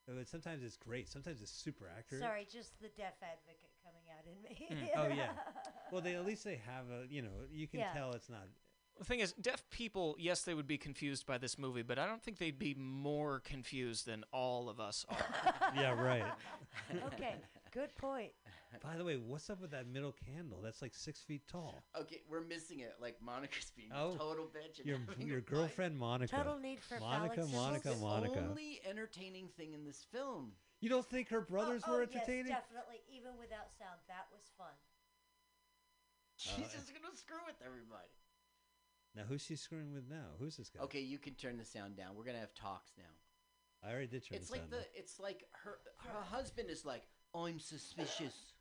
But 0.07 0.27
sometimes 0.27 0.63
it's 0.63 0.77
great. 0.77 1.07
Sometimes 1.07 1.41
it's 1.41 1.51
super 1.51 1.85
accurate. 1.95 2.23
Sorry, 2.23 2.47
just 2.51 2.79
the 2.81 2.89
deaf 2.97 3.13
advocate 3.21 3.69
coming 3.85 4.01
out 4.17 4.25
in 4.25 4.41
me. 4.41 4.67
Mm. 4.75 4.89
oh 4.97 5.13
yeah. 5.15 5.29
Well, 5.91 6.01
they 6.01 6.15
at 6.15 6.25
least 6.25 6.45
they 6.45 6.59
have 6.65 6.85
a 6.89 7.05
you 7.09 7.21
know 7.21 7.45
you 7.51 7.67
can 7.67 7.81
Yeah. 7.81 7.93
tell 7.93 8.11
it's 8.13 8.29
not. 8.29 8.47
The 8.97 9.05
thing 9.05 9.19
is, 9.19 9.33
deaf 9.33 9.63
people, 9.71 10.15
yes, 10.19 10.43
they 10.43 10.53
would 10.53 10.67
be 10.67 10.77
confused 10.77 11.25
by 11.25 11.37
this 11.37 11.57
movie, 11.57 11.81
but 11.81 11.97
I 11.97 12.05
don't 12.05 12.21
think 12.21 12.37
they'd 12.37 12.59
be 12.59 12.75
more 12.75 13.39
confused 13.39 14.05
than 14.05 14.23
all 14.31 14.69
of 14.69 14.79
us 14.79 15.05
are. 15.09 15.73
Yeah, 15.75 15.93
right. 15.99 16.23
okay, 17.13 17.35
good 17.71 17.95
point. 17.95 18.31
By 18.83 18.97
the 18.97 19.03
way, 19.03 19.17
what's 19.17 19.49
up 19.49 19.61
with 19.61 19.71
that 19.71 19.87
middle 19.87 20.13
candle? 20.25 20.59
That's 20.63 20.81
like 20.81 20.93
six 20.95 21.19
feet 21.21 21.41
tall. 21.47 21.83
Okay, 21.99 22.21
we're 22.29 22.43
missing 22.45 22.79
it. 22.79 22.95
Like 23.01 23.15
Monica's 23.21 23.71
being 23.75 23.89
Oh, 23.93 24.13
a 24.13 24.17
total 24.17 24.45
bitch. 24.45 24.79
And 24.79 24.87
Your 24.87 24.99
your 25.19 25.41
girlfriend 25.41 25.97
Monica. 25.97 26.35
Total 26.35 26.57
need 26.57 26.79
for 26.79 26.99
Monica, 26.99 27.35
phallic 27.35 27.53
Monica, 27.53 27.89
symbols. 27.89 28.01
Monica. 28.01 28.39
The 28.39 28.47
only 28.47 28.81
entertaining 28.89 29.49
thing 29.57 29.73
in 29.73 29.83
this 29.83 30.05
film. 30.11 30.53
You 30.79 30.89
don't 30.89 31.05
think 31.05 31.29
her 31.29 31.41
brothers 31.41 31.83
oh, 31.87 31.91
were 31.91 31.99
oh, 31.99 32.03
entertaining? 32.03 32.47
Yes, 32.47 32.63
definitely. 32.71 33.01
Even 33.13 33.31
without 33.39 33.69
sound, 33.77 33.99
that 34.07 34.25
was 34.31 34.41
fun. 34.57 34.73
She's 36.37 36.65
Uh, 36.65 36.69
just 36.73 36.87
gonna 36.93 37.15
screw 37.15 37.37
with 37.45 37.57
everybody. 37.65 38.09
Now 39.15 39.23
who's 39.27 39.43
she 39.43 39.55
screwing 39.57 39.93
with 39.93 40.09
now? 40.09 40.37
Who's 40.39 40.55
this 40.57 40.69
guy? 40.69 40.81
Okay, 40.83 41.01
you 41.01 41.19
can 41.19 41.33
turn 41.35 41.57
the 41.57 41.65
sound 41.65 41.97
down. 41.97 42.15
We're 42.15 42.23
gonna 42.23 42.39
have 42.39 42.53
talks 42.55 42.91
now. 42.97 43.11
I 43.83 43.91
already 43.91 44.07
did 44.07 44.25
turn 44.25 44.37
it's 44.37 44.47
the 44.47 44.53
like 44.53 44.61
sound 44.61 44.71
the. 44.71 44.77
down. 44.77 44.85
It's 44.95 45.19
like 45.19 45.43
her. 45.63 45.77
Her 45.97 46.21
husband 46.23 46.69
is 46.69 46.85
like, 46.85 47.03
I'm 47.35 47.59
suspicious. 47.59 48.53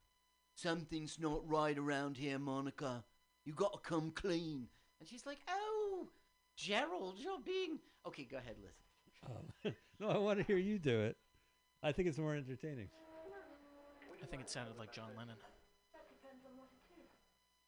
Something's 0.60 1.18
not 1.18 1.40
right 1.48 1.78
around 1.78 2.18
here, 2.18 2.38
Monica. 2.38 3.02
You 3.46 3.54
gotta 3.54 3.78
come 3.78 4.10
clean. 4.10 4.66
And 4.98 5.08
she's 5.08 5.24
like, 5.24 5.38
Oh, 5.48 6.08
Gerald, 6.54 7.16
you're 7.18 7.40
being. 7.40 7.78
Okay, 8.06 8.24
go 8.30 8.36
ahead, 8.36 8.56
listen. 8.60 9.34
Um, 9.66 9.74
no, 10.00 10.08
I 10.10 10.18
want 10.18 10.38
to 10.38 10.44
hear 10.44 10.58
you 10.58 10.78
do 10.78 11.00
it. 11.00 11.16
I 11.82 11.92
think 11.92 12.08
it's 12.08 12.18
more 12.18 12.34
entertaining. 12.34 12.88
I 14.22 14.26
think 14.26 14.42
it 14.42 14.50
sounded 14.50 14.76
like 14.76 14.92
John 14.92 15.08
Lennon. 15.16 15.36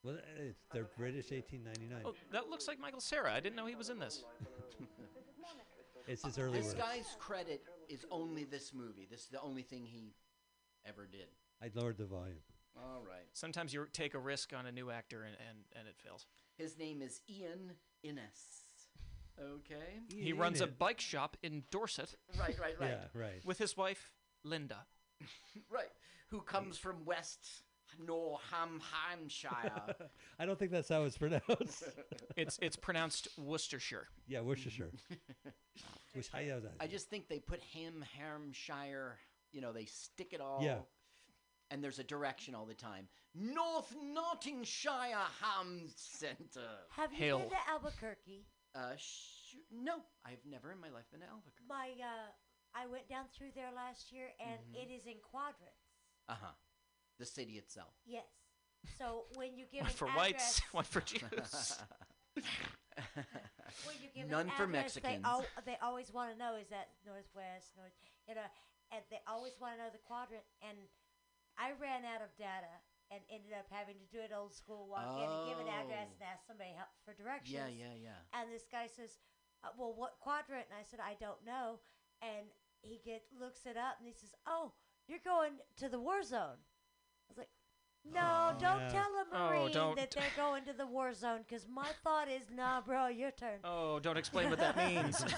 Well, 0.04 0.18
it's, 0.38 0.58
they're 0.72 0.88
British 0.98 1.30
1899. 1.30 2.02
Oh, 2.04 2.14
that 2.32 2.50
looks 2.50 2.68
like 2.68 2.78
Michael 2.78 3.00
Cera. 3.00 3.32
I 3.32 3.40
didn't 3.40 3.56
know 3.56 3.66
he 3.66 3.74
was 3.74 3.88
in 3.88 3.98
this. 3.98 4.24
It's 6.08 6.24
his 6.24 6.36
early 6.36 6.58
This 6.58 6.74
work. 6.74 6.78
guy's 6.78 7.16
credit 7.20 7.62
is 7.88 8.04
only 8.10 8.42
this 8.42 8.74
movie. 8.74 9.06
This 9.08 9.20
is 9.20 9.28
the 9.28 9.40
only 9.40 9.62
thing 9.62 9.84
he 9.86 10.16
ever 10.84 11.06
did. 11.06 11.28
I 11.62 11.70
lowered 11.78 11.96
the 11.96 12.06
volume. 12.06 12.40
All 12.76 13.02
right. 13.06 13.26
Sometimes 13.32 13.72
you 13.72 13.86
take 13.92 14.14
a 14.14 14.18
risk 14.18 14.52
on 14.52 14.66
a 14.66 14.72
new 14.72 14.90
actor 14.90 15.22
and, 15.22 15.36
and, 15.48 15.58
and 15.78 15.88
it 15.88 15.96
fails. 15.96 16.26
His 16.56 16.78
name 16.78 17.02
is 17.02 17.20
Ian 17.28 17.72
Innes. 18.02 18.62
Okay. 19.40 20.00
He 20.08 20.32
runs 20.32 20.60
a 20.60 20.66
bike 20.66 21.00
shop 21.00 21.36
in 21.42 21.64
Dorset. 21.70 22.14
Right, 22.38 22.58
right, 22.60 22.78
right. 22.78 22.90
Yeah, 22.90 23.20
right. 23.20 23.44
With 23.44 23.58
his 23.58 23.76
wife, 23.76 24.12
Linda. 24.44 24.86
Right. 25.70 25.90
Who 26.28 26.40
comes 26.40 26.78
from 26.78 27.04
West 27.04 27.62
Northamptonshire. 27.98 29.50
I 30.38 30.46
don't 30.46 30.58
think 30.58 30.70
that's 30.70 30.88
how 30.88 31.04
it's 31.04 31.18
pronounced. 31.18 31.84
It's 32.36 32.58
it's 32.62 32.76
pronounced 32.76 33.28
Worcestershire. 33.38 34.08
yeah, 34.26 34.40
Worcestershire. 34.40 34.90
Which 36.14 36.30
I 36.32 36.44
know 36.44 36.60
that. 36.60 36.72
I 36.80 36.86
just 36.86 37.10
think 37.10 37.28
they 37.28 37.38
put 37.38 37.60
Ham 37.74 38.04
Hampshire, 38.18 39.18
you 39.52 39.60
know, 39.60 39.72
they 39.72 39.84
stick 39.84 40.32
it 40.32 40.40
all. 40.40 40.60
Yeah. 40.62 40.78
And 41.72 41.82
there's 41.82 41.98
a 41.98 42.04
direction 42.04 42.54
all 42.54 42.66
the 42.66 42.74
time. 42.74 43.08
North 43.34 43.94
Nottinghamshire 43.98 45.24
Ham 45.40 45.88
Centre. 45.96 46.76
Have 46.90 47.12
you 47.12 47.18
Hail. 47.18 47.38
been 47.38 47.48
to 47.48 47.56
Albuquerque? 47.70 48.44
Uh, 48.74 48.92
sh- 48.98 49.56
no, 49.72 49.94
I've 50.26 50.44
never 50.44 50.70
in 50.70 50.78
my 50.78 50.90
life 50.90 51.10
been 51.10 51.20
to 51.20 51.26
Albuquerque. 51.26 51.64
My, 51.66 51.92
uh, 51.98 52.28
I 52.74 52.86
went 52.86 53.08
down 53.08 53.24
through 53.34 53.52
there 53.54 53.70
last 53.74 54.12
year, 54.12 54.28
and 54.38 54.60
Mhm. 54.68 54.82
it 54.82 54.90
is 54.92 55.06
in 55.06 55.16
quadrants. 55.22 55.96
Uh 56.28 56.34
huh. 56.34 56.52
The 57.18 57.24
city 57.24 57.56
itself. 57.56 57.94
Yes. 58.04 58.26
So 58.98 59.24
when 59.34 59.56
you 59.56 59.64
give 59.64 59.80
One 59.82 59.90
an 59.90 59.96
for 59.96 60.08
address, 60.08 60.18
whites, 60.18 60.60
one 60.72 60.84
for 60.84 61.00
Jews. 61.00 61.78
when 63.86 63.96
you 64.02 64.08
give 64.14 64.28
None 64.28 64.48
an 64.50 64.56
for 64.56 64.64
address, 64.64 64.96
Mexicans. 64.96 65.22
They, 65.22 65.28
al- 65.28 65.46
they 65.64 65.76
always 65.82 66.12
want 66.12 66.32
to 66.32 66.38
know 66.38 66.56
is 66.56 66.68
that 66.68 66.88
northwest, 67.06 67.72
north, 67.76 67.92
you 68.28 68.34
know, 68.34 68.44
and 68.90 69.02
they 69.10 69.20
always 69.26 69.58
want 69.60 69.76
to 69.76 69.82
know 69.82 69.90
the 69.90 69.98
quadrant. 69.98 70.44
And 70.60 70.76
I 71.58 71.72
ran 71.80 72.04
out 72.04 72.22
of 72.22 72.34
data 72.36 72.70
and 73.10 73.20
ended 73.30 73.52
up 73.52 73.66
having 73.70 73.96
to 74.00 74.06
do 74.10 74.18
it 74.24 74.32
old 74.32 74.54
school, 74.54 74.88
walk 74.88 75.18
in 75.20 75.28
and 75.28 75.48
give 75.48 75.58
an 75.60 75.68
address 75.68 76.08
Oh. 76.08 76.16
and 76.16 76.22
ask 76.24 76.46
somebody 76.46 76.70
help 76.76 76.88
for 77.04 77.12
directions. 77.14 77.52
Yeah, 77.52 77.68
yeah, 77.68 77.94
yeah. 77.94 78.20
And 78.32 78.50
this 78.50 78.64
guy 78.70 78.86
says, 78.86 79.20
uh, 79.62 79.68
"Well, 79.76 79.92
what 79.94 80.18
quadrant?" 80.20 80.66
And 80.70 80.78
I 80.78 80.82
said, 80.82 81.00
"I 81.00 81.14
don't 81.20 81.44
know." 81.44 81.80
And 82.22 82.46
he 82.80 82.98
get 83.04 83.22
looks 83.38 83.66
it 83.66 83.76
up 83.76 83.98
and 83.98 84.06
he 84.08 84.14
says, 84.14 84.34
"Oh, 84.46 84.72
you're 85.06 85.18
going 85.24 85.60
to 85.76 85.88
the 85.88 86.00
war 86.00 86.22
zone." 86.22 86.56
I 86.58 87.28
was 87.28 87.36
like, 87.38 87.50
"No, 88.04 88.56
don't 88.58 88.80
Yeah. 88.80 88.88
tell 88.88 89.10
a 89.14 89.24
Oh, 89.30 89.50
marine 89.50 89.72
don't- 89.72 89.96
that 89.96 90.10
they're 90.10 90.30
going 90.36 90.64
to 90.64 90.72
the 90.72 90.86
war 90.86 91.12
zone." 91.12 91.42
Because 91.46 91.68
my 91.68 91.88
thought 92.02 92.28
is, 92.28 92.48
"Nah, 92.50 92.80
bro, 92.80 93.08
your 93.08 93.30
turn." 93.30 93.60
Oh, 93.62 94.00
don't 94.00 94.16
explain 94.16 94.48
what 94.48 94.58
that 94.58 94.76
means. 94.76 95.22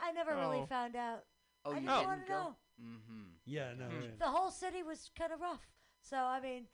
I 0.00 0.10
never 0.12 0.34
really 0.34 0.60
Oh. 0.60 0.66
found 0.66 0.96
out. 0.96 1.24
Oh, 1.64 1.72
I 1.72 1.78
you 1.78 1.86
just 1.86 1.96
didn't 1.98 2.08
want 2.08 2.22
to 2.22 2.28
go? 2.28 2.34
know. 2.34 2.56
Mm-hmm. 2.82 3.22
Yeah, 3.46 3.72
no. 3.78 3.84
Hmm. 3.86 4.06
The 4.18 4.26
whole 4.26 4.50
city 4.50 4.82
was 4.82 5.10
kind 5.18 5.32
of 5.32 5.40
rough. 5.40 5.66
So 6.00 6.16
I 6.16 6.40
mean, 6.40 6.66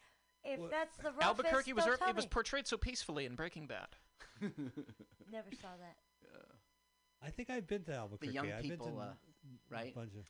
if 0.44 0.58
Well, 0.58 0.70
that's 0.70 0.96
the 0.96 1.10
roughest, 1.12 1.22
Albuquerque 1.26 1.72
was 1.74 1.84
don't 1.84 1.94
er- 1.94 1.96
tell 1.98 2.08
it 2.08 2.16
was 2.16 2.26
portrayed 2.26 2.66
so 2.66 2.76
peacefully 2.76 3.26
in 3.26 3.34
Breaking 3.34 3.66
Bad. 3.66 3.88
Never 4.40 5.50
saw 5.60 5.68
that. 5.78 5.96
Yeah. 6.22 7.26
I 7.26 7.30
think 7.30 7.50
I've 7.50 7.66
been 7.66 7.84
to 7.84 7.94
Albuquerque. 7.94 8.28
The 8.28 8.32
young 8.32 8.52
I've 8.52 8.62
people, 8.62 8.86
been 8.86 8.94
to 8.96 9.00
uh, 9.02 9.06
n- 9.06 9.58
right? 9.70 9.92
A 9.92 9.98
bunch 9.98 10.12
of, 10.12 10.16
You- 10.16 10.24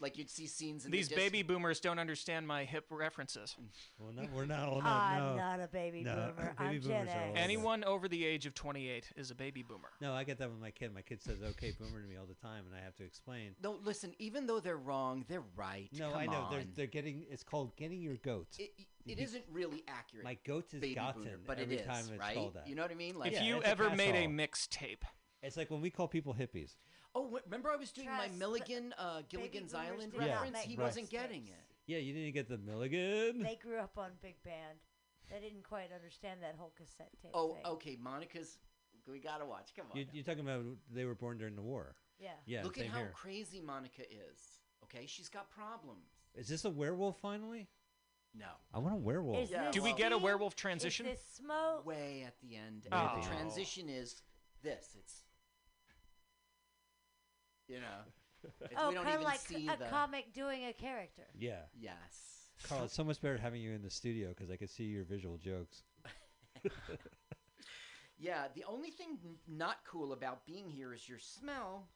like 0.00 0.16
you'd 0.18 0.30
see 0.30 0.46
scenes 0.46 0.84
in 0.84 0.90
These 0.90 1.08
dis- 1.08 1.16
baby 1.16 1.42
boomers 1.42 1.80
don't 1.80 1.98
understand 1.98 2.46
my 2.46 2.64
hip 2.64 2.86
references. 2.90 3.56
Well, 3.98 4.12
no, 4.12 4.22
we're 4.34 4.46
not. 4.46 4.68
Oh, 4.68 4.80
no, 4.80 4.86
I'm 4.88 5.22
no. 5.24 5.36
not 5.36 5.60
a 5.60 5.68
baby 5.68 6.02
No, 6.02 6.14
boomer. 6.14 6.54
baby 6.58 6.76
I'm 6.76 6.80
Gen 6.80 6.82
boomers 6.82 7.08
are 7.08 7.18
X. 7.18 7.28
old. 7.28 7.36
Anyone 7.38 7.84
over 7.84 8.08
the 8.08 8.24
age 8.24 8.46
of 8.46 8.54
28 8.54 9.12
is 9.16 9.30
a 9.30 9.34
baby 9.34 9.62
boomer. 9.62 9.88
No, 10.00 10.12
I 10.14 10.24
get 10.24 10.38
that 10.38 10.50
with 10.50 10.60
my 10.60 10.70
kid. 10.70 10.94
My 10.94 11.02
kid 11.02 11.20
says 11.22 11.38
"okay, 11.42 11.72
boomer" 11.78 12.00
to 12.02 12.06
me 12.08 12.16
all 12.16 12.26
the 12.26 12.34
time, 12.34 12.64
and 12.66 12.74
I 12.74 12.84
have 12.84 12.94
to 12.96 13.04
explain. 13.04 13.52
No, 13.62 13.78
listen. 13.84 14.12
Even 14.18 14.46
though 14.46 14.60
they're 14.60 14.76
wrong, 14.76 15.24
they're 15.28 15.44
right. 15.56 15.88
No, 15.92 16.10
Come 16.10 16.18
I 16.20 16.26
know 16.26 16.46
they're 16.50 16.60
on. 16.60 16.72
they're 16.74 16.86
getting. 16.86 17.24
It's 17.30 17.42
called 17.42 17.76
getting 17.76 18.00
your 18.00 18.16
goat. 18.16 18.48
It, 18.58 18.72
it 19.06 19.18
You- 19.18 19.24
isn't 19.24 19.44
really 19.50 19.82
accurate. 19.88 20.24
My 20.24 20.36
goat 20.46 20.66
is 20.74 20.80
baby 20.80 20.94
gotten 20.94 21.22
boomer, 21.22 21.38
but 21.46 21.58
every 21.58 21.76
it 21.76 21.80
is, 21.80 21.86
time 21.86 22.04
it's 22.10 22.18
right? 22.20 22.34
called 22.34 22.54
that. 22.54 22.68
You 22.68 22.74
know 22.74 22.82
what 22.82 22.90
I 22.90 22.94
mean? 22.94 23.18
Like 23.18 23.32
if 23.32 23.38
Yeah, 23.40 23.44
you 23.44 23.56
it's 23.56 23.66
a 23.66 23.68
ever 23.70 23.90
made 23.90 24.10
a 24.10 24.26
catch-all. 24.26 24.30
mixtape, 24.32 25.02
It's 25.42 25.56
like 25.56 25.70
when 25.70 25.80
we 25.80 25.90
call 25.90 26.08
people 26.08 26.34
hippies. 26.34 26.74
Oh, 27.16 27.28
wh- 27.32 27.44
remember 27.46 27.70
I 27.70 27.76
was 27.76 27.90
doing 27.92 28.08
my 28.08 28.28
Milligan 28.38 28.94
uh, 28.98 29.22
Gilligan's 29.28 29.72
boomers 29.72 29.88
Island 29.90 30.12
do 30.12 30.18
not 30.18 30.26
reference? 30.28 30.52
make 30.52 30.62
He 30.66 30.76
Right. 30.76 30.84
wasn't 30.84 31.06
mixtapes. 31.06 31.10
getting 31.10 31.46
it. 31.48 31.64
Yeah, 31.86 31.98
you 31.98 32.12
didn't 32.12 32.32
get 32.34 32.48
the 32.48 32.58
Milligan. 32.58 33.42
They 33.42 33.56
grew 33.56 33.78
up 33.78 33.96
on 33.96 34.10
big 34.20 34.42
band. 34.42 34.78
They 35.30 35.40
didn't 35.40 35.62
quite 35.64 35.90
understand 35.92 36.42
that 36.42 36.54
whole 36.56 36.72
cassette 36.76 37.10
tape 37.22 37.30
Oh, 37.34 37.54
thing. 37.54 37.66
okay. 37.66 37.96
Monica's. 38.00 38.58
We 39.08 39.18
gotta 39.20 39.46
watch. 39.46 39.72
Come 39.76 39.86
on. 39.92 39.96
You, 39.98 40.06
you're 40.12 40.24
talking 40.24 40.40
about 40.40 40.64
they 40.92 41.04
were 41.04 41.14
born 41.14 41.38
during 41.38 41.54
the 41.56 41.62
war. 41.62 41.94
Yeah. 42.18 42.30
Yeah, 42.44 42.62
Look 42.64 42.76
at 42.76 42.82
same 42.84 42.90
how 42.92 42.98
here. 42.98 43.12
crazy 43.14 43.60
Monica 43.60 44.02
is. 44.02 44.60
Okay, 44.84 45.06
she's 45.06 45.28
got 45.28 45.48
problems. 45.50 46.08
Is 46.34 46.48
this 46.48 46.64
a 46.64 46.70
werewolf 46.70 47.18
finally? 47.20 47.68
No. 48.34 48.46
I 48.74 48.78
want 48.78 48.94
a 48.94 48.98
werewolf. 48.98 49.38
Is 49.44 49.50
this 49.50 49.72
do 49.72 49.82
we 49.82 49.92
get 49.94 50.12
a 50.12 50.16
steam? 50.16 50.22
werewolf 50.24 50.54
Is 50.54 50.60
transition? 50.60 51.06
this 51.06 51.20
smoke? 51.34 51.86
Way 51.86 52.24
at 52.26 52.34
the 52.40 52.56
end. 52.56 52.86
Oh. 52.92 52.96
And 53.14 53.22
the 53.22 53.26
transition 53.26 53.88
is 53.88 54.22
this. 54.62 54.96
It's. 54.98 55.22
You 57.68 57.80
know. 57.80 57.98
It's, 58.60 58.74
oh, 58.78 58.90
we 58.90 58.94
don't 58.94 59.02
kind 59.04 59.16
of 59.16 59.22
even 59.22 59.24
like 59.24 59.40
see 59.40 59.66
a 59.66 59.76
the. 59.76 59.86
comic 59.86 60.32
doing 60.32 60.66
a 60.66 60.72
character. 60.72 61.24
Yeah. 61.36 61.62
Yes. 61.76 62.52
Carl, 62.62 62.84
it's 62.84 62.94
so 62.94 63.02
much 63.02 63.20
better 63.20 63.36
having 63.36 63.60
you 63.60 63.72
in 63.72 63.82
the 63.82 63.90
studio 63.90 64.28
because 64.28 64.52
I 64.52 64.56
could 64.56 64.70
see 64.70 64.84
your 64.84 65.02
visual 65.04 65.36
jokes. 65.36 65.82
Yeah, 68.18 68.44
the 68.54 68.64
only 68.64 68.90
thing 68.90 69.18
not 69.46 69.76
cool 69.86 70.12
about 70.12 70.46
being 70.46 70.70
here 70.70 70.94
is 70.94 71.08
your 71.08 71.18
smell. 71.18 71.88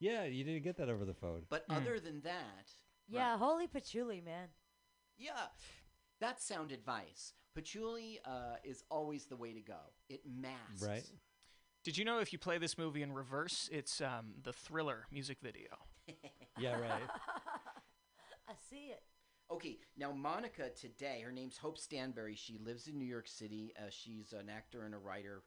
Yeah, 0.00 0.24
you 0.24 0.42
didn't 0.44 0.62
get 0.64 0.76
that 0.78 0.88
over 0.88 1.04
the 1.04 1.14
phone. 1.14 1.42
But 1.48 1.64
other 1.68 2.00
than 2.00 2.20
that, 2.22 2.70
Yeah, 3.08 3.36
holy 3.36 3.66
patchouli, 3.66 4.20
man. 4.20 4.48
yeah, 5.18 5.48
that's 6.20 6.44
sound 6.44 6.72
advice. 6.72 7.34
Patchouli 7.54 8.20
uh, 8.24 8.56
is 8.64 8.84
always 8.90 9.26
the 9.26 9.36
way 9.36 9.52
to 9.52 9.60
go. 9.60 9.78
It 10.08 10.22
masks. 10.26 10.82
Right. 10.82 11.04
Did 11.86 11.96
you 11.96 12.04
know 12.04 12.18
if 12.18 12.32
you 12.32 12.38
play 12.40 12.58
this 12.58 12.76
movie 12.76 13.02
in 13.02 13.12
reverse, 13.12 13.70
it's 13.70 14.00
um, 14.00 14.34
the 14.42 14.52
Thriller 14.52 15.06
music 15.12 15.38
video? 15.40 15.68
Yeah, 16.58 16.80
right. 16.80 17.02
I 18.48 18.54
see 18.70 18.86
it. 18.90 19.02
Okay, 19.52 19.76
now 19.98 20.10
Monica 20.10 20.70
today, 20.70 21.20
her 21.22 21.30
name's 21.30 21.58
Hope 21.58 21.76
Stansbury. 21.76 22.34
She 22.34 22.56
lives 22.56 22.88
in 22.88 22.98
New 22.98 23.04
York 23.04 23.28
City. 23.28 23.74
Uh, 23.78 23.90
she's 23.90 24.32
an 24.32 24.48
actor 24.48 24.86
and 24.86 24.94
a 24.94 24.98
writer, 24.98 25.42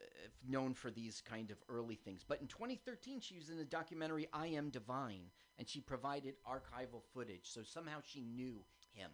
uh, 0.00 0.28
known 0.48 0.72
for 0.72 0.90
these 0.90 1.20
kind 1.20 1.50
of 1.50 1.58
early 1.68 1.96
things. 1.96 2.24
But 2.26 2.40
in 2.40 2.46
2013, 2.46 3.20
she 3.20 3.36
was 3.36 3.50
in 3.50 3.58
the 3.58 3.66
documentary 3.66 4.28
I 4.32 4.46
Am 4.46 4.70
Divine, 4.70 5.26
and 5.58 5.68
she 5.68 5.80
provided 5.80 6.36
archival 6.48 7.02
footage. 7.12 7.42
So 7.44 7.60
somehow 7.62 7.98
she 8.02 8.22
knew 8.22 8.64
him. 8.94 9.10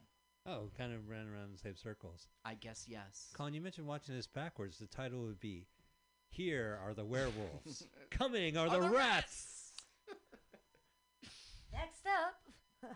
Oh, 0.46 0.70
kind 0.78 0.94
of 0.94 1.08
ran 1.08 1.26
around 1.26 1.46
in 1.46 1.52
the 1.52 1.58
same 1.58 1.76
circles. 1.76 2.28
I 2.44 2.54
guess 2.54 2.86
yes. 2.88 3.30
Colin, 3.34 3.52
you 3.52 3.60
mentioned 3.60 3.88
watching 3.88 4.14
this 4.14 4.28
backwards. 4.28 4.78
The 4.78 4.86
title 4.86 5.22
would 5.22 5.40
be 5.40 5.66
Here 6.30 6.78
Are 6.84 6.94
the 6.94 7.04
Werewolves. 7.04 7.86
Coming 8.10 8.56
are 8.56 8.70
the, 8.70 8.80
rats. 8.80 9.72
Next 11.72 12.06
up. 12.06 12.34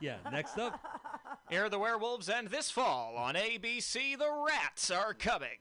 Yeah, 0.01 0.17
next 0.33 0.59
up. 0.59 0.81
Air 1.51 1.69
the 1.69 1.79
Werewolves, 1.79 2.29
and 2.31 2.49
this 2.49 2.71
fall 2.71 3.17
on 3.17 3.35
ABC, 3.35 4.17
the 4.19 4.31
Rats 4.47 4.91
are 4.91 5.13
coming. 5.13 5.59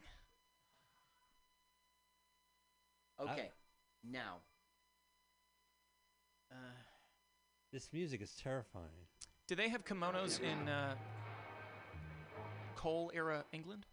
Okay, 3.19 3.49
now. 4.09 4.37
Uh, 6.51 6.55
This 7.73 7.89
music 7.91 8.21
is 8.21 8.31
terrifying. 8.35 8.85
Do 9.47 9.55
they 9.55 9.67
have 9.67 9.83
kimonos 9.83 10.39
in 10.39 10.69
uh, 10.69 10.93
coal 12.75 13.11
era 13.15 13.45
England? 13.51 13.87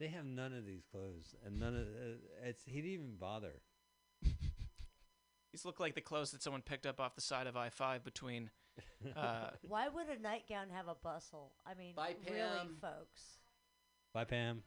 They 0.00 0.08
have 0.08 0.24
none 0.24 0.52
of 0.52 0.66
these 0.66 0.82
clothes, 0.90 1.34
and 1.44 1.58
none 1.58 1.74
of 1.74 1.82
uh, 1.82 2.48
it's. 2.48 2.62
He 2.64 2.76
didn't 2.76 2.90
even 2.90 3.16
bother. 3.18 3.62
These 5.52 5.64
look 5.64 5.78
like 5.78 5.94
the 5.94 6.00
clothes 6.00 6.32
that 6.32 6.42
someone 6.42 6.62
picked 6.62 6.84
up 6.84 6.98
off 6.98 7.14
the 7.14 7.20
side 7.20 7.46
of 7.46 7.56
I 7.56 7.68
5 7.68 8.04
between. 8.04 8.50
Uh, 9.14 9.50
Why 9.68 9.86
would 9.88 10.08
a 10.08 10.20
nightgown 10.20 10.68
have 10.74 10.88
a 10.88 10.94
bustle? 10.94 11.52
I 11.64 11.74
mean, 11.74 11.94
Bye, 11.94 12.16
really, 12.26 12.40
Pam. 12.40 12.76
folks. 12.80 13.38
Bye, 14.12 14.24
Pam. 14.24 14.62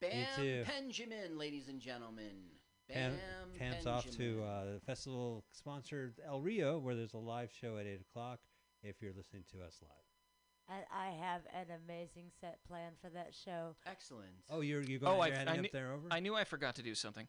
Bam 0.00 0.26
too. 0.36 0.64
Benjamin, 0.66 1.38
ladies 1.38 1.68
and 1.68 1.80
gentlemen. 1.80 2.50
Pam, 2.92 3.12
Bam 3.58 3.72
Pam's 3.72 3.86
off 3.86 4.10
to 4.16 4.42
uh, 4.42 4.74
the 4.74 4.80
festival 4.84 5.44
sponsored 5.52 6.20
El 6.26 6.40
Rio, 6.40 6.78
where 6.78 6.94
there's 6.94 7.14
a 7.14 7.18
live 7.18 7.50
show 7.52 7.78
at 7.78 7.86
eight 7.86 8.00
o'clock. 8.00 8.40
If 8.82 8.96
you're 9.00 9.14
listening 9.16 9.44
to 9.52 9.62
us 9.62 9.78
live. 9.82 10.07
And 10.70 10.84
I 10.92 11.10
have 11.24 11.42
an 11.54 11.66
amazing 11.86 12.30
set 12.40 12.58
plan 12.68 12.92
for 13.00 13.08
that 13.10 13.32
show. 13.44 13.74
Excellent. 13.86 14.28
Oh, 14.50 14.60
you're 14.60 14.82
you 14.82 14.98
going? 14.98 15.12
oh, 15.16 15.20
I, 15.20 15.28
you're 15.28 15.36
I, 15.36 15.38
heading 15.38 15.60
knew, 15.62 15.66
up 15.66 15.72
there 15.72 15.92
over. 15.92 16.08
I 16.10 16.20
knew 16.20 16.34
I 16.34 16.44
forgot 16.44 16.74
to 16.76 16.82
do 16.82 16.94
something. 16.94 17.26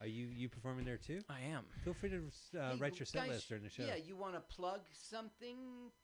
Are 0.00 0.06
you 0.06 0.26
you 0.32 0.48
performing 0.48 0.84
there 0.84 0.96
too? 0.96 1.18
I 1.28 1.40
am. 1.52 1.64
Feel 1.82 1.92
free 1.92 2.10
to 2.10 2.22
uh, 2.56 2.70
Hey, 2.70 2.78
write 2.78 3.00
your 3.00 3.06
set 3.06 3.22
guys- 3.22 3.30
list 3.30 3.48
during 3.48 3.64
the 3.64 3.68
show. 3.68 3.82
Yeah, 3.84 3.96
you 3.96 4.14
want 4.14 4.34
to 4.34 4.40
plug 4.40 4.82
something? 4.92 5.56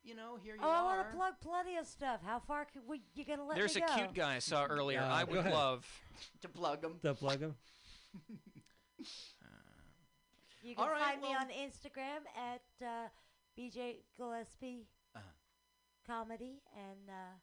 You 0.02 0.16
know, 0.16 0.36
here 0.42 0.56
you 0.56 0.60
Oh, 0.64 0.68
I 0.68 0.82
want 0.82 1.08
to 1.08 1.16
plug 1.16 1.34
plenty 1.40 1.76
of 1.76 1.86
stuff. 1.86 2.18
How 2.26 2.40
far 2.40 2.64
can 2.64 2.82
we? 2.88 3.02
You 3.14 3.24
gonna 3.24 3.44
let 3.46 3.56
There's 3.56 3.76
me 3.76 3.82
a 3.88 3.94
cute 3.96 4.12
guy 4.12 4.34
I 4.34 4.38
saw 4.40 4.64
earlier. 4.68 4.98
Uh, 5.00 5.06
I 5.06 5.22
would 5.22 5.44
love. 5.44 5.86
to 6.42 6.48
plug 6.48 6.82
him. 6.84 6.94
To 7.02 7.14
plug 7.14 7.38
him. 7.40 7.54
You 10.62 10.74
can 10.74 10.82
All 10.84 10.90
right, 10.90 11.02
find 11.02 11.20
me 11.22 11.28
on 11.28 11.48
Instagram 11.50 12.24
at 12.36 12.62
uh, 12.84 13.08
BJ 13.56 13.96
Gillespie 14.16 14.86
Uh-huh. 15.14 15.22
Comedy, 16.06 16.60
and 16.76 17.08
uh, 17.08 17.36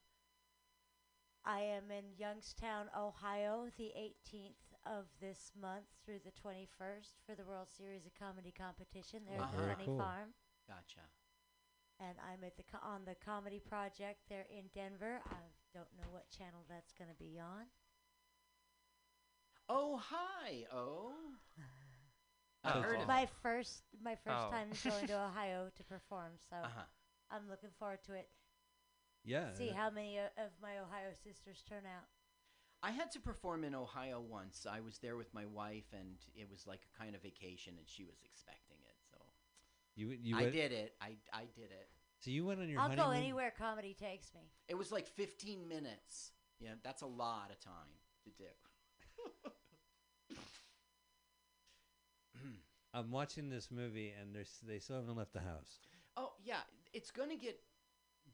I 1.46 1.62
am 1.62 1.90
in 1.92 2.14
Youngstown, 2.18 2.90
Ohio, 2.98 3.68
the 3.78 3.92
18th 3.98 4.62
of 4.86 5.06
this 5.20 5.52
month 5.60 5.86
through 6.06 6.20
the 6.26 6.32
21st 6.32 7.18
for 7.26 7.36
the 7.36 7.46
World 7.46 7.68
Series 7.76 8.06
of 8.06 8.14
Comedy 8.18 8.54
competition 8.56 9.22
there 9.28 9.42
at 9.42 9.52
the 9.52 9.58
Honey 9.68 9.86
cool. 9.86 9.98
Farm. 9.98 10.30
Gotcha. 10.68 11.02
And 12.00 12.18
I'm 12.22 12.44
at 12.44 12.58
the 12.58 12.64
co- 12.64 12.86
on 12.86 13.02
the 13.06 13.16
comedy 13.24 13.60
project 13.60 14.22
there 14.30 14.46
in 14.50 14.66
Denver. 14.74 15.22
I 15.30 15.42
don't 15.74 15.90
know 15.98 16.10
what 16.12 16.30
channel 16.30 16.66
that's 16.70 16.94
going 16.94 17.10
to 17.10 17.18
be 17.18 17.40
on. 17.40 17.66
Oh, 19.70 19.98
hi. 20.04 20.66
Oh. 20.74 21.14
Oh. 22.64 22.70
I've 22.78 22.84
heard 22.84 23.02
of 23.02 23.08
my 23.08 23.22
it. 23.24 23.30
first 23.42 23.82
my 24.04 24.14
first 24.24 24.38
Oh. 24.46 24.52
time 24.52 24.68
going 24.84 25.08
to 25.08 25.14
Ohio 25.26 25.72
to 25.76 25.84
perform, 25.84 26.34
so 26.48 26.58
Uh-huh. 26.58 26.84
I'm 27.32 27.50
looking 27.50 27.72
forward 27.80 28.04
to 28.06 28.14
it. 28.14 28.30
Yeah. 29.24 29.54
See 29.54 29.70
uh, 29.70 29.76
how 29.76 29.90
many 29.90 30.18
o- 30.20 30.44
of 30.44 30.52
my 30.62 30.80
Ohio 30.80 31.12
sisters 31.24 31.64
turn 31.68 31.84
out. 31.86 32.06
I 32.84 32.90
had 32.92 33.12
to 33.12 33.20
perform 33.20 33.64
in 33.64 33.76
Ohio 33.76 34.20
once. 34.28 34.66
I 34.70 34.80
was 34.80 34.98
there 34.98 35.16
with 35.16 35.32
my 35.34 35.46
wife, 35.46 35.86
and 35.94 36.16
it 36.36 36.50
was 36.50 36.66
like 36.66 36.82
a 36.94 36.98
kind 37.04 37.16
of 37.16 37.22
vacation, 37.22 37.76
and 37.78 37.88
she 37.88 38.04
was 38.04 38.18
expecting 38.26 38.78
it. 38.88 38.96
So 39.12 39.18
you 39.96 40.10
you 40.10 40.36
I 40.38 40.42
went- 40.44 40.54
did 40.54 40.72
it. 40.72 40.96
I, 41.02 41.18
I 41.32 41.42
did 41.56 41.72
it. 41.72 41.90
So 42.20 42.32
you 42.32 42.46
went 42.46 42.60
on 42.60 42.70
your 42.70 42.80
I'll 42.80 42.90
honeymoon. 42.90 43.06
go 43.06 43.12
anywhere 43.18 43.52
comedy 43.58 43.94
takes 44.00 44.34
me. 44.34 44.42
It 44.68 44.76
was 44.76 44.92
like 44.92 45.08
15 45.08 45.68
minutes. 45.68 46.32
Yeah, 46.60 46.74
that's 46.84 47.02
a 47.02 47.08
lot 47.08 47.50
of 47.52 47.60
time 47.60 47.98
to 48.24 48.30
do. 48.32 48.44
I'm 52.94 53.10
watching 53.12 53.50
this 53.50 53.70
movie, 53.72 54.12
and 54.20 54.36
there's 54.36 54.60
they 54.68 54.80
still 54.80 54.98
haven't 54.98 55.16
left 55.18 55.34
the 55.34 55.40
house. 55.40 55.80
Oh 56.18 56.34
yeah, 56.44 56.60
it's 56.94 57.10
gonna 57.12 57.36
get 57.38 57.60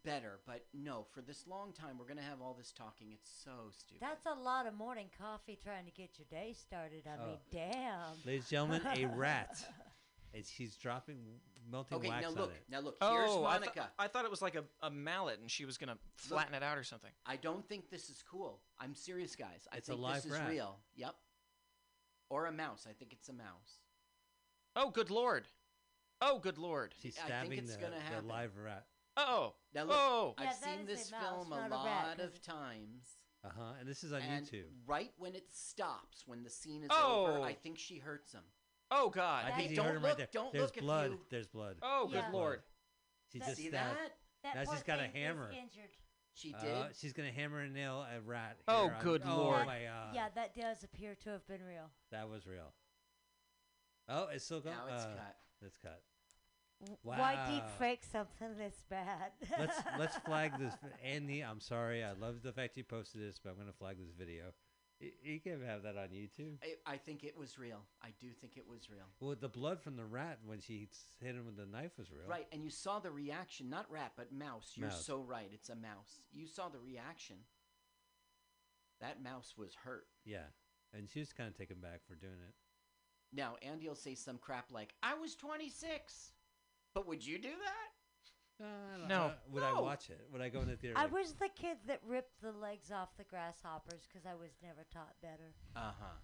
better, 0.07 0.39
but 0.45 0.65
no, 0.73 1.05
for 1.13 1.21
this 1.21 1.45
long 1.47 1.73
time 1.73 1.97
we're 1.99 2.07
gonna 2.07 2.21
have 2.21 2.41
all 2.41 2.53
this 2.57 2.71
talking. 2.71 3.07
It's 3.11 3.29
so 3.43 3.51
stupid. 3.77 4.01
That's 4.01 4.25
a 4.25 4.41
lot 4.41 4.65
of 4.65 4.73
morning 4.73 5.07
coffee 5.19 5.59
trying 5.61 5.83
to 5.85 5.91
get 5.91 6.11
your 6.17 6.25
day 6.31 6.53
started. 6.53 7.03
I 7.05 7.17
mean, 7.25 7.37
Oh. 7.37 7.49
damn. 7.51 8.15
Ladies 8.25 8.43
and 8.43 8.49
gentlemen, 8.49 8.81
a 8.85 9.05
rat. 9.17 9.57
It's, 10.33 10.49
he's 10.49 10.75
dropping 10.77 11.17
melting 11.69 11.97
okay, 11.97 12.09
wax 12.09 12.21
now 12.23 12.29
on 12.29 12.35
look, 12.35 12.51
it. 12.51 12.63
now 12.69 12.79
look. 12.79 12.95
Here's 13.01 13.29
Oh, 13.29 13.43
I, 13.45 13.57
th- 13.57 13.61
Monica. 13.75 13.89
I 13.99 14.07
thought 14.07 14.23
it 14.25 14.31
was 14.31 14.41
like 14.41 14.55
a, 14.55 14.63
a 14.81 14.89
mallet 14.89 15.39
and 15.41 15.49
she 15.51 15.65
was 15.65 15.77
going 15.77 15.89
to 15.89 15.97
flatten 16.15 16.53
it 16.53 16.63
out 16.63 16.77
or 16.77 16.83
something. 16.83 17.11
I 17.25 17.35
don't 17.37 17.67
think 17.67 17.89
this 17.89 18.09
is 18.09 18.23
cool. 18.29 18.61
I'm 18.79 18.93
serious, 18.95 19.35
guys. 19.35 19.67
I 19.73 19.77
It's 19.77 19.89
a 19.89 19.93
think 19.93 20.03
live 20.03 20.15
this 20.23 20.25
is 20.25 20.31
rat. 20.39 20.49
real. 20.49 20.77
Yep. 20.95 21.15
Or 22.29 22.45
a 22.45 22.51
mouse. 22.51 22.85
I 22.89 22.93
think 22.93 23.13
it's 23.13 23.29
a 23.29 23.33
mouse. 23.33 23.81
Oh, 24.75 24.89
good 24.89 25.09
lord. 25.09 25.47
Oh, 26.21 26.39
good 26.39 26.57
lord. 26.57 26.93
She's 27.01 27.17
I 27.17 27.21
think 27.21 27.27
stabbing 27.29 27.59
it's 27.59 27.75
the, 27.75 27.81
gonna 27.81 27.95
the 28.21 28.27
live 28.27 28.51
rat. 28.63 28.85
Oh. 29.17 29.55
Now 29.73 29.83
look, 29.83 29.97
Oh. 29.97 30.35
I've 30.37 30.45
Yeah, 30.45 30.49
that 30.51 30.63
seen 30.63 30.79
is 30.79 30.83
a 30.83 30.85
this 30.85 31.11
mouse, 31.11 31.23
film 31.23 31.51
a 31.53 31.55
not 31.55 31.67
a 31.67 31.69
rat, 31.85 32.07
lot 32.07 32.17
'cause 32.17 32.25
of 32.35 32.41
times. 32.41 33.17
Uh 33.43 33.49
huh. 33.49 33.73
And 33.79 33.87
this 33.87 34.03
is 34.03 34.13
on 34.13 34.21
and 34.21 34.45
YouTube. 34.45 34.69
right 34.85 35.11
when 35.17 35.35
it 35.35 35.51
stops, 35.51 36.25
when 36.27 36.43
the 36.43 36.49
scene 36.49 36.83
is 36.83 36.89
Oh. 36.91 37.25
over, 37.25 37.41
I 37.41 37.53
think 37.53 37.77
she 37.79 37.97
hurts 37.99 38.31
him. 38.31 38.43
Oh, 38.91 39.09
God. 39.09 39.45
I 39.45 39.49
That- 39.49 39.57
think 39.57 39.69
you 39.71 39.75
don't 39.75 39.85
heard 39.87 39.95
him 39.97 40.03
right 40.03 40.09
look, 40.11 40.17
there. 40.17 40.27
don't 40.31 40.51
There's 40.53 40.63
look 40.65 40.77
if 40.77 40.83
blood. 40.83 41.11
you- 41.11 41.25
There's 41.29 41.47
blood. 41.47 41.77
Oh, 41.81 42.07
good 42.07 42.15
Yeah. 42.15 42.29
lord. 42.31 42.63
She 43.31 43.39
That- 43.39 43.45
just 43.45 43.57
See 43.57 43.67
stabbed- 43.69 43.97
that? 43.99 44.17
That 44.43 44.55
now 44.55 44.63
poor 44.65 44.75
she's 44.75 44.83
got 44.83 44.99
a 44.99 45.01
thing 45.03 45.09
is 45.11 45.15
hammer. 45.15 45.51
injured. 45.51 45.97
She 46.33 46.53
Uh, 46.53 46.61
did. 46.87 46.95
she's 46.95 47.13
gonna 47.13 47.31
hammer 47.31 47.61
and 47.61 47.73
nail 47.73 48.03
a 48.03 48.21
rat. 48.21 48.61
Oh, 48.67 48.85
here 48.87 48.95
on- 48.95 49.03
good 49.03 49.21
oh 49.25 49.35
lord. 49.37 49.65
my 49.65 49.83
god. 49.83 50.13
Yeah, 50.15 50.29
that 50.29 50.53
does 50.53 50.83
appear 50.83 51.15
to 51.15 51.29
have 51.31 51.45
been 51.47 51.63
real. 51.63 51.91
That 52.11 52.29
was 52.29 52.45
real. 52.45 52.73
Oh, 54.07 54.27
it's 54.27 54.45
still 54.45 54.61
going. 54.61 54.75
Now 54.77 54.85
it's 54.87 55.03
uh, 55.03 55.15
cut. 55.15 55.39
It's 55.61 55.77
cut. 55.77 56.03
W- 56.81 56.97
Why 57.03 57.47
deep 57.49 57.63
Wow. 57.63 57.69
fake 57.79 58.03
something 58.03 58.55
this 58.57 58.83
bad? 58.89 59.31
let's 59.59 59.77
let's 59.97 60.17
flag 60.17 60.53
this. 60.59 60.73
Andy, 61.03 61.41
I'm 61.41 61.59
sorry. 61.59 62.03
I 62.03 62.11
love 62.13 62.41
the 62.43 62.51
fact 62.53 62.77
you 62.77 62.83
posted 62.83 63.21
this, 63.21 63.39
but 63.43 63.49
I'm 63.51 63.57
gonna 63.57 63.73
flag 63.73 63.97
this 63.99 64.13
video. 64.17 64.53
Y- 65.01 65.11
You 65.23 65.39
can 65.39 65.63
have 65.63 65.83
that 65.83 65.95
on 65.97 66.09
YouTube. 66.09 66.57
I, 66.63 66.93
I 66.93 66.97
think 66.97 67.23
it 67.23 67.35
was 67.37 67.57
real. 67.59 67.81
I 68.03 68.09
do 68.19 68.29
think 68.31 68.57
it 68.57 68.67
was 68.67 68.89
real. 68.89 69.05
Well, 69.19 69.35
the 69.39 69.49
blood 69.49 69.81
from 69.81 69.95
the 69.95 70.05
rat 70.05 70.39
when 70.45 70.59
she 70.59 70.89
hit 71.19 71.35
him 71.35 71.45
with 71.45 71.55
the 71.57 71.65
knife 71.65 71.97
was 71.97 72.11
real. 72.11 72.27
Right, 72.27 72.47
and 72.51 72.63
you 72.63 72.69
saw 72.69 72.99
the 72.99 73.11
reaction, 73.11 73.69
not 73.69 73.91
rat, 73.91 74.13
but 74.15 74.31
mouse. 74.31 74.73
You're 74.75 74.89
Mouse. 74.89 75.05
so 75.05 75.21
right. 75.21 75.49
It's 75.53 75.69
a 75.69 75.75
mouse. 75.75 76.21
You 76.31 76.47
saw 76.47 76.69
the 76.69 76.79
reaction. 76.79 77.37
That 79.01 79.21
mouse 79.21 79.53
was 79.57 79.75
hurt. 79.83 80.07
Yeah, 80.25 80.47
and 80.93 81.09
she 81.09 81.19
was 81.19 81.31
kind 81.33 81.47
of 81.49 81.55
taken 81.57 81.77
back 81.79 82.01
for 82.07 82.15
doing 82.15 82.39
it. 82.47 82.55
Now, 83.33 83.55
Andy 83.61 83.87
will 83.87 83.95
say 83.95 84.15
some 84.15 84.37
crap 84.37 84.71
like, 84.71 84.93
I 85.03 85.13
was 85.15 85.35
26. 85.35 86.31
But 86.97 87.07
would 87.07 87.23
you 87.23 87.37
do 87.37 87.49
that? 87.51 88.65
Uh, 88.65 89.05
No. 89.07 89.33
would 89.51 89.61
I 89.61 89.71
No. 89.71 89.83
watch 89.83 90.09
it? 90.09 90.27
Would 90.31 90.41
I 90.41 90.49
go 90.49 90.61
in 90.61 90.67
the 90.67 90.75
theater? 90.77 90.97
I 90.97 91.03
like, 91.03 91.11
was 91.11 91.33
the 91.35 91.47
kid 91.49 91.77
that 91.85 92.01
ripped 92.03 92.41
the 92.41 92.51
legs 92.51 92.91
off 92.91 93.15
the 93.17 93.23
grasshoppers 93.23 94.01
because 94.07 94.25
I 94.25 94.33
was 94.33 94.49
never 94.63 94.83
taught 94.91 95.13
better. 95.21 95.53
Uh 95.75 95.91
huh. 95.99 96.15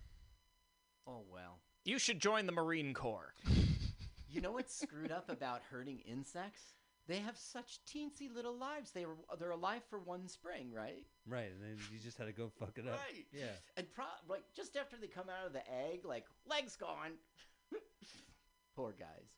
Oh, 1.06 1.24
well. 1.32 1.60
You 1.86 2.00
should 2.00 2.20
join 2.20 2.48
the 2.48 2.52
Marine 2.52 2.94
Corps. 2.95 3.36
You 4.28 4.41
know 4.41 4.54
what's 4.54 4.76
screwed 4.76 5.12
up 5.12 5.30
about 5.30 5.62
hurting 5.70 6.00
insects? 6.00 6.74
They 7.08 7.18
have 7.20 7.38
such 7.38 7.82
teensy 7.86 8.34
little 8.34 8.58
lives. 8.58 8.90
They 8.90 9.06
were, 9.06 9.14
they're 9.38 9.52
alive 9.52 9.84
for 9.91 10.00
one 10.00 10.28
spring, 10.28 10.72
right? 10.74 11.06
right, 11.28 11.52
and 11.52 11.62
then 11.62 11.78
you 11.91 12.00
just 12.00 12.18
had 12.18 12.26
to 12.26 12.32
go 12.34 12.50
fuck 12.50 12.80
it 12.80 12.88
up. 12.88 13.00
Right. 13.14 13.28
Yeah. 13.32 13.52
And 13.78 13.86
pro- 13.94 14.06
like 14.28 14.41
just 14.56 14.76
after 14.76 14.98
they 15.00 15.06
come 15.06 15.30
out 15.30 15.45
of 15.45 15.54
the 15.54 15.62
egg, 15.72 16.04
like 16.04 16.26
legs 16.50 16.76
gone. 16.76 17.12
Poor 18.76 18.91
guys. 18.98 19.30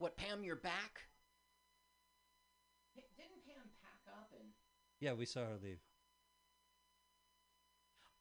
What, 0.00 0.16
Pam? 0.16 0.42
You're 0.42 0.56
back? 0.56 1.02
Didn't 2.94 3.44
Pam 3.46 3.68
pack 3.82 4.14
up 4.16 4.30
and? 4.32 4.48
Yeah, 4.98 5.12
we 5.12 5.26
saw 5.26 5.40
her 5.40 5.58
leave. 5.62 5.78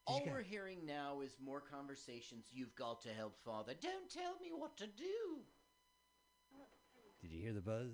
All 0.06 0.20
get- 0.20 0.28
we're 0.34 0.42
hearing 0.42 0.86
now 0.86 1.22
is 1.22 1.40
more 1.40 1.62
conversations. 1.62 2.48
You've 2.52 2.76
got 2.76 3.00
to 3.04 3.14
help 3.14 3.38
father. 3.46 3.76
Don't 3.76 4.10
tell 4.10 4.38
me 4.42 4.52
what 4.52 4.76
to 4.78 4.88
do. 4.88 5.46
Did 7.22 7.32
you 7.32 7.42
hear 7.42 7.54
the 7.54 7.62
buzz? 7.62 7.92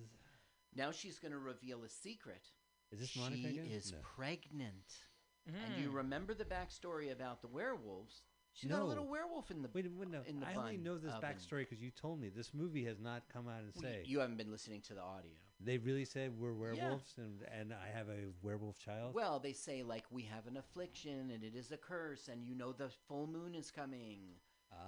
Now 0.73 0.91
she's 0.91 1.19
going 1.19 1.31
to 1.33 1.37
reveal 1.37 1.83
a 1.83 1.89
secret. 1.89 2.51
Is 2.91 2.99
this 2.99 3.15
Monica 3.15 3.49
she 3.49 3.59
again? 3.59 3.65
is 3.67 3.91
No. 3.91 3.99
pregnant. 4.01 5.07
And 5.45 5.77
you 5.77 5.91
Mm. 5.91 5.95
remember 5.95 6.33
the 6.33 6.45
backstory 6.45 7.11
about 7.11 7.41
the 7.41 7.47
werewolves? 7.47 8.23
She 8.55 8.67
got 8.69 8.79
a 8.79 8.83
little 8.85 9.03
No. 9.03 9.11
werewolf 9.11 9.51
in 9.51 9.61
the 9.61 9.69
Wait, 9.73 9.85
wait, 9.91 10.09
no. 10.09 10.21
in 10.25 10.39
the 10.39 10.47
I 10.47 10.53
only 10.55 10.77
know 10.77 10.97
this 10.97 11.11
backstory 11.15 11.59
because 11.69 11.81
you 11.81 11.91
told 11.91 12.21
me 12.21 12.29
this 12.29 12.53
movie 12.53 12.85
has 12.85 12.99
not 13.01 13.23
come 13.27 13.49
out 13.49 13.59
and 13.59 13.71
Well, 13.75 13.83
say 13.83 14.03
You 14.05 14.19
haven't 14.19 14.37
been 14.37 14.49
listening 14.49 14.79
to 14.83 14.93
the 14.93 15.01
audio. 15.01 15.31
they 15.59 15.77
really 15.77 16.05
said 16.05 16.39
we're 16.39 16.53
werewolves 16.53 17.15
and 17.17 17.41
and 17.51 17.73
I 17.73 17.87
have 17.93 18.07
a 18.07 18.27
werewolf 18.41 18.79
child. 18.79 19.13
Well, 19.13 19.39
they 19.39 19.51
say 19.51 19.83
like 19.83 20.05
we 20.09 20.23
have 20.23 20.47
an 20.47 20.55
affliction 20.55 21.31
and 21.31 21.43
it 21.43 21.53
is 21.53 21.71
a 21.73 21.77
curse, 21.77 22.29
and 22.29 22.45
you 22.47 22.55
know 22.55 22.71
the 22.71 22.89
full 23.07 23.27
moon 23.27 23.55
is 23.55 23.71
coming. 23.71 24.21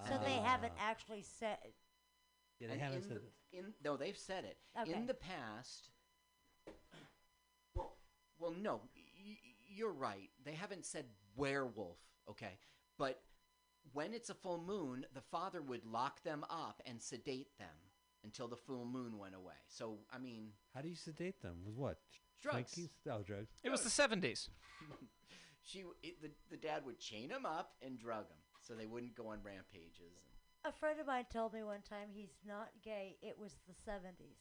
So 0.08 0.18
they 0.24 0.32
haven't 0.36 0.74
Ah. 0.78 0.90
actually 0.90 1.22
said. 1.24 1.74
Yeah, 2.60 2.68
they 2.68 2.74
And 2.74 2.82
haven't 2.82 3.04
in 3.04 3.08
said 3.10 3.22
the, 3.52 3.58
in 3.58 3.74
no, 3.84 3.98
they've 3.98 4.18
said 4.18 4.46
it. 4.46 4.58
Okay. 4.80 4.94
In 4.94 5.06
the 5.08 5.14
past, 5.14 5.90
well, 7.76 7.98
well, 8.40 8.52
no, 8.52 8.82
y- 8.96 9.02
y- 9.26 9.38
you're 9.68 9.92
right. 9.94 10.30
They 10.44 10.54
haven't 10.54 10.86
said 10.86 11.06
werewolf, 11.36 12.00
okay, 12.30 12.58
but 12.98 13.22
when 13.94 14.14
it's 14.14 14.30
a 14.30 14.34
full 14.36 14.60
moon, 14.62 15.06
the 15.14 15.22
father 15.22 15.62
would 15.62 15.86
lock 15.86 16.24
them 16.24 16.46
up 16.50 16.82
and 16.86 17.02
sedate 17.02 17.58
them 17.58 17.68
until 18.24 18.48
the 18.48 18.56
full 18.56 18.86
moon 18.86 19.18
went 19.18 19.36
away. 19.36 19.54
So, 19.68 20.00
I 20.12 20.18
mean, 20.18 20.50
How 20.74 20.82
do 20.82 20.90
you 20.90 20.96
sedate 20.96 21.42
them? 21.42 21.58
With 21.66 21.76
what? 21.76 21.98
Drugs. 22.42 22.74
Twinkies? 22.76 22.90
Oh, 23.12 23.24
drugs. 23.24 23.50
It 23.64 23.70
was 23.70 23.82
the 23.82 23.90
70s. 23.90 24.50
she 25.64 25.80
w- 25.80 25.96
it, 26.04 26.22
the 26.22 26.32
the 26.50 26.58
dad 26.58 26.86
would 26.86 27.00
chain 27.00 27.30
them 27.30 27.46
up 27.46 27.74
and 27.82 27.98
drug 28.00 28.28
them 28.30 28.38
so 28.62 28.74
they 28.74 28.86
wouldn't 28.86 29.16
go 29.16 29.28
on 29.28 29.40
rampages. 29.44 30.14
A 30.66 30.72
friend 30.72 31.00
of 31.00 31.08
mine 31.08 31.26
told 31.32 31.54
me 31.54 31.64
one 31.64 31.82
time 31.88 32.10
he's 32.12 32.36
not 32.46 32.70
gay. 32.84 33.18
It 33.22 33.38
was 33.40 33.56
the 33.68 33.74
70s. 33.90 34.38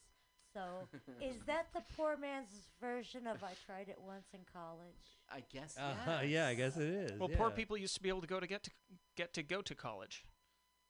So 0.57 0.89
is 1.23 1.37
that 1.47 1.67
the 1.75 1.83
poor 1.99 2.17
man's 2.17 2.49
version 2.81 3.27
of 3.27 3.45
I 3.45 3.53
tried 3.67 3.91
it 3.91 3.99
once 4.07 4.29
in 4.33 4.41
college? 4.51 5.19
I 5.31 5.43
guess. 5.53 5.77
Uh, 5.77 6.23
yeah, 6.27 6.47
I 6.47 6.55
guess 6.55 6.79
it 6.79 6.89
is. 6.89 7.19
Well, 7.21 7.29
poor 7.29 7.51
people 7.51 7.77
used 7.77 7.95
to 7.97 8.03
be 8.03 8.09
able 8.09 8.23
to 8.23 8.27
go 8.27 8.41
to 8.41 8.47
get 8.47 8.63
to 8.63 8.71
get 9.19 9.35
to 9.35 9.43
go 9.43 9.61
to 9.61 9.75
college, 9.75 10.25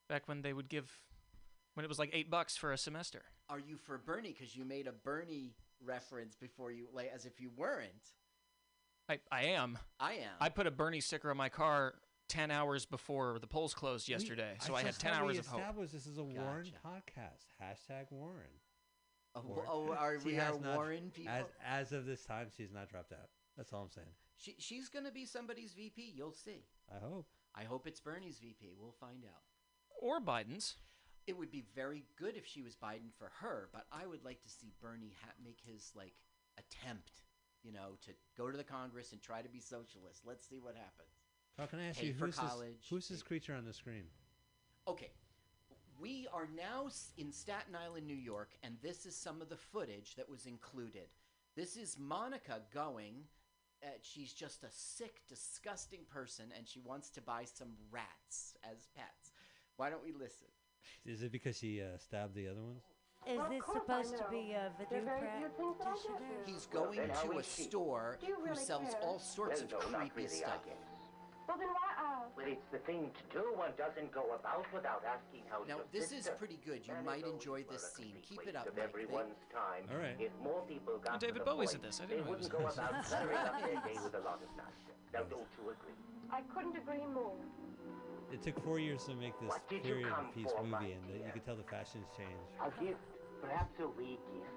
back 0.08 0.28
when 0.28 0.42
they 0.42 0.52
would 0.52 0.68
give, 0.68 0.88
when 1.74 1.82
it 1.82 1.88
was 1.88 1.98
like 1.98 2.10
eight 2.12 2.30
bucks 2.30 2.56
for 2.56 2.72
a 2.72 2.78
semester. 2.78 3.22
Are 3.48 3.58
you 3.58 3.76
for 3.76 3.98
Bernie? 3.98 4.34
Because 4.38 4.54
you 4.54 4.64
made 4.64 4.86
a 4.86 4.92
Bernie 4.92 5.56
reference 5.84 6.36
before 6.36 6.70
you, 6.70 6.86
like, 6.92 7.10
as 7.12 7.26
if 7.26 7.40
you 7.40 7.50
weren't. 7.56 7.90
I 9.08 9.18
I 9.32 9.44
am. 9.46 9.78
I 9.98 10.12
am. 10.12 10.36
I 10.40 10.48
put 10.48 10.68
a 10.68 10.70
Bernie 10.70 11.00
sticker 11.00 11.28
on 11.30 11.36
my 11.36 11.48
car 11.48 11.94
ten 12.28 12.52
hours 12.52 12.86
before 12.86 13.40
the 13.40 13.48
polls 13.48 13.74
closed 13.74 14.06
We- 14.08 14.12
yesterday, 14.12 14.58
so 14.60 14.76
I, 14.76 14.82
had 14.82 14.96
ten 14.96 15.12
hours 15.12 15.38
of 15.38 15.46
hope. 15.46 15.58
established 15.58 15.92
This 15.92 16.06
is 16.06 16.18
a 16.18 16.24
Warren 16.24 16.70
podcast. 16.84 17.46
Hashtag 17.60 18.12
Warren. 18.12 18.46
Oh, 19.36 19.62
oh, 19.68 19.92
are 19.92 20.18
She 20.20 20.26
we 20.28 20.34
has 20.34 20.56
are 20.56 20.60
not- 20.60 20.76
Warren 20.76 21.10
people? 21.14 21.32
As, 21.32 21.44
as 21.64 21.92
of 21.92 22.06
this 22.06 22.24
time, 22.24 22.48
she's 22.56 22.72
not 22.72 22.88
dropped 22.88 23.12
out. 23.12 23.28
That's 23.56 23.72
all 23.72 23.82
I'm 23.82 23.90
saying. 23.90 24.06
she, 24.36 24.54
she's 24.58 24.88
going 24.88 25.04
to 25.04 25.12
be 25.12 25.24
somebody's 25.26 25.72
VP. 25.74 26.12
You'll 26.16 26.32
see. 26.32 26.64
I 26.90 26.98
hope. 27.04 27.26
I 27.54 27.64
hope 27.64 27.86
it's 27.86 28.00
Bernie's 28.00 28.38
VP. 28.38 28.74
We'll 28.78 28.94
find 29.00 29.24
out. 29.24 29.42
Or 30.00 30.20
Biden's. 30.20 30.76
It 31.26 31.36
would 31.36 31.50
be 31.50 31.64
very 31.74 32.04
good 32.18 32.36
if 32.36 32.46
she 32.46 32.62
was 32.62 32.76
Biden 32.76 33.12
for 33.18 33.30
her, 33.40 33.68
but 33.72 33.86
I 33.90 34.06
would 34.06 34.24
like 34.24 34.42
to 34.42 34.48
see 34.48 34.72
Bernie 34.80 35.14
ha- 35.24 35.32
make 35.42 35.58
his 35.64 35.90
like 35.96 36.14
attempt, 36.58 37.22
you 37.64 37.72
know, 37.72 37.96
to 38.04 38.12
go 38.38 38.50
to 38.50 38.56
the 38.56 38.62
Congress 38.62 39.12
and 39.12 39.20
try 39.20 39.42
to 39.42 39.48
be 39.48 39.58
socialist. 39.58 40.22
Let's 40.24 40.46
see 40.46 40.60
what 40.60 40.74
happens. 40.76 41.08
How 41.58 41.66
can 41.66 41.80
I 41.80 41.86
ask 41.88 41.98
Pay 41.98 42.08
you 42.08 42.14
for 42.14 42.26
who's 42.26 42.36
college, 42.36 42.76
this? 42.80 42.88
Who's 42.90 43.08
this 43.08 43.22
creature 43.22 43.54
on 43.54 43.64
the 43.64 43.72
screen? 43.72 44.04
Okay. 44.86 45.10
We 46.00 46.26
are 46.32 46.48
now 46.54 46.88
in 47.16 47.32
Staten 47.32 47.74
Island, 47.74 48.06
New 48.06 48.14
York, 48.16 48.50
and 48.62 48.76
this 48.82 49.06
is 49.06 49.16
some 49.16 49.40
of 49.40 49.48
the 49.48 49.56
footage 49.56 50.14
that 50.16 50.28
was 50.28 50.46
included. 50.46 51.08
This 51.56 51.76
is 51.76 51.96
Monica 51.98 52.60
going. 52.72 53.14
Uh, 53.82 53.88
she's 54.02 54.32
just 54.32 54.62
a 54.62 54.70
sick, 54.70 55.22
disgusting 55.28 56.00
person, 56.10 56.46
and 56.56 56.66
she 56.68 56.80
wants 56.80 57.08
to 57.10 57.22
buy 57.22 57.44
some 57.44 57.68
rats 57.90 58.56
as 58.64 58.88
pets. 58.94 59.32
Why 59.76 59.88
don't 59.90 60.04
we 60.04 60.12
listen? 60.12 60.48
Is 61.04 61.22
it 61.22 61.32
because 61.32 61.56
she 61.58 61.80
uh, 61.80 61.96
stabbed 61.98 62.34
the 62.34 62.48
other 62.48 62.62
ones? 62.62 62.82
Is 63.26 63.40
this 63.50 63.64
supposed 63.72 64.16
to 64.18 64.24
be 64.30 64.52
a 64.52 64.70
video 64.78 65.02
practitioner? 65.56 66.20
He's 66.44 66.66
going 66.66 66.96
then 66.98 67.10
how 67.10 67.22
to 67.22 67.32
a 67.32 67.38
is 67.38 67.54
she? 67.56 67.62
store 67.64 68.18
Do 68.20 68.26
you 68.28 68.36
who 68.46 68.54
sells 68.54 68.90
care? 68.92 69.00
all 69.02 69.18
sorts 69.18 69.64
Well, 69.70 69.80
of 69.80 69.92
creepy 69.92 70.10
really, 70.16 70.28
I 70.28 70.38
stuff. 70.38 70.60
It's 72.48 72.66
the 72.72 72.78
thing 72.78 73.10
to 73.12 73.24
do. 73.38 73.42
One 73.54 73.70
doesn't 73.76 74.10
go 74.12 74.34
about 74.34 74.66
without 74.72 75.02
asking 75.04 75.42
how 75.50 75.64
Now, 75.68 75.76
your 75.82 75.86
this 75.92 76.12
is 76.12 76.28
pretty 76.38 76.58
good. 76.64 76.86
You 76.86 76.94
And 76.94 77.06
might 77.06 77.24
enjoy 77.26 77.64
this 77.70 77.92
scene. 77.94 78.14
Keep 78.22 78.46
it 78.48 78.56
up, 78.56 78.66
Of 78.66 78.76
Mike. 78.76 78.92
They- 78.92 79.06
time. 79.52 79.84
All 79.90 79.98
right. 79.98 80.16
If 80.18 80.32
more 80.42 80.62
people 80.68 80.98
got 80.98 81.12
And 81.14 81.20
David 81.20 81.34
to 81.34 81.38
the 81.40 81.44
Bowie's 81.50 81.70
point, 81.70 81.82
in 81.82 81.88
this. 81.88 82.00
I 82.00 82.06
didn't 82.06 82.18
know 82.18 82.24
he 82.24 82.30
wouldn't 82.30 82.52
was 82.52 82.60
go 82.62 82.66
this. 82.66 82.78
about 82.78 83.04
cluttering 83.04 83.38
up 83.38 83.60
their 83.62 83.80
day 83.82 83.96
with 84.02 84.14
a 84.14 84.22
lot 84.24 84.40
of 84.42 84.50
nonsense. 84.56 85.00
Now, 85.14 85.22
don't 85.30 85.48
you 85.58 85.70
agree? 85.70 85.96
I 86.30 86.40
couldn't 86.52 86.76
agree 86.76 87.06
more. 87.14 87.36
It 88.32 88.42
took 88.42 88.58
four 88.64 88.78
years 88.80 89.04
to 89.06 89.14
make 89.14 89.38
this 89.40 89.48
What 89.48 89.68
did 89.68 89.84
you 89.86 89.94
period 90.02 90.10
come 90.10 90.28
piece 90.34 90.50
for, 90.50 90.64
movie, 90.64 90.92
and 90.98 91.04
uh, 91.06 91.12
you 91.14 91.18
dear? 91.22 91.32
can 91.32 91.40
tell 91.42 91.56
the 91.56 91.62
fashions 91.70 92.06
changed. 92.16 92.50
A 92.58 92.70
gift, 92.82 92.98
perhaps 93.40 93.78
a 93.80 93.86
wee 93.88 94.18
gift. 94.34 94.50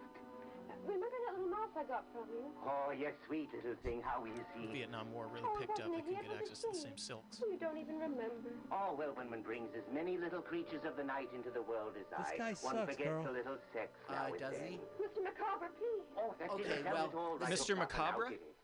Remember 0.87 1.05
that 1.05 1.18
little 1.39 1.51
mouse 1.55 1.71
I 1.79 1.83
got 1.87 2.03
from 2.11 2.27
you? 2.31 2.43
Oh, 2.67 2.91
you 2.91 3.07
sweet 3.27 3.47
little 3.55 3.75
thing. 3.83 4.01
How 4.03 4.23
easy. 4.27 4.43
Vietnam 4.73 5.11
War 5.13 5.27
really 5.31 5.47
Oh, 5.47 5.55
picked 5.59 5.79
up. 5.79 5.87
wasn't 5.87 6.05
They 6.07 6.11
it 6.11 6.19
could 6.19 6.27
get 6.27 6.31
here? 6.31 6.39
access 6.43 6.59
to 6.61 6.67
the 6.71 6.75
same 6.77 6.93
it? 6.93 6.99
silks. 6.99 7.39
You 7.39 7.57
don't 7.59 7.77
even 7.77 7.95
remember. 7.99 8.51
Oh, 8.71 8.95
well, 8.97 9.11
when 9.15 9.29
one 9.31 9.41
brings 9.41 9.71
as 9.75 9.83
many 9.93 10.17
little 10.17 10.41
creatures 10.41 10.83
of 10.83 10.97
the 10.97 11.03
night 11.03 11.29
into 11.33 11.49
the 11.49 11.61
world 11.63 11.95
as 11.95 12.07
This 12.11 12.27
I, 12.35 12.37
guy 12.37 12.53
one 12.61 12.83
forgets 12.85 13.03
Carl. 13.03 13.29
a 13.29 13.31
little 13.31 13.57
sex 13.71 13.91
Uh, 14.09 14.13
now 14.13 14.25
and 14.27 14.39
does 14.39 14.51
then. 14.59 14.67
he? 14.67 14.75
Mr. 14.99 15.23
Macabre, 15.23 15.69
please. 15.79 16.03
Oh, 16.17 16.35
that 16.39 16.49
Okay, 16.51 16.63
didn't 16.63 16.83
tell 16.83 16.93
well, 16.93 17.05
it 17.07 17.15
all 17.15 17.37
right 17.39 17.51
Mr. 17.51 17.61
up 17.61 17.67
front, 17.67 17.79
Macabre? 17.79 18.29
did 18.29 18.39
it? 18.43 18.55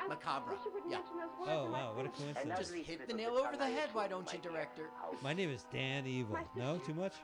And 0.00 0.08
Macabre, 0.08 0.50
wish 0.50 0.60
you 0.66 0.72
yeah. 0.90 0.96
mention 0.98 1.16
those 1.16 1.30
words 1.38 1.52
Oh 1.54 1.70
wow, 1.70 1.92
what 1.94 2.06
a 2.06 2.08
coincidence! 2.08 2.58
Just 2.58 2.74
hit 2.74 3.06
the 3.06 3.14
nail 3.14 3.36
over 3.38 3.56
the 3.56 3.66
head, 3.66 3.88
why 3.92 4.08
don't 4.08 4.30
you, 4.32 4.40
director? 4.40 4.90
My 5.22 5.32
name 5.32 5.50
is 5.50 5.64
Dan 5.72 6.06
Evil. 6.08 6.38
No, 6.56 6.78
too 6.78 6.92
much. 6.94 7.14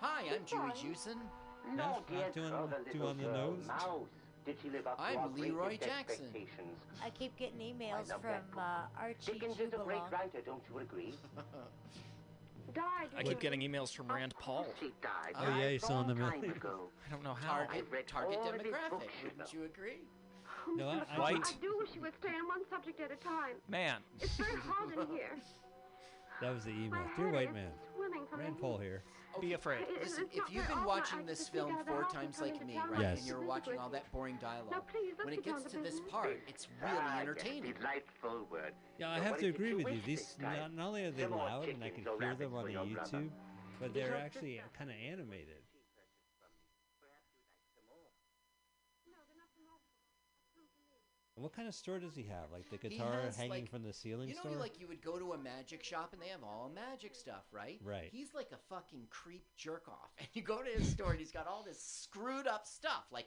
Hi, 0.00 0.22
I'm 0.34 0.42
Dewey 0.44 0.72
Jewson. 0.80 1.18
No, 1.76 1.76
Not 1.76 2.08
dear 2.08 2.30
too 2.32 2.42
on- 2.44 2.70
the 2.70 2.90
too 2.90 3.06
on 3.06 3.18
the 3.18 3.24
nose? 3.24 3.66
Mouse. 3.66 4.08
Did 4.48 4.56
she 4.62 4.70
live 4.70 4.86
up 4.86 4.98
I'm 4.98 5.18
our 5.18 5.28
Leroy 5.36 5.76
Jackson. 5.76 6.24
I 7.04 7.10
keep 7.10 7.36
getting 7.36 7.58
emails 7.58 8.10
from 8.10 8.22
that 8.22 8.50
book. 8.50 8.62
uh, 8.62 8.98
Archie 8.98 9.32
Dickens 9.32 9.60
is 9.60 9.74
a 9.74 9.76
great 9.76 10.00
writer, 10.10 10.40
don't 10.42 10.62
you 10.72 10.78
agree? 10.78 11.14
died. 12.74 13.08
I 13.14 13.22
keep 13.24 13.40
getting 13.40 13.60
emails 13.60 13.92
from 13.92 14.08
Rand 14.08 14.34
Paul. 14.40 14.66
Died. 15.02 15.34
Oh, 15.36 15.58
yeah, 15.58 15.68
you 15.68 15.78
saw 15.78 16.00
in 16.00 16.08
the 16.08 16.14
Time 16.14 16.40
movie. 16.40 16.46
ago. 16.48 16.88
I 17.06 17.12
don't 17.12 17.22
know 17.22 17.34
how. 17.34 17.66
Target, 17.66 18.08
target 18.08 18.38
demographic. 18.40 19.10
Wouldn't 19.22 19.52
you 19.52 19.64
agree? 19.64 20.00
No, 20.76 20.88
I, 20.88 21.02
I 21.14 21.20
White. 21.20 21.46
I 21.46 21.60
do 21.60 21.76
wish 21.78 21.90
you 21.94 22.00
would 22.00 22.14
stay 22.18 22.30
on 22.30 22.48
one 22.48 22.66
subject 22.70 23.02
at 23.02 23.12
a 23.12 23.16
time. 23.16 23.56
Man. 23.68 23.96
It's 24.18 24.34
very 24.36 24.56
hot 24.56 24.90
in 24.90 25.14
here. 25.14 25.36
That 26.40 26.54
was 26.54 26.62
the 26.62 26.70
email. 26.70 26.90
My 26.90 26.98
Dear 27.16 27.26
head 27.26 27.34
white 27.34 27.54
man. 27.54 27.70
swimming 27.96 28.22
Rand 28.30 28.58
Paul 28.60 28.78
here. 28.78 29.02
Be 29.40 29.52
afraid. 29.52 29.86
Listen, 30.02 30.24
if 30.32 30.52
you've 30.52 30.66
been 30.68 30.84
watching 30.84 31.24
this 31.24 31.48
film 31.48 31.68
sneak 31.68 31.74
out 31.74 31.80
of 31.80 31.86
the 31.86 31.92
four 31.92 32.04
times 32.10 32.40
like 32.40 32.66
me, 32.66 32.78
right, 32.90 33.00
Yes. 33.00 33.18
and 33.18 33.26
you're 33.28 33.40
watching 33.40 33.78
all 33.78 33.88
that 33.90 34.10
boring 34.12 34.36
dialogue, 34.40 34.70
Now, 34.72 34.80
please, 34.80 35.14
when 35.22 35.32
it 35.32 35.44
gets 35.44 35.62
to 35.64 35.68
to 35.70 35.78
this 35.82 36.00
part, 36.08 36.40
it's 36.48 36.66
really 36.82 36.96
Ah, 37.00 37.20
entertaining. 37.20 37.72
delightful 37.74 38.46
word. 38.50 38.74
Yeah, 38.98 39.10
I 39.10 39.20
have 39.20 39.38
to 39.38 39.46
agree 39.48 39.74
with 39.74 39.88
you. 39.92 40.00
These 40.04 40.36
not, 40.40 40.74
not 40.74 40.88
only 40.88 41.04
are 41.04 41.10
they 41.12 41.26
loud 41.26 41.68
and 41.68 41.82
I 41.84 41.90
can 41.90 42.04
hear 42.04 42.34
them 42.34 42.54
on 42.54 42.64
for 42.64 42.70
your 42.70 42.84
brother. 42.86 43.10
YouTube, 43.18 43.30
but 43.80 43.94
they're 43.94 44.16
actually 44.16 44.60
kind 44.76 44.90
of 44.90 44.96
animated. 44.96 45.57
And 51.38 51.44
what 51.44 51.54
kind 51.54 51.68
of 51.68 51.74
store 51.76 52.00
does 52.00 52.16
he 52.16 52.24
have? 52.24 52.50
Like 52.52 52.68
the 52.68 52.88
guitar 52.88 53.20
has, 53.22 53.36
hanging 53.36 53.50
like- 53.50 53.70
from 53.70 53.84
the 53.84 53.92
ceiling 53.92 54.28
You 54.28 54.34
know, 54.34 54.40
store? 54.40 54.56
like 54.56 54.80
you 54.80 54.88
would 54.88 55.00
go 55.00 55.20
to 55.20 55.34
a 55.34 55.38
magic 55.38 55.84
shop 55.84 56.12
and 56.12 56.20
they 56.20 56.26
have 56.26 56.42
all 56.42 56.68
magic 56.74 57.14
stuff, 57.14 57.44
right? 57.52 57.78
Right. 57.84 58.08
He's 58.10 58.34
like 58.34 58.48
a 58.52 58.56
fucking 58.74 59.06
creep 59.08 59.44
jerk 59.56 59.86
off, 59.86 60.10
and 60.18 60.26
you 60.32 60.42
go 60.42 60.64
to 60.64 60.68
his 60.68 60.90
store 60.90 61.12
and 61.12 61.20
he's 61.20 61.30
got 61.30 61.46
all 61.46 61.62
this 61.64 61.80
screwed 61.80 62.48
up 62.48 62.66
stuff. 62.66 63.04
Like 63.12 63.26